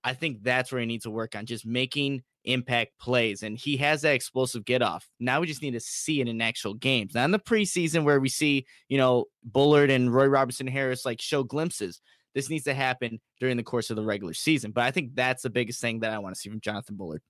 I 0.04 0.13
think 0.13 0.43
that's 0.43 0.71
where 0.71 0.82
he 0.82 0.88
needs 0.88 1.04
to 1.04 1.10
work 1.10 1.36
on 1.36 1.45
just 1.45 1.65
making 1.65 2.23
impact 2.47 2.97
plays. 3.00 3.43
And 3.43 3.58
he 3.58 3.78
has 3.78 4.02
that 4.02 4.13
explosive 4.13 4.65
get 4.65 4.82
off. 4.82 5.08
Now 5.19 5.41
we 5.41 5.47
just 5.47 5.62
need 5.62 5.71
to 5.71 5.80
see 5.80 6.21
it 6.21 6.28
in 6.28 6.41
actual 6.41 6.73
games. 6.73 7.13
Not 7.13 7.26
in 7.26 7.32
the 7.32 7.39
preseason 7.39 8.04
where 8.04 8.19
we 8.19 8.30
see, 8.30 8.65
you 8.88 8.97
know, 8.97 9.26
Bullard 9.43 9.89
and 9.89 10.13
Roy 10.13 10.28
Robinson 10.28 10.67
Harris 10.67 11.06
like 11.06 11.21
show 11.21 11.43
glimpses. 11.43 12.02
This 12.38 12.52
needs 12.52 12.65
to 12.65 12.76
happen 12.76 13.19
during 13.39 13.58
the 13.58 13.63
course 13.63 13.89
of 13.89 13.95
the 13.95 14.04
regular 14.04 14.36
season. 14.36 14.69
But 14.69 14.84
I 14.84 14.91
think 14.91 15.15
that's 15.15 15.41
the 15.41 15.50
biggest 15.50 15.82
thing 15.82 16.02
that 16.02 16.13
I 16.13 16.19
want 16.19 16.36
to 16.36 16.39
see 16.39 16.50
from 16.50 16.62
Jonathan 16.62 16.95
Bullard. 16.95 17.23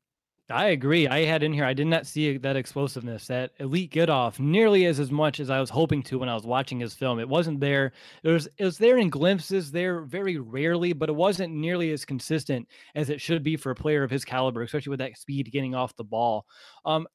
I 0.50 0.68
agree. 0.68 1.08
I 1.08 1.24
had 1.24 1.44
in 1.44 1.54
here, 1.54 1.64
I 1.64 1.74
did 1.74 1.88
not 1.88 2.06
see 2.06 2.38
that 2.38 2.58
explosiveness, 2.58 3.28
that 3.28 3.52
elite 3.60 3.90
get 3.90 4.10
off 4.10 4.38
nearly 4.38 4.86
as, 4.86 5.00
as 5.00 5.10
much 5.10 5.40
as 5.40 5.50
I 5.50 5.62
was 5.62 5.70
hoping 5.70 6.04
to 6.04 6.20
when 6.20 6.28
I 6.28 6.34
was 6.34 6.44
watching 6.44 6.78
his 6.78 6.94
film. 6.94 7.20
It 7.20 7.30
wasn't 7.30 7.62
there. 7.62 7.94
It 8.24 8.32
was, 8.32 8.50
it 8.58 8.66
was 8.66 8.78
there 8.78 8.98
in 8.98 9.10
glimpses 9.10 9.72
there 9.72 10.02
very 10.02 10.40
rarely, 10.40 10.92
but 10.92 11.08
it 11.08 11.16
wasn't 11.16 11.54
nearly 11.54 11.92
as 11.92 12.04
consistent 12.04 12.68
as 12.94 13.10
it 13.10 13.22
should 13.22 13.44
be 13.44 13.56
for 13.56 13.72
a 13.72 13.76
player 13.76 14.04
of 14.04 14.12
his 14.12 14.26
caliber, 14.26 14.62
especially 14.62 14.90
with 14.90 15.00
that 15.00 15.18
speed 15.18 15.52
getting 15.54 15.74
off 15.74 15.96
the 15.96 16.04
ball. 16.04 16.46
Um, 16.86 17.08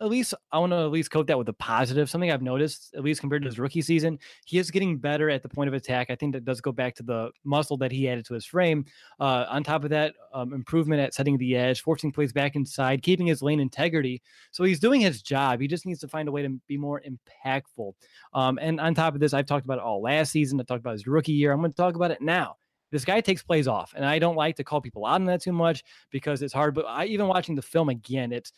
at 0.00 0.08
least 0.08 0.34
I 0.52 0.58
want 0.58 0.72
to 0.72 0.78
at 0.78 0.90
least 0.90 1.10
coat 1.10 1.26
that 1.28 1.38
with 1.38 1.48
a 1.48 1.52
positive. 1.52 2.10
Something 2.10 2.30
I've 2.30 2.42
noticed, 2.42 2.94
at 2.94 3.02
least 3.02 3.20
compared 3.20 3.42
to 3.42 3.48
his 3.48 3.58
rookie 3.58 3.82
season, 3.82 4.18
he 4.44 4.58
is 4.58 4.70
getting 4.70 4.98
better 4.98 5.30
at 5.30 5.42
the 5.42 5.48
point 5.48 5.68
of 5.68 5.74
attack. 5.74 6.10
I 6.10 6.16
think 6.16 6.32
that 6.34 6.44
does 6.44 6.60
go 6.60 6.72
back 6.72 6.94
to 6.96 7.02
the 7.02 7.30
muscle 7.44 7.76
that 7.78 7.92
he 7.92 8.08
added 8.08 8.24
to 8.26 8.34
his 8.34 8.44
frame. 8.44 8.84
Uh, 9.20 9.46
on 9.48 9.62
top 9.62 9.84
of 9.84 9.90
that, 9.90 10.14
um, 10.32 10.52
improvement 10.52 11.00
at 11.00 11.14
setting 11.14 11.38
the 11.38 11.56
edge, 11.56 11.82
forcing 11.82 12.12
plays 12.12 12.32
back 12.32 12.56
inside, 12.56 13.02
keeping 13.02 13.26
his 13.26 13.42
lane 13.42 13.60
integrity. 13.60 14.22
So 14.50 14.64
he's 14.64 14.80
doing 14.80 15.00
his 15.00 15.22
job. 15.22 15.60
He 15.60 15.68
just 15.68 15.86
needs 15.86 16.00
to 16.00 16.08
find 16.08 16.28
a 16.28 16.32
way 16.32 16.42
to 16.42 16.60
be 16.66 16.76
more 16.76 17.02
impactful. 17.02 17.92
Um, 18.34 18.58
and 18.60 18.80
on 18.80 18.94
top 18.94 19.14
of 19.14 19.20
this, 19.20 19.34
I've 19.34 19.46
talked 19.46 19.64
about 19.64 19.78
it 19.78 19.84
all 19.84 20.02
last 20.02 20.32
season. 20.32 20.60
I 20.60 20.64
talked 20.64 20.80
about 20.80 20.92
his 20.92 21.06
rookie 21.06 21.32
year. 21.32 21.52
I'm 21.52 21.60
going 21.60 21.70
to 21.70 21.76
talk 21.76 21.94
about 21.94 22.10
it 22.10 22.20
now 22.20 22.56
this 22.92 23.04
guy 23.04 23.20
takes 23.20 23.42
plays 23.42 23.66
off 23.68 23.92
and 23.96 24.04
i 24.04 24.18
don't 24.18 24.36
like 24.36 24.56
to 24.56 24.64
call 24.64 24.80
people 24.80 25.04
out 25.04 25.14
on 25.14 25.24
that 25.24 25.42
too 25.42 25.52
much 25.52 25.82
because 26.10 26.42
it's 26.42 26.52
hard 26.52 26.74
but 26.74 26.86
i 26.86 27.04
even 27.04 27.26
watching 27.26 27.54
the 27.54 27.62
film 27.62 27.88
again 27.88 28.32
it's 28.32 28.52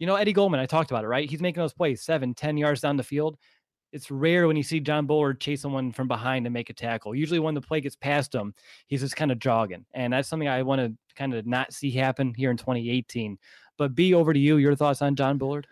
you 0.00 0.06
know, 0.06 0.16
Eddie 0.16 0.32
Goldman, 0.32 0.58
I 0.58 0.66
talked 0.66 0.90
about 0.90 1.04
it, 1.04 1.08
right? 1.08 1.28
He's 1.28 1.42
making 1.42 1.60
those 1.60 1.74
plays 1.74 2.02
seven, 2.02 2.34
ten 2.34 2.56
yards 2.56 2.80
down 2.80 2.96
the 2.96 3.04
field. 3.04 3.36
It's 3.92 4.10
rare 4.10 4.46
when 4.46 4.56
you 4.56 4.62
see 4.62 4.80
Jon 4.80 5.06
Bullard 5.06 5.40
chase 5.40 5.60
someone 5.60 5.92
from 5.92 6.08
behind 6.08 6.46
and 6.46 6.54
make 6.54 6.70
a 6.70 6.72
tackle. 6.72 7.14
Usually, 7.14 7.38
when 7.38 7.54
the 7.54 7.60
play 7.60 7.80
gets 7.80 7.96
past 7.96 8.34
him, 8.34 8.54
he's 8.86 9.02
just 9.02 9.14
kind 9.14 9.30
of 9.30 9.38
jogging. 9.38 9.84
And 9.92 10.12
that's 10.12 10.28
something 10.28 10.48
I 10.48 10.62
want 10.62 10.80
to 10.80 10.96
kind 11.16 11.34
of 11.34 11.46
not 11.46 11.72
see 11.72 11.90
happen 11.90 12.32
here 12.34 12.50
in 12.50 12.56
2018. 12.56 13.36
But 13.76 13.94
B, 13.94 14.14
over 14.14 14.32
to 14.32 14.38
you. 14.38 14.56
Your 14.56 14.74
thoughts 14.74 15.02
on 15.02 15.16
Jon 15.16 15.38
Bullard? 15.38 15.66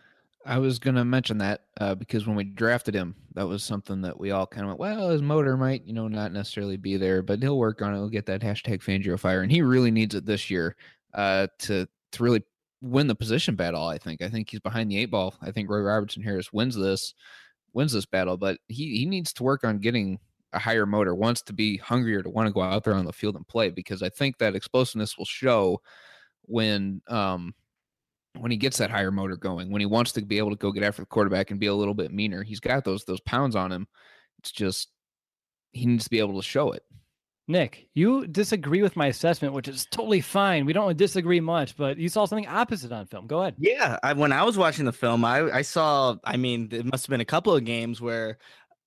I 0.45 0.59
was 0.59 0.79
going 0.79 0.97
to 0.97 1.05
mention 1.05 1.39
that 1.39 1.63
uh, 1.81 1.95
because 1.95 2.27
when 2.27 2.37
we 2.37 2.45
drafted 2.45 2.95
him, 2.95 3.15
that 3.35 3.47
was 3.47 3.63
something 3.63 4.03
that 4.03 4.19
we 4.19 4.31
all 4.31 4.47
kind 4.47 4.65
of 4.65 4.69
went, 4.69 4.81
well, 4.81 5.11
his 5.11 5.23
motor 5.23 5.57
might, 5.57 5.85
you 5.85 5.93
know, 5.93 6.09
not 6.09 6.33
necessarily 6.33 6.77
be 6.77 6.97
there, 6.97 7.23
but 7.23 7.43
he'll 7.43 7.59
work 7.59 7.83
on 7.83 7.93
it. 7.93 7.97
He'll 7.97 8.09
get 8.09 8.27
that 8.27 8.41
hashtag 8.41 8.83
Fangio 8.83 9.19
fire. 9.19 9.43
And 9.43 9.53
he 9.53 9.63
really 9.63 9.91
needs 9.91 10.15
it 10.15 10.27
this 10.27 10.49
year 10.51 10.77
uh, 11.15 11.49
to, 11.61 11.87
to 12.13 12.23
really 12.23 12.43
win 12.81 13.07
the 13.07 13.15
position 13.15 13.55
battle. 13.55 13.85
I 13.85 13.99
think. 13.99 14.23
I 14.23 14.29
think 14.29 14.51
he's 14.51 14.61
behind 14.61 14.91
the 14.91 14.99
eight 14.99 15.11
ball. 15.11 15.35
I 15.43 15.51
think 15.51 15.69
Roy 15.69 15.81
Robertson 15.81 16.23
Harris 16.23 16.53
wins 16.53 16.77
this, 16.77 17.15
wins 17.73 17.93
this 17.93 18.07
battle, 18.07 18.37
but 18.37 18.59
he, 18.69 18.99
he 18.99 19.07
needs 19.07 19.33
to 19.35 19.43
work 19.43 19.65
on 19.65 19.79
getting 19.79 20.19
a 20.53 20.59
higher 20.59 20.87
motor, 20.87 21.15
wants 21.15 21.43
to 21.43 21.53
be 21.53 21.77
hungrier 21.77 22.23
to 22.23 22.31
want 22.31 22.47
to 22.47 22.53
go 22.53 22.63
out 22.63 22.85
there 22.85 22.95
on 22.95 23.05
the 23.05 23.13
field 23.13 23.37
and 23.37 23.47
play 23.47 23.71
because 23.71 24.03
I 24.03 24.09
think 24.09 24.39
that 24.39 24.55
explosiveness 24.55 25.19
will 25.19 25.27
show 25.27 25.81
when 26.43 27.03
um 27.09 27.55
when 28.39 28.51
he 28.51 28.57
gets 28.57 28.79
that 28.79 28.91
higher 28.91 29.11
motor 29.11 29.37
going, 29.37 29.71
when 29.71 29.81
he 29.81 29.87
wants 29.87 30.13
to 30.13 30.23
be 30.23 30.39
able 30.39 30.51
to 30.51 30.57
go 30.57 30.71
get 30.71 30.85
after 30.85 31.03
the 31.03 31.07
quarterback 31.07 31.51
and 31.51 31.59
be 31.59 31.67
a 31.67 31.75
little 31.75 31.95
bit 31.95 32.13
meaner. 32.13 32.43
He's 32.43 32.61
got 32.61 32.85
those 32.85 33.05
those 33.05 33.21
pounds 33.21 33.57
on 33.57 33.73
him. 33.73 33.87
It's 34.39 34.53
just 34.53 34.91
he 35.73 35.87
needs 35.87 36.05
to 36.05 36.11
be 36.11 36.21
able 36.21 36.41
to 36.41 36.47
show 36.47 36.73
it. 36.73 36.83
Nick, 37.51 37.89
you 37.95 38.27
disagree 38.27 38.83
with 38.83 38.95
my 38.95 39.07
assessment, 39.07 39.55
which 39.55 39.69
is 39.69 39.87
totally 39.91 40.21
fine. 40.21 40.67
We 40.67 40.75
don't 40.75 40.95
disagree 40.99 41.41
much, 41.41 41.77
but 41.77 41.97
you 41.97 42.11
saw 42.11 42.27
something 42.27 42.47
opposite 42.47 42.93
on 42.93 43.07
film. 43.07 43.27
Go 43.27 43.41
ahead. 43.41 43.55
Yeah, 43.59 43.99
I, 44.03 44.13
when 44.13 44.33
I 44.33 44.45
was 44.45 44.59
watching 44.59 44.85
the 44.85 44.93
film, 44.93 45.25
I, 45.25 45.51
I 45.51 45.63
saw. 45.63 46.17
I 46.25 46.37
mean, 46.37 46.69
it 46.71 46.85
must 46.85 47.07
have 47.07 47.11
been 47.11 47.23
a 47.23 47.25
couple 47.25 47.55
of 47.55 47.65
games 47.65 48.03
where 48.03 48.37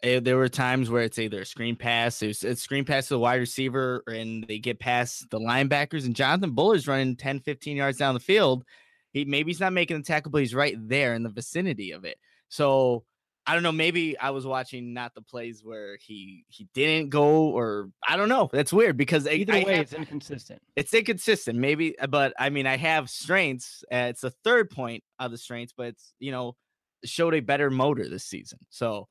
it, 0.04 0.08
eh, 0.08 0.20
there 0.20 0.38
were 0.38 0.48
times 0.48 0.92
where 0.92 1.02
it's 1.02 1.18
either 1.18 1.42
a 1.42 1.46
screen 1.46 1.76
pass, 1.76 2.22
it's 2.22 2.44
a 2.44 2.56
screen 2.56 2.86
pass 2.86 3.08
to 3.08 3.16
the 3.16 3.20
wide 3.20 3.40
receiver, 3.40 4.04
and 4.06 4.46
they 4.48 4.60
get 4.60 4.80
past 4.80 5.28
the 5.32 5.40
linebackers, 5.40 6.06
and 6.06 6.16
Jonathan 6.16 6.52
Bullard's 6.52 6.88
running 6.88 7.16
10, 7.16 7.40
15 7.40 7.78
yards 7.78 7.98
down 7.98 8.14
the 8.14 8.20
field. 8.20 8.64
He 9.12 9.26
maybe 9.26 9.50
he's 9.50 9.60
not 9.60 9.74
making 9.74 9.98
the 9.98 10.04
tackle, 10.04 10.32
but 10.32 10.42
he's 10.42 10.54
right 10.54 10.76
there 10.78 11.16
in 11.16 11.24
the 11.24 11.30
vicinity 11.30 11.92
of 11.94 12.06
it. 12.06 12.18
So 12.50 13.06
I 13.52 13.54
don't 13.54 13.64
know. 13.64 13.74
Maybe 13.74 14.18
I 14.18 14.30
was 14.30 14.48
watching 14.48 14.94
not 14.94 15.14
the 15.14 15.22
plays 15.22 15.62
where 15.62 15.98
he 16.00 16.46
he 16.48 16.70
didn't 16.74 17.10
go, 17.10 17.50
or 17.50 17.90
I 18.08 18.16
don't 18.16 18.30
know. 18.30 18.50
That's 18.50 18.72
weird 18.72 18.96
because 18.96 19.28
either 19.28 19.52
I 19.52 19.64
way, 19.66 19.74
have, 19.74 19.82
it's 19.82 19.94
inconsistent. 19.94 20.62
It's 20.78 20.94
inconsistent, 20.94 21.60
maybe. 21.60 22.00
Uh, 22.00 22.08
but 22.08 22.34
I 22.40 22.50
mean, 22.50 22.66
I 22.66 22.78
have 22.78 23.10
strengths. 23.10 23.84
Uh, 23.92 24.08
it's 24.08 24.22
the 24.22 24.30
third 24.46 24.70
point 24.70 25.04
of 25.20 25.32
the 25.32 25.38
strengths, 25.38 25.74
but 25.76 25.88
it's 25.88 26.14
you 26.18 26.32
know 26.32 26.56
showed 27.04 27.34
a 27.34 27.42
better 27.42 27.70
motor 27.70 28.08
this 28.08 28.24
season. 28.24 28.60
So 28.70 29.10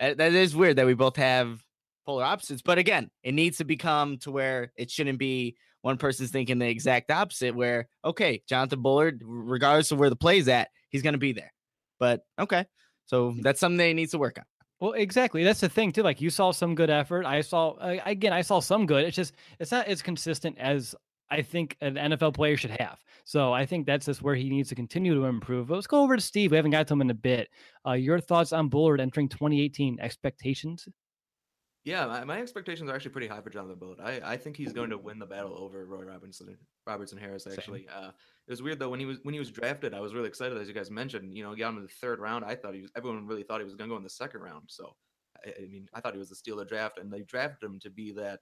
uh, 0.00 0.14
that 0.14 0.32
is 0.32 0.56
weird 0.56 0.78
that 0.78 0.86
we 0.86 0.94
both 0.94 1.14
have 1.14 1.62
polar 2.04 2.24
opposites. 2.24 2.62
But 2.62 2.78
again, 2.78 3.08
it 3.22 3.34
needs 3.34 3.58
to 3.58 3.64
become 3.64 4.18
to 4.18 4.32
where 4.32 4.72
it 4.74 4.90
shouldn't 4.90 5.20
be 5.20 5.58
one 5.82 5.96
person's 5.96 6.32
thinking 6.32 6.58
the 6.58 6.66
exact 6.66 7.12
opposite. 7.12 7.54
Where 7.54 7.86
okay, 8.04 8.42
Jonathan 8.48 8.82
Bullard, 8.82 9.22
regardless 9.24 9.92
of 9.92 10.00
where 10.00 10.10
the 10.10 10.16
play's 10.16 10.48
at, 10.48 10.70
he's 10.88 11.02
going 11.02 11.12
to 11.14 11.18
be 11.18 11.34
there. 11.34 11.52
But 12.00 12.22
okay, 12.36 12.66
so 13.06 13.34
that's 13.40 13.60
something 13.60 13.78
they 13.78 13.94
needs 13.94 14.12
to 14.12 14.18
work 14.18 14.38
on. 14.38 14.44
Well, 14.80 14.92
exactly. 14.92 15.42
That's 15.42 15.60
the 15.60 15.68
thing 15.68 15.92
too. 15.92 16.02
Like 16.02 16.20
you 16.20 16.28
saw 16.28 16.50
some 16.50 16.74
good 16.74 16.90
effort. 16.90 17.24
I 17.24 17.40
saw 17.40 17.76
again. 17.80 18.32
I 18.32 18.42
saw 18.42 18.60
some 18.60 18.84
good. 18.84 19.04
It's 19.04 19.16
just 19.16 19.34
it's 19.58 19.72
not 19.72 19.86
as 19.86 20.02
consistent 20.02 20.58
as 20.58 20.94
I 21.30 21.42
think 21.42 21.76
an 21.80 21.94
NFL 21.94 22.34
player 22.34 22.56
should 22.56 22.70
have. 22.78 22.98
So 23.24 23.52
I 23.52 23.66
think 23.66 23.86
that's 23.86 24.06
just 24.06 24.22
where 24.22 24.34
he 24.34 24.48
needs 24.50 24.68
to 24.68 24.74
continue 24.74 25.14
to 25.14 25.24
improve. 25.24 25.68
But 25.68 25.74
let's 25.76 25.86
go 25.86 26.02
over 26.02 26.14
to 26.14 26.22
Steve. 26.22 26.50
We 26.50 26.56
haven't 26.56 26.70
got 26.72 26.86
to 26.86 26.94
him 26.94 27.00
in 27.00 27.10
a 27.10 27.14
bit. 27.14 27.48
Uh, 27.86 27.92
your 27.92 28.20
thoughts 28.20 28.52
on 28.52 28.68
Bullard 28.68 29.00
entering 29.00 29.28
2018 29.28 29.98
expectations? 29.98 30.86
Yeah, 31.86 32.04
my, 32.06 32.24
my, 32.24 32.40
expectations 32.40 32.90
are 32.90 32.96
actually 32.96 33.12
pretty 33.12 33.28
high 33.28 33.40
for 33.40 33.48
Jonathan 33.48 33.78
Bullard. 33.78 34.00
I, 34.02 34.20
I 34.32 34.36
think 34.36 34.56
he's 34.56 34.72
going 34.72 34.90
to 34.90 34.98
win 34.98 35.20
the 35.20 35.24
battle 35.24 35.56
over 35.56 35.86
Roy 35.86 36.02
Robinson 36.02 36.58
Robertson 36.84 37.16
Harris. 37.16 37.46
Actually, 37.46 37.86
uh, 37.88 38.08
it 38.08 38.50
was 38.50 38.60
weird 38.60 38.80
though 38.80 38.88
when 38.88 38.98
he 38.98 39.06
was 39.06 39.18
when 39.22 39.32
he 39.32 39.38
was 39.38 39.52
drafted. 39.52 39.94
I 39.94 40.00
was 40.00 40.12
really 40.12 40.26
excited, 40.26 40.58
as 40.58 40.66
you 40.66 40.74
guys 40.74 40.90
mentioned. 40.90 41.32
You 41.32 41.44
know, 41.44 41.54
got 41.54 41.68
him 41.68 41.76
in 41.76 41.82
the 41.84 41.88
third 41.88 42.18
round. 42.18 42.44
I 42.44 42.56
thought 42.56 42.74
he 42.74 42.82
was. 42.82 42.90
Everyone 42.96 43.24
really 43.24 43.44
thought 43.44 43.60
he 43.60 43.64
was 43.64 43.76
going 43.76 43.88
to 43.88 43.94
go 43.94 43.96
in 43.96 44.02
the 44.02 44.10
second 44.10 44.40
round. 44.40 44.64
So, 44.66 44.96
I, 45.46 45.50
I, 45.62 45.66
mean, 45.68 45.88
I 45.94 46.00
thought 46.00 46.14
he 46.14 46.18
was 46.18 46.28
the 46.28 46.34
steal 46.34 46.54
of 46.54 46.58
the 46.58 46.64
draft, 46.64 46.98
and 46.98 47.08
they 47.08 47.22
drafted 47.22 47.70
him 47.70 47.78
to 47.78 47.90
be 47.90 48.10
that 48.14 48.40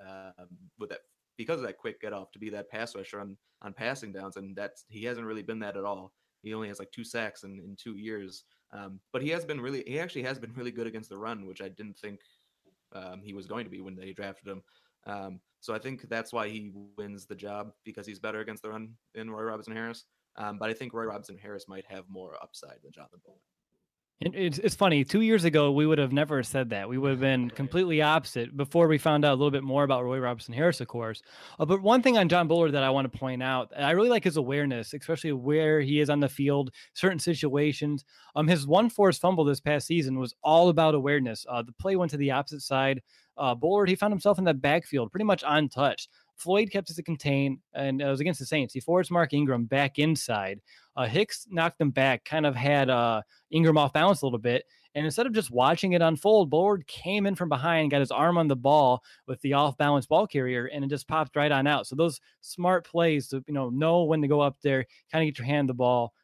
um, 0.00 0.46
with 0.78 0.88
that 0.88 1.00
because 1.36 1.60
of 1.60 1.66
that 1.66 1.76
quick 1.76 2.00
get 2.00 2.14
off 2.14 2.32
to 2.32 2.38
be 2.38 2.48
that 2.48 2.70
pass 2.70 2.96
rusher 2.96 3.20
on 3.20 3.36
on 3.60 3.74
passing 3.74 4.10
downs, 4.10 4.38
and 4.38 4.56
that's 4.56 4.86
he 4.88 5.04
hasn't 5.04 5.26
really 5.26 5.42
been 5.42 5.58
that 5.58 5.76
at 5.76 5.84
all. 5.84 6.14
He 6.42 6.54
only 6.54 6.68
has 6.68 6.78
like 6.78 6.92
two 6.92 7.04
sacks 7.04 7.44
in 7.44 7.60
in 7.60 7.76
two 7.76 7.98
years. 7.98 8.44
Um, 8.72 8.98
but 9.12 9.22
he 9.22 9.28
has 9.28 9.44
been 9.44 9.60
really, 9.60 9.84
he 9.86 10.00
actually 10.00 10.24
has 10.24 10.40
been 10.40 10.52
really 10.54 10.72
good 10.72 10.88
against 10.88 11.08
the 11.08 11.16
run, 11.16 11.46
which 11.46 11.62
I 11.62 11.68
didn't 11.68 11.96
think 11.96 12.18
um, 12.92 13.20
he 13.22 13.34
was 13.34 13.46
going 13.46 13.64
to 13.64 13.70
be 13.70 13.80
when 13.80 13.96
they 13.96 14.12
drafted 14.12 14.48
him. 14.48 14.62
Um, 15.06 15.40
so 15.60 15.74
I 15.74 15.78
think 15.78 16.08
that's 16.08 16.32
why 16.32 16.48
he 16.48 16.72
wins 16.96 17.26
the 17.26 17.34
job 17.34 17.72
because 17.84 18.06
he's 18.06 18.18
better 18.18 18.40
against 18.40 18.62
the 18.62 18.70
run 18.70 18.94
than 19.14 19.30
Roy 19.30 19.42
Robinson 19.42 19.74
Harris. 19.74 20.04
Um, 20.36 20.58
but 20.58 20.68
I 20.68 20.74
think 20.74 20.92
Roy 20.92 21.04
Robinson 21.04 21.38
Harris 21.38 21.66
might 21.68 21.84
have 21.88 22.04
more 22.08 22.36
upside 22.42 22.78
than 22.82 22.92
Jonathan 22.92 23.20
Bullard. 23.24 23.40
It's, 24.18 24.58
it's 24.58 24.74
funny. 24.74 25.04
Two 25.04 25.20
years 25.20 25.44
ago, 25.44 25.70
we 25.72 25.86
would 25.86 25.98
have 25.98 26.12
never 26.12 26.42
said 26.42 26.70
that. 26.70 26.88
We 26.88 26.96
would 26.96 27.10
have 27.10 27.20
been 27.20 27.50
completely 27.50 28.00
opposite 28.00 28.56
before 28.56 28.88
we 28.88 28.96
found 28.96 29.26
out 29.26 29.32
a 29.32 29.36
little 29.36 29.50
bit 29.50 29.62
more 29.62 29.84
about 29.84 30.04
Roy 30.04 30.18
Robertson 30.18 30.54
Harris, 30.54 30.80
of 30.80 30.88
course. 30.88 31.20
Uh, 31.60 31.66
but 31.66 31.82
one 31.82 32.00
thing 32.00 32.16
on 32.16 32.30
Jon 32.30 32.48
Bullard 32.48 32.72
that 32.72 32.82
I 32.82 32.88
want 32.88 33.12
to 33.12 33.18
point 33.18 33.42
out, 33.42 33.70
I 33.76 33.90
really 33.90 34.08
like 34.08 34.24
his 34.24 34.38
awareness, 34.38 34.94
especially 34.94 35.32
where 35.32 35.82
he 35.82 36.00
is 36.00 36.08
on 36.08 36.20
the 36.20 36.30
field, 36.30 36.70
certain 36.94 37.18
situations. 37.18 38.06
Um, 38.34 38.48
his 38.48 38.66
one 38.66 38.88
forced 38.88 39.20
fumble 39.20 39.44
this 39.44 39.60
past 39.60 39.86
season 39.86 40.18
was 40.18 40.34
all 40.42 40.70
about 40.70 40.94
awareness. 40.94 41.44
Uh, 41.46 41.62
the 41.62 41.72
play 41.72 41.96
went 41.96 42.10
to 42.12 42.16
the 42.16 42.30
opposite 42.30 42.62
side. 42.62 43.02
Uh, 43.36 43.54
Bullard, 43.54 43.90
he 43.90 43.96
found 43.96 44.14
himself 44.14 44.38
in 44.38 44.44
the 44.44 44.54
backfield, 44.54 45.10
pretty 45.10 45.24
much 45.24 45.44
untouched. 45.46 46.08
Floyd 46.36 46.70
kept 46.70 46.90
it 46.90 47.04
contained, 47.04 47.58
and 47.74 48.00
it 48.00 48.06
was 48.06 48.20
against 48.20 48.40
the 48.40 48.46
Saints. 48.46 48.74
He 48.74 48.80
forced 48.80 49.10
Mark 49.10 49.32
Ingram 49.32 49.64
back 49.64 49.98
inside. 49.98 50.60
Uh, 50.94 51.06
Hicks 51.06 51.46
knocked 51.50 51.80
him 51.80 51.90
back, 51.90 52.24
kind 52.24 52.46
of 52.46 52.54
had 52.54 52.90
uh, 52.90 53.22
Ingram 53.50 53.78
off 53.78 53.92
balance 53.92 54.22
a 54.22 54.26
little 54.26 54.38
bit. 54.38 54.64
And 54.94 55.04
instead 55.04 55.26
of 55.26 55.34
just 55.34 55.50
watching 55.50 55.92
it 55.92 56.00
unfold, 56.00 56.48
Bullard 56.48 56.86
came 56.86 57.26
in 57.26 57.34
from 57.34 57.50
behind, 57.50 57.90
got 57.90 58.00
his 58.00 58.10
arm 58.10 58.38
on 58.38 58.48
the 58.48 58.56
ball 58.56 59.02
with 59.26 59.40
the 59.42 59.52
off 59.52 59.76
balance 59.76 60.06
ball 60.06 60.26
carrier, 60.26 60.66
and 60.66 60.82
it 60.82 60.88
just 60.88 61.06
popped 61.06 61.36
right 61.36 61.52
on 61.52 61.66
out. 61.66 61.86
So 61.86 61.96
those 61.96 62.18
smart 62.40 62.86
plays 62.86 63.28
to 63.28 63.44
you 63.46 63.52
know 63.52 63.68
know 63.68 64.04
when 64.04 64.22
to 64.22 64.28
go 64.28 64.40
up 64.40 64.56
there, 64.62 64.86
kind 65.12 65.22
of 65.22 65.26
get 65.26 65.38
your 65.38 65.46
hand 65.46 65.68
the 65.68 65.74
ball, 65.74 66.14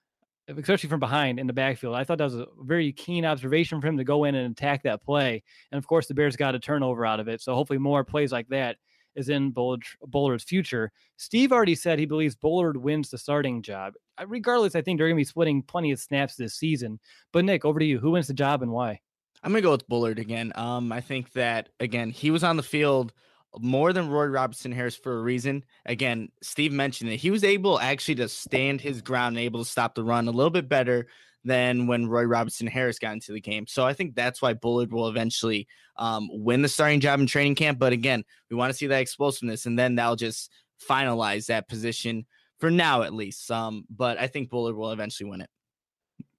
especially 0.49 0.89
from 0.89 1.01
behind 1.01 1.39
in 1.39 1.47
the 1.47 1.53
backfield. 1.53 1.95
I 1.95 2.05
thought 2.05 2.17
that 2.17 2.25
was 2.25 2.35
a 2.37 2.47
very 2.63 2.93
keen 2.93 3.27
observation 3.27 3.79
for 3.79 3.89
him 3.89 3.99
to 3.99 4.05
go 4.05 4.25
in 4.25 4.35
and 4.35 4.51
attack 4.51 4.85
that 4.85 5.03
play. 5.03 5.43
And 5.71 5.79
of 5.79 5.87
course, 5.87 6.07
the 6.07 6.15
Bears 6.15 6.37
got 6.37 6.55
a 6.55 6.59
turnover 6.59 7.05
out 7.05 7.21
of 7.21 7.29
it. 7.29 7.43
So 7.43 7.55
hopefully 7.55 7.79
more 7.79 8.05
plays 8.05 8.33
like 8.33 8.49
that 8.49 8.77
is 9.17 9.29
in 9.29 9.51
Bullard, 9.51 9.85
Bullard's 10.07 10.45
future. 10.45 10.91
Steve 11.17 11.53
already 11.53 11.75
said 11.75 11.99
he 11.99 12.07
believes 12.07 12.35
Bullard 12.35 12.77
wins 12.77 13.11
the 13.11 13.19
starting 13.19 13.63
job. 13.63 13.95
Regardless, 14.27 14.75
I 14.75 14.83
think 14.83 14.99
they're 14.99 15.09
going 15.09 15.17
to 15.17 15.21
be 15.21 15.25
splitting 15.25 15.63
plenty 15.63 15.93
of 15.93 16.01
snaps 16.01 16.37
this 16.37 16.55
season. 16.55 16.99
But 17.33 17.45
Nick, 17.45 17.65
over 17.65 17.79
to 17.79 17.85
you. 17.85 17.99
Who 17.99 18.13
wins 18.13 18.27
the 18.27 18.35
job 18.35 18.63
and 18.63 18.73
why? 18.73 19.01
I'm 19.43 19.51
going 19.51 19.63
to 19.63 19.67
go 19.67 19.73
with 19.73 19.89
Bullard 19.89 20.19
again. 20.19 20.53
Um, 20.55 20.93
I 20.93 21.01
think 21.01 21.33
that 21.33 21.71
again 21.81 22.11
he 22.11 22.31
was 22.31 22.45
on 22.45 22.57
the 22.57 22.63
field 22.63 23.13
more 23.59 23.93
than 23.93 24.09
Roy 24.09 24.27
Robertson 24.27 24.73
Harris 24.73 24.97
for 24.97 25.19
a 25.19 25.23
reason. 25.23 25.65
Again, 25.85 26.31
Steve 26.43 26.73
mentioned 26.73 27.11
that 27.11 27.17
he 27.17 27.31
was 27.31 27.45
able 27.45 27.79
actually 27.79 28.15
to 28.17 28.29
stand 28.29 28.81
his 28.81 29.03
ground 29.03 29.37
and 29.37 29.45
able 29.45 29.63
to 29.63 29.71
stop 29.71 29.95
the 29.95 30.05
run 30.05 30.29
a 30.29 30.31
little 30.31 30.51
bit 30.51 30.69
better 30.69 31.07
than 31.45 31.87
when 31.87 32.07
Roy 32.07 32.25
Robinson 32.25 32.67
Harris 32.67 32.99
got 32.99 33.13
into 33.15 33.33
the 33.33 33.41
game. 33.41 33.67
So 33.67 33.85
I 33.85 33.93
think 33.93 34.15
that's 34.15 34.41
why 34.41 34.55
Bullard 34.55 34.93
will 34.93 35.09
eventually 35.09 35.67
um, 35.97 36.29
win 36.33 36.63
the 36.63 36.69
starting 36.69 37.01
job 37.01 37.21
in 37.21 37.27
training 37.27 37.57
camp. 37.57 37.79
But 37.79 37.93
again, 37.93 38.25
we 38.51 38.57
want 38.57 38.71
to 38.71 38.77
see 38.77 38.87
that 38.87 39.01
explosiveness, 39.01 39.67
and 39.67 39.79
then 39.79 39.97
that'll 39.97 40.17
just 40.17 40.51
finalize 40.89 41.47
that 41.47 41.69
position 41.69 42.27
for 42.59 42.71
now, 42.71 43.03
at 43.03 43.13
least. 43.13 43.51
Um, 43.51 43.85
but 43.91 44.19
I 44.19 44.27
think 44.27 44.51
Bullard 44.51 44.77
will 44.77 44.93
eventually 44.93 45.29
win 45.29 45.41
it. 45.41 45.51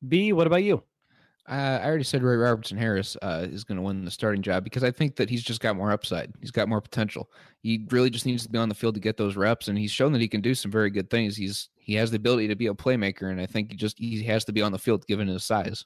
B, 0.08 0.34
what 0.34 0.48
about 0.48 0.64
you? 0.64 0.84
Uh, 1.50 1.80
I 1.82 1.86
already 1.86 2.06
said 2.06 2.24
Roy 2.24 2.36
Robertson 2.36 2.78
Harris 2.78 3.18
uh, 3.22 3.46
is 3.50 3.66
going 3.66 3.76
to 3.76 3.82
win 3.82 4.06
the 4.06 4.12
starting 4.12 4.42
job 4.42 4.64
because 4.64 4.84
I 4.84 4.92
think 4.92 5.18
that 5.18 5.30
he's 5.30 5.44
just 5.44 5.60
got 5.60 5.76
more 5.76 5.92
upside. 5.92 6.32
He's 6.40 6.52
got 6.52 6.70
more 6.70 6.80
potential. 6.80 7.30
He 7.62 7.86
really 7.92 8.10
just 8.10 8.26
needs 8.26 8.44
to 8.44 8.50
be 8.50 8.58
on 8.58 8.70
the 8.70 8.76
field 8.76 8.96
to 8.96 9.02
get 9.02 9.18
those 9.18 9.36
reps, 9.36 9.68
and 9.68 9.78
he's 9.78 9.92
shown 9.92 10.14
that 10.14 10.22
he 10.22 10.30
can 10.30 10.40
do 10.40 10.56
some 10.56 10.72
very 10.72 10.90
good 10.90 11.10
things. 11.10 11.36
He's 11.36 11.70
he 11.76 11.96
has 11.96 12.12
the 12.12 12.18
ability 12.18 12.48
to 12.48 12.56
be 12.56 12.68
a 12.68 12.74
playmaker, 12.74 13.30
and 13.30 13.42
I 13.42 13.46
think 13.46 13.72
he 13.72 13.78
just 13.78 14.00
he 14.00 14.24
has 14.24 14.46
to 14.46 14.54
be 14.54 14.62
on 14.62 14.72
the 14.72 14.80
field 14.80 15.06
given 15.06 15.28
his 15.28 15.44
size. 15.44 15.86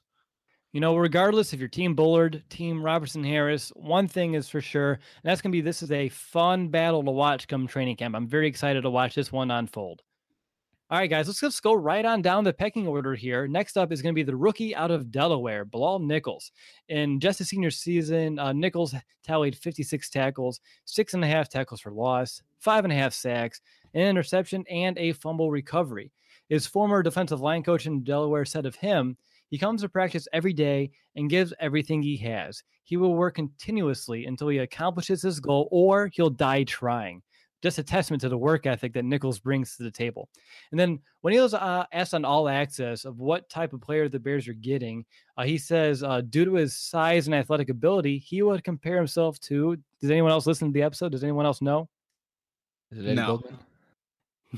You 0.72 0.80
know, 0.80 0.96
regardless 0.96 1.52
if 1.52 1.58
you're 1.58 1.68
Team 1.68 1.94
Bullard, 1.94 2.44
Team 2.50 2.82
Robertson 2.82 3.24
Harris, 3.24 3.70
one 3.74 4.06
thing 4.06 4.34
is 4.34 4.48
for 4.48 4.60
sure, 4.60 4.92
and 4.92 5.00
that's 5.24 5.40
going 5.40 5.50
to 5.50 5.56
be 5.56 5.62
this 5.62 5.82
is 5.82 5.90
a 5.90 6.10
fun 6.10 6.68
battle 6.68 7.02
to 7.02 7.10
watch 7.10 7.48
come 7.48 7.66
training 7.66 7.96
camp. 7.96 8.14
I'm 8.14 8.28
very 8.28 8.46
excited 8.46 8.82
to 8.82 8.90
watch 8.90 9.16
this 9.16 9.32
one 9.32 9.50
unfold. 9.50 10.02
All 10.90 10.98
right, 10.98 11.10
guys, 11.10 11.26
let's 11.26 11.40
just 11.40 11.62
go 11.62 11.74
right 11.74 12.02
on 12.02 12.22
down 12.22 12.44
the 12.44 12.52
pecking 12.54 12.86
order 12.86 13.14
here. 13.14 13.46
Next 13.46 13.76
up 13.76 13.92
is 13.92 14.00
going 14.00 14.14
to 14.14 14.18
be 14.18 14.22
the 14.22 14.34
rookie 14.34 14.74
out 14.74 14.90
of 14.90 15.10
Delaware, 15.10 15.66
Bilal 15.66 15.98
Nichols. 15.98 16.50
In 16.88 17.20
just 17.20 17.42
a 17.42 17.44
senior 17.44 17.70
season, 17.70 18.38
uh, 18.38 18.54
Nichols 18.54 18.94
tallied 19.22 19.54
56 19.54 20.08
tackles, 20.08 20.60
six 20.86 21.12
and 21.12 21.22
a 21.22 21.26
half 21.26 21.50
tackles 21.50 21.82
for 21.82 21.92
loss, 21.92 22.40
five 22.58 22.86
and 22.86 22.92
a 22.92 22.96
half 22.96 23.12
sacks, 23.12 23.60
an 23.92 24.00
interception, 24.00 24.64
and 24.70 24.96
a 24.96 25.12
fumble 25.12 25.50
recovery. 25.50 26.10
His 26.48 26.66
former 26.66 27.02
defensive 27.02 27.42
line 27.42 27.62
coach 27.62 27.84
in 27.84 28.02
Delaware 28.02 28.46
said 28.46 28.64
of 28.64 28.74
him, 28.76 29.18
he 29.50 29.58
comes 29.58 29.82
to 29.82 29.90
practice 29.90 30.26
every 30.32 30.54
day 30.54 30.90
and 31.16 31.28
gives 31.28 31.52
everything 31.60 32.00
he 32.00 32.16
has. 32.16 32.62
He 32.84 32.96
will 32.96 33.14
work 33.14 33.34
continuously 33.34 34.24
until 34.24 34.48
he 34.48 34.56
accomplishes 34.56 35.20
his 35.20 35.38
goal 35.38 35.68
or 35.70 36.08
he'll 36.14 36.30
die 36.30 36.64
trying. 36.64 37.20
Just 37.62 37.78
a 37.78 37.82
testament 37.82 38.20
to 38.20 38.28
the 38.28 38.38
work 38.38 38.66
ethic 38.66 38.92
that 38.92 39.04
Nichols 39.04 39.40
brings 39.40 39.76
to 39.76 39.82
the 39.82 39.90
table. 39.90 40.28
And 40.70 40.78
then 40.78 41.00
when 41.22 41.32
he 41.32 41.40
was 41.40 41.54
uh, 41.54 41.84
asked 41.92 42.14
on 42.14 42.24
All 42.24 42.48
Access 42.48 43.04
of 43.04 43.18
what 43.18 43.48
type 43.50 43.72
of 43.72 43.80
player 43.80 44.08
the 44.08 44.20
Bears 44.20 44.46
are 44.48 44.52
getting, 44.54 45.04
uh, 45.36 45.42
he 45.44 45.58
says 45.58 46.02
uh, 46.02 46.20
due 46.22 46.44
to 46.44 46.54
his 46.54 46.76
size 46.76 47.26
and 47.26 47.34
athletic 47.34 47.68
ability, 47.68 48.18
he 48.18 48.42
would 48.42 48.62
compare 48.64 48.96
himself 48.96 49.40
to. 49.40 49.76
Does 50.00 50.10
anyone 50.10 50.30
else 50.30 50.46
listen 50.46 50.68
to 50.68 50.72
the 50.72 50.82
episode? 50.82 51.12
Does 51.12 51.24
anyone 51.24 51.46
else 51.46 51.60
know? 51.60 51.88
Is 52.92 52.98
it 52.98 53.06
Eddie 53.06 53.14
No. 53.14 53.26
Goldman? 53.26 53.58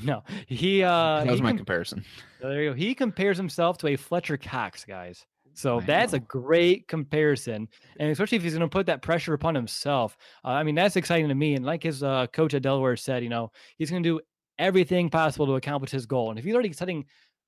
No, 0.03 0.23
he. 0.47 0.83
Uh, 0.83 1.25
that 1.25 1.27
was 1.27 1.39
he 1.39 1.43
my 1.43 1.49
com- 1.49 1.57
comparison. 1.57 2.05
So 2.41 2.47
there 2.47 2.63
you 2.63 2.69
go. 2.69 2.75
He 2.75 2.95
compares 2.95 3.35
himself 3.35 3.77
to 3.79 3.87
a 3.87 3.97
Fletcher 3.97 4.37
Cox, 4.37 4.85
guys. 4.85 5.25
So 5.53 5.79
I 5.79 5.85
that's 5.85 6.13
a 6.13 6.19
great 6.19 6.87
comparison, 6.87 7.67
and 7.99 8.11
especially 8.11 8.37
if 8.37 8.43
he's 8.43 8.53
going 8.53 8.61
to 8.61 8.67
put 8.67 8.85
that 8.85 9.01
pressure 9.01 9.33
upon 9.33 9.55
himself. 9.55 10.17
Uh, 10.43 10.49
I 10.49 10.63
mean, 10.63 10.75
that's 10.75 10.95
exciting 10.95 11.27
to 11.27 11.35
me. 11.35 11.55
And 11.55 11.65
like 11.65 11.83
his 11.83 12.03
uh, 12.03 12.27
coach 12.27 12.53
at 12.53 12.61
Delaware 12.61 12.95
said, 12.95 13.23
you 13.23 13.29
know, 13.29 13.51
he's 13.77 13.89
going 13.89 14.03
to 14.03 14.09
do 14.09 14.21
everything 14.57 15.09
possible 15.09 15.45
to 15.47 15.55
accomplish 15.55 15.91
his 15.91 16.05
goal. 16.05 16.29
And 16.29 16.39
if 16.39 16.45
he's 16.45 16.53
already 16.53 16.73
setting 16.73 17.05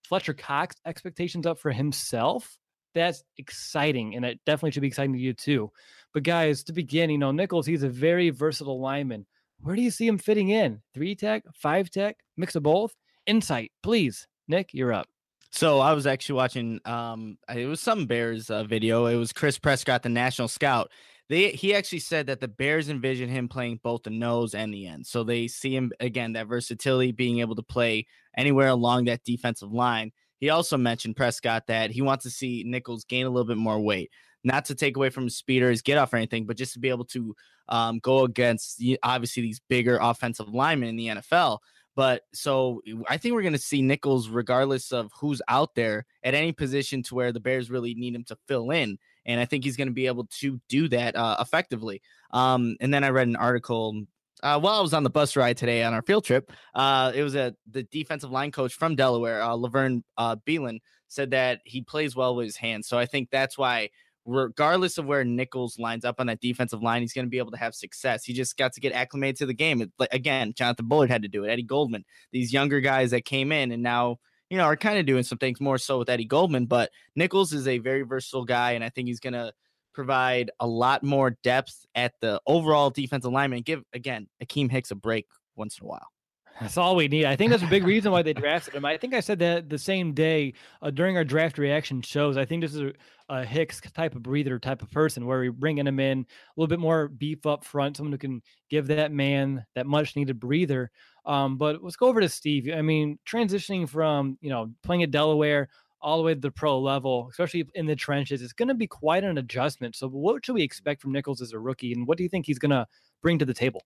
Fletcher 0.08 0.34
Cox 0.34 0.76
expectations 0.86 1.46
up 1.46 1.60
for 1.60 1.72
himself, 1.72 2.58
that's 2.94 3.24
exciting, 3.38 4.16
and 4.16 4.26
it 4.26 4.40
definitely 4.46 4.72
should 4.72 4.82
be 4.82 4.88
exciting 4.88 5.14
to 5.14 5.20
you 5.20 5.34
too. 5.34 5.72
But 6.14 6.24
guys, 6.24 6.64
to 6.66 6.74
begin, 6.74 7.10
you 7.10 7.18
know, 7.18 7.32
Nichols, 7.32 7.66
he's 7.66 7.84
a 7.84 7.90
very 7.90 8.30
versatile 8.30 8.80
lineman. 8.80 9.26
Where 9.62 9.76
do 9.76 9.82
you 9.82 9.92
see 9.92 10.08
him 10.08 10.18
fitting 10.18 10.50
in? 10.50 10.82
Three 10.94 11.16
tech, 11.16 11.44
five 11.56 11.90
tech, 11.90 12.18
mix 12.38 12.56
of 12.56 12.64
both? 12.64 12.94
Insight, 13.26 13.72
please. 13.82 14.28
Nick, 14.48 14.74
you're 14.74 14.94
up. 14.94 15.08
So 15.54 15.80
I 15.80 15.94
was 15.94 16.08
actually 16.08 16.36
watching 16.36 16.80
um 16.84 17.38
it 17.56 17.68
was 17.68 17.80
some 17.80 18.08
Bears 18.08 18.50
uh, 18.50 18.64
video. 18.64 19.06
It 19.06 19.18
was 19.18 19.32
Chris 19.32 19.60
Prescott, 19.60 20.02
the 20.02 20.10
national 20.10 20.48
scout. 20.48 20.90
They 21.30 21.52
he 21.52 21.76
actually 21.76 22.00
said 22.00 22.26
that 22.26 22.42
the 22.42 22.48
Bears 22.48 22.90
envision 22.90 23.30
him 23.30 23.48
playing 23.48 23.80
both 23.84 24.02
the 24.02 24.10
nose 24.10 24.56
and 24.56 24.74
the 24.74 24.88
end. 24.88 25.06
So 25.06 25.24
they 25.24 25.48
see 25.48 25.76
him 25.76 25.92
again 26.00 26.34
that 26.34 26.48
versatility 26.48 27.12
being 27.12 27.40
able 27.40 27.56
to 27.56 27.62
play 27.62 28.08
anywhere 28.36 28.70
along 28.70 29.06
that 29.06 29.24
defensive 29.24 29.72
line. 29.72 30.12
He 30.40 30.50
also 30.50 30.76
mentioned 30.76 31.16
Prescott 31.16 31.68
that 31.68 31.92
he 31.92 32.02
wants 32.02 32.24
to 32.24 32.32
see 32.32 32.64
Nichols 32.66 33.04
gain 33.06 33.28
a 33.28 33.30
little 33.30 33.48
bit 33.48 33.58
more 33.58 33.80
weight, 33.80 34.10
not 34.44 34.66
to 34.66 34.76
take 34.76 34.98
away 34.98 35.12
from 35.12 35.26
his 35.26 35.38
speed 35.38 35.62
or 35.62 35.70
his 35.70 35.84
get 35.84 36.00
off 36.00 36.14
or 36.14 36.18
anything, 36.18 36.48
but 36.48 36.58
just 36.58 36.74
to 36.74 36.80
be 36.80 36.90
able 36.90 37.06
to 37.06 37.36
um, 37.70 38.00
go 38.00 38.24
against 38.24 38.84
obviously 39.04 39.44
these 39.44 39.62
bigger 39.70 40.00
offensive 40.02 40.50
linemen 40.50 40.90
in 40.90 40.96
the 40.96 41.08
NFL. 41.08 41.60
But 41.96 42.24
so 42.34 42.82
I 43.08 43.18
think 43.18 43.36
we're 43.36 43.44
going 43.44 43.54
to 43.54 43.60
see 43.60 43.82
Nichols, 43.82 44.30
regardless 44.30 44.92
of 44.92 45.12
who's 45.20 45.42
out 45.48 45.76
there 45.76 46.06
at 46.24 46.34
any 46.34 46.52
position 46.52 47.04
to 47.04 47.16
where 47.16 47.32
the 47.32 47.40
Bears 47.40 47.70
really 47.70 47.94
need 47.94 48.16
him 48.16 48.24
to 48.26 48.38
fill 48.48 48.72
in. 48.72 48.98
And 49.26 49.40
I 49.40 49.46
think 49.46 49.64
he's 49.64 49.78
going 49.78 49.88
to 49.88 49.94
be 49.94 50.08
able 50.08 50.28
to 50.40 50.60
do 50.70 50.90
that 50.90 51.16
uh, 51.16 51.38
effectively. 51.40 52.02
Um, 52.32 52.76
and 52.82 52.94
then 52.94 53.04
I 53.04 53.10
read 53.10 53.28
an 53.28 53.36
article 53.36 54.04
uh, 54.42 54.60
while 54.60 54.78
I 54.78 54.82
was 54.82 54.94
on 54.94 55.04
the 55.04 55.10
bus 55.10 55.36
ride 55.36 55.58
today 55.58 55.84
on 55.84 55.94
our 55.94 56.02
field 56.02 56.26
trip. 56.26 56.52
Uh, 56.76 57.12
it 57.16 57.24
was 57.24 57.36
a 57.36 57.56
the 57.72 57.84
defensive 57.84 58.32
line 58.32 58.52
coach 58.52 58.74
from 58.74 58.96
Delaware, 58.96 59.42
uh, 59.42 59.54
Laverne 59.54 60.04
uh, 60.18 60.36
Beelan, 60.48 60.80
said 61.08 61.32
that 61.32 61.62
he 61.64 61.82
plays 61.82 62.16
well 62.16 62.36
with 62.36 62.46
his 62.46 62.58
hands. 62.58 62.88
So 62.88 62.98
I 62.98 63.06
think 63.06 63.30
that's 63.30 63.58
why 63.58 63.90
regardless 64.26 64.98
of 64.98 65.06
where 65.06 65.24
Nichols 65.24 65.78
lines 65.80 66.06
up 66.06 66.16
on 66.20 66.28
that 66.28 66.40
defensive 66.40 66.82
line, 66.82 67.02
he's 67.02 67.14
going 67.14 67.26
to 67.26 67.30
be 67.30 67.38
able 67.38 67.52
to 67.52 67.58
have 67.58 67.76
success. 67.76 68.24
He 68.24 68.34
just 68.34 68.58
got 68.58 68.74
to 68.74 68.80
get 68.80 68.94
acclimated 68.94 69.38
to 69.38 69.46
the 69.46 69.54
game. 69.54 69.82
It, 69.82 69.92
again, 70.12 70.54
Jonathan 70.56 70.88
Bullard 70.88 71.10
had 71.10 71.24
to 71.24 71.28
do 71.28 71.44
it. 71.44 71.50
Eddie 71.50 71.64
Goldman, 71.64 72.06
these 72.32 72.54
younger 72.54 72.80
guys 72.80 73.12
that 73.12 73.26
came 73.26 73.52
in 73.52 73.72
and 73.72 73.84
now 73.84 74.18
you 74.50 74.58
know 74.58 74.66
are 74.66 74.78
kind 74.78 75.00
of 75.00 75.06
doing 75.06 75.24
some 75.24 75.40
things 75.40 75.60
more 75.60 75.78
so 75.78 76.00
with 76.00 76.10
Eddie 76.10 76.26
Goldman. 76.26 76.68
But 76.68 76.92
Nichols 77.16 77.54
is 77.54 77.68
a 77.68 77.80
very 77.80 78.04
versatile 78.04 78.46
guy, 78.46 78.72
and 78.74 78.84
I 78.84 78.90
think 78.90 79.08
he's 79.08 79.20
going 79.20 79.34
to 79.34 79.52
provide 79.94 80.52
a 80.60 80.68
lot 80.68 81.04
more 81.04 81.38
depth 81.44 81.86
at 81.96 82.14
the 82.22 82.42
overall 82.48 82.90
defensive 82.90 83.34
and 83.34 83.66
Give 83.66 83.84
again 83.94 84.28
Akiem 84.44 84.72
Hicks 84.72 84.92
a 84.92 84.96
break 84.96 85.28
once 85.56 85.80
in 85.80 85.86
a 85.86 85.90
while. 85.90 86.13
That's 86.62 86.78
all 86.78 86.96
we 86.96 87.08
need. 87.08 87.26
I 87.26 87.36
think 87.36 87.52
that's 87.52 87.64
a 87.64 87.68
big 87.68 87.84
reason 87.84 88.12
why 88.12 88.22
they 88.22 88.34
drafted 88.34 88.76
him. 88.76 88.86
I 88.86 88.98
think 88.98 89.14
I 89.14 89.20
said 89.20 89.40
that 89.40 89.70
the 89.70 89.78
same 89.78 90.14
day 90.14 90.54
uh, 90.82 90.92
during 90.92 91.18
our 91.18 91.24
draft 91.24 91.58
reaction 91.58 92.02
shows. 92.02 92.38
I 92.38 92.46
think 92.46 92.62
this 92.62 92.76
is 92.76 92.82
a, 92.82 92.94
a 93.30 93.44
Hicks 93.44 93.82
type 93.82 94.16
of 94.16 94.22
breather 94.22 94.60
type 94.60 94.82
of 94.82 94.92
person 94.92 95.26
where 95.26 95.40
we're 95.40 95.52
bringing 95.52 95.88
him 95.88 96.00
in 96.00 96.20
a 96.20 96.26
little 96.56 96.70
bit 96.70 96.80
more 96.80 97.08
beef 97.08 97.46
up 97.46 97.66
front, 97.66 97.98
someone 97.98 98.12
who 98.12 98.18
can 98.20 98.42
give 98.70 98.88
that 98.88 99.12
man 99.12 99.66
that 99.76 99.88
much 99.88 100.16
needed 100.16 100.40
breather. 100.40 100.92
Um, 101.26 101.58
but 101.58 101.84
let's 101.84 101.96
go 101.96 102.08
over 102.08 102.22
to 102.22 102.30
Steve. 102.30 102.70
I 102.74 102.82
mean, 102.82 103.18
transitioning 103.26 103.90
from 103.90 104.38
you 104.42 104.50
know 104.50 104.72
playing 104.84 105.04
at 105.04 105.12
Delaware 105.12 105.70
all 106.02 106.18
the 106.18 106.24
way 106.24 106.36
to 106.36 106.40
the 106.40 106.52
pro 106.52 106.80
level, 106.80 107.30
especially 107.32 107.66
in 107.76 107.88
the 107.88 107.96
trenches, 107.96 108.42
it's 108.42 108.54
going 108.54 108.68
to 108.68 108.74
be 108.74 108.88
quite 108.88 109.24
an 109.24 109.38
adjustment. 109.38 109.96
So, 109.96 110.08
what 110.08 110.46
should 110.46 110.54
we 110.54 110.62
expect 110.62 111.02
from 111.02 111.14
Nichols 111.14 111.42
as 111.42 111.54
a 111.54 111.60
rookie, 111.60 111.94
and 111.94 112.06
what 112.06 112.18
do 112.18 112.24
you 112.24 112.30
think 112.30 112.46
he's 112.46 112.60
going 112.60 112.72
to 112.72 112.86
bring 113.22 113.40
to 113.40 113.46
the 113.46 113.54
table? 113.54 113.84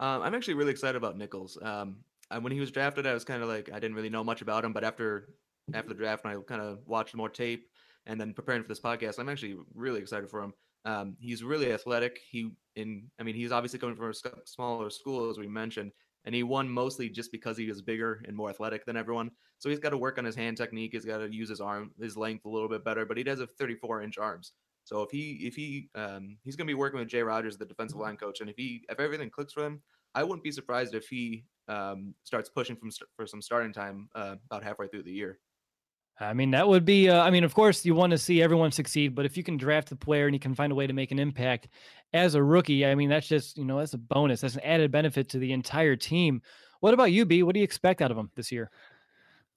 Um, 0.00 0.22
I'm 0.22 0.34
actually 0.34 0.54
really 0.54 0.70
excited 0.70 0.96
about 0.96 1.16
Nichols. 1.16 1.58
Um, 1.60 1.96
and 2.30 2.44
when 2.44 2.52
he 2.52 2.60
was 2.60 2.70
drafted, 2.70 3.06
I 3.06 3.14
was 3.14 3.24
kind 3.24 3.42
of 3.42 3.48
like 3.48 3.70
I 3.72 3.78
didn't 3.78 3.96
really 3.96 4.10
know 4.10 4.24
much 4.24 4.42
about 4.42 4.64
him, 4.64 4.72
but 4.72 4.84
after 4.84 5.30
after 5.74 5.88
the 5.88 5.94
draft, 5.94 6.24
and 6.24 6.32
I 6.32 6.40
kind 6.42 6.62
of 6.62 6.80
watched 6.86 7.14
more 7.14 7.28
tape 7.28 7.68
and 8.06 8.20
then 8.20 8.32
preparing 8.32 8.62
for 8.62 8.68
this 8.68 8.80
podcast, 8.80 9.18
I'm 9.18 9.28
actually 9.28 9.56
really 9.74 10.00
excited 10.00 10.30
for 10.30 10.42
him. 10.42 10.54
Um, 10.84 11.16
he's 11.20 11.42
really 11.42 11.72
athletic. 11.72 12.20
He 12.30 12.50
in 12.76 13.10
I 13.18 13.22
mean 13.22 13.34
he's 13.34 13.52
obviously 13.52 13.78
coming 13.78 13.96
from 13.96 14.10
a 14.10 14.46
smaller 14.46 14.90
school 14.90 15.30
as 15.30 15.38
we 15.38 15.48
mentioned, 15.48 15.92
and 16.24 16.34
he 16.34 16.42
won 16.42 16.68
mostly 16.68 17.08
just 17.08 17.32
because 17.32 17.56
he 17.56 17.66
was 17.66 17.82
bigger 17.82 18.22
and 18.26 18.36
more 18.36 18.50
athletic 18.50 18.84
than 18.84 18.96
everyone. 18.96 19.30
So 19.58 19.68
he's 19.68 19.80
got 19.80 19.90
to 19.90 19.98
work 19.98 20.18
on 20.18 20.24
his 20.24 20.36
hand 20.36 20.56
technique. 20.56 20.92
He's 20.92 21.04
got 21.04 21.18
to 21.18 21.32
use 21.32 21.48
his 21.48 21.60
arm, 21.60 21.90
his 22.00 22.16
length 22.16 22.44
a 22.44 22.48
little 22.48 22.68
bit 22.68 22.84
better. 22.84 23.04
But 23.04 23.16
he 23.16 23.24
does 23.24 23.40
have 23.40 23.50
34 23.52 24.02
inch 24.02 24.18
arms. 24.18 24.52
So 24.88 25.02
if 25.02 25.10
he 25.10 25.32
if 25.42 25.54
he 25.54 25.90
um, 25.94 26.38
he's 26.42 26.56
going 26.56 26.66
to 26.66 26.70
be 26.70 26.74
working 26.74 26.98
with 26.98 27.08
Jay 27.08 27.22
Rogers, 27.22 27.58
the 27.58 27.66
defensive 27.66 27.98
line 27.98 28.16
coach, 28.16 28.40
and 28.40 28.48
if 28.48 28.56
he 28.56 28.86
if 28.88 28.98
everything 28.98 29.28
clicks 29.28 29.52
for 29.52 29.62
him, 29.62 29.82
I 30.14 30.22
wouldn't 30.24 30.42
be 30.42 30.50
surprised 30.50 30.94
if 30.94 31.06
he 31.08 31.44
um, 31.68 32.14
starts 32.24 32.48
pushing 32.48 32.74
from 32.74 32.90
st- 32.90 33.10
for 33.14 33.26
some 33.26 33.42
starting 33.42 33.70
time 33.70 34.08
uh, 34.14 34.36
about 34.46 34.64
halfway 34.64 34.88
through 34.88 35.02
the 35.02 35.12
year. 35.12 35.40
I 36.18 36.32
mean, 36.32 36.52
that 36.52 36.66
would 36.66 36.86
be, 36.86 37.10
uh, 37.10 37.22
I 37.22 37.30
mean, 37.30 37.44
of 37.44 37.54
course, 37.54 37.84
you 37.84 37.94
want 37.94 38.12
to 38.12 38.18
see 38.18 38.42
everyone 38.42 38.72
succeed, 38.72 39.14
but 39.14 39.26
if 39.26 39.36
you 39.36 39.44
can 39.44 39.58
draft 39.58 39.90
the 39.90 39.94
player 39.94 40.24
and 40.24 40.34
you 40.34 40.40
can 40.40 40.54
find 40.54 40.72
a 40.72 40.74
way 40.74 40.86
to 40.86 40.94
make 40.94 41.12
an 41.12 41.18
impact 41.18 41.68
as 42.14 42.34
a 42.34 42.42
rookie, 42.42 42.86
I 42.86 42.94
mean, 42.94 43.10
that's 43.10 43.28
just, 43.28 43.58
you 43.58 43.66
know, 43.66 43.78
that's 43.78 43.92
a 43.92 43.98
bonus. 43.98 44.40
That's 44.40 44.54
an 44.54 44.62
added 44.64 44.90
benefit 44.90 45.28
to 45.28 45.38
the 45.38 45.52
entire 45.52 45.96
team. 45.96 46.40
What 46.80 46.94
about 46.94 47.12
you, 47.12 47.26
B? 47.26 47.42
What 47.42 47.52
do 47.52 47.60
you 47.60 47.64
expect 47.64 48.00
out 48.00 48.10
of 48.10 48.16
him 48.16 48.30
this 48.34 48.50
year? 48.50 48.70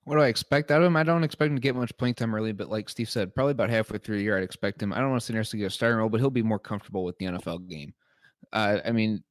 What 0.03 0.15
do 0.15 0.21
I 0.21 0.27
expect 0.27 0.71
out 0.71 0.81
of 0.81 0.87
him? 0.87 0.95
I 0.95 1.03
don't 1.03 1.23
expect 1.23 1.51
him 1.51 1.55
to 1.57 1.61
get 1.61 1.75
much 1.75 1.95
playing 1.97 2.15
time 2.15 2.33
early, 2.33 2.53
but 2.53 2.69
like 2.69 2.89
Steve 2.89 3.09
said, 3.09 3.35
probably 3.35 3.51
about 3.51 3.69
halfway 3.69 3.99
through 3.99 4.17
the 4.17 4.23
year, 4.23 4.37
I'd 4.37 4.43
expect 4.43 4.81
him. 4.81 4.91
I 4.93 4.99
don't 4.99 5.11
want 5.11 5.21
to 5.21 5.25
say 5.25 5.33
necessarily 5.33 5.63
get 5.63 5.67
a 5.67 5.75
starting 5.75 5.99
role, 5.99 6.09
but 6.09 6.19
he'll 6.19 6.31
be 6.31 6.41
more 6.41 6.59
comfortable 6.59 7.03
with 7.03 7.17
the 7.19 7.25
NFL 7.25 7.69
game. 7.69 7.93
Uh, 8.51 8.79
I 8.83 8.91
mean, 8.91 9.23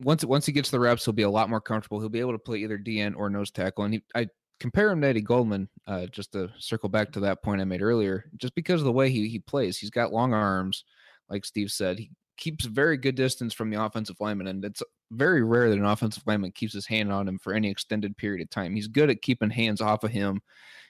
once 0.00 0.24
once 0.24 0.44
he 0.44 0.52
gets 0.52 0.70
the 0.70 0.80
reps, 0.80 1.04
he'll 1.04 1.14
be 1.14 1.22
a 1.22 1.30
lot 1.30 1.50
more 1.50 1.60
comfortable. 1.60 2.00
He'll 2.00 2.08
be 2.08 2.20
able 2.20 2.32
to 2.32 2.38
play 2.38 2.58
either 2.58 2.78
DN 2.78 3.14
or 3.16 3.30
nose 3.30 3.50
tackle. 3.50 3.84
And 3.84 3.94
he, 3.94 4.02
I 4.14 4.28
compare 4.60 4.90
him 4.90 5.00
to 5.00 5.06
Eddie 5.06 5.20
Goldman, 5.20 5.68
uh, 5.86 6.06
just 6.06 6.32
to 6.32 6.50
circle 6.58 6.88
back 6.88 7.12
to 7.12 7.20
that 7.20 7.42
point 7.42 7.60
I 7.60 7.64
made 7.64 7.82
earlier, 7.82 8.30
just 8.36 8.54
because 8.54 8.80
of 8.80 8.86
the 8.86 8.92
way 8.92 9.10
he 9.10 9.28
he 9.28 9.38
plays. 9.38 9.78
He's 9.78 9.90
got 9.90 10.12
long 10.12 10.34
arms, 10.34 10.84
like 11.28 11.44
Steve 11.44 11.70
said. 11.70 11.98
He 11.98 12.10
keeps 12.38 12.64
very 12.64 12.96
good 12.96 13.14
distance 13.14 13.52
from 13.52 13.68
the 13.68 13.82
offensive 13.82 14.16
lineman, 14.20 14.46
and 14.46 14.64
it's 14.64 14.82
very 15.10 15.42
rare 15.42 15.68
that 15.68 15.78
an 15.78 15.84
offensive 15.84 16.22
lineman 16.26 16.52
keeps 16.52 16.72
his 16.72 16.86
hand 16.86 17.12
on 17.12 17.28
him 17.28 17.38
for 17.38 17.52
any 17.52 17.68
extended 17.68 18.16
period 18.16 18.42
of 18.42 18.48
time. 18.48 18.74
He's 18.74 18.88
good 18.88 19.10
at 19.10 19.20
keeping 19.20 19.50
hands 19.50 19.80
off 19.80 20.04
of 20.04 20.10
him, 20.10 20.40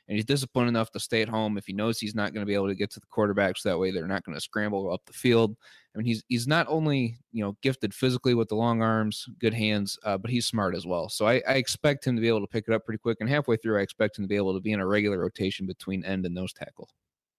and 0.06 0.16
he's 0.16 0.24
disciplined 0.24 0.68
enough 0.68 0.90
to 0.92 1.00
stay 1.00 1.22
at 1.22 1.28
home 1.28 1.58
if 1.58 1.66
he 1.66 1.72
knows 1.72 1.98
he's 1.98 2.14
not 2.14 2.32
going 2.32 2.42
to 2.42 2.48
be 2.48 2.54
able 2.54 2.68
to 2.68 2.74
get 2.74 2.90
to 2.92 3.00
the 3.00 3.06
quarterbacks. 3.06 3.62
That 3.62 3.78
way, 3.78 3.90
they're 3.90 4.06
not 4.06 4.24
going 4.24 4.36
to 4.36 4.40
scramble 4.40 4.92
up 4.92 5.04
the 5.06 5.12
field. 5.12 5.56
I 5.94 5.98
mean, 5.98 6.06
he's 6.06 6.22
he's 6.28 6.46
not 6.46 6.66
only 6.68 7.18
you 7.32 7.42
know 7.42 7.56
gifted 7.62 7.92
physically 7.92 8.34
with 8.34 8.48
the 8.48 8.54
long 8.54 8.82
arms, 8.82 9.26
good 9.40 9.54
hands, 9.54 9.98
uh, 10.04 10.18
but 10.18 10.30
he's 10.30 10.46
smart 10.46 10.76
as 10.76 10.86
well. 10.86 11.08
So 11.08 11.26
I, 11.26 11.42
I 11.48 11.54
expect 11.54 12.06
him 12.06 12.14
to 12.14 12.22
be 12.22 12.28
able 12.28 12.40
to 12.42 12.46
pick 12.46 12.66
it 12.68 12.74
up 12.74 12.84
pretty 12.84 12.98
quick. 12.98 13.18
And 13.20 13.28
halfway 13.28 13.56
through, 13.56 13.78
I 13.78 13.82
expect 13.82 14.18
him 14.18 14.24
to 14.24 14.28
be 14.28 14.36
able 14.36 14.54
to 14.54 14.60
be 14.60 14.72
in 14.72 14.80
a 14.80 14.86
regular 14.86 15.18
rotation 15.18 15.66
between 15.66 16.04
end 16.04 16.24
and 16.26 16.34
nose 16.34 16.52
tackle. 16.52 16.88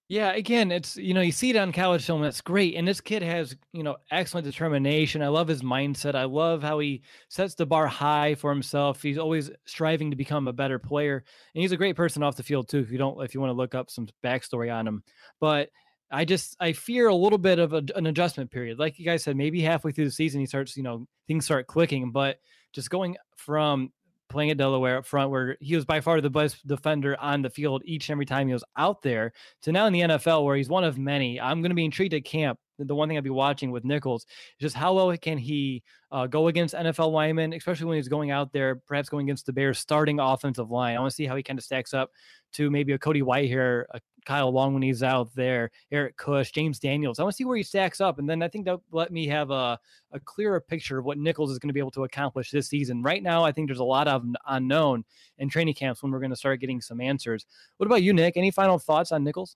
Yeah, 0.10 0.32
again, 0.34 0.72
it's 0.72 0.98
you 0.98 1.14
know 1.14 1.22
you 1.22 1.32
see 1.32 1.52
it 1.52 1.56
on 1.56 1.72
college 1.72 2.04
film. 2.04 2.24
That's 2.24 2.42
great, 2.42 2.74
and 2.74 2.88
this 2.88 3.00
kid 3.00 3.22
has 3.22 3.56
you 3.74 3.84
know 3.84 3.98
excellent 4.10 4.46
determination. 4.46 5.22
I 5.22 5.28
love 5.28 5.48
his 5.48 5.62
mindset. 5.62 6.16
I 6.16 6.24
love 6.24 6.64
how 6.64 6.80
he 6.80 7.04
sets 7.30 7.54
the 7.54 7.68
bar 7.68 7.86
high 7.86 8.34
for 8.34 8.50
himself. 8.50 9.04
He's 9.04 9.20
always 9.20 9.52
striving 9.66 10.10
to 10.10 10.16
become 10.18 10.48
a 10.48 10.54
better 10.54 10.80
player, 10.80 11.24
and 11.54 11.62
he's 11.62 11.74
a 11.74 11.78
great 11.78 11.96
person 11.96 12.24
off 12.24 12.36
the 12.38 12.42
field 12.44 12.70
too. 12.70 12.80
If 12.80 12.90
you 12.92 12.98
don't, 12.98 13.24
if 13.24 13.36
you 13.36 13.40
want 13.40 13.52
to 13.52 13.56
look 13.56 13.76
up 13.76 13.92
some 13.92 14.08
backstory 14.24 14.74
on 14.74 14.88
him, 14.88 15.04
but 15.40 15.70
I 16.12 16.26
just 16.26 16.56
I 16.60 16.74
fear 16.74 17.08
a 17.08 17.16
little 17.16 17.38
bit 17.38 17.60
of 17.60 17.74
a, 17.74 17.84
an 17.96 18.08
adjustment 18.08 18.50
period. 18.50 18.80
Like 18.80 18.98
you 18.98 19.06
guys 19.06 19.24
said, 19.24 19.38
maybe 19.38 19.62
halfway 19.62 19.92
through 19.92 20.06
the 20.06 20.12
season 20.12 20.40
he 20.40 20.48
starts 20.48 20.76
you 20.76 20.82
know 20.82 21.06
things 21.28 21.46
start 21.46 21.68
clicking, 21.68 22.12
but 22.12 22.38
just 22.74 22.90
going 22.90 23.16
from 23.38 23.92
playing 24.30 24.52
at 24.52 24.58
Delaware 24.58 24.98
up 24.98 25.06
front, 25.06 25.32
where 25.32 25.58
he 25.60 25.76
was 25.76 25.86
by 25.86 26.02
far 26.02 26.22
the 26.22 26.30
best 26.30 26.66
defender 26.66 27.20
on 27.20 27.42
the 27.42 27.50
field 27.50 27.82
each 27.86 28.10
and 28.10 28.16
every 28.16 28.26
time 28.26 28.48
he 28.48 28.54
was 28.54 28.64
out 28.78 29.02
there, 29.02 29.34
to 29.64 29.72
now 29.72 29.86
in 29.88 29.94
the 29.94 30.02
NFL, 30.02 30.46
where 30.46 30.56
he's 30.56 30.70
one 30.70 30.84
of 30.84 30.98
many. 30.98 31.40
I'm 31.40 31.62
going 31.62 31.72
to 31.72 31.76
be 31.76 31.86
intrigued 31.86 32.14
at 32.14 32.24
camp. 32.24 32.60
The 32.78 32.96
one 32.96 33.10
thing 33.10 33.18
I'd 33.18 33.24
be 33.26 33.30
watching 33.30 33.72
with 33.72 33.84
Nichols 33.84 34.24
is 34.24 34.62
just 34.62 34.76
how 34.76 34.94
well 34.94 35.16
can 35.18 35.38
he 35.38 35.84
uh, 36.12 36.28
go 36.28 36.48
against 36.48 36.74
NFL 36.74 37.12
linemen, 37.12 37.52
especially 37.54 37.88
when 37.88 37.98
he's 37.98 38.08
going 38.08 38.32
out 38.32 38.54
there, 38.54 38.78
perhaps 38.88 39.10
going 39.10 39.26
against 39.26 39.46
the 39.46 39.54
Bears 39.54 39.80
starting 39.80 40.20
offensive 40.20 40.72
line. 40.72 40.96
I 40.96 41.00
want 41.00 41.12
to 41.12 41.16
see 41.16 41.26
how 41.26 41.36
he 41.36 41.44
kind 41.44 41.60
of 41.60 41.66
stacks 41.66 41.94
up 41.94 42.12
to 42.54 42.72
maybe 42.72 42.94
a 42.94 42.98
Cody 42.98 43.22
Whitehair, 43.22 43.84
a 43.92 44.00
Kyle 44.30 44.52
Long 44.52 44.76
when 44.76 44.84
he's 44.84 45.02
out 45.02 45.34
there, 45.34 45.72
Eric 45.92 46.16
Kush, 46.16 46.52
James 46.52 46.78
Daniels. 46.78 47.18
I 47.18 47.24
want 47.24 47.34
to 47.34 47.36
see 47.36 47.46
where 47.46 47.58
he 47.58 47.64
stacks 47.64 48.00
up. 48.00 48.20
And 48.20 48.30
then 48.30 48.44
I 48.44 48.48
think 48.48 48.66
that'll 48.66 48.84
let 48.92 49.12
me 49.12 49.26
have 49.26 49.50
a, 49.50 49.80
a 50.12 50.20
clearer 50.20 50.62
picture 50.62 51.00
of 51.00 51.06
what 51.06 51.18
Nichols 51.18 51.50
is 51.50 51.58
going 51.58 51.70
to 51.70 51.74
be 51.74 51.80
able 51.80 51.90
to 51.92 52.04
accomplish 52.04 52.52
this 52.52 52.68
season. 52.68 53.02
Right 53.02 53.24
now, 53.24 53.44
I 53.44 53.52
think 53.52 53.68
there's 53.68 53.80
a 53.80 53.84
lot 53.84 54.08
of 54.08 54.24
unknown 54.48 55.04
in 55.40 55.50
training 55.50 55.74
camps 55.74 56.04
when 56.04 56.12
we're 56.12 56.20
going 56.20 56.30
to 56.30 56.36
start 56.36 56.60
getting 56.60 56.80
some 56.80 57.02
answers. 57.02 57.48
What 57.78 57.88
about 57.88 58.04
you, 58.04 58.14
Nick? 58.14 58.38
Any 58.38 58.52
final 58.52 58.78
thoughts 58.78 59.12
on 59.12 59.24
Nichols? 59.24 59.56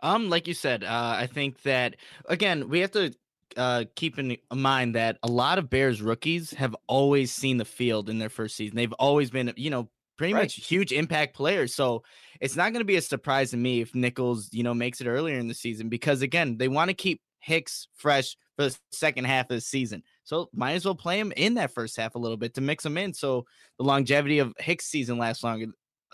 Um, 0.00 0.28
like 0.28 0.46
you 0.46 0.52
said, 0.52 0.84
uh, 0.84 1.16
I 1.18 1.26
think 1.26 1.62
that 1.62 1.96
again 2.26 2.68
we 2.68 2.80
have 2.80 2.90
to 2.90 3.14
uh, 3.56 3.84
keep 3.94 4.18
in 4.18 4.36
mind 4.52 4.94
that 4.94 5.16
a 5.22 5.28
lot 5.28 5.58
of 5.58 5.70
Bears 5.70 6.02
rookies 6.02 6.50
have 6.50 6.76
always 6.86 7.32
seen 7.32 7.56
the 7.56 7.64
field 7.64 8.10
in 8.10 8.18
their 8.18 8.28
first 8.28 8.56
season. 8.56 8.76
They've 8.76 8.92
always 8.94 9.30
been, 9.30 9.54
you 9.56 9.70
know, 9.70 9.88
pretty 10.22 10.34
right. 10.34 10.42
much 10.42 10.54
huge 10.54 10.92
impact 10.92 11.34
players. 11.34 11.74
So 11.74 12.04
it's 12.40 12.54
not 12.54 12.72
going 12.72 12.80
to 12.80 12.84
be 12.84 12.94
a 12.94 13.02
surprise 13.02 13.50
to 13.50 13.56
me 13.56 13.80
if 13.80 13.92
Nichols, 13.92 14.50
you 14.52 14.62
know, 14.62 14.72
makes 14.72 15.00
it 15.00 15.08
earlier 15.08 15.36
in 15.36 15.48
the 15.48 15.54
season 15.54 15.88
because 15.88 16.22
again, 16.22 16.58
they 16.58 16.68
want 16.68 16.90
to 16.90 16.94
keep 16.94 17.20
Hicks 17.40 17.88
fresh 17.96 18.36
for 18.54 18.66
the 18.66 18.78
second 18.92 19.24
half 19.24 19.46
of 19.46 19.56
the 19.56 19.60
season. 19.60 20.04
So 20.22 20.48
might 20.54 20.74
as 20.74 20.84
well 20.84 20.94
play 20.94 21.18
him 21.18 21.32
in 21.36 21.54
that 21.54 21.72
first 21.72 21.96
half 21.96 22.14
a 22.14 22.20
little 22.20 22.36
bit 22.36 22.54
to 22.54 22.60
mix 22.60 22.86
him 22.86 22.96
in. 22.98 23.12
So 23.12 23.46
the 23.78 23.84
longevity 23.84 24.38
of 24.38 24.54
Hicks 24.58 24.86
season 24.86 25.18
lasts 25.18 25.42
longer. 25.42 25.66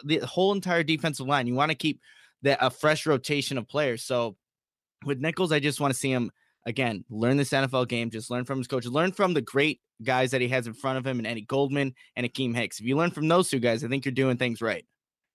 The 0.05 0.21
whole 0.21 0.55
entire 0.55 0.83
defensive 0.83 1.27
line, 1.27 1.47
you 1.47 1.55
want 1.55 1.71
to 1.71 1.77
keep 1.77 2.01
that 2.43 2.59
a 2.63 2.71
fresh 2.71 3.05
rotation 3.05 3.59
of 3.59 3.69
players. 3.69 4.05
So 4.05 4.37
with 5.05 5.21
Nichols, 5.21 5.53
I 5.53 5.61
just 5.61 5.81
want 5.81 5.93
to 5.93 6.01
see 6.01 6.11
him 6.11 6.31
again, 6.69 7.03
learn 7.09 7.39
this 7.39 7.51
NFL 7.51 7.89
game, 7.89 8.11
just 8.11 8.31
learn 8.31 8.45
from 8.45 8.59
his 8.59 8.67
coach, 8.67 8.85
learn 8.87 9.11
from 9.11 9.33
the 9.33 9.41
great 9.41 9.81
guys 10.03 10.31
that 10.31 10.43
he 10.43 10.49
has 10.49 10.67
in 10.67 10.75
front 10.75 10.99
of 10.99 11.07
him 11.07 11.19
and 11.19 11.27
Eddie 11.27 11.47
Goldman 11.47 11.95
and 12.15 12.27
Akiem 12.27 12.55
Hicks. 12.55 12.79
If 12.79 12.87
you 12.87 12.97
learn 12.97 13.11
from 13.11 13.27
those 13.27 13.49
two 13.49 13.59
guys, 13.59 13.83
I 13.83 13.89
think 13.89 14.05
you're 14.05 14.13
doing 14.13 14.37
things 14.37 14.61
right. 14.61 14.85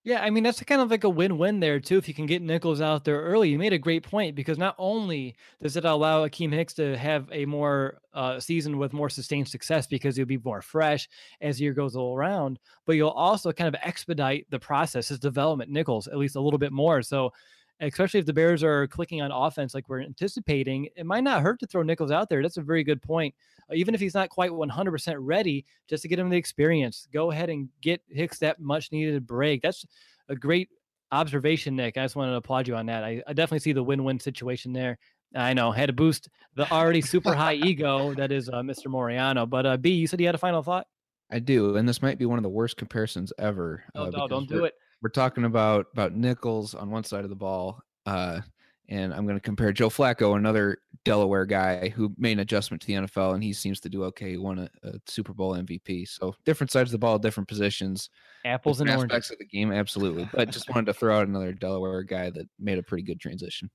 Yeah, 0.06 0.22
I 0.22 0.32
mean 0.32 0.44
that's 0.44 0.62
kind 0.64 0.82
of 0.82 0.92
like 0.92 1.06
a 1.06 1.10
win-win 1.10 1.62
there 1.62 1.80
too. 1.80 1.98
If 1.98 2.10
you 2.10 2.14
can 2.14 2.26
get 2.26 2.42
Nichols 2.42 2.82
out 2.82 3.06
there 3.06 3.22
early, 3.22 3.50
you 3.50 3.58
made 3.58 3.72
a 3.72 3.78
great 3.78 4.04
point 4.04 4.36
because 4.36 4.58
not 4.58 4.76
only 4.78 5.34
does 5.62 5.78
it 5.78 5.86
allow 5.86 6.28
Akiem 6.28 6.52
Hicks 6.52 6.74
to 6.74 6.98
have 6.98 7.30
a 7.32 7.46
more 7.46 8.00
uh, 8.14 8.38
season 8.38 8.78
with 8.78 8.92
more 8.92 9.10
sustained 9.10 9.48
success 9.48 9.88
because 9.88 10.18
he'll 10.18 10.26
be 10.26 10.40
more 10.44 10.62
fresh 10.62 11.08
as 11.40 11.58
the 11.58 11.64
year 11.64 11.74
goes 11.74 11.96
around, 11.96 12.60
but 12.86 12.98
you'll 12.98 13.12
also 13.12 13.54
kind 13.54 13.74
of 13.74 13.80
expedite 13.82 14.46
the 14.50 14.60
process, 14.60 15.08
his 15.08 15.20
development, 15.20 15.72
Nichols 15.72 16.08
at 16.08 16.18
least 16.18 16.36
a 16.36 16.42
little 16.42 16.60
bit 16.60 16.74
more. 16.74 17.02
So 17.02 17.32
especially 17.80 18.20
if 18.20 18.26
the 18.26 18.34
Bears 18.34 18.64
are 18.64 18.88
clicking 18.88 19.22
on 19.22 19.32
offense 19.32 19.74
like 19.74 19.90
we're 19.90 20.02
anticipating, 20.02 20.88
it 20.96 21.06
might 21.06 21.24
not 21.24 21.42
hurt 21.42 21.60
to 21.60 21.68
throw 21.68 21.84
Nichols 21.84 22.12
out 22.12 22.30
there. 22.30 22.42
That's 22.42 22.58
a 22.58 22.62
very 22.62 22.84
good 22.84 23.02
point. 23.02 23.34
Uh, 23.70 23.76
even 23.76 23.96
if 23.96 24.02
he's 24.02 24.14
not 24.14 24.30
quite 24.30 24.52
100% 24.52 25.16
ready, 25.20 25.66
just 25.88 26.04
to 26.04 26.08
get 26.08 26.20
him 26.20 26.30
the 26.30 26.38
experience, 26.38 27.08
go 27.12 27.32
ahead 27.32 27.50
and 27.50 27.70
get 27.82 28.02
Hicks 28.10 28.40
that 28.40 28.60
much 28.60 28.92
needed 28.92 29.26
break. 29.26 29.62
That's 29.62 29.86
a 30.30 30.36
great 30.36 30.70
observation, 31.12 31.76
Nick. 31.76 31.98
I 31.98 32.04
just 32.04 32.16
wanted 32.16 32.32
to 32.32 32.38
applaud 32.38 32.68
you 32.68 32.76
on 32.76 32.86
that. 32.88 33.04
I, 33.04 33.22
I 33.28 33.34
definitely 33.34 33.60
see 33.60 33.74
the 33.74 33.84
win 33.84 34.04
win 34.04 34.20
situation 34.20 34.74
there. 34.74 34.98
I 35.36 35.54
know, 35.54 35.72
had 35.72 35.88
to 35.88 35.94
boost 35.94 36.30
the 36.56 36.72
already 36.72 37.02
super 37.02 37.34
high 37.34 37.56
ego 37.56 38.14
that 38.14 38.32
is 38.32 38.50
uh, 38.50 38.62
Mr. 38.62 38.86
Moriano. 38.86 39.50
But 39.50 39.66
uh, 39.66 39.78
B, 39.78 39.90
you 39.92 40.06
said 40.06 40.20
you 40.20 40.28
had 40.28 40.36
a 40.36 40.40
final 40.40 40.62
thought? 40.62 40.86
I 41.32 41.40
do, 41.40 41.76
and 41.78 41.90
this 41.90 42.04
might 42.04 42.20
be 42.20 42.28
one 42.28 42.38
of 42.38 42.44
the 42.44 42.50
worst 42.50 42.78
comparisons 42.78 43.34
ever. 43.40 43.84
Uh, 43.96 44.12
no, 44.12 44.28
don't 44.28 44.48
do 44.48 44.66
it 44.66 44.76
we're 45.04 45.10
talking 45.10 45.44
about 45.44 45.88
about 45.92 46.16
Nichols 46.16 46.74
on 46.74 46.90
one 46.90 47.04
side 47.04 47.26
of 47.26 47.30
the 47.30 47.36
ball, 47.36 47.82
uh, 48.06 48.40
and 48.88 49.14
I'm 49.14 49.26
going 49.26 49.38
to 49.38 49.44
compare 49.44 49.74
Joe 49.74 49.90
Flacco, 49.90 50.38
another 50.38 50.78
Delaware 51.04 51.46
guy 51.46 51.90
who 51.90 52.14
made 52.18 52.34
an 52.34 52.40
adjustment 52.40 52.82
to 52.82 52.88
the 52.88 52.94
NFL, 52.94 53.34
and 53.34 53.44
he 53.44 53.52
seems 53.52 53.82
to 53.82 53.90
do 53.90 54.06
okay. 54.06 54.32
He 54.32 54.38
won 54.38 54.60
a, 54.60 54.70
a 54.88 54.94
Super 55.06 55.34
Bowl 55.34 55.54
MVP. 55.54 56.08
So 56.08 56.34
different 56.46 56.72
sides 56.72 56.90
of 56.90 56.94
the 56.94 57.00
ball, 57.00 57.20
different 57.20 57.50
positions, 57.50 58.10
apples 58.46 58.80
and 58.80 58.90
aspects 58.90 59.12
oranges 59.12 59.32
of 59.32 59.38
the 59.40 59.46
game, 59.46 59.74
absolutely. 59.74 60.28
But 60.34 60.50
just 60.50 60.70
wanted 60.70 60.86
to 60.86 60.94
throw 60.94 61.18
out 61.18 61.28
another 61.28 61.52
Delaware 61.52 62.04
guy 62.04 62.30
that 62.30 62.48
made 62.58 62.78
a 62.78 62.84
pretty 62.84 63.04
good 63.04 63.20
transition. 63.20 63.70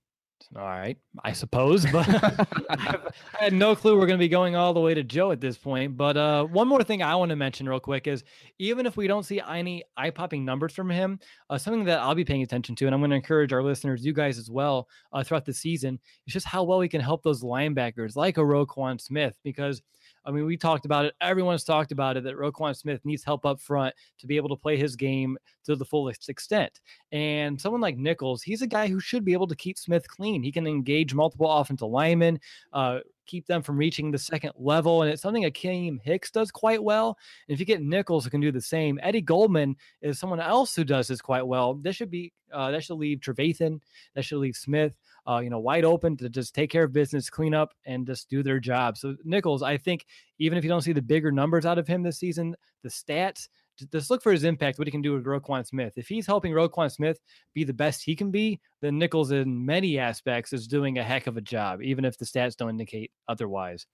All 0.57 0.62
right, 0.62 0.97
I 1.24 1.32
suppose, 1.32 1.84
but 1.91 2.09
I 2.70 2.99
had 3.39 3.53
no 3.53 3.76
clue 3.76 3.99
we're 3.99 4.07
going 4.07 4.18
to 4.18 4.24
be 4.24 4.28
going 4.28 4.57
all 4.57 4.72
the 4.72 4.80
way 4.80 4.95
to 4.95 5.03
Joe 5.03 5.30
at 5.30 5.41
this 5.41 5.59
point. 5.59 5.97
But 5.97 6.16
uh, 6.16 6.45
one 6.45 6.68
more 6.68 6.82
thing 6.82 7.03
I 7.03 7.14
want 7.16 7.30
to 7.30 7.36
mention 7.36 7.68
real 7.68 7.80
quick 7.80 8.07
is 8.07 8.24
even 8.59 8.86
if 8.86 8.97
we 8.97 9.07
don't 9.07 9.24
see 9.24 9.41
any 9.47 9.84
eye 9.97 10.11
popping 10.11 10.45
numbers 10.45 10.72
from 10.72 10.89
him, 10.91 11.20
uh, 11.51 11.59
something 11.59 11.84
that 11.84 12.01
I'll 12.01 12.14
be 12.14 12.24
paying 12.24 12.43
attention 12.43 12.74
to, 12.76 12.86
and 12.86 12.95
I'm 12.95 13.01
going 13.01 13.11
to 13.11 13.16
encourage 13.16 13.53
our 13.53 13.62
listeners, 13.62 14.05
you 14.05 14.12
guys 14.12 14.39
as 14.39 14.51
well, 14.51 14.89
uh, 15.12 15.22
throughout 15.22 15.45
the 15.45 15.53
season, 15.53 15.99
is 16.26 16.32
just 16.32 16.47
how 16.47 16.64
well 16.64 16.78
we 16.78 16.89
can 16.89 17.01
help 17.01 17.22
those 17.22 17.43
linebackers 17.43 18.16
like 18.16 18.39
a 18.39 18.43
Roquan 18.43 19.01
Smith 19.01 19.39
because– 19.43 19.82
I 20.29 20.31
mean, 20.31 20.45
we 20.45 20.59
talked 20.59 20.85
about 20.85 21.07
it. 21.07 21.14
Everyone's 21.22 21.64
talked 21.64 21.91
about 21.91 22.18
it 22.18 22.24
that 22.24 22.37
Roquan 22.37 22.76
Smith 22.76 23.01
needs 23.03 23.24
help 23.24 23.47
up 23.47 23.62
front 23.62 23.95
to 24.18 24.26
be 24.26 24.37
able 24.37 24.51
to 24.51 24.57
play 24.57 24.76
his 24.76 24.95
game 24.95 25.39
to 25.64 25.74
the 25.74 25.87
fullest 25.87 26.29
extent. 26.29 26.81
And 27.12 27.59
someone 27.59 27.81
like 27.81 27.97
Nichols, 27.97 28.43
he's 28.43 28.61
a 28.61 28.66
guy 28.66 28.89
who 28.89 29.01
should 29.01 29.24
be 29.24 29.33
able 29.33 29.47
to 29.47 29.57
keep 29.57 29.79
Smith 29.79 30.07
clean. 30.07 30.43
He 30.43 30.53
can 30.53 30.66
engage 30.66 31.14
multiple 31.14 31.51
offensive 31.51 31.89
linemen, 31.89 32.41
uh, 32.74 32.99
keep 33.24 33.47
them 33.47 33.62
from 33.62 33.79
reaching 33.79 34.11
the 34.11 34.18
second 34.18 34.53
level. 34.59 35.01
And 35.01 35.11
it's 35.11 35.22
something 35.22 35.45
Akiem 35.45 35.99
Hicks 36.03 36.31
does 36.31 36.51
quite 36.51 36.83
well. 36.83 37.16
And 37.49 37.55
if 37.55 37.59
you 37.59 37.64
get 37.64 37.81
Nichols 37.81 38.24
who 38.24 38.31
can 38.31 38.43
do 38.43 38.53
the 38.53 38.61
same, 38.61 39.01
Eddie 39.03 39.22
Goldman 39.22 39.76
is 40.03 40.18
someone 40.18 40.41
else 40.41 40.76
who 40.76 40.85
does 40.85 41.09
this 41.09 41.22
quite 41.22 41.47
well. 41.47 41.72
This 41.72 41.97
should 41.97 42.11
be 42.11 42.35
uh, 42.53 42.70
that 42.70 42.85
should 42.85 42.97
leave 42.97 43.20
Trevathan, 43.20 43.81
that 44.14 44.24
should 44.24 44.39
leave 44.39 44.57
Smith, 44.57 44.93
uh, 45.29 45.41
you 45.41 45.51
know, 45.51 45.59
wide 45.59 45.85
open 45.85 46.16
to 46.16 46.29
just 46.29 46.55
take 46.55 46.70
care 46.70 46.85
of 46.85 46.93
business, 46.93 47.29
clean 47.29 47.55
up, 47.55 47.74
and 47.85 48.07
just 48.07 48.31
do 48.31 48.43
their 48.43 48.59
job. 48.59 48.97
So 48.97 49.14
Nichols, 49.24 49.62
I 49.62 49.76
think 49.76 50.07
even 50.39 50.57
if 50.57 50.64
you 50.64 50.70
don't 50.70 50.83
see 50.83 50.93
the 50.93 51.03
bigger 51.03 51.31
numbers 51.31 51.66
out 51.66 51.79
of 51.79 51.87
him 51.87 52.03
this 52.03 52.18
season, 52.18 52.57
the 52.83 52.89
stats 52.89 53.49
just 53.93 54.11
look 54.11 54.22
for 54.22 54.33
his 54.33 54.45
impact, 54.45 54.79
what 54.79 54.89
he 54.89 54.93
can 54.93 55.03
do 55.03 55.12
with 55.12 55.24
Roquan 55.24 55.66
Smith. 55.66 55.93
If 55.97 56.09
he's 56.09 56.26
helping 56.26 56.53
Roquan 56.53 56.91
Smith 56.91 57.20
be 57.55 57.62
the 57.62 57.72
best 57.72 58.03
he 58.03 58.16
can 58.16 58.31
be, 58.31 58.59
then 58.81 58.99
Nichols, 58.99 59.31
in 59.31 59.64
many 59.64 59.99
aspects, 59.99 60.53
is 60.53 60.66
doing 60.66 60.99
a 60.99 61.05
heck 61.05 61.26
of 61.26 61.37
a 61.37 61.41
job, 61.41 61.83
even 61.83 62.05
if 62.05 62.18
the 62.18 62.24
stats 62.24 62.57
don't 62.57 62.70
indicate 62.70 63.12
otherwise. 63.29 63.87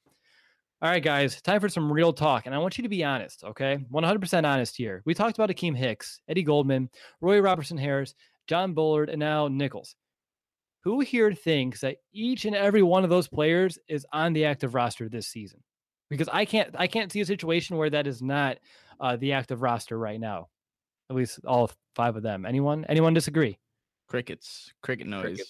All 0.80 0.90
right, 0.90 1.02
guys, 1.02 1.40
time 1.42 1.60
for 1.60 1.68
some 1.68 1.92
real 1.92 2.12
talk. 2.12 2.46
And 2.46 2.54
I 2.54 2.58
want 2.58 2.78
you 2.78 2.82
to 2.82 2.88
be 2.88 3.04
honest, 3.04 3.44
okay? 3.44 3.78
100% 3.92 4.44
honest 4.44 4.76
here. 4.76 5.02
We 5.04 5.14
talked 5.14 5.38
about 5.38 5.50
Akiem 5.50 5.76
Hicks, 5.76 6.20
Eddie 6.28 6.42
Goldman, 6.42 6.90
Roy 7.20 7.40
Robertson 7.40 7.78
Harris, 7.78 8.14
Jon 8.46 8.74
Bullard, 8.74 9.08
and 9.08 9.20
now 9.20 9.48
Nichols. 9.48 9.96
Who 10.84 11.00
here 11.00 11.32
thinks 11.32 11.80
that 11.80 11.96
each 12.12 12.44
and 12.44 12.54
every 12.54 12.82
one 12.82 13.04
of 13.04 13.10
those 13.10 13.26
players 13.26 13.78
is 13.88 14.06
on 14.12 14.34
the 14.34 14.44
active 14.44 14.74
roster 14.74 15.08
this 15.08 15.26
season? 15.26 15.60
Because 16.10 16.28
I 16.30 16.44
can't 16.44 16.74
I 16.78 16.86
can't 16.86 17.10
see 17.10 17.22
a 17.22 17.26
situation 17.26 17.78
where 17.78 17.88
that 17.88 18.06
is 18.06 18.20
not 18.20 18.58
uh, 19.00 19.16
the 19.16 19.32
active 19.32 19.62
roster 19.62 19.98
right 19.98 20.20
now. 20.20 20.48
At 21.08 21.16
least 21.16 21.40
all 21.46 21.70
five 21.96 22.16
of 22.16 22.22
them. 22.22 22.44
Anyone? 22.44 22.84
Anyone 22.86 23.14
disagree? 23.14 23.58
Crickets. 24.08 24.72
Cricket 24.82 25.06
noise. 25.06 25.22
Cricket. 25.22 25.46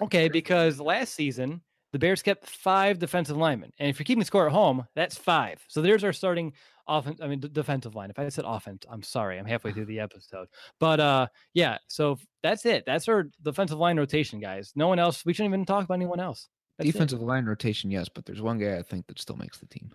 Okay, 0.00 0.28
because 0.28 0.80
last 0.80 1.14
season 1.14 1.60
the 1.92 1.98
Bears 1.98 2.22
kept 2.22 2.48
five 2.48 2.98
defensive 2.98 3.36
linemen, 3.36 3.72
and 3.78 3.90
if 3.90 3.98
you're 3.98 4.04
keeping 4.04 4.24
score 4.24 4.46
at 4.46 4.52
home, 4.52 4.86
that's 4.96 5.16
five. 5.16 5.62
So 5.68 5.82
there's 5.82 6.02
our 6.02 6.14
starting 6.14 6.54
offense. 6.86 7.20
I 7.22 7.28
mean, 7.28 7.40
d- 7.40 7.48
defensive 7.52 7.94
line. 7.94 8.10
If 8.10 8.18
I 8.18 8.28
said 8.28 8.44
offense, 8.46 8.84
I'm 8.90 9.02
sorry. 9.02 9.38
I'm 9.38 9.46
halfway 9.46 9.72
through 9.72 9.84
the 9.86 10.00
episode, 10.00 10.48
but 10.80 11.00
uh, 11.00 11.26
yeah. 11.52 11.78
So 11.88 12.18
that's 12.42 12.66
it. 12.66 12.84
That's 12.86 13.08
our 13.08 13.28
defensive 13.42 13.78
line 13.78 13.98
rotation, 13.98 14.40
guys. 14.40 14.72
No 14.74 14.88
one 14.88 14.98
else. 14.98 15.24
We 15.24 15.32
shouldn't 15.32 15.52
even 15.52 15.64
talk 15.64 15.84
about 15.84 15.94
anyone 15.94 16.20
else. 16.20 16.48
That's 16.78 16.90
defensive 16.90 17.20
it. 17.20 17.24
line 17.24 17.46
rotation, 17.46 17.90
yes, 17.90 18.08
but 18.08 18.26
there's 18.26 18.42
one 18.42 18.58
guy 18.58 18.78
I 18.78 18.82
think 18.82 19.06
that 19.06 19.20
still 19.20 19.36
makes 19.36 19.58
the 19.58 19.66
team. 19.66 19.90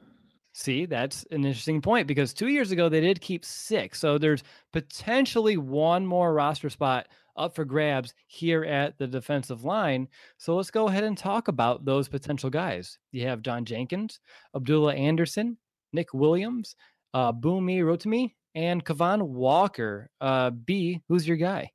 See, 0.53 0.85
that's 0.85 1.25
an 1.31 1.45
interesting 1.45 1.81
point 1.81 2.07
because 2.07 2.33
two 2.33 2.47
years 2.47 2.71
ago 2.71 2.89
they 2.89 3.01
did 3.01 3.21
keep 3.21 3.45
six. 3.45 3.99
So 3.99 4.17
there's 4.17 4.43
potentially 4.73 5.57
one 5.57 6.05
more 6.05 6.33
roster 6.33 6.69
spot 6.69 7.07
up 7.37 7.55
for 7.55 7.63
grabs 7.65 8.13
here 8.27 8.65
at 8.65 8.97
the 8.97 9.07
defensive 9.07 9.63
line. 9.63 10.07
So 10.37 10.55
let's 10.55 10.71
go 10.71 10.87
ahead 10.87 11.03
and 11.03 11.17
talk 11.17 11.47
about 11.47 11.85
those 11.85 12.09
potential 12.09 12.49
guys. 12.49 12.97
You 13.11 13.27
have 13.27 13.41
John 13.41 13.63
Jenkins, 13.63 14.19
Abdullah 14.55 14.95
Anderson, 14.95 15.57
Nick 15.93 16.13
Williams, 16.13 16.75
uh, 17.13 17.31
Bunmi 17.33 17.79
Rotimi, 17.79 18.33
and 18.55 18.83
Cavon 18.83 19.21
Walker. 19.21 20.09
Uh, 20.21 20.49
B, 20.51 21.01
who's 21.07 21.27
your 21.27 21.37
guy? 21.37 21.71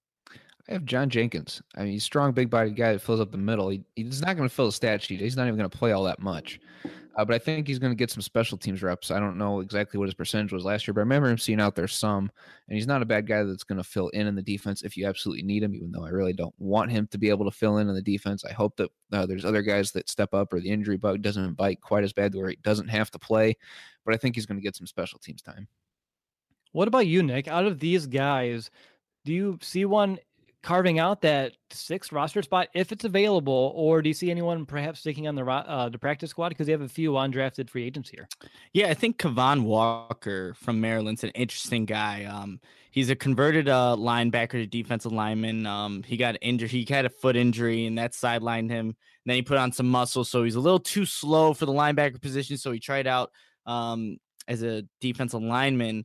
I 0.68 0.72
have 0.72 0.84
John 0.86 1.10
Jenkins. 1.10 1.60
I 1.76 1.82
mean, 1.82 1.92
he's 1.92 2.04
strong, 2.04 2.32
big 2.32 2.48
bodied 2.48 2.76
guy 2.76 2.92
that 2.92 3.00
fills 3.00 3.20
up 3.20 3.30
the 3.30 3.38
middle. 3.38 3.68
He, 3.68 3.84
he's 3.96 4.22
not 4.22 4.36
going 4.36 4.48
to 4.48 4.54
fill 4.54 4.66
the 4.66 4.72
stat 4.72 5.02
sheet. 5.02 5.20
He's 5.20 5.36
not 5.36 5.46
even 5.46 5.58
going 5.58 5.68
to 5.68 5.78
play 5.78 5.92
all 5.92 6.04
that 6.04 6.20
much. 6.20 6.58
Uh, 7.16 7.24
but 7.24 7.34
I 7.34 7.38
think 7.38 7.68
he's 7.68 7.78
going 7.78 7.92
to 7.92 7.96
get 7.96 8.10
some 8.10 8.22
special 8.22 8.58
teams 8.58 8.82
reps. 8.82 9.10
I 9.10 9.20
don't 9.20 9.38
know 9.38 9.60
exactly 9.60 9.98
what 9.98 10.08
his 10.08 10.14
percentage 10.14 10.52
was 10.52 10.64
last 10.64 10.86
year, 10.86 10.94
but 10.94 11.00
I 11.00 11.02
remember 11.02 11.28
him 11.28 11.38
seeing 11.38 11.60
out 11.60 11.76
there 11.76 11.86
some. 11.86 12.30
And 12.68 12.76
he's 12.76 12.86
not 12.86 13.02
a 13.02 13.06
bad 13.06 13.26
guy 13.26 13.44
that's 13.44 13.62
going 13.62 13.78
to 13.78 13.84
fill 13.84 14.08
in 14.08 14.26
in 14.26 14.34
the 14.34 14.42
defense 14.42 14.82
if 14.82 14.96
you 14.96 15.06
absolutely 15.06 15.44
need 15.44 15.62
him, 15.62 15.74
even 15.74 15.92
though 15.92 16.04
I 16.04 16.08
really 16.08 16.32
don't 16.32 16.54
want 16.58 16.90
him 16.90 17.06
to 17.08 17.18
be 17.18 17.28
able 17.28 17.44
to 17.44 17.56
fill 17.56 17.78
in 17.78 17.88
in 17.88 17.94
the 17.94 18.02
defense. 18.02 18.44
I 18.44 18.52
hope 18.52 18.76
that 18.76 18.90
uh, 19.12 19.26
there's 19.26 19.44
other 19.44 19.62
guys 19.62 19.92
that 19.92 20.08
step 20.08 20.34
up 20.34 20.52
or 20.52 20.60
the 20.60 20.70
injury 20.70 20.96
bug 20.96 21.22
doesn't 21.22 21.54
bite 21.54 21.80
quite 21.80 22.04
as 22.04 22.12
bad 22.12 22.34
where 22.34 22.50
he 22.50 22.56
doesn't 22.62 22.88
have 22.88 23.10
to 23.12 23.18
play. 23.18 23.56
But 24.04 24.14
I 24.14 24.16
think 24.16 24.34
he's 24.34 24.46
going 24.46 24.58
to 24.58 24.64
get 24.64 24.76
some 24.76 24.86
special 24.86 25.18
teams 25.18 25.42
time. 25.42 25.68
What 26.72 26.88
about 26.88 27.06
you, 27.06 27.22
Nick? 27.22 27.46
Out 27.46 27.66
of 27.66 27.78
these 27.78 28.08
guys, 28.08 28.70
do 29.24 29.32
you 29.32 29.58
see 29.62 29.84
one 29.84 30.18
carving 30.64 30.98
out 30.98 31.20
that 31.20 31.52
sixth 31.70 32.10
roster 32.10 32.42
spot 32.42 32.68
if 32.74 32.90
it's 32.90 33.04
available, 33.04 33.72
or 33.76 34.02
do 34.02 34.08
you 34.08 34.14
see 34.14 34.30
anyone 34.30 34.64
perhaps 34.64 35.00
sticking 35.00 35.28
on 35.28 35.34
the 35.34 35.44
uh, 35.44 35.88
the 35.90 35.98
practice 35.98 36.30
squad 36.30 36.48
because 36.48 36.66
they 36.66 36.72
have 36.72 36.80
a 36.80 36.88
few 36.88 37.12
undrafted 37.12 37.68
free 37.68 37.84
agents 37.84 38.08
here? 38.08 38.26
Yeah, 38.72 38.88
I 38.88 38.94
think 38.94 39.18
Cavon 39.18 39.62
Walker 39.62 40.54
from 40.54 40.80
Maryland's 40.80 41.22
an 41.22 41.30
interesting 41.30 41.84
guy. 41.84 42.24
Um, 42.24 42.60
he's 42.90 43.10
a 43.10 43.16
converted 43.16 43.68
uh, 43.68 43.94
linebacker 43.98 44.52
to 44.52 44.66
defensive 44.66 45.12
lineman. 45.12 45.66
Um, 45.66 46.02
he 46.02 46.16
got 46.16 46.36
injured. 46.40 46.70
He 46.70 46.86
had 46.88 47.04
a 47.04 47.10
foot 47.10 47.36
injury, 47.36 47.86
and 47.86 47.98
that 47.98 48.12
sidelined 48.12 48.70
him. 48.70 48.86
And 48.86 48.96
then 49.26 49.36
he 49.36 49.42
put 49.42 49.58
on 49.58 49.70
some 49.70 49.88
muscle, 49.88 50.24
so 50.24 50.42
he's 50.42 50.56
a 50.56 50.60
little 50.60 50.80
too 50.80 51.04
slow 51.04 51.52
for 51.54 51.66
the 51.66 51.72
linebacker 51.72 52.20
position. 52.20 52.56
So 52.56 52.72
he 52.72 52.80
tried 52.80 53.06
out 53.06 53.30
um, 53.66 54.16
as 54.48 54.62
a 54.62 54.84
defensive 55.00 55.42
lineman 55.42 56.04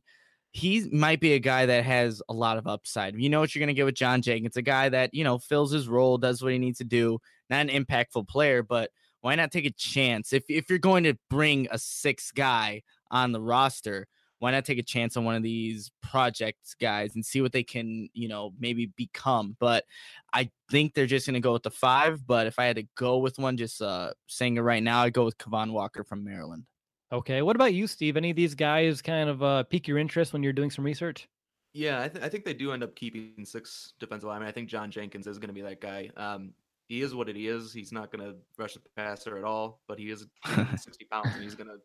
he 0.52 0.88
might 0.90 1.20
be 1.20 1.34
a 1.34 1.38
guy 1.38 1.66
that 1.66 1.84
has 1.84 2.22
a 2.28 2.32
lot 2.32 2.58
of 2.58 2.66
upside. 2.66 3.14
You 3.16 3.28
know 3.28 3.40
what 3.40 3.54
you're 3.54 3.60
going 3.60 3.68
to 3.68 3.74
get 3.74 3.84
with 3.84 3.94
John 3.94 4.20
Jenkins, 4.20 4.56
a 4.56 4.62
guy 4.62 4.88
that, 4.88 5.14
you 5.14 5.22
know, 5.22 5.38
fills 5.38 5.70
his 5.70 5.88
role, 5.88 6.18
does 6.18 6.42
what 6.42 6.52
he 6.52 6.58
needs 6.58 6.78
to 6.78 6.84
do, 6.84 7.18
not 7.48 7.68
an 7.68 7.84
impactful 7.84 8.26
player, 8.28 8.62
but 8.62 8.90
why 9.20 9.34
not 9.34 9.52
take 9.52 9.66
a 9.66 9.70
chance? 9.70 10.32
If, 10.32 10.44
if 10.48 10.68
you're 10.68 10.78
going 10.78 11.04
to 11.04 11.14
bring 11.28 11.68
a 11.70 11.78
six 11.78 12.32
guy 12.32 12.82
on 13.10 13.32
the 13.32 13.40
roster, 13.40 14.06
why 14.40 14.50
not 14.50 14.64
take 14.64 14.78
a 14.78 14.82
chance 14.82 15.16
on 15.16 15.24
one 15.24 15.34
of 15.34 15.42
these 15.42 15.90
project 16.02 16.58
guys 16.80 17.14
and 17.14 17.24
see 17.24 17.42
what 17.42 17.52
they 17.52 17.62
can, 17.62 18.08
you 18.14 18.26
know, 18.26 18.52
maybe 18.58 18.86
become? 18.96 19.56
But 19.60 19.84
I 20.32 20.50
think 20.70 20.94
they're 20.94 21.06
just 21.06 21.26
going 21.26 21.34
to 21.34 21.40
go 21.40 21.52
with 21.52 21.62
the 21.62 21.70
five. 21.70 22.26
But 22.26 22.46
if 22.46 22.58
I 22.58 22.64
had 22.64 22.76
to 22.76 22.86
go 22.96 23.18
with 23.18 23.38
one, 23.38 23.58
just 23.58 23.82
uh, 23.82 24.12
saying 24.26 24.56
it 24.56 24.62
right 24.62 24.82
now, 24.82 25.02
I'd 25.02 25.12
go 25.12 25.26
with 25.26 25.36
Cavon 25.36 25.72
Walker 25.72 26.02
from 26.02 26.24
Maryland. 26.24 26.64
Okay. 27.12 27.42
What 27.42 27.56
about 27.56 27.74
you, 27.74 27.86
Steve? 27.86 28.16
Any 28.16 28.30
of 28.30 28.36
these 28.36 28.54
guys 28.54 29.02
kind 29.02 29.28
of 29.28 29.42
uh, 29.42 29.62
pique 29.64 29.88
your 29.88 29.98
interest 29.98 30.32
when 30.32 30.42
you're 30.42 30.52
doing 30.52 30.70
some 30.70 30.84
research? 30.84 31.28
Yeah, 31.72 32.02
I, 32.02 32.08
th- 32.08 32.24
I 32.24 32.28
think 32.28 32.44
they 32.44 32.54
do 32.54 32.72
end 32.72 32.82
up 32.82 32.94
keeping 32.96 33.44
six 33.44 33.92
defensive 34.00 34.28
linemen. 34.28 34.48
I 34.48 34.52
think 34.52 34.68
John 34.68 34.90
Jenkins 34.90 35.26
is 35.26 35.38
going 35.38 35.48
to 35.48 35.54
be 35.54 35.62
that 35.62 35.80
guy. 35.80 36.10
Um, 36.16 36.52
he 36.88 37.02
is 37.02 37.14
what 37.14 37.28
it 37.28 37.36
is. 37.36 37.72
He's 37.72 37.92
not 37.92 38.10
going 38.10 38.28
to 38.28 38.36
rush 38.58 38.74
the 38.74 38.80
passer 38.96 39.38
at 39.38 39.44
all, 39.44 39.80
but 39.86 39.98
he 39.98 40.10
is 40.10 40.26
60 40.76 41.04
pounds 41.04 41.28
and 41.34 41.42
he's 41.42 41.54
going 41.54 41.68
to 41.68 41.76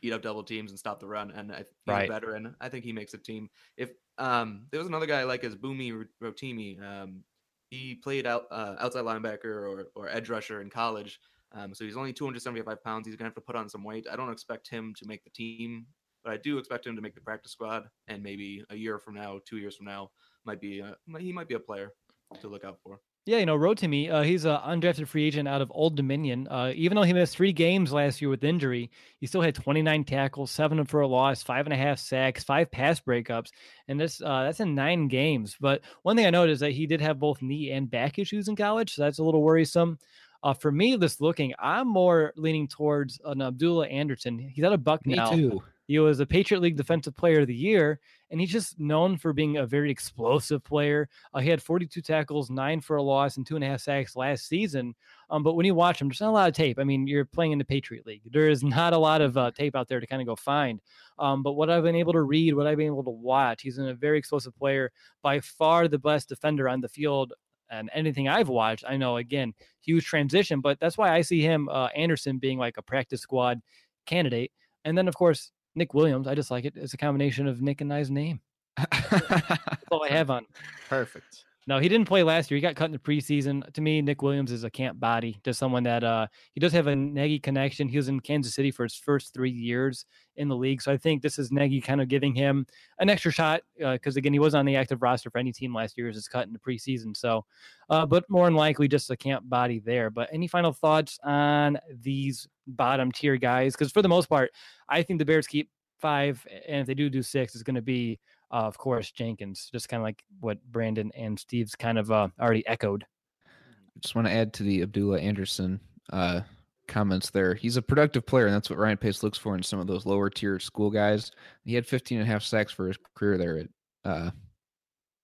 eat 0.00 0.12
up 0.12 0.22
double 0.22 0.42
teams 0.42 0.70
and 0.70 0.78
stop 0.78 1.00
the 1.00 1.06
run. 1.06 1.30
And 1.30 1.52
I, 1.52 1.58
he's 1.58 1.66
right. 1.86 2.08
a 2.08 2.12
veteran. 2.12 2.54
I 2.60 2.70
think 2.70 2.84
he 2.84 2.92
makes 2.92 3.12
a 3.12 3.18
team. 3.18 3.50
If 3.76 3.90
um, 4.16 4.66
there 4.70 4.78
was 4.78 4.88
another 4.88 5.06
guy 5.06 5.24
like 5.24 5.44
as 5.44 5.54
Bunmi 5.54 6.06
Rotimi, 6.22 6.82
um, 6.82 7.22
he 7.68 7.94
played 7.94 8.26
out 8.26 8.46
uh, 8.50 8.76
outside 8.78 9.04
linebacker 9.04 9.44
or, 9.44 9.88
or 9.94 10.08
edge 10.08 10.30
rusher 10.30 10.62
in 10.62 10.70
college. 10.70 11.20
Um, 11.52 11.74
so 11.74 11.84
he's 11.84 11.96
only 11.96 12.12
275 12.12 12.82
pounds. 12.82 13.06
He's 13.06 13.16
gonna 13.16 13.28
have 13.28 13.34
to 13.34 13.40
put 13.40 13.56
on 13.56 13.68
some 13.68 13.84
weight. 13.84 14.06
I 14.10 14.16
don't 14.16 14.32
expect 14.32 14.68
him 14.68 14.92
to 14.98 15.06
make 15.06 15.24
the 15.24 15.30
team, 15.30 15.86
but 16.24 16.32
I 16.32 16.36
do 16.38 16.58
expect 16.58 16.86
him 16.86 16.96
to 16.96 17.02
make 17.02 17.14
the 17.14 17.20
practice 17.20 17.52
squad. 17.52 17.84
And 18.08 18.22
maybe 18.22 18.64
a 18.70 18.76
year 18.76 18.98
from 18.98 19.14
now, 19.14 19.40
two 19.46 19.58
years 19.58 19.76
from 19.76 19.86
now, 19.86 20.10
might 20.44 20.60
be 20.60 20.80
a, 20.80 20.96
he 21.18 21.32
might 21.32 21.48
be 21.48 21.54
a 21.54 21.60
player 21.60 21.92
to 22.40 22.48
look 22.48 22.64
out 22.64 22.78
for. 22.82 23.00
Yeah, 23.26 23.38
you 23.38 23.46
know, 23.46 23.56
wrote 23.56 23.78
Rotimi, 23.78 24.08
uh, 24.08 24.22
he's 24.22 24.44
an 24.44 24.56
undrafted 24.58 25.08
free 25.08 25.26
agent 25.26 25.48
out 25.48 25.60
of 25.60 25.72
Old 25.74 25.96
Dominion. 25.96 26.46
Uh, 26.46 26.72
even 26.76 26.94
though 26.94 27.02
he 27.02 27.12
missed 27.12 27.36
three 27.36 27.52
games 27.52 27.92
last 27.92 28.20
year 28.20 28.30
with 28.30 28.44
injury, 28.44 28.88
he 29.18 29.26
still 29.26 29.40
had 29.40 29.56
29 29.56 30.04
tackles, 30.04 30.52
seven 30.52 30.84
for 30.84 31.00
a 31.00 31.08
loss, 31.08 31.42
five 31.42 31.66
and 31.66 31.72
a 31.72 31.76
half 31.76 31.98
sacks, 31.98 32.44
five 32.44 32.70
pass 32.70 33.00
breakups, 33.00 33.48
and 33.88 33.98
this 33.98 34.22
uh, 34.22 34.44
that's 34.44 34.60
in 34.60 34.76
nine 34.76 35.08
games. 35.08 35.56
But 35.60 35.80
one 36.04 36.14
thing 36.14 36.26
I 36.26 36.30
noticed 36.30 36.52
is 36.52 36.60
that 36.60 36.70
he 36.70 36.86
did 36.86 37.00
have 37.00 37.18
both 37.18 37.42
knee 37.42 37.72
and 37.72 37.90
back 37.90 38.20
issues 38.20 38.46
in 38.46 38.54
college, 38.54 38.94
so 38.94 39.02
that's 39.02 39.18
a 39.18 39.24
little 39.24 39.42
worrisome. 39.42 39.98
Uh, 40.42 40.54
for 40.54 40.70
me, 40.70 40.96
this 40.96 41.20
looking, 41.20 41.54
I'm 41.58 41.88
more 41.88 42.32
leaning 42.36 42.68
towards 42.68 43.20
an 43.24 43.42
Abdullah 43.42 43.88
Anderson. 43.88 44.38
He's 44.38 44.64
at 44.64 44.72
a 44.72 44.78
buck 44.78 45.04
me 45.06 45.14
now. 45.14 45.30
Too. 45.30 45.62
He 45.86 45.98
was 46.00 46.18
a 46.18 46.26
Patriot 46.26 46.60
League 46.60 46.76
Defensive 46.76 47.14
Player 47.14 47.42
of 47.42 47.46
the 47.46 47.54
Year, 47.54 48.00
and 48.30 48.40
he's 48.40 48.50
just 48.50 48.80
known 48.80 49.16
for 49.16 49.32
being 49.32 49.56
a 49.56 49.66
very 49.66 49.90
explosive 49.90 50.64
player. 50.64 51.08
Uh, 51.32 51.38
he 51.38 51.48
had 51.48 51.62
42 51.62 52.00
tackles, 52.00 52.50
nine 52.50 52.80
for 52.80 52.96
a 52.96 53.02
loss, 53.02 53.36
and 53.36 53.46
two 53.46 53.54
and 53.54 53.64
a 53.64 53.68
half 53.68 53.80
sacks 53.80 54.16
last 54.16 54.48
season. 54.48 54.96
Um, 55.30 55.44
but 55.44 55.54
when 55.54 55.64
you 55.64 55.74
watch 55.74 56.00
him, 56.00 56.08
there's 56.08 56.20
not 56.20 56.30
a 56.30 56.32
lot 56.32 56.48
of 56.48 56.54
tape. 56.54 56.80
I 56.80 56.84
mean, 56.84 57.06
you're 57.06 57.24
playing 57.24 57.52
in 57.52 57.58
the 57.58 57.64
Patriot 57.64 58.04
League. 58.04 58.22
There 58.32 58.48
is 58.48 58.62
not 58.64 58.94
a 58.94 58.98
lot 58.98 59.20
of 59.20 59.36
uh, 59.36 59.52
tape 59.52 59.76
out 59.76 59.86
there 59.86 60.00
to 60.00 60.06
kind 60.06 60.20
of 60.20 60.26
go 60.26 60.34
find. 60.34 60.80
Um, 61.20 61.44
but 61.44 61.52
what 61.52 61.70
I've 61.70 61.84
been 61.84 61.96
able 61.96 62.12
to 62.14 62.22
read, 62.22 62.54
what 62.54 62.66
I've 62.66 62.78
been 62.78 62.86
able 62.86 63.04
to 63.04 63.10
watch, 63.10 63.62
he's 63.62 63.78
a 63.78 63.94
very 63.94 64.18
explosive 64.18 64.56
player, 64.56 64.90
by 65.22 65.38
far 65.38 65.86
the 65.86 65.98
best 65.98 66.28
defender 66.28 66.68
on 66.68 66.80
the 66.80 66.88
field 66.88 67.32
and 67.70 67.90
anything 67.92 68.28
I've 68.28 68.48
watched, 68.48 68.84
I 68.86 68.96
know 68.96 69.16
again, 69.16 69.54
huge 69.80 70.04
transition, 70.04 70.60
but 70.60 70.78
that's 70.80 70.96
why 70.98 71.14
I 71.14 71.20
see 71.22 71.40
him, 71.40 71.68
uh, 71.68 71.88
Anderson, 71.96 72.38
being 72.38 72.58
like 72.58 72.76
a 72.76 72.82
practice 72.82 73.20
squad 73.20 73.60
candidate. 74.06 74.52
And 74.84 74.96
then, 74.96 75.08
of 75.08 75.14
course, 75.14 75.50
Nick 75.74 75.94
Williams. 75.94 76.26
I 76.26 76.34
just 76.34 76.50
like 76.50 76.64
it. 76.64 76.74
It's 76.76 76.94
a 76.94 76.96
combination 76.96 77.46
of 77.46 77.62
Nick 77.62 77.80
and 77.80 77.92
I's 77.92 78.10
name. 78.10 78.40
that's 78.76 79.84
all 79.90 80.02
I 80.02 80.08
have 80.10 80.30
on. 80.30 80.46
Perfect. 80.88 81.44
No, 81.68 81.80
he 81.80 81.88
didn't 81.88 82.06
play 82.06 82.22
last 82.22 82.48
year. 82.48 82.56
He 82.56 82.62
got 82.62 82.76
cut 82.76 82.84
in 82.84 82.92
the 82.92 82.98
preseason. 82.98 83.72
To 83.72 83.80
me, 83.80 84.00
Nick 84.00 84.22
Williams 84.22 84.52
is 84.52 84.62
a 84.62 84.70
camp 84.70 85.00
body, 85.00 85.40
just 85.44 85.58
someone 85.58 85.82
that 85.82 86.04
uh 86.04 86.28
he 86.52 86.60
does 86.60 86.72
have 86.72 86.86
a 86.86 86.94
Nagy 86.94 87.40
connection. 87.40 87.88
He 87.88 87.96
was 87.96 88.08
in 88.08 88.20
Kansas 88.20 88.54
City 88.54 88.70
for 88.70 88.84
his 88.84 88.94
first 88.94 89.34
three 89.34 89.50
years 89.50 90.04
in 90.36 90.46
the 90.48 90.54
league, 90.54 90.80
so 90.80 90.92
I 90.92 90.96
think 90.96 91.22
this 91.22 91.40
is 91.40 91.50
Nagy 91.50 91.80
kind 91.80 92.00
of 92.00 92.06
giving 92.06 92.36
him 92.36 92.66
an 93.00 93.10
extra 93.10 93.32
shot 93.32 93.62
because 93.76 94.16
uh, 94.16 94.18
again, 94.18 94.32
he 94.32 94.38
was 94.38 94.54
on 94.54 94.64
the 94.64 94.76
active 94.76 95.02
roster 95.02 95.28
for 95.28 95.38
any 95.38 95.52
team 95.52 95.74
last 95.74 95.98
year 95.98 96.08
as 96.08 96.14
his 96.14 96.28
cut 96.28 96.46
in 96.46 96.52
the 96.52 96.58
preseason. 96.58 97.16
So, 97.16 97.44
uh, 97.90 98.06
but 98.06 98.24
more 98.30 98.44
than 98.44 98.54
likely, 98.54 98.86
just 98.86 99.10
a 99.10 99.16
camp 99.16 99.48
body 99.48 99.80
there. 99.80 100.08
But 100.08 100.28
any 100.32 100.46
final 100.46 100.72
thoughts 100.72 101.18
on 101.24 101.78
these 102.00 102.46
bottom 102.68 103.10
tier 103.10 103.36
guys? 103.36 103.74
Because 103.74 103.90
for 103.90 104.02
the 104.02 104.08
most 104.08 104.28
part, 104.28 104.50
I 104.88 105.02
think 105.02 105.18
the 105.18 105.24
Bears 105.24 105.48
keep 105.48 105.68
five, 105.98 106.46
and 106.68 106.82
if 106.82 106.86
they 106.86 106.94
do 106.94 107.10
do 107.10 107.22
six, 107.22 107.54
it's 107.54 107.64
going 107.64 107.74
to 107.74 107.82
be 107.82 108.20
uh, 108.50 108.66
of 108.66 108.78
course, 108.78 109.10
Jenkins, 109.10 109.68
just 109.72 109.88
kind 109.88 110.00
of 110.00 110.04
like 110.04 110.22
what 110.40 110.62
Brandon 110.70 111.10
and 111.16 111.38
Steve's 111.38 111.74
kind 111.74 111.98
of 111.98 112.10
uh, 112.10 112.28
already 112.40 112.66
echoed. 112.66 113.04
I 113.46 113.98
just 114.00 114.14
want 114.14 114.28
to 114.28 114.32
add 114.32 114.52
to 114.54 114.62
the 114.62 114.82
Abdullah 114.82 115.20
Anderson 115.20 115.80
uh, 116.12 116.42
comments 116.86 117.30
there. 117.30 117.54
He's 117.54 117.76
a 117.76 117.82
productive 117.82 118.26
player, 118.26 118.46
and 118.46 118.54
that's 118.54 118.70
what 118.70 118.78
Ryan 118.78 118.98
Pace 118.98 119.22
looks 119.22 119.38
for 119.38 119.56
in 119.56 119.62
some 119.62 119.80
of 119.80 119.86
those 119.86 120.06
lower 120.06 120.30
tier 120.30 120.58
school 120.58 120.90
guys. 120.90 121.32
He 121.64 121.74
had 121.74 121.86
15 121.86 122.18
and 122.18 122.28
a 122.28 122.30
half 122.30 122.42
sacks 122.42 122.72
for 122.72 122.88
his 122.88 122.98
career 123.14 123.38
there 123.38 123.58
at 123.58 123.68
uh, 124.04 124.30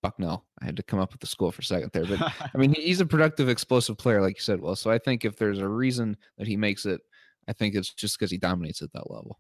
Bucknell. 0.02 0.44
I 0.60 0.64
had 0.64 0.76
to 0.76 0.82
come 0.82 0.98
up 0.98 1.12
with 1.12 1.20
the 1.20 1.26
school 1.26 1.52
for 1.52 1.60
a 1.60 1.64
second 1.64 1.90
there, 1.92 2.06
but 2.06 2.20
I 2.54 2.58
mean, 2.58 2.74
he's 2.74 3.00
a 3.00 3.06
productive, 3.06 3.48
explosive 3.48 3.98
player, 3.98 4.20
like 4.20 4.36
you 4.36 4.42
said. 4.42 4.60
Well, 4.60 4.76
so 4.76 4.90
I 4.90 4.98
think 4.98 5.24
if 5.24 5.36
there's 5.36 5.60
a 5.60 5.68
reason 5.68 6.16
that 6.38 6.46
he 6.46 6.56
makes 6.56 6.86
it, 6.86 7.00
I 7.48 7.52
think 7.52 7.74
it's 7.74 7.92
just 7.92 8.18
because 8.18 8.30
he 8.30 8.38
dominates 8.38 8.82
at 8.82 8.92
that 8.92 9.10
level. 9.10 9.38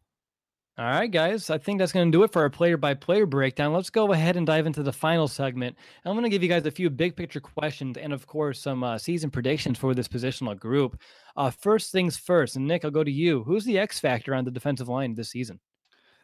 All 0.78 0.86
right, 0.86 1.10
guys. 1.10 1.50
I 1.50 1.58
think 1.58 1.78
that's 1.78 1.92
going 1.92 2.10
to 2.10 2.16
do 2.16 2.22
it 2.22 2.32
for 2.32 2.40
our 2.40 2.48
player 2.48 2.78
by 2.78 2.94
player 2.94 3.26
breakdown. 3.26 3.74
Let's 3.74 3.90
go 3.90 4.12
ahead 4.12 4.38
and 4.38 4.46
dive 4.46 4.66
into 4.66 4.82
the 4.82 4.92
final 4.92 5.28
segment. 5.28 5.76
I'm 6.06 6.14
going 6.14 6.24
to 6.24 6.30
give 6.30 6.42
you 6.42 6.48
guys 6.48 6.64
a 6.64 6.70
few 6.70 6.88
big 6.88 7.14
picture 7.14 7.40
questions 7.40 7.98
and, 7.98 8.10
of 8.10 8.26
course, 8.26 8.58
some 8.58 8.82
uh, 8.82 8.96
season 8.96 9.30
predictions 9.30 9.78
for 9.78 9.94
this 9.94 10.08
positional 10.08 10.58
group. 10.58 10.98
Uh, 11.36 11.50
first 11.50 11.92
things 11.92 12.16
first, 12.16 12.56
and 12.56 12.66
Nick, 12.66 12.86
I'll 12.86 12.90
go 12.90 13.04
to 13.04 13.10
you. 13.10 13.42
Who's 13.44 13.66
the 13.66 13.78
X 13.78 14.00
factor 14.00 14.34
on 14.34 14.46
the 14.46 14.50
defensive 14.50 14.88
line 14.88 15.14
this 15.14 15.28
season? 15.28 15.60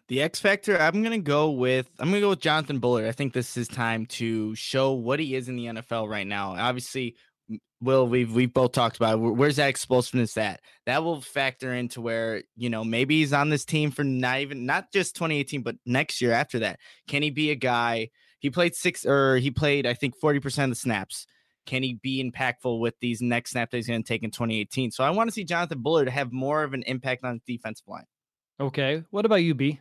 The 0.09 0.23
X 0.23 0.41
factor, 0.41 0.81
I'm 0.81 1.03
gonna 1.03 1.19
go 1.19 1.51
with 1.51 1.91
I'm 1.99 2.09
gonna 2.09 2.21
go 2.21 2.31
with 2.31 2.41
Jonathan 2.41 2.79
Bullard. 2.79 3.07
I 3.07 3.13
think 3.13 3.35
this 3.35 3.59
is 3.59 3.69
time 3.69 4.07
to 4.07 4.55
show 4.55 4.95
what 4.95 5.21
he 5.21 5.35
is 5.35 5.51
in 5.51 5.57
the 5.57 5.67
NFL 5.67 6.09
right 6.09 6.27
now. 6.27 6.57
Obviously, 6.57 7.17
Will, 7.81 8.09
we've 8.09 8.33
we've 8.33 8.53
both 8.53 8.73
talked 8.73 8.97
about 8.97 9.15
it. 9.15 9.19
where's 9.19 9.57
that 9.57 9.69
explosiveness 9.69 10.37
at? 10.37 10.61
That 10.87 11.05
will 11.05 11.21
factor 11.21 11.73
into 11.73 12.01
where 12.01 12.43
you 12.57 12.71
know 12.71 12.83
maybe 12.83 13.21
he's 13.21 13.33
on 13.33 13.51
this 13.51 13.65
team 13.65 13.91
for 13.91 14.03
not 14.03 14.41
even 14.41 14.67
not 14.67 14.93
just 14.93 15.15
2018, 15.15 15.63
but 15.63 15.77
next 15.87 16.21
year 16.21 16.33
after 16.33 16.59
that. 16.61 16.81
Can 17.07 17.23
he 17.23 17.31
be 17.31 17.51
a 17.51 17.55
guy? 17.55 18.11
He 18.41 18.51
played 18.51 18.75
six 18.75 19.07
or 19.07 19.37
he 19.37 19.51
played 19.51 19.87
I 19.87 19.95
think 19.95 20.17
40 20.17 20.41
percent 20.41 20.73
of 20.73 20.77
the 20.77 20.81
snaps. 20.81 21.27
Can 21.67 21.83
he 21.83 21.95
be 21.95 22.25
impactful 22.25 22.81
with 22.81 22.95
these 23.01 23.21
next 23.21 23.51
snaps 23.51 23.71
that 23.73 23.77
he's 23.77 23.87
going 23.87 24.03
to 24.03 24.09
take 24.09 24.23
in 24.23 24.31
2018? 24.31 24.91
So 24.91 25.05
I 25.05 25.11
want 25.11 25.29
to 25.29 25.35
see 25.35 25.45
Jonathan 25.45 25.83
Bullard 25.83 26.09
have 26.09 26.33
more 26.33 26.65
of 26.65 26.73
an 26.73 26.83
impact 26.85 27.25
on 27.25 27.41
the 27.45 27.57
defensive 27.57 27.87
line. 27.87 28.07
Okay, 28.59 29.05
what 29.11 29.27
about 29.27 29.43
you, 29.43 29.55
B? 29.55 29.79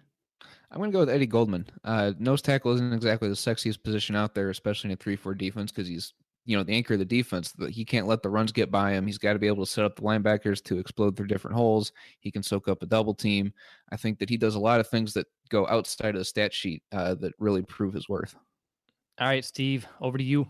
I'm 0.69 0.79
going 0.79 0.91
to 0.91 0.93
go 0.93 0.99
with 0.99 1.09
Eddie 1.09 1.27
Goldman. 1.27 1.65
Uh, 1.83 2.11
nose 2.19 2.41
tackle 2.41 2.73
isn't 2.73 2.93
exactly 2.93 3.29
the 3.29 3.35
sexiest 3.35 3.83
position 3.83 4.15
out 4.15 4.35
there, 4.35 4.49
especially 4.49 4.89
in 4.89 4.95
a 4.95 4.97
3 4.97 5.15
4 5.15 5.33
defense, 5.33 5.71
because 5.71 5.87
he's 5.87 6.13
you 6.47 6.55
know 6.55 6.63
the 6.63 6.73
anchor 6.73 6.93
of 6.93 6.99
the 6.99 7.05
defense. 7.05 7.53
He 7.69 7.83
can't 7.83 8.07
let 8.07 8.23
the 8.23 8.29
runs 8.29 8.53
get 8.53 8.71
by 8.71 8.93
him. 8.93 9.05
He's 9.05 9.17
got 9.17 9.33
to 9.33 9.39
be 9.39 9.47
able 9.47 9.65
to 9.65 9.71
set 9.71 9.83
up 9.83 9.97
the 9.97 10.01
linebackers 10.01 10.63
to 10.63 10.79
explode 10.79 11.15
through 11.15 11.27
different 11.27 11.57
holes. 11.57 11.91
He 12.21 12.31
can 12.31 12.41
soak 12.41 12.69
up 12.69 12.81
a 12.81 12.85
double 12.85 13.13
team. 13.13 13.53
I 13.91 13.97
think 13.97 14.17
that 14.19 14.29
he 14.29 14.37
does 14.37 14.55
a 14.55 14.59
lot 14.59 14.79
of 14.79 14.87
things 14.87 15.13
that 15.13 15.27
go 15.49 15.67
outside 15.67 16.15
of 16.15 16.19
the 16.19 16.25
stat 16.25 16.53
sheet 16.53 16.81
uh, 16.93 17.15
that 17.15 17.33
really 17.37 17.63
prove 17.63 17.93
his 17.93 18.07
worth. 18.07 18.33
All 19.19 19.27
right, 19.27 19.43
Steve, 19.43 19.85
over 19.99 20.17
to 20.17 20.23
you. 20.23 20.47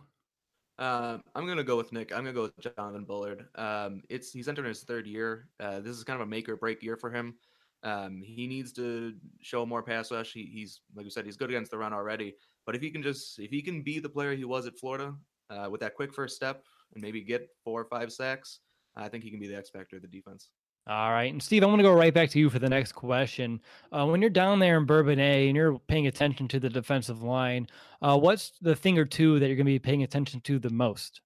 Uh, 0.77 1.17
I'm 1.33 1.47
gonna 1.47 1.63
go 1.63 1.77
with 1.77 1.91
Nick. 1.91 2.11
I'm 2.11 2.19
gonna 2.19 2.33
go 2.33 2.43
with 2.43 2.59
Jonathan 2.59 3.03
Bullard. 3.03 3.47
Um, 3.55 4.03
it's 4.09 4.31
he's 4.31 4.47
entering 4.47 4.69
his 4.69 4.83
third 4.83 5.07
year. 5.07 5.49
Uh, 5.59 5.79
this 5.79 5.97
is 5.97 6.03
kind 6.03 6.21
of 6.21 6.27
a 6.27 6.29
make 6.29 6.47
or 6.47 6.57
break 6.57 6.83
year 6.83 6.95
for 6.95 7.09
him. 7.09 7.33
Um, 7.81 8.21
he 8.23 8.45
needs 8.45 8.71
to 8.73 9.13
show 9.41 9.65
more 9.65 9.81
pass 9.81 10.11
rush. 10.11 10.33
He, 10.33 10.43
he's 10.43 10.81
like 10.95 11.05
you 11.05 11.09
said, 11.09 11.25
he's 11.25 11.37
good 11.37 11.49
against 11.49 11.71
the 11.71 11.79
run 11.79 11.93
already. 11.93 12.35
But 12.67 12.75
if 12.75 12.81
he 12.83 12.91
can 12.91 13.01
just 13.01 13.39
if 13.39 13.49
he 13.49 13.63
can 13.63 13.81
be 13.81 13.97
the 13.97 14.09
player 14.09 14.35
he 14.35 14.45
was 14.45 14.67
at 14.67 14.77
Florida, 14.77 15.15
uh, 15.49 15.67
with 15.69 15.81
that 15.81 15.95
quick 15.95 16.13
first 16.13 16.35
step 16.35 16.63
and 16.93 17.01
maybe 17.01 17.21
get 17.21 17.49
four 17.63 17.81
or 17.81 17.85
five 17.85 18.11
sacks, 18.11 18.59
I 18.95 19.09
think 19.09 19.23
he 19.23 19.31
can 19.31 19.39
be 19.39 19.47
the 19.47 19.57
X 19.57 19.69
factor 19.69 19.97
of 19.97 20.01
the 20.01 20.07
defense. 20.07 20.49
All 20.87 21.11
right. 21.11 21.31
And 21.31 21.43
Steve, 21.43 21.63
I'm 21.63 21.69
going 21.69 21.79
to 21.79 21.83
go 21.83 21.93
right 21.93 22.13
back 22.13 22.29
to 22.29 22.39
you 22.39 22.49
for 22.49 22.59
the 22.59 22.69
next 22.69 22.93
question. 22.93 23.59
Uh, 23.91 24.05
when 24.05 24.21
you're 24.21 24.29
down 24.29 24.59
there 24.59 24.77
in 24.77 24.85
Bourbonnais 24.85 25.47
and 25.47 25.55
you're 25.55 25.77
paying 25.79 26.07
attention 26.07 26.47
to 26.47 26.61
the 26.61 26.69
defensive 26.69 27.21
line, 27.21 27.67
uh, 28.01 28.17
what's 28.17 28.53
the 28.61 28.75
thing 28.75 28.97
or 28.97 29.03
two 29.03 29.37
that 29.39 29.47
you're 29.47 29.57
going 29.57 29.65
to 29.65 29.71
be 29.71 29.79
paying 29.79 30.03
attention 30.03 30.39
to 30.41 30.59
the 30.59 30.69
most? 30.69 31.19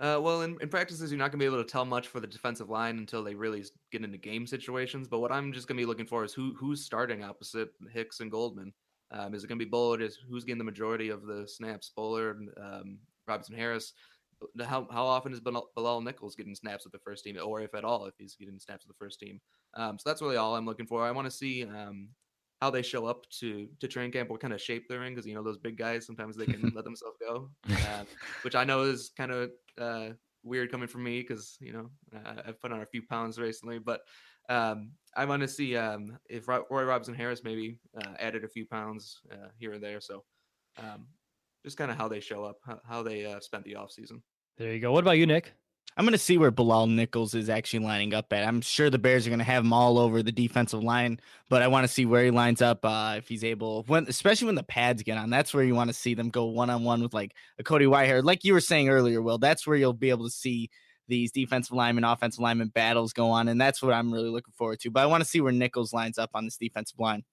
Uh, 0.00 0.18
well, 0.20 0.42
in, 0.42 0.58
in 0.60 0.68
practices, 0.68 1.10
you're 1.10 1.18
not 1.18 1.30
going 1.30 1.38
to 1.38 1.42
be 1.42 1.46
able 1.46 1.62
to 1.62 1.70
tell 1.70 1.84
much 1.84 2.08
for 2.08 2.18
the 2.18 2.26
defensive 2.26 2.68
line 2.68 2.98
until 2.98 3.22
they 3.22 3.34
really 3.34 3.64
get 3.92 4.02
into 4.04 4.18
game 4.18 4.46
situations. 4.46 5.06
But 5.06 5.20
what 5.20 5.30
I'm 5.30 5.52
just 5.52 5.68
going 5.68 5.76
to 5.76 5.80
be 5.80 5.86
looking 5.86 6.06
for 6.06 6.24
is 6.24 6.34
who 6.34 6.54
who's 6.58 6.84
starting 6.84 7.22
opposite 7.22 7.70
Hicks 7.92 8.20
and 8.20 8.30
Goldman. 8.30 8.74
Um, 9.10 9.34
is 9.34 9.44
it 9.44 9.48
going 9.48 9.58
to 9.58 9.64
be 9.64 9.70
Bullard? 9.70 10.02
Is 10.02 10.18
who's 10.28 10.44
getting 10.44 10.58
the 10.58 10.64
majority 10.64 11.10
of 11.10 11.26
the 11.26 11.46
snaps? 11.46 11.92
Bullard, 11.94 12.40
um, 12.60 12.98
Robinson 13.26 13.54
Harris. 13.54 13.92
How 14.64 14.86
how 14.90 15.06
often 15.06 15.32
is 15.32 15.40
Bilal 15.40 16.00
Nichols 16.02 16.36
getting 16.36 16.54
snaps 16.54 16.84
with 16.84 16.92
the 16.92 16.98
first 16.98 17.24
team, 17.24 17.38
or 17.42 17.62
if 17.62 17.74
at 17.74 17.84
all, 17.84 18.04
if 18.06 18.14
he's 18.18 18.36
getting 18.36 18.58
snaps 18.58 18.86
with 18.86 18.96
the 18.96 19.04
first 19.04 19.18
team? 19.18 19.40
Um, 19.74 19.98
so 19.98 20.08
that's 20.08 20.20
really 20.20 20.36
all 20.36 20.56
I'm 20.56 20.66
looking 20.66 20.86
for. 20.86 21.04
I 21.04 21.10
want 21.10 21.26
to 21.26 21.30
see 21.30 21.64
um, 21.64 22.08
how 22.60 22.70
they 22.70 22.82
show 22.82 23.06
up 23.06 23.28
to 23.40 23.68
to 23.80 23.88
training 23.88 24.12
camp, 24.12 24.28
what 24.28 24.40
kind 24.40 24.52
of 24.52 24.60
shape 24.60 24.86
they're 24.88 25.04
in, 25.04 25.14
because 25.14 25.26
you 25.26 25.34
know 25.34 25.42
those 25.42 25.58
big 25.58 25.78
guys 25.78 26.04
sometimes 26.04 26.36
they 26.36 26.46
can 26.46 26.72
let 26.74 26.84
themselves 26.84 27.16
go, 27.20 27.50
uh, 27.70 28.04
which 28.42 28.54
I 28.54 28.64
know 28.64 28.82
is 28.82 29.10
kind 29.16 29.30
of 29.30 29.50
uh, 29.78 30.08
weird 30.46 30.70
coming 30.70 30.88
from 30.88 31.02
me 31.02 31.20
because 31.20 31.56
you 31.60 31.72
know 31.72 31.90
I've 32.46 32.60
put 32.60 32.72
on 32.72 32.82
a 32.82 32.86
few 32.86 33.02
pounds 33.02 33.38
recently, 33.38 33.78
but 33.78 34.00
um, 34.48 34.92
I 35.16 35.24
want 35.24 35.42
to 35.42 35.48
see 35.48 35.76
um, 35.76 36.16
if 36.30 36.48
Ro- 36.48 36.66
Roy 36.70 36.84
Robinson 36.84 37.14
Harris 37.14 37.42
maybe 37.44 37.78
uh, 38.00 38.12
added 38.18 38.44
a 38.44 38.48
few 38.48 38.66
pounds 38.66 39.20
uh, 39.32 39.48
here 39.58 39.72
and 39.72 39.82
there. 39.82 40.00
So 40.00 40.24
um, 40.78 41.06
just 41.64 41.76
kind 41.76 41.90
of 41.90 41.96
how 41.96 42.08
they 42.08 42.20
show 42.20 42.44
up, 42.44 42.56
how, 42.64 42.80
how 42.88 43.02
they 43.02 43.26
uh, 43.26 43.40
spent 43.40 43.64
the 43.64 43.74
off 43.74 43.90
season. 43.90 44.22
There 44.56 44.72
you 44.72 44.80
go. 44.80 44.92
What 44.92 45.02
about 45.02 45.18
you, 45.18 45.26
Nick? 45.26 45.52
I'm 45.96 46.04
going 46.04 46.12
to 46.12 46.18
see 46.18 46.36
where 46.36 46.50
Bilal 46.50 46.88
Nichols 46.88 47.34
is 47.34 47.48
actually 47.48 47.78
lining 47.78 48.12
up 48.12 48.30
at. 48.32 48.46
I'm 48.46 48.60
sure 48.60 48.90
the 48.90 48.98
Bears 48.98 49.26
are 49.26 49.30
going 49.30 49.38
to 49.38 49.44
have 49.44 49.64
him 49.64 49.72
all 49.72 49.98
over 49.98 50.22
the 50.22 50.30
defensive 50.30 50.82
line, 50.82 51.20
but 51.48 51.62
I 51.62 51.68
want 51.68 51.84
to 51.84 51.92
see 51.92 52.04
where 52.04 52.24
he 52.24 52.30
lines 52.30 52.60
up 52.60 52.84
uh, 52.84 53.14
if 53.16 53.28
he's 53.28 53.42
able, 53.42 53.82
when 53.84 54.06
especially 54.06 54.46
when 54.46 54.56
the 54.56 54.62
pads 54.62 55.02
get 55.02 55.16
on. 55.16 55.30
That's 55.30 55.54
where 55.54 55.64
you 55.64 55.74
want 55.74 55.88
to 55.88 55.94
see 55.94 56.12
them 56.12 56.28
go 56.28 56.44
one 56.46 56.68
on 56.68 56.84
one 56.84 57.02
with 57.02 57.14
like 57.14 57.32
a 57.58 57.64
Cody 57.64 57.86
Whitehair. 57.86 58.22
Like 58.22 58.44
you 58.44 58.52
were 58.52 58.60
saying 58.60 58.90
earlier, 58.90 59.22
Will, 59.22 59.38
that's 59.38 59.66
where 59.66 59.76
you'll 59.76 59.94
be 59.94 60.10
able 60.10 60.26
to 60.26 60.30
see 60.30 60.68
these 61.08 61.32
defensive 61.32 61.74
lineman, 61.74 62.04
offensive 62.04 62.40
lineman 62.40 62.68
battles 62.68 63.12
go 63.14 63.30
on. 63.30 63.48
And 63.48 63.60
that's 63.60 63.82
what 63.82 63.94
I'm 63.94 64.12
really 64.12 64.28
looking 64.28 64.54
forward 64.54 64.80
to. 64.80 64.90
But 64.90 65.02
I 65.02 65.06
want 65.06 65.22
to 65.22 65.28
see 65.28 65.40
where 65.40 65.52
Nichols 65.52 65.92
lines 65.94 66.18
up 66.18 66.30
on 66.34 66.44
this 66.44 66.58
defensive 66.58 66.98
line. 66.98 67.24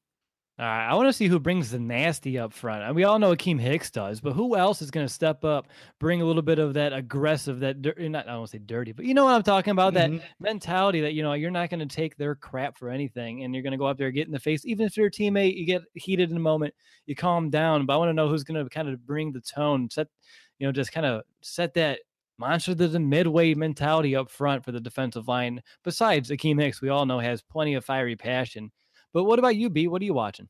All 0.60 0.66
right, 0.68 0.88
I 0.88 0.94
want 0.94 1.08
to 1.10 1.14
see 1.14 1.28
who 1.28 1.40
brings 1.40 1.72
the 1.72 1.80
nasty 1.80 2.38
up 2.38 2.54
front. 2.54 2.84
And 2.84 2.96
we 2.96 3.06
all 3.06 3.18
know 3.18 3.32
Akiem 3.36 3.60
Hicks 3.60 3.90
does, 3.90 4.22
but 4.22 4.34
who 4.34 4.56
else 4.56 4.84
is 4.84 4.92
going 4.92 5.06
to 5.08 5.12
step 5.12 5.44
up, 5.44 5.68
bring 6.00 6.22
a 6.22 6.26
little 6.26 6.44
bit 6.44 6.60
of 6.60 6.76
that 6.76 6.94
aggressive, 6.94 7.60
that 7.62 7.82
dir- 7.82 7.96
not 7.98 8.26
I 8.28 8.34
don't 8.34 8.42
want 8.42 8.52
to 8.52 8.58
say 8.58 8.64
dirty, 8.64 8.92
but 8.92 9.06
you 9.06 9.16
know 9.16 9.26
what 9.26 9.34
I'm 9.34 9.42
talking 9.42 9.72
about? 9.72 9.94
Mhm. 9.94 9.96
That 9.96 10.12
mentality 10.40 11.02
that 11.02 11.14
you 11.14 11.24
know 11.24 11.34
you're 11.34 11.50
not 11.50 11.72
going 11.72 11.80
to 11.88 11.96
take 11.96 12.18
their 12.18 12.36
crap 12.36 12.78
for 12.78 12.90
anything, 12.90 13.44
and 13.44 13.56
you're 13.56 13.64
going 13.64 13.72
to 13.72 13.80
go 13.80 13.88
up 13.88 13.98
there, 13.98 14.12
get 14.12 14.28
in 14.28 14.32
the 14.32 14.40
face, 14.40 14.64
even 14.64 14.86
if 14.86 14.96
you're 14.96 15.08
a 15.08 15.12
teammate, 15.12 15.58
you 15.58 15.66
get 15.66 15.82
heated 15.96 16.30
in 16.30 16.38
a 16.38 16.40
moment, 16.40 16.76
you 17.08 17.16
calm 17.16 17.50
down. 17.50 17.88
But 17.88 17.96
I 17.96 17.98
want 17.98 18.10
to 18.10 18.14
know 18.14 18.30
who's 18.30 18.44
going 18.44 18.64
to 18.64 18.70
kind 18.70 18.88
of 18.90 19.04
bring 19.08 19.32
the 19.32 19.42
tone, 19.42 19.90
set, 19.90 20.08
you 20.60 20.68
know, 20.68 20.72
just 20.72 20.92
kind 20.92 21.08
of 21.08 21.24
set 21.42 21.74
that 21.74 22.02
monster 22.38 22.76
to 22.76 22.88
the 22.88 23.00
midway 23.00 23.56
mentality 23.56 24.16
up 24.16 24.30
front 24.30 24.64
for 24.64 24.72
the 24.72 24.80
defensive 24.80 25.28
line. 25.28 25.64
Besides 25.84 26.30
Akiem 26.30 26.62
Hicks, 26.62 26.80
we 26.80 26.90
all 26.90 27.08
know 27.08 27.18
has 27.18 27.42
plenty 27.42 27.74
of 27.74 27.84
fiery 27.84 28.16
passion. 28.16 28.72
But 29.14 29.24
what 29.26 29.40
about 29.40 29.56
you, 29.56 29.70
B? 29.70 29.88
What 29.88 30.02
are 30.02 30.06
you 30.06 30.14
watching? 30.14 30.50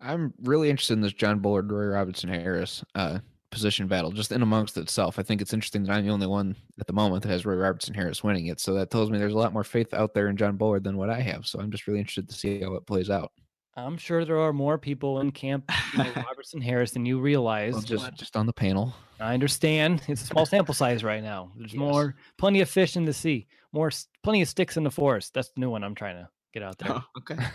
I'm 0.00 0.32
really 0.42 0.70
interested 0.70 0.94
in 0.94 1.00
this 1.00 1.12
Jon 1.12 1.40
Bullard, 1.40 1.70
Roy 1.72 1.86
Robinson 1.86 2.28
Harris 2.28 2.84
uh, 2.94 3.18
position 3.50 3.88
battle, 3.88 4.12
just 4.12 4.30
in 4.30 4.42
amongst 4.42 4.76
itself. 4.76 5.18
I 5.18 5.22
think 5.22 5.40
it's 5.40 5.52
interesting 5.52 5.84
that 5.84 5.92
I'm 5.92 6.04
the 6.06 6.12
only 6.12 6.26
one 6.26 6.54
at 6.78 6.86
the 6.86 6.92
moment 6.92 7.22
that 7.22 7.30
has 7.30 7.46
Roy 7.46 7.54
Robertson 7.54 7.94
Harris 7.94 8.22
winning 8.22 8.46
it. 8.46 8.60
So 8.60 8.74
that 8.74 8.90
tells 8.90 9.10
me 9.10 9.18
there's 9.18 9.32
a 9.32 9.38
lot 9.38 9.52
more 9.52 9.64
faith 9.64 9.94
out 9.94 10.14
there 10.14 10.28
in 10.28 10.36
Jon 10.36 10.56
Bullard 10.56 10.84
than 10.84 10.96
what 10.96 11.10
I 11.10 11.20
have. 11.20 11.46
So 11.46 11.58
I'm 11.58 11.70
just 11.70 11.86
really 11.86 11.98
interested 12.00 12.28
to 12.28 12.34
see 12.34 12.60
how 12.60 12.74
it 12.74 12.86
plays 12.86 13.10
out. 13.10 13.32
I'm 13.78 13.98
sure 13.98 14.24
there 14.24 14.38
are 14.40 14.54
more 14.54 14.78
people 14.78 15.20
in 15.20 15.30
camp 15.32 15.70
you 15.92 15.98
know, 16.04 16.10
Robertson 16.16 16.62
Harris 16.62 16.92
than 16.92 17.04
you 17.04 17.20
realize. 17.20 17.74
Well, 17.74 17.82
just 17.82 18.14
just 18.14 18.34
on 18.36 18.46
the 18.46 18.52
panel. 18.52 18.94
I 19.20 19.34
understand 19.34 20.02
it's 20.08 20.22
a 20.22 20.26
small 20.26 20.46
sample 20.46 20.72
size 20.74 21.04
right 21.04 21.22
now. 21.22 21.52
There's 21.56 21.74
Yes. 21.74 21.78
more, 21.78 22.14
plenty 22.38 22.62
of 22.62 22.70
fish 22.70 22.96
in 22.96 23.04
the 23.04 23.12
sea, 23.12 23.46
more, 23.72 23.90
plenty 24.22 24.40
of 24.40 24.48
sticks 24.48 24.76
in 24.78 24.84
the 24.84 24.90
forest. 24.90 25.34
That's 25.34 25.50
the 25.50 25.60
new 25.60 25.68
one 25.70 25.84
I'm 25.84 25.94
trying 25.94 26.16
to 26.16 26.28
get 26.52 26.62
out 26.62 26.78
there. 26.78 27.02
okay. 27.18 27.36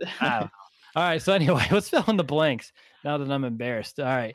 Ah. 0.20 0.50
All 0.96 1.02
right. 1.02 1.20
So 1.20 1.32
anyway, 1.34 1.66
let's 1.70 1.88
fill 1.88 2.04
in 2.08 2.16
the 2.16 2.24
blanks. 2.24 2.72
Now 3.04 3.18
that 3.18 3.30
I'm 3.30 3.44
embarrassed. 3.44 4.00
All 4.00 4.06
right. 4.06 4.34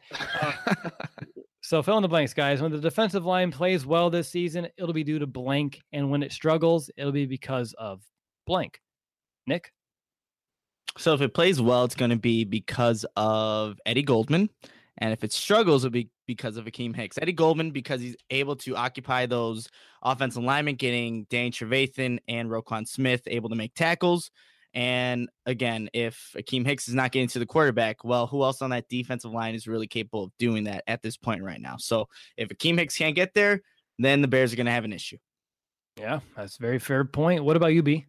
So 1.61 1.81
fill 1.81 1.97
in 1.97 2.03
the 2.03 2.09
blanks, 2.09 2.33
guys. 2.33 2.61
When 2.61 2.71
the 2.71 2.79
defensive 2.79 3.25
line 3.25 3.49
plays 3.49 3.85
well 3.85 4.09
this 4.09 4.29
season, 4.29 4.67
it'll 4.77 4.93
be 4.93 5.03
due 5.03 5.19
to 5.19 5.25
blank, 5.27 5.79
and 5.93 6.11
when 6.11 6.21
it 6.21 6.33
struggles, 6.33 6.89
it'll 6.97 7.13
be 7.13 7.25
because 7.25 7.73
of 7.77 8.01
blank. 8.45 8.79
Nick. 9.47 9.71
So 10.97 11.13
if 11.13 11.21
it 11.21 11.33
plays 11.33 11.61
well, 11.61 11.85
it's 11.85 11.95
going 11.95 12.11
to 12.11 12.17
be 12.17 12.43
because 12.43 13.05
of 13.15 13.79
Eddie 13.85 14.03
Goldman. 14.03 14.49
And 14.99 15.11
if 15.11 15.23
it 15.23 15.33
struggles, 15.33 15.83
it'll 15.83 15.91
be 15.91 16.09
because 16.27 16.57
of 16.57 16.65
Akiem 16.65 16.95
Hicks. 16.95 17.17
Eddie 17.21 17.33
Goldman, 17.33 17.71
because 17.71 17.99
he's 17.99 18.15
able 18.29 18.55
to 18.57 18.75
occupy 18.75 19.25
those 19.25 19.67
offensive 20.01 20.43
linemen, 20.43 20.75
getting 20.75 21.25
Danny 21.29 21.51
Trevathan 21.51 22.19
and 22.27 22.49
Roquan 22.49 22.87
Smith 22.87 23.23
able 23.27 23.49
to 23.49 23.55
make 23.55 23.73
tackles. 23.73 24.29
And 24.75 25.29
again, 25.45 25.89
if 25.93 26.33
Akiem 26.37 26.65
Hicks 26.65 26.87
is 26.87 26.93
not 26.93 27.11
getting 27.11 27.27
to 27.29 27.39
the 27.39 27.45
quarterback, 27.45 28.03
well, 28.03 28.27
who 28.27 28.43
else 28.43 28.61
on 28.61 28.71
that 28.71 28.89
defensive 28.89 29.31
line 29.31 29.55
is 29.55 29.67
really 29.67 29.87
capable 29.87 30.25
of 30.25 30.31
doing 30.39 30.65
that 30.65 30.83
at 30.87 31.01
this 31.01 31.17
point 31.17 31.43
right 31.43 31.61
now? 31.61 31.77
So 31.77 32.07
if 32.37 32.49
Akiem 32.49 32.77
Hicks 32.77 32.97
can't 32.97 33.15
get 33.15 33.33
there, 33.33 33.61
then 33.99 34.21
the 34.21 34.27
Bears 34.27 34.53
are 34.53 34.55
going 34.55 34.65
to 34.65 34.71
have 34.71 34.85
an 34.85 34.93
issue. 34.93 35.17
Yeah, 35.99 36.21
that's 36.35 36.57
a 36.57 36.61
very 36.61 36.79
fair 36.79 37.05
point. 37.05 37.43
What 37.43 37.55
about 37.55 37.73
you, 37.73 37.83
B? 37.83 38.05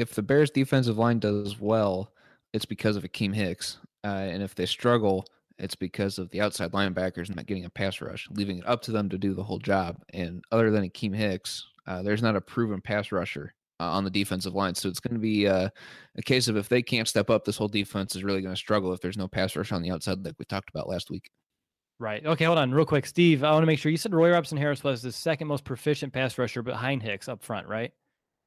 if 0.00 0.14
the 0.14 0.22
Bears 0.22 0.50
defensive 0.50 0.98
line 0.98 1.18
does 1.18 1.60
well, 1.60 2.12
it's 2.52 2.64
because 2.64 2.96
of 2.96 3.04
Akiem 3.04 3.34
Hicks. 3.34 3.78
Uh, 4.02 4.08
and 4.08 4.42
if 4.42 4.54
they 4.54 4.66
struggle, 4.66 5.26
it's 5.60 5.76
because 5.76 6.18
of 6.18 6.30
the 6.30 6.40
outside 6.40 6.72
linebackers 6.72 7.34
not 7.34 7.46
getting 7.46 7.64
a 7.64 7.70
pass 7.70 8.00
rush, 8.00 8.28
leaving 8.30 8.58
it 8.58 8.66
up 8.66 8.82
to 8.82 8.92
them 8.92 9.08
to 9.08 9.18
do 9.18 9.34
the 9.34 9.42
whole 9.42 9.58
job. 9.58 10.02
And 10.12 10.44
other 10.50 10.70
than 10.70 10.88
Akiem 10.88 11.14
Hicks, 11.14 11.66
uh, 11.86 12.02
there's 12.02 12.22
not 12.22 12.36
a 12.36 12.40
proven 12.40 12.80
pass 12.80 13.12
rusher 13.12 13.54
uh, 13.80 13.90
on 13.90 14.04
the 14.04 14.10
defensive 14.10 14.54
line. 14.54 14.74
So 14.74 14.88
it's 14.88 15.00
going 15.00 15.14
to 15.14 15.20
be 15.20 15.48
uh, 15.48 15.68
a 16.16 16.22
case 16.22 16.48
of 16.48 16.56
if 16.56 16.68
they 16.68 16.82
can't 16.82 17.08
step 17.08 17.30
up, 17.30 17.44
this 17.44 17.56
whole 17.56 17.68
defense 17.68 18.16
is 18.16 18.24
really 18.24 18.42
going 18.42 18.54
to 18.54 18.58
struggle 18.58 18.92
if 18.92 19.00
there's 19.00 19.18
no 19.18 19.28
pass 19.28 19.56
rush 19.56 19.72
on 19.72 19.82
the 19.82 19.90
outside, 19.90 20.24
like 20.24 20.34
we 20.38 20.44
talked 20.44 20.70
about 20.70 20.88
last 20.88 21.10
week. 21.10 21.30
Right. 21.98 22.24
Okay, 22.24 22.46
hold 22.46 22.56
on 22.56 22.72
real 22.72 22.86
quick. 22.86 23.04
Steve, 23.04 23.44
I 23.44 23.52
want 23.52 23.62
to 23.62 23.66
make 23.66 23.78
sure 23.78 23.92
you 23.92 23.98
said 23.98 24.14
Roy 24.14 24.30
Robinson 24.30 24.56
Harris 24.56 24.82
was 24.82 25.02
the 25.02 25.12
second 25.12 25.48
most 25.48 25.64
proficient 25.64 26.12
pass 26.12 26.38
rusher 26.38 26.62
behind 26.62 27.02
Hicks 27.02 27.28
up 27.28 27.42
front, 27.42 27.68
right? 27.68 27.92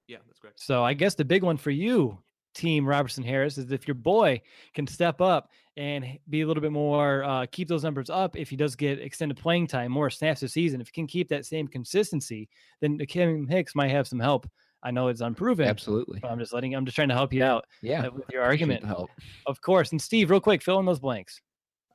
Yeah, 0.07 0.17
that's 0.25 0.39
correct. 0.39 0.59
So 0.59 0.83
I 0.83 0.93
guess 0.93 1.13
the 1.13 1.25
big 1.25 1.43
one 1.43 1.57
for 1.57 1.69
you, 1.69 2.17
Team 2.53 2.85
Robertson 2.85 3.23
Harris, 3.23 3.57
is 3.57 3.71
if 3.71 3.87
your 3.87 3.95
boy 3.95 4.41
can 4.73 4.87
step 4.87 5.21
up 5.21 5.49
and 5.75 6.05
be 6.29 6.41
a 6.41 6.47
little 6.47 6.61
bit 6.61 6.71
more, 6.71 7.23
uh, 7.23 7.45
keep 7.51 7.67
those 7.67 7.83
numbers 7.83 8.09
up. 8.09 8.35
If 8.35 8.49
he 8.49 8.55
does 8.55 8.75
get 8.75 8.99
extended 8.99 9.37
playing 9.37 9.67
time, 9.67 9.91
more 9.91 10.09
snaps 10.09 10.41
this 10.41 10.53
season, 10.53 10.81
if 10.81 10.87
he 10.87 10.91
can 10.93 11.07
keep 11.07 11.29
that 11.29 11.45
same 11.45 11.67
consistency, 11.67 12.47
then 12.81 12.97
Kim 13.07 13.47
Hicks 13.47 13.73
might 13.75 13.89
have 13.91 14.07
some 14.07 14.19
help. 14.19 14.47
I 14.83 14.91
know 14.91 15.07
it's 15.07 15.21
unproven. 15.21 15.67
Absolutely. 15.67 16.19
But 16.19 16.29
I'm 16.31 16.39
just 16.39 16.53
letting, 16.53 16.75
I'm 16.75 16.85
just 16.85 16.95
trying 16.95 17.07
to 17.09 17.15
help 17.15 17.31
you 17.33 17.43
out 17.43 17.65
Yeah. 17.81 18.05
uh, 18.07 18.11
with 18.11 18.25
your 18.31 18.43
argument. 18.43 18.83
help. 18.85 19.09
Of 19.47 19.61
course. 19.61 19.91
And 19.91 20.01
Steve, 20.01 20.29
real 20.29 20.41
quick, 20.41 20.61
fill 20.61 20.79
in 20.79 20.85
those 20.85 20.99
blanks. 20.99 21.41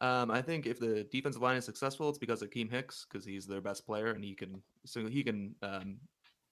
Um, 0.00 0.30
I 0.30 0.40
think 0.40 0.66
if 0.66 0.78
the 0.78 1.04
defensive 1.10 1.42
line 1.42 1.56
is 1.56 1.64
successful, 1.64 2.08
it's 2.08 2.18
because 2.18 2.40
of 2.40 2.50
Keem 2.50 2.70
Hicks 2.70 3.04
because 3.10 3.26
he's 3.26 3.46
their 3.46 3.60
best 3.60 3.84
player 3.84 4.12
and 4.12 4.24
he 4.24 4.34
can 4.34 4.62
so 4.84 5.06
he 5.06 5.22
can 5.24 5.54
um, 5.60 5.96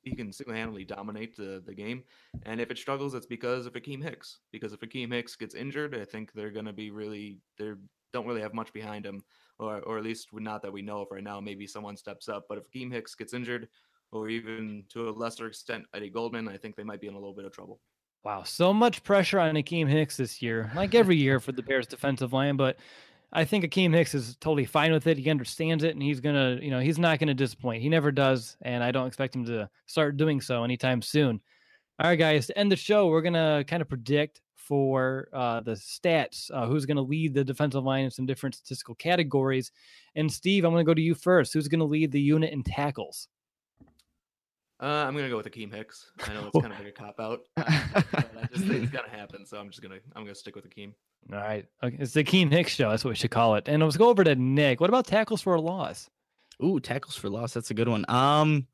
he 0.07 0.15
can 0.15 0.33
single-handedly 0.33 0.85
dominate 0.85 1.37
the, 1.37 1.61
the 1.67 1.75
game. 1.75 2.05
And 2.45 2.61
if 2.61 2.71
it 2.71 2.79
struggles, 2.79 3.13
it's 3.15 3.27
because 3.27 3.67
of 3.67 3.73
Akiem 3.73 4.03
Hicks. 4.03 4.39
Because 4.53 4.73
if 4.73 4.81
Akiem 4.81 5.13
Hicks 5.13 5.35
gets 5.35 5.57
injured, 5.57 5.97
I 5.97 6.05
think 6.05 6.33
they're 6.33 6.53
going 6.53 6.65
to 6.65 6.73
be 6.73 6.91
really 6.93 7.41
they 7.59 7.73
don't 8.13 8.27
really 8.27 8.41
have 8.41 8.55
much 8.55 8.73
behind 8.73 9.05
him, 9.05 9.21
or 9.59 9.81
or 9.81 9.99
at 9.99 10.05
least 10.05 10.29
not 10.33 10.63
that 10.63 10.73
we 10.73 10.81
know 10.81 11.03
of 11.03 11.09
right 11.11 11.25
now. 11.25 11.41
Maybe 11.41 11.67
someone 11.67 11.97
steps 11.97 12.29
up, 12.29 12.45
but 12.49 12.57
if 12.57 12.71
Akiem 12.71 12.93
Hicks 12.93 13.17
gets 13.17 13.35
injured, 13.35 13.69
or 14.13 14.29
even 14.29 14.85
to 14.91 15.09
a 15.09 15.11
lesser 15.11 15.49
extent 15.49 15.85
Eddie 15.93 16.11
Goldman, 16.11 16.47
I 16.47 16.57
think 16.57 16.77
they 16.77 16.85
might 16.85 17.01
be 17.01 17.09
in 17.09 17.15
a 17.15 17.19
little 17.19 17.35
bit 17.35 17.45
of 17.45 17.53
trouble. 17.53 17.81
Wow, 18.25 18.45
so 18.45 18.73
much 18.73 19.03
pressure 19.03 19.41
on 19.41 19.57
Akiem 19.57 19.89
Hicks 19.89 20.17
this 20.17 20.41
year, 20.41 20.71
like 20.77 20.95
every 20.95 21.17
year 21.17 21.41
for 21.41 21.51
the 21.51 21.63
Bears 21.63 21.89
defensive 21.89 22.33
line. 22.33 22.57
But 22.57 22.77
I 23.37 23.45
think 23.45 23.65
Akiem 23.65 23.93
Hicks 23.93 24.15
is 24.15 24.35
totally 24.37 24.65
fine 24.65 24.93
with 24.93 25.07
it. 25.07 25.19
He 25.19 25.29
understands 25.29 25.85
it, 25.85 25.93
and 25.93 26.03
he's 26.03 26.21
gonna, 26.21 26.59
you 26.63 26.71
know, 26.71 26.81
he's 26.81 26.99
not 26.99 27.19
gonna 27.19 27.35
disappoint. 27.35 27.83
He 27.83 27.91
never 27.91 28.11
does, 28.11 28.57
and 28.63 28.83
I 28.83 28.91
don't 28.91 29.07
expect 29.07 29.37
him 29.37 29.45
to 29.45 29.69
start 29.85 30.17
doing 30.17 30.41
so 30.41 30.65
anytime 30.65 31.03
soon. 31.03 31.43
All 31.99 32.09
right, 32.09 32.17
guys, 32.17 32.47
to 32.47 32.59
end 32.59 32.73
the 32.73 32.77
show, 32.77 33.09
we're 33.09 33.21
gonna 33.21 33.63
kind 33.69 33.83
of 33.83 33.91
predict 33.91 34.41
for 34.55 35.29
uh, 35.35 35.61
the 35.61 35.73
stats, 35.73 36.51
uh, 36.51 36.67
who's 36.67 36.87
gonna 36.87 37.03
lead 37.03 37.35
the 37.35 37.45
defensive 37.45 37.85
line 37.85 38.07
in 38.07 38.11
some 38.11 38.25
different 38.25 38.55
statistical 38.55 38.95
categories. 38.95 39.71
And 40.15 40.33
Steve, 40.33 40.65
I'm 40.65 40.73
gonna 40.73 40.83
go 40.83 40.95
to 40.95 41.03
you 41.03 41.15
first. 41.15 41.53
Who's 41.53 41.69
gonna 41.69 41.85
lead 41.85 42.13
the 42.13 42.21
unit 42.21 42.55
in 42.55 42.63
tackles? 42.63 43.29
Uh, 44.81 44.87
I'm 44.87 45.15
gonna 45.15 45.29
go 45.29 45.37
with 45.37 45.47
Akiem 45.47 45.75
Hicks. 45.75 46.11
I 46.27 46.33
know 46.33 46.47
it's 46.47 46.59
kind 46.63 46.73
of 46.73 46.79
like 46.79 46.89
a 46.89 46.93
cop 46.93 47.21
out, 47.21 47.41
but 47.55 47.67
I 47.69 48.49
just 48.51 48.65
think 48.65 48.85
it's 48.85 48.93
gonna 48.93 49.11
happen. 49.11 49.45
So 49.45 49.59
I'm 49.59 49.69
just 49.69 49.83
gonna 49.83 49.99
I'm 50.15 50.25
gonna 50.25 50.35
stick 50.35 50.57
with 50.57 50.67
Akiem. 50.71 50.95
All 51.33 51.39
right, 51.39 51.67
okay, 51.83 51.97
it's 51.99 52.13
the 52.13 52.23
Akiem 52.23 52.53
Hicks 52.53 52.75
show. 52.75 52.91
That's 52.91 53.05
what 53.05 53.11
we 53.11 53.17
should 53.17 53.33
call 53.33 53.57
it. 53.57 53.69
And 53.69 53.83
let's 53.83 53.97
go 53.97 54.09
over 54.09 54.23
to 54.23 54.37
Nick. 54.37 54.81
What 54.81 54.91
about 54.91 55.07
tackles 55.07 55.43
for 55.43 55.55
a 55.55 55.61
loss? 55.61 56.09
Ooh, 56.63 56.79
tackles 56.79 57.17
for 57.17 57.29
loss. 57.29 57.53
That's 57.53 57.71
a 57.71 57.75
good 57.75 57.89
one. 57.89 58.05
Um, 58.09 58.67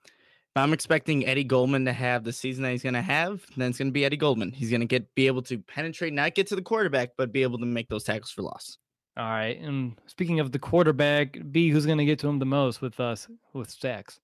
I'm 0.55 0.75
expecting 0.75 1.27
Eddie 1.27 1.45
Goldman 1.45 1.87
to 1.87 1.93
have 1.93 2.25
the 2.25 2.33
season 2.33 2.63
that 2.65 2.73
he's 2.73 2.83
going 2.83 2.95
to 2.95 3.03
have. 3.03 3.43
Then 3.57 3.71
it's 3.71 3.79
going 3.79 3.89
to 3.89 3.93
be 3.93 4.05
Eddie 4.05 4.19
Goldman. 4.19 4.53
He's 4.53 4.69
going 4.69 4.81
to 4.81 4.87
get 4.87 5.15
be 5.15 5.27
able 5.27 5.43
to 5.43 5.59
penetrate, 5.59 6.13
not 6.13 6.35
get 6.35 6.47
to 6.49 6.57
the 6.57 6.63
quarterback, 6.63 7.11
but 7.17 7.33
be 7.33 7.43
able 7.43 7.59
to 7.59 7.67
make 7.67 7.89
those 7.89 8.05
tackles 8.05 8.31
for 8.31 8.43
loss. 8.43 8.77
All 9.17 9.25
right. 9.25 9.59
And 9.59 9.97
speaking 10.07 10.41
of 10.41 10.53
the 10.53 10.59
quarterback, 10.59 11.39
B, 11.51 11.71
who's 11.71 11.87
going 11.87 11.99
to 11.99 12.05
get 12.05 12.19
to 12.21 12.29
him 12.29 12.39
the 12.39 12.47
most 12.47 12.83
with 12.83 13.01
us 13.01 13.29
with 13.55 13.71
sacks? 13.71 14.21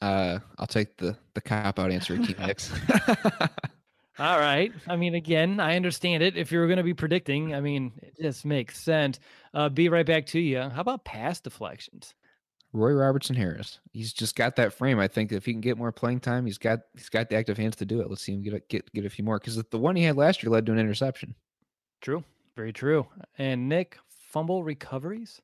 Uh, 0.00 0.38
I'll 0.58 0.66
take 0.66 0.96
the 0.98 1.16
the 1.34 1.40
cop 1.40 1.78
out 1.78 1.90
answer, 1.90 2.16
Keith 2.18 2.38
Hicks. 2.38 2.72
All 4.18 4.38
right. 4.38 4.72
I 4.88 4.96
mean, 4.96 5.14
again, 5.14 5.60
I 5.60 5.76
understand 5.76 6.22
it. 6.22 6.36
If 6.36 6.50
you're 6.50 6.66
going 6.66 6.78
to 6.78 6.82
be 6.82 6.94
predicting, 6.94 7.54
I 7.54 7.60
mean, 7.60 7.92
it 8.02 8.14
just 8.20 8.44
makes 8.44 8.80
sense. 8.80 9.20
Uh, 9.54 9.68
be 9.68 9.88
right 9.88 10.06
back 10.06 10.26
to 10.26 10.40
you. 10.40 10.60
How 10.60 10.80
about 10.80 11.04
pass 11.04 11.40
deflections? 11.40 12.14
Roy 12.72 12.92
Robertson 12.92 13.36
Harris. 13.36 13.78
He's 13.92 14.12
just 14.12 14.36
got 14.36 14.56
that 14.56 14.72
frame. 14.72 14.98
I 14.98 15.08
think 15.08 15.32
if 15.32 15.46
he 15.46 15.52
can 15.52 15.60
get 15.60 15.78
more 15.78 15.92
playing 15.92 16.20
time, 16.20 16.44
he's 16.44 16.58
got 16.58 16.80
he's 16.94 17.08
got 17.08 17.28
the 17.28 17.36
active 17.36 17.56
hands 17.56 17.76
to 17.76 17.86
do 17.86 18.00
it. 18.00 18.10
Let's 18.10 18.22
see 18.22 18.34
him 18.34 18.42
get 18.42 18.54
a, 18.54 18.60
get 18.68 18.92
get 18.92 19.06
a 19.06 19.10
few 19.10 19.24
more 19.24 19.38
because 19.38 19.56
the 19.56 19.78
one 19.78 19.96
he 19.96 20.02
had 20.02 20.16
last 20.16 20.42
year 20.42 20.50
led 20.50 20.66
to 20.66 20.72
an 20.72 20.78
interception. 20.78 21.34
True, 22.02 22.24
very 22.56 22.72
true. 22.72 23.06
And 23.38 23.68
Nick, 23.68 23.98
fumble 24.08 24.64
recoveries. 24.64 25.40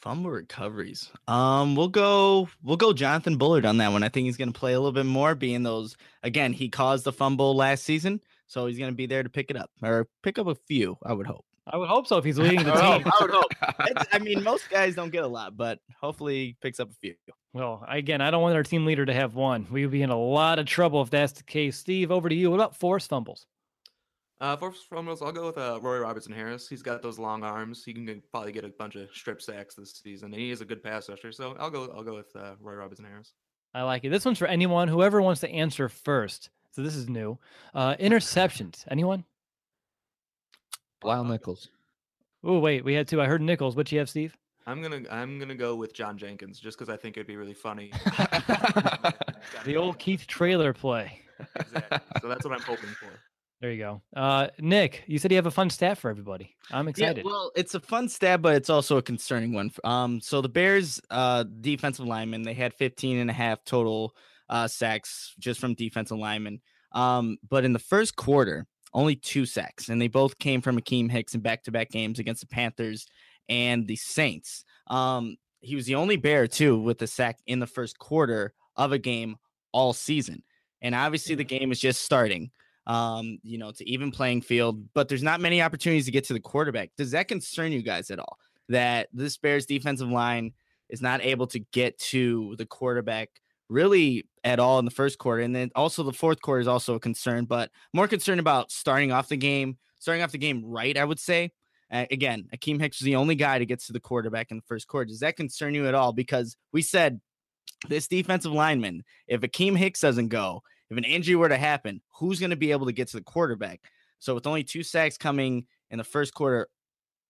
Fumble 0.00 0.30
recoveries. 0.30 1.10
Um, 1.26 1.74
we'll 1.74 1.88
go. 1.88 2.48
We'll 2.62 2.76
go 2.76 2.92
Jonathan 2.92 3.36
Bullard 3.36 3.66
on 3.66 3.78
that 3.78 3.90
one. 3.90 4.02
I 4.04 4.08
think 4.08 4.26
he's 4.26 4.36
going 4.36 4.52
to 4.52 4.58
play 4.58 4.72
a 4.72 4.78
little 4.78 4.92
bit 4.92 5.06
more. 5.06 5.34
Being 5.34 5.64
those 5.64 5.96
again, 6.22 6.52
he 6.52 6.68
caused 6.68 7.04
the 7.04 7.12
fumble 7.12 7.56
last 7.56 7.82
season, 7.82 8.20
so 8.46 8.66
he's 8.66 8.78
going 8.78 8.92
to 8.92 8.96
be 8.96 9.06
there 9.06 9.24
to 9.24 9.28
pick 9.28 9.50
it 9.50 9.56
up 9.56 9.70
or 9.82 10.06
pick 10.22 10.38
up 10.38 10.46
a 10.46 10.54
few. 10.54 10.96
I 11.04 11.12
would 11.12 11.26
hope. 11.26 11.44
I 11.66 11.76
would 11.76 11.88
hope 11.88 12.06
so 12.06 12.16
if 12.16 12.24
he's 12.24 12.38
leading 12.38 12.62
the 12.64 12.72
team. 12.80 13.04
I 13.06 13.18
would 13.20 13.30
hope. 13.30 13.52
It's, 13.86 14.04
I 14.12 14.18
mean, 14.18 14.42
most 14.42 14.68
guys 14.70 14.94
don't 14.94 15.10
get 15.10 15.24
a 15.24 15.28
lot, 15.28 15.56
but 15.56 15.78
hopefully 16.00 16.34
he 16.46 16.56
picks 16.60 16.80
up 16.80 16.90
a 16.90 16.94
few. 16.94 17.14
Well, 17.52 17.84
again, 17.88 18.20
I 18.20 18.30
don't 18.30 18.42
want 18.42 18.54
our 18.54 18.62
team 18.62 18.84
leader 18.84 19.06
to 19.06 19.14
have 19.14 19.34
one. 19.34 19.66
We 19.70 19.84
would 19.84 19.92
be 19.92 20.02
in 20.02 20.10
a 20.10 20.18
lot 20.18 20.58
of 20.58 20.66
trouble 20.66 21.00
if 21.02 21.10
that's 21.10 21.32
the 21.32 21.42
case. 21.42 21.76
Steve, 21.78 22.10
over 22.10 22.28
to 22.28 22.34
you. 22.34 22.50
What 22.50 22.56
about 22.56 22.76
forced 22.76 23.08
fumbles? 23.08 23.46
Uh, 24.40 24.56
forced 24.56 24.88
fumbles, 24.88 25.20
I'll 25.20 25.32
go 25.32 25.46
with 25.46 25.58
uh, 25.58 25.80
Roy 25.82 25.98
Robertson 25.98 26.32
Harris. 26.32 26.68
He's 26.68 26.82
got 26.82 27.02
those 27.02 27.18
long 27.18 27.42
arms. 27.42 27.84
He 27.84 27.92
can 27.92 28.22
probably 28.30 28.52
get 28.52 28.64
a 28.64 28.68
bunch 28.68 28.94
of 28.94 29.08
strip 29.12 29.42
sacks 29.42 29.74
this 29.74 30.00
season, 30.02 30.32
and 30.32 30.40
he 30.40 30.52
is 30.52 30.60
a 30.60 30.64
good 30.64 30.82
pass 30.82 31.08
rusher. 31.08 31.32
So 31.32 31.56
I'll 31.58 31.70
go. 31.70 31.92
I'll 31.94 32.04
go 32.04 32.14
with 32.14 32.34
uh, 32.36 32.54
Roy 32.60 32.74
Robertson 32.74 33.04
Harris. 33.04 33.32
I 33.74 33.82
like 33.82 34.04
it. 34.04 34.10
This 34.10 34.24
one's 34.24 34.38
for 34.38 34.46
anyone, 34.46 34.88
whoever 34.88 35.20
wants 35.20 35.40
to 35.40 35.50
answer 35.50 35.88
first. 35.88 36.50
So 36.70 36.82
this 36.82 36.94
is 36.94 37.08
new. 37.08 37.38
Uh, 37.74 37.96
interceptions. 37.96 38.84
Anyone? 38.88 39.24
Lyle 41.02 41.24
Nichols. 41.24 41.68
Oh 42.44 42.60
wait, 42.60 42.84
we 42.84 42.94
had 42.94 43.08
two. 43.08 43.20
I 43.20 43.26
heard 43.26 43.42
Nichols. 43.42 43.74
What 43.74 43.90
you 43.90 43.98
have, 43.98 44.08
Steve? 44.08 44.36
I'm 44.66 44.82
gonna 44.82 45.02
I'm 45.10 45.38
gonna 45.38 45.54
go 45.54 45.74
with 45.74 45.94
John 45.94 46.16
Jenkins 46.16 46.60
just 46.60 46.78
because 46.78 46.92
I 46.92 46.96
think 46.96 47.16
it'd 47.16 47.26
be 47.26 47.36
really 47.36 47.54
funny. 47.54 47.90
the 49.64 49.76
old 49.76 49.98
Keith 49.98 50.26
Traylor 50.26 50.72
play. 50.72 51.22
exactly. 51.56 51.98
So 52.20 52.28
that's 52.28 52.44
what 52.44 52.54
I'm 52.54 52.62
hoping 52.62 52.90
for. 52.90 53.10
There 53.60 53.72
you 53.72 53.78
go. 53.78 54.02
Uh, 54.14 54.48
Nick, 54.60 55.02
you 55.08 55.18
said 55.18 55.32
you 55.32 55.36
have 55.36 55.46
a 55.46 55.50
fun 55.50 55.68
stat 55.68 55.98
for 55.98 56.10
everybody. 56.10 56.54
I'm 56.70 56.86
excited. 56.86 57.24
Yeah, 57.24 57.30
well, 57.30 57.50
it's 57.56 57.74
a 57.74 57.80
fun 57.80 58.08
stat, 58.08 58.40
but 58.40 58.54
it's 58.54 58.70
also 58.70 58.98
a 58.98 59.02
concerning 59.02 59.52
one. 59.52 59.72
Um, 59.82 60.20
so 60.20 60.40
the 60.40 60.48
Bears 60.48 61.00
uh 61.10 61.44
defensive 61.60 62.06
linemen, 62.06 62.42
they 62.42 62.54
had 62.54 62.72
15 62.74 63.18
and 63.18 63.30
a 63.30 63.32
half 63.32 63.64
total 63.64 64.14
uh 64.48 64.68
sacks 64.68 65.34
just 65.40 65.60
from 65.60 65.74
defensive 65.74 66.18
linemen. 66.18 66.60
Um, 66.92 67.38
but 67.48 67.64
in 67.64 67.72
the 67.72 67.80
first 67.80 68.14
quarter, 68.14 68.66
only 68.94 69.16
two 69.16 69.44
sacks, 69.44 69.88
and 69.88 70.00
they 70.00 70.08
both 70.08 70.38
came 70.38 70.60
from 70.60 70.80
Akiem 70.80 71.10
Hicks 71.10 71.34
in 71.34 71.40
back-to-back 71.40 71.90
games 71.90 72.18
against 72.18 72.40
the 72.40 72.46
Panthers 72.46 73.06
and 73.48 73.86
the 73.86 73.96
Saints. 73.96 74.64
Um, 74.86 75.36
he 75.60 75.74
was 75.74 75.84
the 75.84 75.96
only 75.96 76.16
Bear 76.16 76.46
too 76.46 76.80
with 76.80 77.02
a 77.02 77.06
sack 77.06 77.38
in 77.46 77.58
the 77.58 77.66
first 77.66 77.98
quarter 77.98 78.54
of 78.76 78.92
a 78.92 78.98
game 78.98 79.36
all 79.72 79.92
season, 79.92 80.44
and 80.80 80.94
obviously 80.94 81.34
the 81.34 81.44
game 81.44 81.72
is 81.72 81.80
just 81.80 82.02
starting. 82.02 82.52
Um, 82.88 83.38
you 83.42 83.58
know, 83.58 83.70
to 83.70 83.86
even 83.86 84.10
playing 84.10 84.40
field, 84.40 84.82
but 84.94 85.08
there's 85.08 85.22
not 85.22 85.42
many 85.42 85.60
opportunities 85.60 86.06
to 86.06 86.10
get 86.10 86.24
to 86.24 86.32
the 86.32 86.40
quarterback. 86.40 86.90
Does 86.96 87.10
that 87.10 87.28
concern 87.28 87.70
you 87.70 87.82
guys 87.82 88.10
at 88.10 88.18
all? 88.18 88.38
That 88.70 89.08
this 89.12 89.36
Bears 89.36 89.66
defensive 89.66 90.08
line 90.08 90.54
is 90.88 91.02
not 91.02 91.22
able 91.22 91.46
to 91.48 91.58
get 91.58 91.98
to 91.98 92.54
the 92.56 92.64
quarterback 92.64 93.28
really 93.68 94.26
at 94.44 94.58
all 94.58 94.78
in 94.78 94.84
the 94.84 94.90
first 94.90 95.18
quarter. 95.18 95.42
And 95.42 95.54
then 95.54 95.70
also 95.74 96.02
the 96.02 96.12
fourth 96.12 96.40
quarter 96.40 96.60
is 96.60 96.68
also 96.68 96.94
a 96.94 97.00
concern, 97.00 97.44
but 97.44 97.70
more 97.92 98.08
concerned 98.08 98.40
about 98.40 98.72
starting 98.72 99.12
off 99.12 99.28
the 99.28 99.36
game, 99.36 99.76
starting 99.98 100.22
off 100.22 100.32
the 100.32 100.38
game 100.38 100.64
right, 100.64 100.96
I 100.96 101.04
would 101.04 101.18
say. 101.18 101.52
Uh, 101.90 102.06
again, 102.10 102.48
Akiem 102.54 102.80
Hicks 102.80 103.00
was 103.00 103.06
the 103.06 103.16
only 103.16 103.34
guy 103.34 103.58
to 103.58 103.66
get 103.66 103.80
to 103.80 103.92
the 103.92 104.00
quarterback 104.00 104.50
in 104.50 104.58
the 104.58 104.62
first 104.62 104.88
quarter. 104.88 105.06
Does 105.06 105.20
that 105.20 105.36
concern 105.36 105.74
you 105.74 105.86
at 105.86 105.94
all? 105.94 106.12
Because 106.12 106.56
we 106.72 106.82
said 106.82 107.20
this 107.88 108.08
defensive 108.08 108.52
lineman, 108.52 109.04
if 109.26 109.40
Akiem 109.40 109.76
Hicks 109.76 110.00
doesn't 110.00 110.28
go, 110.28 110.62
if 110.90 110.96
an 110.96 111.04
injury 111.04 111.36
were 111.36 111.48
to 111.48 111.56
happen, 111.56 112.00
who's 112.14 112.40
going 112.40 112.50
to 112.50 112.56
be 112.56 112.72
able 112.72 112.86
to 112.86 112.92
get 112.92 113.08
to 113.08 113.16
the 113.16 113.22
quarterback? 113.22 113.80
So 114.18 114.34
with 114.34 114.46
only 114.46 114.64
two 114.64 114.82
sacks 114.82 115.16
coming 115.16 115.66
in 115.90 115.98
the 115.98 116.04
first 116.04 116.34
quarter 116.34 116.68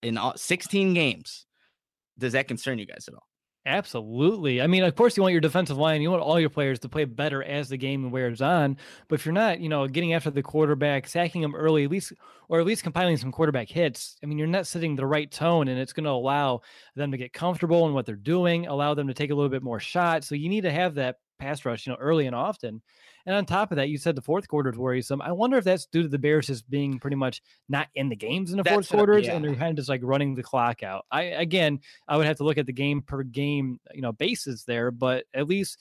in 0.02 0.16
all, 0.16 0.36
16 0.36 0.94
games, 0.94 1.46
does 2.18 2.32
that 2.32 2.48
concern 2.48 2.78
you 2.78 2.86
guys 2.86 3.06
at 3.08 3.14
all? 3.14 3.28
Absolutely. 3.66 4.62
I 4.62 4.66
mean, 4.66 4.82
of 4.82 4.94
course, 4.94 5.14
you 5.14 5.22
want 5.22 5.32
your 5.34 5.42
defensive 5.42 5.76
line, 5.76 6.00
you 6.00 6.10
want 6.10 6.22
all 6.22 6.40
your 6.40 6.48
players 6.48 6.78
to 6.78 6.88
play 6.88 7.04
better 7.04 7.42
as 7.42 7.68
the 7.68 7.76
game 7.76 8.10
wears 8.10 8.40
on. 8.40 8.78
But 9.08 9.16
if 9.16 9.26
you're 9.26 9.34
not, 9.34 9.60
you 9.60 9.68
know, 9.68 9.86
getting 9.86 10.14
after 10.14 10.30
the 10.30 10.42
quarterback, 10.42 11.06
sacking 11.06 11.42
them 11.42 11.54
early, 11.54 11.84
at 11.84 11.90
least, 11.90 12.14
or 12.48 12.60
at 12.60 12.66
least 12.66 12.82
compiling 12.82 13.18
some 13.18 13.30
quarterback 13.30 13.68
hits, 13.68 14.16
I 14.22 14.26
mean, 14.26 14.38
you're 14.38 14.46
not 14.46 14.66
setting 14.66 14.96
the 14.96 15.04
right 15.04 15.30
tone, 15.30 15.68
and 15.68 15.78
it's 15.78 15.92
going 15.92 16.04
to 16.04 16.10
allow 16.10 16.62
them 16.96 17.10
to 17.10 17.18
get 17.18 17.34
comfortable 17.34 17.86
in 17.86 17.92
what 17.92 18.06
they're 18.06 18.16
doing, 18.16 18.66
allow 18.66 18.94
them 18.94 19.08
to 19.08 19.14
take 19.14 19.30
a 19.30 19.34
little 19.34 19.50
bit 19.50 19.62
more 19.62 19.80
shots. 19.80 20.26
So 20.26 20.34
you 20.34 20.48
need 20.48 20.62
to 20.62 20.72
have 20.72 20.94
that 20.94 21.16
pass 21.38 21.64
rush, 21.64 21.86
you 21.86 21.92
know, 21.92 21.98
early 21.98 22.26
and 22.26 22.34
often. 22.34 22.82
And 23.26 23.36
on 23.36 23.44
top 23.44 23.72
of 23.72 23.76
that, 23.76 23.88
you 23.88 23.98
said 23.98 24.14
the 24.14 24.22
fourth 24.22 24.48
quarter 24.48 24.70
is 24.70 24.78
worrisome. 24.78 25.20
I 25.20 25.32
wonder 25.32 25.58
if 25.58 25.64
that's 25.64 25.86
due 25.86 26.02
to 26.02 26.08
the 26.08 26.18
Bears 26.18 26.46
just 26.46 26.68
being 26.70 26.98
pretty 26.98 27.16
much 27.16 27.42
not 27.68 27.88
in 27.94 28.08
the 28.08 28.16
games 28.16 28.52
in 28.52 28.58
the 28.58 28.64
fourth 28.64 28.88
quarters 28.88 29.26
yeah. 29.26 29.34
and 29.34 29.44
they're 29.44 29.54
kind 29.54 29.70
of 29.70 29.76
just 29.76 29.88
like 29.88 30.00
running 30.02 30.34
the 30.34 30.42
clock 30.42 30.82
out. 30.82 31.04
I 31.10 31.22
again, 31.22 31.80
I 32.06 32.16
would 32.16 32.26
have 32.26 32.38
to 32.38 32.44
look 32.44 32.58
at 32.58 32.66
the 32.66 32.72
game 32.72 33.02
per 33.02 33.22
game, 33.22 33.80
you 33.92 34.02
know, 34.02 34.12
basis 34.12 34.64
there, 34.64 34.90
but 34.90 35.24
at 35.34 35.46
least 35.46 35.78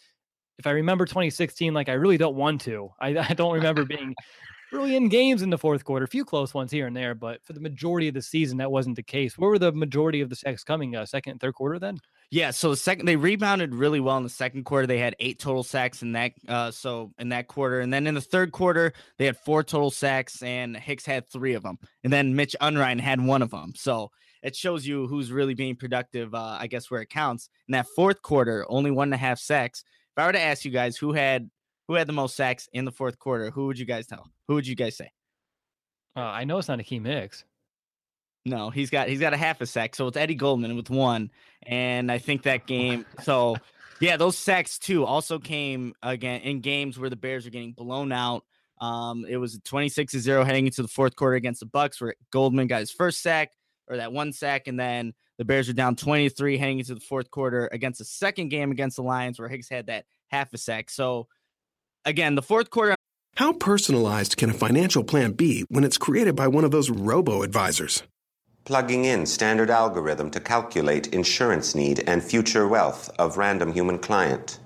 if 0.59 0.67
I 0.67 0.71
remember 0.71 1.05
2016, 1.05 1.73
like 1.73 1.89
I 1.89 1.93
really 1.93 2.17
don't 2.17 2.35
want 2.35 2.61
to. 2.61 2.89
I, 2.99 3.17
I 3.29 3.33
don't 3.33 3.53
remember 3.53 3.85
being 3.85 4.13
really 4.71 4.95
in 4.95 5.09
games 5.09 5.41
in 5.41 5.49
the 5.49 5.57
fourth 5.57 5.83
quarter, 5.83 6.05
a 6.05 6.07
few 6.07 6.25
close 6.25 6.53
ones 6.53 6.71
here 6.71 6.87
and 6.87 6.95
there, 6.95 7.15
but 7.15 7.43
for 7.43 7.53
the 7.53 7.59
majority 7.59 8.07
of 8.07 8.13
the 8.13 8.21
season, 8.21 8.57
that 8.57 8.71
wasn't 8.71 8.95
the 8.95 9.03
case. 9.03 9.37
Where 9.37 9.49
were 9.49 9.59
the 9.59 9.71
majority 9.71 10.21
of 10.21 10.29
the 10.29 10.35
sacks 10.35 10.63
coming? 10.63 10.95
Uh, 10.95 11.05
second 11.05 11.31
and 11.31 11.41
third 11.41 11.53
quarter 11.53 11.79
then? 11.79 11.99
Yeah, 12.29 12.51
so 12.51 12.71
the 12.71 12.77
second 12.77 13.05
they 13.05 13.15
rebounded 13.15 13.73
really 13.73 14.01
well 14.01 14.17
in 14.17 14.23
the 14.23 14.29
second 14.29 14.65
quarter. 14.65 14.85
They 14.85 14.97
had 14.97 15.15
eight 15.19 15.39
total 15.39 15.63
sacks 15.63 16.01
in 16.01 16.11
that 16.11 16.33
uh 16.49 16.71
so 16.71 17.13
in 17.19 17.29
that 17.29 17.47
quarter. 17.47 17.79
And 17.79 17.93
then 17.93 18.05
in 18.05 18.15
the 18.15 18.21
third 18.21 18.51
quarter, 18.51 18.91
they 19.17 19.25
had 19.25 19.37
four 19.37 19.63
total 19.63 19.91
sacks 19.91 20.43
and 20.43 20.75
Hicks 20.75 21.05
had 21.05 21.29
three 21.29 21.53
of 21.53 21.63
them. 21.63 21.77
And 22.03 22.11
then 22.11 22.35
Mitch 22.35 22.53
Unrein 22.59 22.99
had 22.99 23.25
one 23.25 23.41
of 23.41 23.51
them. 23.51 23.71
So 23.77 24.11
it 24.43 24.57
shows 24.57 24.85
you 24.85 25.07
who's 25.07 25.31
really 25.31 25.53
being 25.53 25.77
productive, 25.77 26.35
uh, 26.35 26.57
I 26.59 26.67
guess 26.67 26.91
where 26.91 27.01
it 27.01 27.09
counts. 27.09 27.49
In 27.69 27.71
that 27.71 27.87
fourth 27.95 28.21
quarter, 28.21 28.65
only 28.67 28.91
one 28.91 29.07
and 29.07 29.13
a 29.13 29.17
half 29.17 29.39
sacks. 29.39 29.83
If 30.15 30.21
I 30.21 30.25
were 30.25 30.33
to 30.33 30.41
ask 30.41 30.65
you 30.65 30.71
guys 30.71 30.97
who 30.97 31.13
had 31.13 31.49
who 31.87 31.93
had 31.95 32.07
the 32.07 32.13
most 32.13 32.35
sacks 32.35 32.67
in 32.73 32.85
the 32.85 32.91
fourth 32.91 33.19
quarter, 33.19 33.51
who 33.51 33.67
would 33.67 33.79
you 33.79 33.85
guys 33.85 34.07
tell? 34.07 34.27
Who 34.47 34.55
would 34.55 34.67
you 34.67 34.75
guys 34.75 34.97
say? 34.97 35.11
Uh, 36.15 36.21
I 36.21 36.43
know 36.43 36.57
it's 36.57 36.67
not 36.67 36.79
Akiem 36.79 37.05
Hicks. 37.05 37.43
No, 38.45 38.69
he's 38.69 38.89
got 38.89 39.09
he's 39.09 39.19
got 39.19 39.33
a 39.33 39.37
half 39.37 39.59
a 39.61 39.65
sack. 39.65 39.93
So 39.93 40.07
it's 40.07 40.17
Eddie 40.17 40.35
Goldman 40.35 40.75
with 40.75 40.89
one. 40.89 41.31
And 41.63 42.11
I 42.11 42.17
think 42.17 42.43
that 42.43 42.65
game 42.67 43.05
so 43.23 43.57
yeah, 43.99 44.17
those 44.17 44.37
sacks 44.37 44.79
too 44.79 45.05
also 45.05 45.39
came 45.39 45.93
again 46.01 46.41
in 46.41 46.61
games 46.61 46.97
where 46.97 47.09
the 47.09 47.15
Bears 47.15 47.45
are 47.45 47.51
getting 47.51 47.73
blown 47.73 48.11
out. 48.11 48.43
Um, 48.79 49.25
it 49.27 49.37
was 49.37 49.59
26 49.63 50.13
to 50.13 50.19
0 50.19 50.43
heading 50.43 50.67
into 50.67 50.83
the 50.83 50.87
fourth 50.87 51.15
quarter 51.15 51.35
against 51.35 51.59
the 51.59 51.65
Bucks, 51.65 51.99
where 51.99 52.13
Goldman 52.31 52.67
got 52.67 52.79
his 52.79 52.91
first 52.91 53.21
sack 53.21 53.51
or 53.87 53.97
that 53.97 54.13
one 54.13 54.33
sack, 54.33 54.67
and 54.67 54.79
then 54.79 55.13
the 55.37 55.45
Bears 55.45 55.67
are 55.69 55.73
down 55.73 55.95
23 55.95 56.57
heading 56.57 56.79
into 56.79 56.93
the 56.93 56.99
fourth 57.01 57.31
quarter 57.31 57.69
against 57.71 57.99
the 57.99 58.05
second 58.05 58.49
game 58.49 58.71
against 58.71 58.97
the 58.97 59.03
Lions, 59.03 59.39
where 59.39 59.49
Hicks 59.49 59.69
had 59.69 59.87
that 59.87 60.05
half 60.27 60.53
a 60.53 60.57
sack. 60.57 60.89
So 60.89 61.27
again, 62.07 62.35
the 62.35 62.41
fourth 62.41 62.71
quarter. 62.71 62.95
How 63.35 63.53
personalized 63.53 64.37
can 64.37 64.49
a 64.49 64.53
financial 64.53 65.03
plan 65.03 65.33
be 65.33 65.63
when 65.69 65.83
it's 65.83 65.99
created 65.99 66.35
by 66.35 66.47
one 66.47 66.63
of 66.63 66.71
those 66.71 66.89
robo 66.89 67.43
advisors? 67.43 68.01
plugging 68.67 69.05
in 69.05 69.25
standard 69.25 69.69
algorithm 69.69 70.29
to 70.29 70.41
calculate 70.41 71.13
insurance 71.13 71.73
need 71.73 72.03
and 72.05 72.21
future 72.21 72.67
wealth 72.67 73.09
of 73.17 73.37
random 73.37 73.71
human 73.71 73.97
client. 73.97 74.59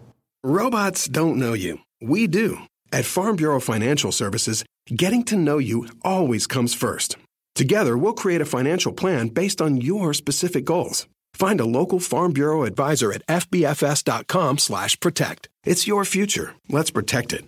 Robots 0.43 1.07
don't 1.07 1.37
know 1.37 1.53
you. 1.53 1.77
We 2.01 2.25
do. 2.25 2.57
At 2.91 3.05
Farm 3.05 3.35
Bureau 3.35 3.59
Financial 3.59 4.11
Services, 4.11 4.65
getting 4.87 5.23
to 5.25 5.35
know 5.35 5.59
you 5.59 5.87
always 6.01 6.47
comes 6.47 6.73
first. 6.73 7.15
Together, 7.53 7.95
we'll 7.95 8.21
create 8.23 8.41
a 8.41 8.53
financial 8.57 8.91
plan 8.91 9.27
based 9.27 9.61
on 9.61 9.81
your 9.81 10.15
specific 10.15 10.65
goals. 10.65 11.05
Find 11.33 11.59
a 11.59 11.65
local 11.65 11.99
Farm 11.99 12.33
Bureau 12.33 12.63
advisor 12.63 13.11
at 13.11 13.25
fbfs.com 13.27 14.57
slash 14.57 14.99
protect. 14.99 15.49
It's 15.63 15.87
your 15.87 16.05
future. 16.05 16.55
Let's 16.69 16.91
protect 16.91 17.33
it 17.33 17.45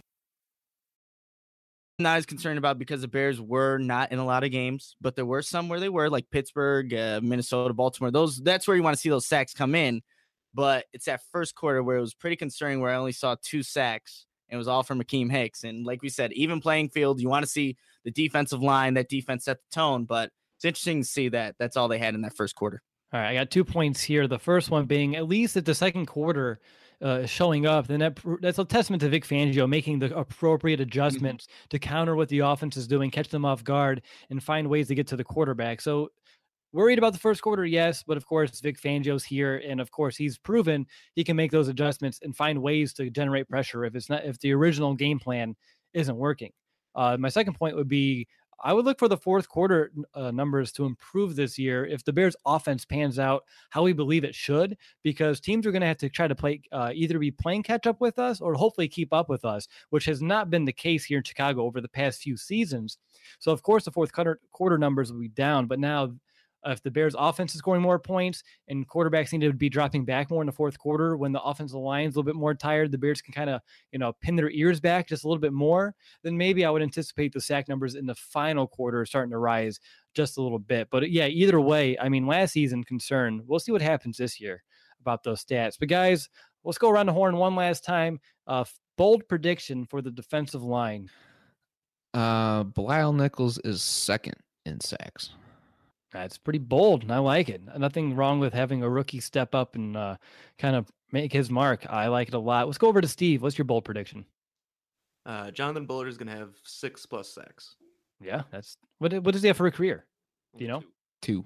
not 1.99 2.17
as 2.17 2.25
concerned 2.25 2.57
about 2.57 2.79
because 2.79 3.01
the 3.01 3.07
Bears 3.07 3.39
were 3.39 3.77
not 3.77 4.11
in 4.11 4.19
a 4.19 4.25
lot 4.25 4.43
of 4.43 4.51
games, 4.51 4.95
but 5.01 5.15
there 5.15 5.25
were 5.25 5.41
some 5.41 5.69
where 5.69 5.79
they 5.79 5.89
were, 5.89 6.09
like 6.09 6.29
Pittsburgh, 6.31 6.93
uh, 6.93 7.19
Minnesota, 7.23 7.73
Baltimore. 7.73 8.11
Those 8.11 8.37
that's 8.37 8.67
where 8.67 8.77
you 8.77 8.83
want 8.83 8.95
to 8.95 9.01
see 9.01 9.09
those 9.09 9.27
sacks 9.27 9.53
come 9.53 9.75
in. 9.75 10.01
But 10.53 10.85
it's 10.93 11.05
that 11.05 11.21
first 11.31 11.55
quarter 11.55 11.81
where 11.81 11.97
it 11.97 12.01
was 12.01 12.13
pretty 12.13 12.35
concerning 12.35 12.79
where 12.79 12.91
I 12.91 12.97
only 12.97 13.11
saw 13.11 13.35
two 13.41 13.63
sacks 13.63 14.27
and 14.49 14.55
it 14.55 14.59
was 14.59 14.67
all 14.67 14.83
from 14.83 15.01
Akiem 15.01 15.31
Hicks. 15.31 15.63
And 15.63 15.83
like 15.83 16.03
we 16.03 16.09
said, 16.09 16.31
even 16.33 16.61
playing 16.61 16.89
field, 16.89 17.19
you 17.19 17.27
want 17.27 17.43
to 17.43 17.49
see 17.49 17.75
the 18.03 18.11
defensive 18.11 18.61
line, 18.61 18.93
that 18.93 19.09
defense 19.09 19.45
set 19.45 19.57
the 19.57 19.75
tone. 19.75 20.05
But 20.05 20.29
it's 20.57 20.65
interesting 20.65 21.01
to 21.01 21.07
see 21.07 21.29
that 21.29 21.55
that's 21.57 21.75
all 21.75 21.87
they 21.87 21.97
had 21.97 22.13
in 22.13 22.21
that 22.21 22.35
first 22.35 22.53
quarter. 22.53 22.83
All 23.13 23.19
right, 23.19 23.29
I 23.29 23.33
got 23.35 23.51
two 23.51 23.63
points 23.63 24.01
here. 24.01 24.27
The 24.27 24.39
first 24.39 24.71
one 24.71 24.85
being 24.85 25.15
at 25.15 25.27
least 25.27 25.55
at 25.55 25.65
the 25.65 25.75
second 25.75 26.07
quarter, 26.07 26.59
uh, 26.99 27.27
showing 27.27 27.67
up, 27.67 27.85
then 27.85 27.99
that, 27.99 28.19
that's 28.41 28.57
a 28.57 28.65
testament 28.65 29.01
to 29.01 29.09
Vic 29.09 29.23
Fangio 29.23 29.69
making 29.69 29.99
the 29.99 30.17
appropriate 30.17 30.79
Mm-hmm. 30.79 30.87
adjustments 30.87 31.45
mm-hmm. 31.45 31.67
to 31.69 31.79
counter 31.79 32.15
what 32.15 32.29
the 32.29 32.39
offense 32.39 32.75
is 32.75 32.87
doing, 32.87 33.11
catch 33.11 33.29
them 33.29 33.45
off 33.45 33.63
guard, 33.63 34.01
and 34.31 34.41
find 34.41 34.67
ways 34.67 34.87
to 34.87 34.95
get 34.95 35.05
to 35.07 35.15
the 35.15 35.23
quarterback. 35.23 35.79
So, 35.79 36.09
worried 36.71 36.97
about 36.97 37.13
the 37.13 37.19
first 37.19 37.43
quarter, 37.43 37.65
yes, 37.65 38.01
but 38.01 38.17
of 38.17 38.25
course 38.25 38.59
Vic 38.61 38.81
Fangio's 38.81 39.23
here, 39.23 39.61
and 39.63 39.79
of 39.79 39.91
course 39.91 40.17
he's 40.17 40.39
proven 40.39 40.87
he 41.13 41.23
can 41.23 41.35
make 41.35 41.51
those 41.51 41.67
adjustments 41.67 42.19
and 42.23 42.35
find 42.35 42.59
ways 42.63 42.93
to 42.93 43.11
generate 43.11 43.47
pressure 43.47 43.85
if 43.85 43.95
it's 43.95 44.09
not 44.09 44.25
if 44.25 44.39
the 44.39 44.51
original 44.53 44.95
game 44.95 45.19
plan 45.19 45.55
isn't 45.93 46.17
working. 46.17 46.51
Uh, 46.95 47.15
my 47.19 47.29
second 47.29 47.53
point 47.53 47.75
would 47.75 47.87
be 47.87 48.27
I 48.63 48.71
would 48.71 48.85
look 48.85 48.97
for 48.97 49.09
the 49.09 49.17
fourth 49.17 49.49
quarter 49.49 49.91
uh, 50.15 50.31
numbers 50.31 50.71
to 50.73 50.85
improve 50.85 51.35
this 51.35 51.59
year 51.59 51.85
if 51.85 52.05
the 52.05 52.13
Bears' 52.13 52.35
offense 52.45 52.85
pans 52.85 53.19
out 53.19 53.43
how 53.69 53.83
we 53.83 53.91
believe 53.91 54.23
it 54.23 54.33
should, 54.33 54.77
because 55.03 55.41
teams 55.41 55.67
are 55.67 55.71
going 55.71 55.81
to 55.81 55.87
have 55.87 55.97
to 55.97 56.09
try 56.09 56.29
to 56.29 56.35
play 56.35 56.61
uh, 56.71 56.91
either 56.93 57.19
be 57.19 57.29
playing 57.29 57.63
catch 57.63 57.85
up 57.85 57.99
with 57.99 58.17
us 58.17 58.39
or 58.39 58.53
hopefully 58.53 58.87
keep 58.87 59.11
up 59.13 59.27
with 59.27 59.43
us, 59.43 59.67
which 59.89 60.05
has 60.05 60.21
not 60.21 60.49
been 60.49 60.63
the 60.63 60.71
case 60.71 61.03
here 61.03 61.17
in 61.17 61.23
Chicago 61.23 61.63
over 61.63 61.81
the 61.81 61.89
past 61.89 62.21
few 62.21 62.37
seasons. 62.37 62.97
So, 63.39 63.51
of 63.51 63.63
course, 63.63 63.83
the 63.83 63.91
fourth 63.91 64.13
quarter, 64.13 64.39
quarter 64.51 64.77
numbers 64.77 65.11
will 65.11 65.19
be 65.19 65.27
down, 65.27 65.67
but 65.67 65.79
now 65.79 66.13
if 66.65 66.81
the 66.81 66.91
Bears 66.91 67.15
offense 67.17 67.53
is 67.53 67.59
scoring 67.59 67.81
more 67.81 67.99
points 67.99 68.43
and 68.67 68.87
quarterbacks 68.87 69.31
need 69.31 69.41
to 69.41 69.53
be 69.53 69.69
dropping 69.69 70.05
back 70.05 70.29
more 70.29 70.41
in 70.41 70.45
the 70.45 70.51
fourth 70.51 70.77
quarter 70.77 71.17
when 71.17 71.31
the 71.31 71.41
offensive 71.41 71.79
line 71.79 72.07
is 72.07 72.15
a 72.15 72.19
little 72.19 72.31
bit 72.31 72.35
more 72.35 72.53
tired, 72.53 72.91
the 72.91 72.97
Bears 72.97 73.21
can 73.21 73.33
kind 73.33 73.49
of, 73.49 73.61
you 73.91 73.99
know, 73.99 74.13
pin 74.21 74.35
their 74.35 74.49
ears 74.51 74.79
back 74.79 75.07
just 75.07 75.23
a 75.23 75.27
little 75.27 75.41
bit 75.41 75.53
more, 75.53 75.95
then 76.23 76.37
maybe 76.37 76.65
I 76.65 76.69
would 76.69 76.81
anticipate 76.81 77.33
the 77.33 77.41
sack 77.41 77.67
numbers 77.67 77.95
in 77.95 78.05
the 78.05 78.15
final 78.15 78.67
quarter 78.67 79.05
starting 79.05 79.31
to 79.31 79.37
rise 79.37 79.79
just 80.13 80.37
a 80.37 80.41
little 80.41 80.59
bit. 80.59 80.87
But 80.91 81.09
yeah, 81.11 81.27
either 81.27 81.59
way, 81.59 81.97
I 81.99 82.09
mean, 82.09 82.27
last 82.27 82.53
season 82.53 82.83
concern, 82.83 83.41
we'll 83.45 83.59
see 83.59 83.71
what 83.71 83.81
happens 83.81 84.17
this 84.17 84.39
year 84.39 84.63
about 85.01 85.23
those 85.23 85.43
stats. 85.43 85.77
But 85.79 85.89
guys, 85.89 86.29
let's 86.63 86.77
go 86.77 86.89
around 86.89 87.07
the 87.07 87.13
horn 87.13 87.37
one 87.37 87.55
last 87.55 87.83
time. 87.83 88.19
Uh, 88.47 88.63
bold 88.97 89.27
prediction 89.27 89.85
for 89.85 90.01
the 90.01 90.11
defensive 90.11 90.63
line. 90.63 91.09
Uh, 92.13 92.63
Bilal 92.63 93.13
Nichols 93.13 93.57
is 93.63 93.81
second 93.81 94.35
in 94.65 94.79
sacks. 94.79 95.31
That's 96.13 96.37
pretty 96.37 96.59
bold, 96.59 97.01
and 97.01 97.11
I 97.11 97.17
like 97.17 97.49
it. 97.49 97.61
Nothing 97.77 98.15
wrong 98.15 98.39
with 98.39 98.53
having 98.53 98.83
a 98.83 98.89
rookie 98.89 99.19
step 99.19 99.55
up 99.55 99.75
and 99.75 99.97
uh, 99.97 100.17
kind 100.59 100.75
of 100.75 100.91
make 101.11 101.33
his 101.33 101.49
mark. 101.49 101.85
I 101.89 102.07
like 102.07 102.27
it 102.27 102.33
a 102.35 102.39
lot. 102.39 102.67
Let's 102.67 102.77
go 102.77 102.87
over 102.87 103.01
to 103.01 103.07
Steve. 103.07 103.41
What's 103.41 103.57
your 103.57 103.65
bold 103.65 103.83
prediction? 103.83 104.25
Uh, 105.25 105.49
Jonathan 105.51 105.85
Bullard 105.85 106.09
is 106.09 106.17
going 106.17 106.27
to 106.27 106.37
have 106.37 106.49
six 106.63 107.05
plus 107.05 107.33
sacks. 107.33 107.75
Yeah, 108.21 108.43
that's 108.51 108.77
what. 108.99 109.11
What 109.23 109.33
does 109.33 109.41
he 109.41 109.47
have 109.47 109.57
for 109.57 109.67
a 109.67 109.71
career? 109.71 110.05
Do 110.55 110.63
you 110.63 110.69
know? 110.69 110.83
Two. 111.21 111.45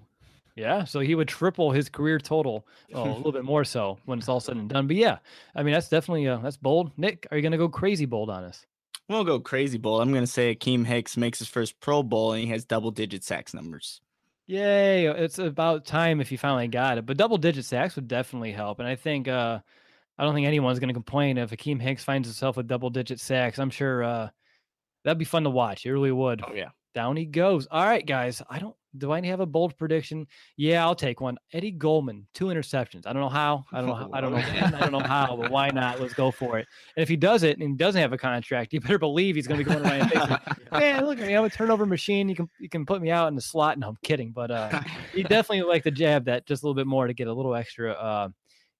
Yeah, 0.58 0.86
so 0.86 1.00
he 1.00 1.14
would 1.14 1.28
triple 1.28 1.72
his 1.72 1.88
career 1.88 2.18
total, 2.18 2.68
oh, 2.94 3.04
a 3.04 3.14
little 3.14 3.32
bit 3.32 3.46
more 3.46 3.64
so 3.64 4.00
when 4.06 4.18
it's 4.18 4.28
all 4.28 4.40
said 4.40 4.58
and 4.58 4.68
done. 4.68 4.88
But 4.88 4.96
yeah, 4.96 5.20
I 5.56 5.64
mean 5.64 5.74
that's 5.74 5.88
definitely 5.88 6.28
uh, 6.28 6.38
that's 6.38 6.58
bold. 6.58 6.92
Nick, 6.98 7.28
are 7.32 7.38
you 7.38 7.44
gonna 7.44 7.58
go 7.58 7.70
crazy 7.70 8.06
bold 8.06 8.30
on 8.30 8.44
us? 8.44 8.66
I'm 9.08 9.16
gonna 9.16 9.26
go 9.26 9.40
crazy 9.40 9.78
bold. 9.78 10.02
I'm 10.02 10.12
gonna 10.12 10.28
say 10.28 10.56
Akiem 10.56 10.86
Hicks 10.86 11.16
makes 11.16 11.40
his 11.40 11.48
first 11.48 11.80
Pro 11.80 12.04
Bowl 12.04 12.34
and 12.34 12.44
he 12.44 12.50
has 12.50 12.66
double 12.66 12.92
digit 12.92 13.24
sacks 13.24 13.54
numbers. 13.54 14.02
Yay! 14.48 15.08
It's 15.08 15.40
about 15.40 15.86
time 15.86 16.22
if 16.22 16.32
you 16.32 16.38
finally 16.38 16.70
got 16.70 16.98
it. 16.98 17.06
But 17.06 17.18
double 17.18 17.38
digit 17.38 17.66
sacks 17.66 17.96
would 17.96 18.08
definitely 18.08 18.54
help, 18.54 18.80
and 18.80 18.88
I 18.88 18.96
think 18.96 19.28
uh, 19.28 19.60
I 20.18 20.24
don't 20.24 20.34
think 20.34 20.48
anyone's 20.48 20.80
going 20.80 20.88
to 20.88 20.94
complain 20.94 21.38
if 21.38 21.52
Akiem 21.52 21.82
Hicks 21.82 22.04
finds 22.04 22.28
himself 22.28 22.56
with 22.56 22.68
double 22.68 22.90
digit 22.90 23.20
sacks. 23.20 23.60
I'm 23.60 23.70
sure 23.70 24.04
uh, 24.04 24.30
that'd 25.04 25.18
be 25.18 25.26
fun 25.26 25.44
to 25.44 25.50
watch. 25.50 25.86
It 25.86 25.92
really 25.92 26.14
would. 26.14 26.42
Oh 26.48 26.54
yeah. 26.54 26.70
Down 26.96 27.18
he 27.18 27.26
goes. 27.26 27.68
All 27.70 27.86
right, 27.86 28.06
guys. 28.06 28.42
I 28.50 28.60
don't. 28.60 28.76
Do 28.98 29.12
I 29.12 29.26
have 29.26 29.40
a 29.40 29.46
bold 29.46 29.78
prediction? 29.78 30.28
Yeah, 30.56 30.84
I'll 30.84 30.96
take 30.96 31.22
one. 31.22 31.38
Eddie 31.54 31.72
Goldman, 31.72 32.28
two 32.34 32.46
interceptions. 32.46 33.06
I 33.06 33.14
don't 33.14 33.22
know 33.22 33.30
how. 33.30 33.66
I 33.72 33.80
don't 33.80 33.88
know. 33.88 33.96
How, 33.96 34.10
I 34.14 34.22
don't 34.22 34.32
know. 34.32 34.38
I 34.38 34.80
don't 34.80 34.92
know 34.92 35.00
how. 35.00 35.38
But 35.38 35.52
why 35.52 35.70
not? 35.70 36.00
Let's 36.00 36.14
go 36.14 36.32
for 36.32 36.58
it. 36.58 36.68
And 36.96 37.04
if 37.04 37.10
he 37.10 37.16
does 37.16 37.44
it 37.44 37.58
and 37.58 37.70
he 37.70 37.76
doesn't 37.76 38.02
have 38.02 38.14
a 38.14 38.18
contract, 38.18 38.74
you 38.74 38.80
better 38.80 39.00
believe 39.00 39.36
he's 39.36 39.48
going 39.48 39.60
to 39.60 39.66
be 39.66 39.72
going 39.72 39.86
around 39.86 40.02
and 40.02 40.12
thinking, 40.12 40.38
"Man, 40.72 41.06
look, 41.06 41.22
I'm 41.22 41.44
a 41.44 41.50
turnover 41.50 41.86
machine. 41.86 42.30
You 42.30 42.36
can 42.36 42.50
you 42.60 42.70
can 42.70 42.86
put 42.86 43.02
me 43.02 43.12
out 43.12 43.28
in 43.28 43.36
the 43.36 43.42
slot." 43.42 43.78
No, 43.78 43.90
I'm 43.90 43.98
kidding. 44.04 44.32
But 44.32 44.52
uh, 44.52 44.82
he 45.14 45.24
definitely 45.24 45.64
like 45.64 45.84
to 45.84 45.92
jab 45.92 46.26
that 46.26 46.46
just 46.46 46.64
a 46.64 46.66
little 46.66 46.76
bit 46.76 46.88
more 46.88 47.08
to 47.08 47.14
get 47.14 47.28
a 47.28 47.34
little 47.34 47.56
extra, 47.56 47.92
uh, 47.92 48.30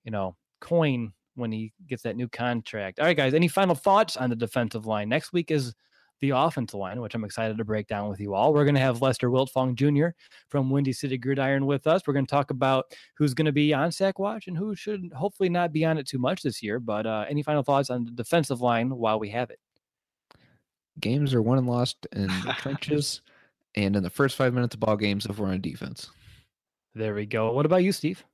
you 0.04 0.10
know, 0.10 0.36
coin 0.60 1.12
when 1.34 1.52
he 1.52 1.72
gets 1.88 2.02
that 2.02 2.16
new 2.16 2.28
contract. 2.28 2.98
All 2.98 3.06
right, 3.06 3.16
guys. 3.16 3.34
Any 3.34 3.48
final 3.48 3.74
thoughts 3.74 4.16
on 4.16 4.30
the 4.30 4.36
defensive 4.36 4.86
line? 4.86 5.08
Next 5.08 5.32
week 5.32 5.50
is 5.50 5.74
the 6.20 6.30
offensive 6.30 6.78
line, 6.78 7.00
which 7.00 7.14
I'm 7.14 7.24
excited 7.24 7.58
to 7.58 7.64
break 7.64 7.86
down 7.86 8.08
with 8.08 8.20
you 8.20 8.34
all. 8.34 8.52
We're 8.52 8.64
going 8.64 8.74
to 8.74 8.80
have 8.80 9.02
Lester 9.02 9.30
Wiltfong 9.30 9.74
Jr. 9.74 10.08
from 10.48 10.70
Windy 10.70 10.92
City 10.92 11.18
Gridiron 11.18 11.66
with 11.66 11.86
us. 11.86 12.02
We're 12.06 12.14
going 12.14 12.26
to 12.26 12.30
talk 12.30 12.50
about 12.50 12.92
who's 13.16 13.34
going 13.34 13.46
to 13.46 13.52
be 13.52 13.72
on 13.72 13.92
sack 13.92 14.18
watch 14.18 14.48
and 14.48 14.56
who 14.56 14.74
should 14.74 15.12
hopefully 15.14 15.48
not 15.48 15.72
be 15.72 15.84
on 15.84 15.98
it 15.98 16.06
too 16.06 16.18
much 16.18 16.42
this 16.42 16.62
year. 16.62 16.80
But 16.80 17.06
uh, 17.06 17.24
any 17.28 17.42
final 17.42 17.62
thoughts 17.62 17.90
on 17.90 18.04
the 18.04 18.10
defensive 18.10 18.60
line 18.60 18.90
while 18.90 19.18
we 19.18 19.28
have 19.30 19.50
it? 19.50 19.60
Games 21.00 21.34
are 21.34 21.42
won 21.42 21.58
and 21.58 21.68
lost 21.68 22.06
in 22.12 22.26
the 22.26 22.54
trenches 22.58 23.22
and 23.74 23.94
in 23.94 24.02
the 24.02 24.10
first 24.10 24.36
five 24.36 24.54
minutes 24.54 24.74
of 24.74 24.80
ball 24.80 24.96
games 24.96 25.26
if 25.26 25.38
we're 25.38 25.48
on 25.48 25.60
defense. 25.60 26.10
There 26.94 27.14
we 27.14 27.26
go. 27.26 27.52
What 27.52 27.66
about 27.66 27.84
you, 27.84 27.92
Steve? 27.92 28.24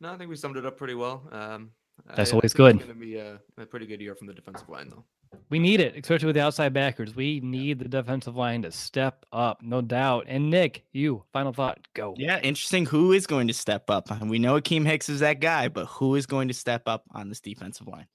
No, 0.00 0.12
I 0.12 0.16
think 0.16 0.30
we 0.30 0.36
summed 0.36 0.56
it 0.56 0.66
up 0.66 0.76
pretty 0.76 0.94
well. 0.94 1.22
Um, 1.30 1.70
That's 2.16 2.32
I 2.32 2.36
always 2.36 2.52
think 2.52 2.56
good. 2.56 2.76
It's 2.76 2.84
going 2.84 2.98
to 2.98 3.04
be 3.04 3.16
a, 3.16 3.38
a 3.58 3.66
pretty 3.66 3.86
good 3.86 4.00
year 4.00 4.14
from 4.14 4.26
the 4.26 4.34
defensive 4.34 4.68
line, 4.68 4.88
though. 4.88 5.04
We 5.50 5.58
need 5.58 5.80
it, 5.80 5.96
especially 5.96 6.26
with 6.26 6.36
the 6.36 6.42
outside 6.42 6.72
backers. 6.72 7.14
We 7.14 7.40
need 7.40 7.78
the 7.78 7.88
defensive 7.88 8.36
line 8.36 8.62
to 8.62 8.72
step 8.72 9.24
up, 9.32 9.62
no 9.62 9.80
doubt. 9.80 10.26
And 10.28 10.50
Nick, 10.50 10.84
you 10.92 11.24
final 11.32 11.52
thought, 11.52 11.78
go. 11.94 12.14
Yeah, 12.16 12.40
interesting. 12.40 12.86
Who 12.86 13.12
is 13.12 13.26
going 13.26 13.48
to 13.48 13.54
step 13.54 13.90
up? 13.90 14.10
Uh, 14.10 14.24
we 14.24 14.38
know 14.38 14.60
Akiem 14.60 14.86
Hicks 14.86 15.08
is 15.08 15.20
that 15.20 15.40
guy, 15.40 15.68
but 15.68 15.86
who 15.86 16.14
is 16.14 16.26
going 16.26 16.48
to 16.48 16.54
step 16.54 16.82
up 16.86 17.04
on 17.12 17.28
this 17.28 17.40
defensive 17.40 17.86
line? 17.86 18.06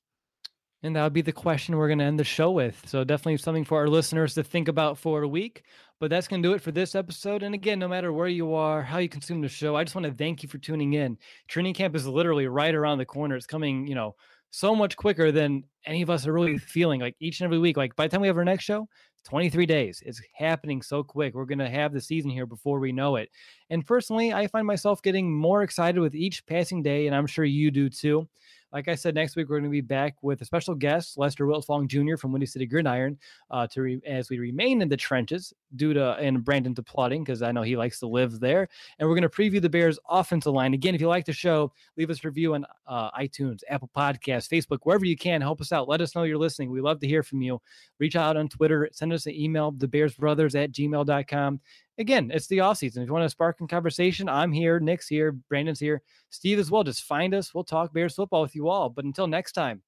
And 0.82 0.96
that 0.96 1.04
would 1.04 1.14
be 1.14 1.22
the 1.22 1.34
question 1.34 1.76
we're 1.76 1.90
going 1.90 2.00
to 2.00 2.06
end 2.06 2.20
the 2.20 2.24
show 2.24 2.52
with. 2.52 2.82
So 2.88 3.04
definitely 3.04 3.38
something 3.38 3.66
for 3.66 3.80
our 3.80 3.90
listeners 3.90 4.34
to 4.36 4.44
think 4.44 4.70
about 4.70 4.98
for 4.98 5.24
a 5.24 5.28
week. 5.28 5.64
But 6.00 6.10
that's 6.10 6.30
going 6.30 6.42
to 6.42 6.48
do 6.48 6.54
it 6.54 6.62
for 6.62 6.72
this 6.72 6.96
episode. 6.96 7.44
And 7.44 7.54
again, 7.54 7.80
no 7.80 7.90
matter 7.90 8.14
where 8.14 8.30
you 8.30 8.54
are, 8.54 8.82
how 8.82 9.00
you 9.00 9.10
consume 9.10 9.42
the 9.42 9.50
show, 9.50 9.76
I 9.76 9.84
just 9.84 9.96
want 9.96 10.06
to 10.06 10.14
thank 10.14 10.42
you 10.42 10.48
for 10.48 10.58
tuning 10.58 10.94
in. 10.94 11.18
Training 11.50 11.74
camp 11.74 11.94
is 11.94 12.08
literally 12.08 12.48
right 12.48 12.74
around 12.74 13.00
the 13.00 13.06
corner. 13.06 13.36
It's 13.36 13.46
coming, 13.46 13.86
you 13.86 13.96
know, 13.96 14.16
so 14.52 14.76
much 14.76 14.98
quicker 14.98 15.32
than 15.32 15.64
any 15.86 16.02
of 16.02 16.10
us 16.10 16.26
are 16.28 16.34
really 16.34 16.58
feeling 16.58 17.02
like 17.02 17.16
each 17.20 17.40
and 17.40 17.46
every 17.46 17.60
week. 17.60 17.78
Like 17.78 17.96
by 17.96 18.08
the 18.08 18.12
time 18.12 18.22
we 18.22 18.28
have 18.28 18.38
our 18.38 18.46
next 18.46 18.64
show, 18.64 18.88
23 19.26 19.66
days. 19.66 20.02
It's 20.06 20.22
happening 20.34 20.82
so 20.82 21.04
quick. 21.04 21.34
We're 21.34 21.46
going 21.46 21.60
to 21.60 21.70
have 21.70 21.94
the 21.94 22.02
season 22.02 22.32
here 22.32 22.46
before 22.46 22.80
we 22.80 22.92
know 22.92 23.16
it. 23.18 23.30
And 23.70 23.86
personally, 23.86 24.34
I 24.34 24.48
find 24.48 24.66
myself 24.66 25.02
getting 25.02 25.32
more 25.32 25.62
excited 25.62 26.00
with 26.00 26.16
each 26.16 26.46
passing 26.46 26.82
day, 26.82 27.08
and 27.08 27.16
I'm 27.16 27.28
sure 27.28 27.46
you 27.46 27.72
do 27.72 27.90
too. 27.90 28.28
Like 28.72 28.88
I 28.88 28.96
said, 28.96 29.16
next 29.16 29.36
week 29.36 29.50
we're 29.50 29.58
going 29.60 29.64
to 29.64 29.70
be 29.70 29.82
back 29.82 30.16
with 30.22 30.42
a 30.42 30.46
special 30.46 30.76
guest, 30.76 31.18
Lester 31.18 31.46
Wiltfong 31.46 31.88
Jr. 31.88 32.18
from 32.18 32.32
Windy 32.32 32.46
City 32.46 32.66
Gridiron, 32.66 33.18
uh, 33.50 33.68
to 33.68 33.82
re- 33.82 34.02
as 34.06 34.30
we 34.30 34.38
remain 34.38 34.82
in 34.82 34.90
the 34.90 34.98
trenches 34.98 35.54
due 35.76 35.94
to 35.94 36.14
and 36.16 36.44
Brandon 36.44 36.76
to 36.76 36.84
plotting 36.84 37.24
because 37.24 37.42
I 37.42 37.52
know 37.52 37.62
he 37.62 37.76
likes 37.76 38.00
to 38.00 38.08
live 38.08 38.40
there. 38.40 38.68
And 39.00 39.08
we're 39.08 39.16
going 39.16 39.24
to 39.24 39.30
preview 39.30 39.62
the 39.62 39.70
Bears' 39.70 40.00
offensive 40.10 40.54
line 40.54 40.74
again. 40.74 40.94
If 40.94 41.02
you 41.02 41.08
like 41.08 41.26
the 41.26 41.34
show, 41.34 41.72
leave 41.98 42.10
us 42.10 42.24
a 42.24 42.28
review 42.28 42.54
on 42.54 42.66
uh, 42.88 43.12
iTunes, 43.12 43.62
Apple 43.70 43.90
Podcasts, 43.96 44.48
Facebook, 44.48 44.80
wherever 44.84 45.06
you 45.06 45.18
can. 45.18 45.42
Help 45.42 45.62
us 45.62 45.72
out. 45.72 45.88
Let 45.88 46.02
us 46.02 46.16
know 46.16 46.24
you're 46.24 46.38
listening. 46.38 46.72
We 46.72 46.82
love 46.82 47.00
to 47.00 47.08
hear 47.08 47.24
from 47.24 47.42
you. 47.42 47.62
Reach 47.98 48.16
out 48.16 48.38
on 48.38 48.50
Twitter. 48.50 48.90
Send 48.92 49.14
us 49.14 49.26
an 49.26 49.34
email, 49.34 49.72
thebearsbrothers 49.72 50.62
at 50.62 50.72
gmail.com 50.72 51.60
again, 52.00 52.32
it's 52.34 52.48
the 52.48 52.62
off 52.62 52.78
season. 52.78 53.04
If 53.04 53.08
you 53.08 53.14
want 53.14 53.26
to 53.26 53.30
spark 53.30 53.62
a 53.62 53.68
conversation, 53.68 54.28
I'm 54.28 54.52
here, 54.52 54.80
Nick's 54.80 55.08
here, 55.08 55.34
Brandon's 55.34 55.80
here, 55.80 56.02
Steve 56.30 56.58
as 56.58 56.72
well. 56.72 56.84
Just 56.84 57.04
find 57.04 57.36
us. 57.36 57.54
We'll 57.54 57.64
talk 57.64 57.94
Bears 57.94 58.16
football 58.16 58.42
with 58.42 58.56
you 58.56 58.70
all. 58.70 58.90
But 58.90 59.06
until 59.06 59.28
next 59.28 59.52
time, 59.52 59.84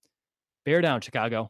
bear 0.65 0.81
down, 0.81 1.01
Chicago. 1.01 1.49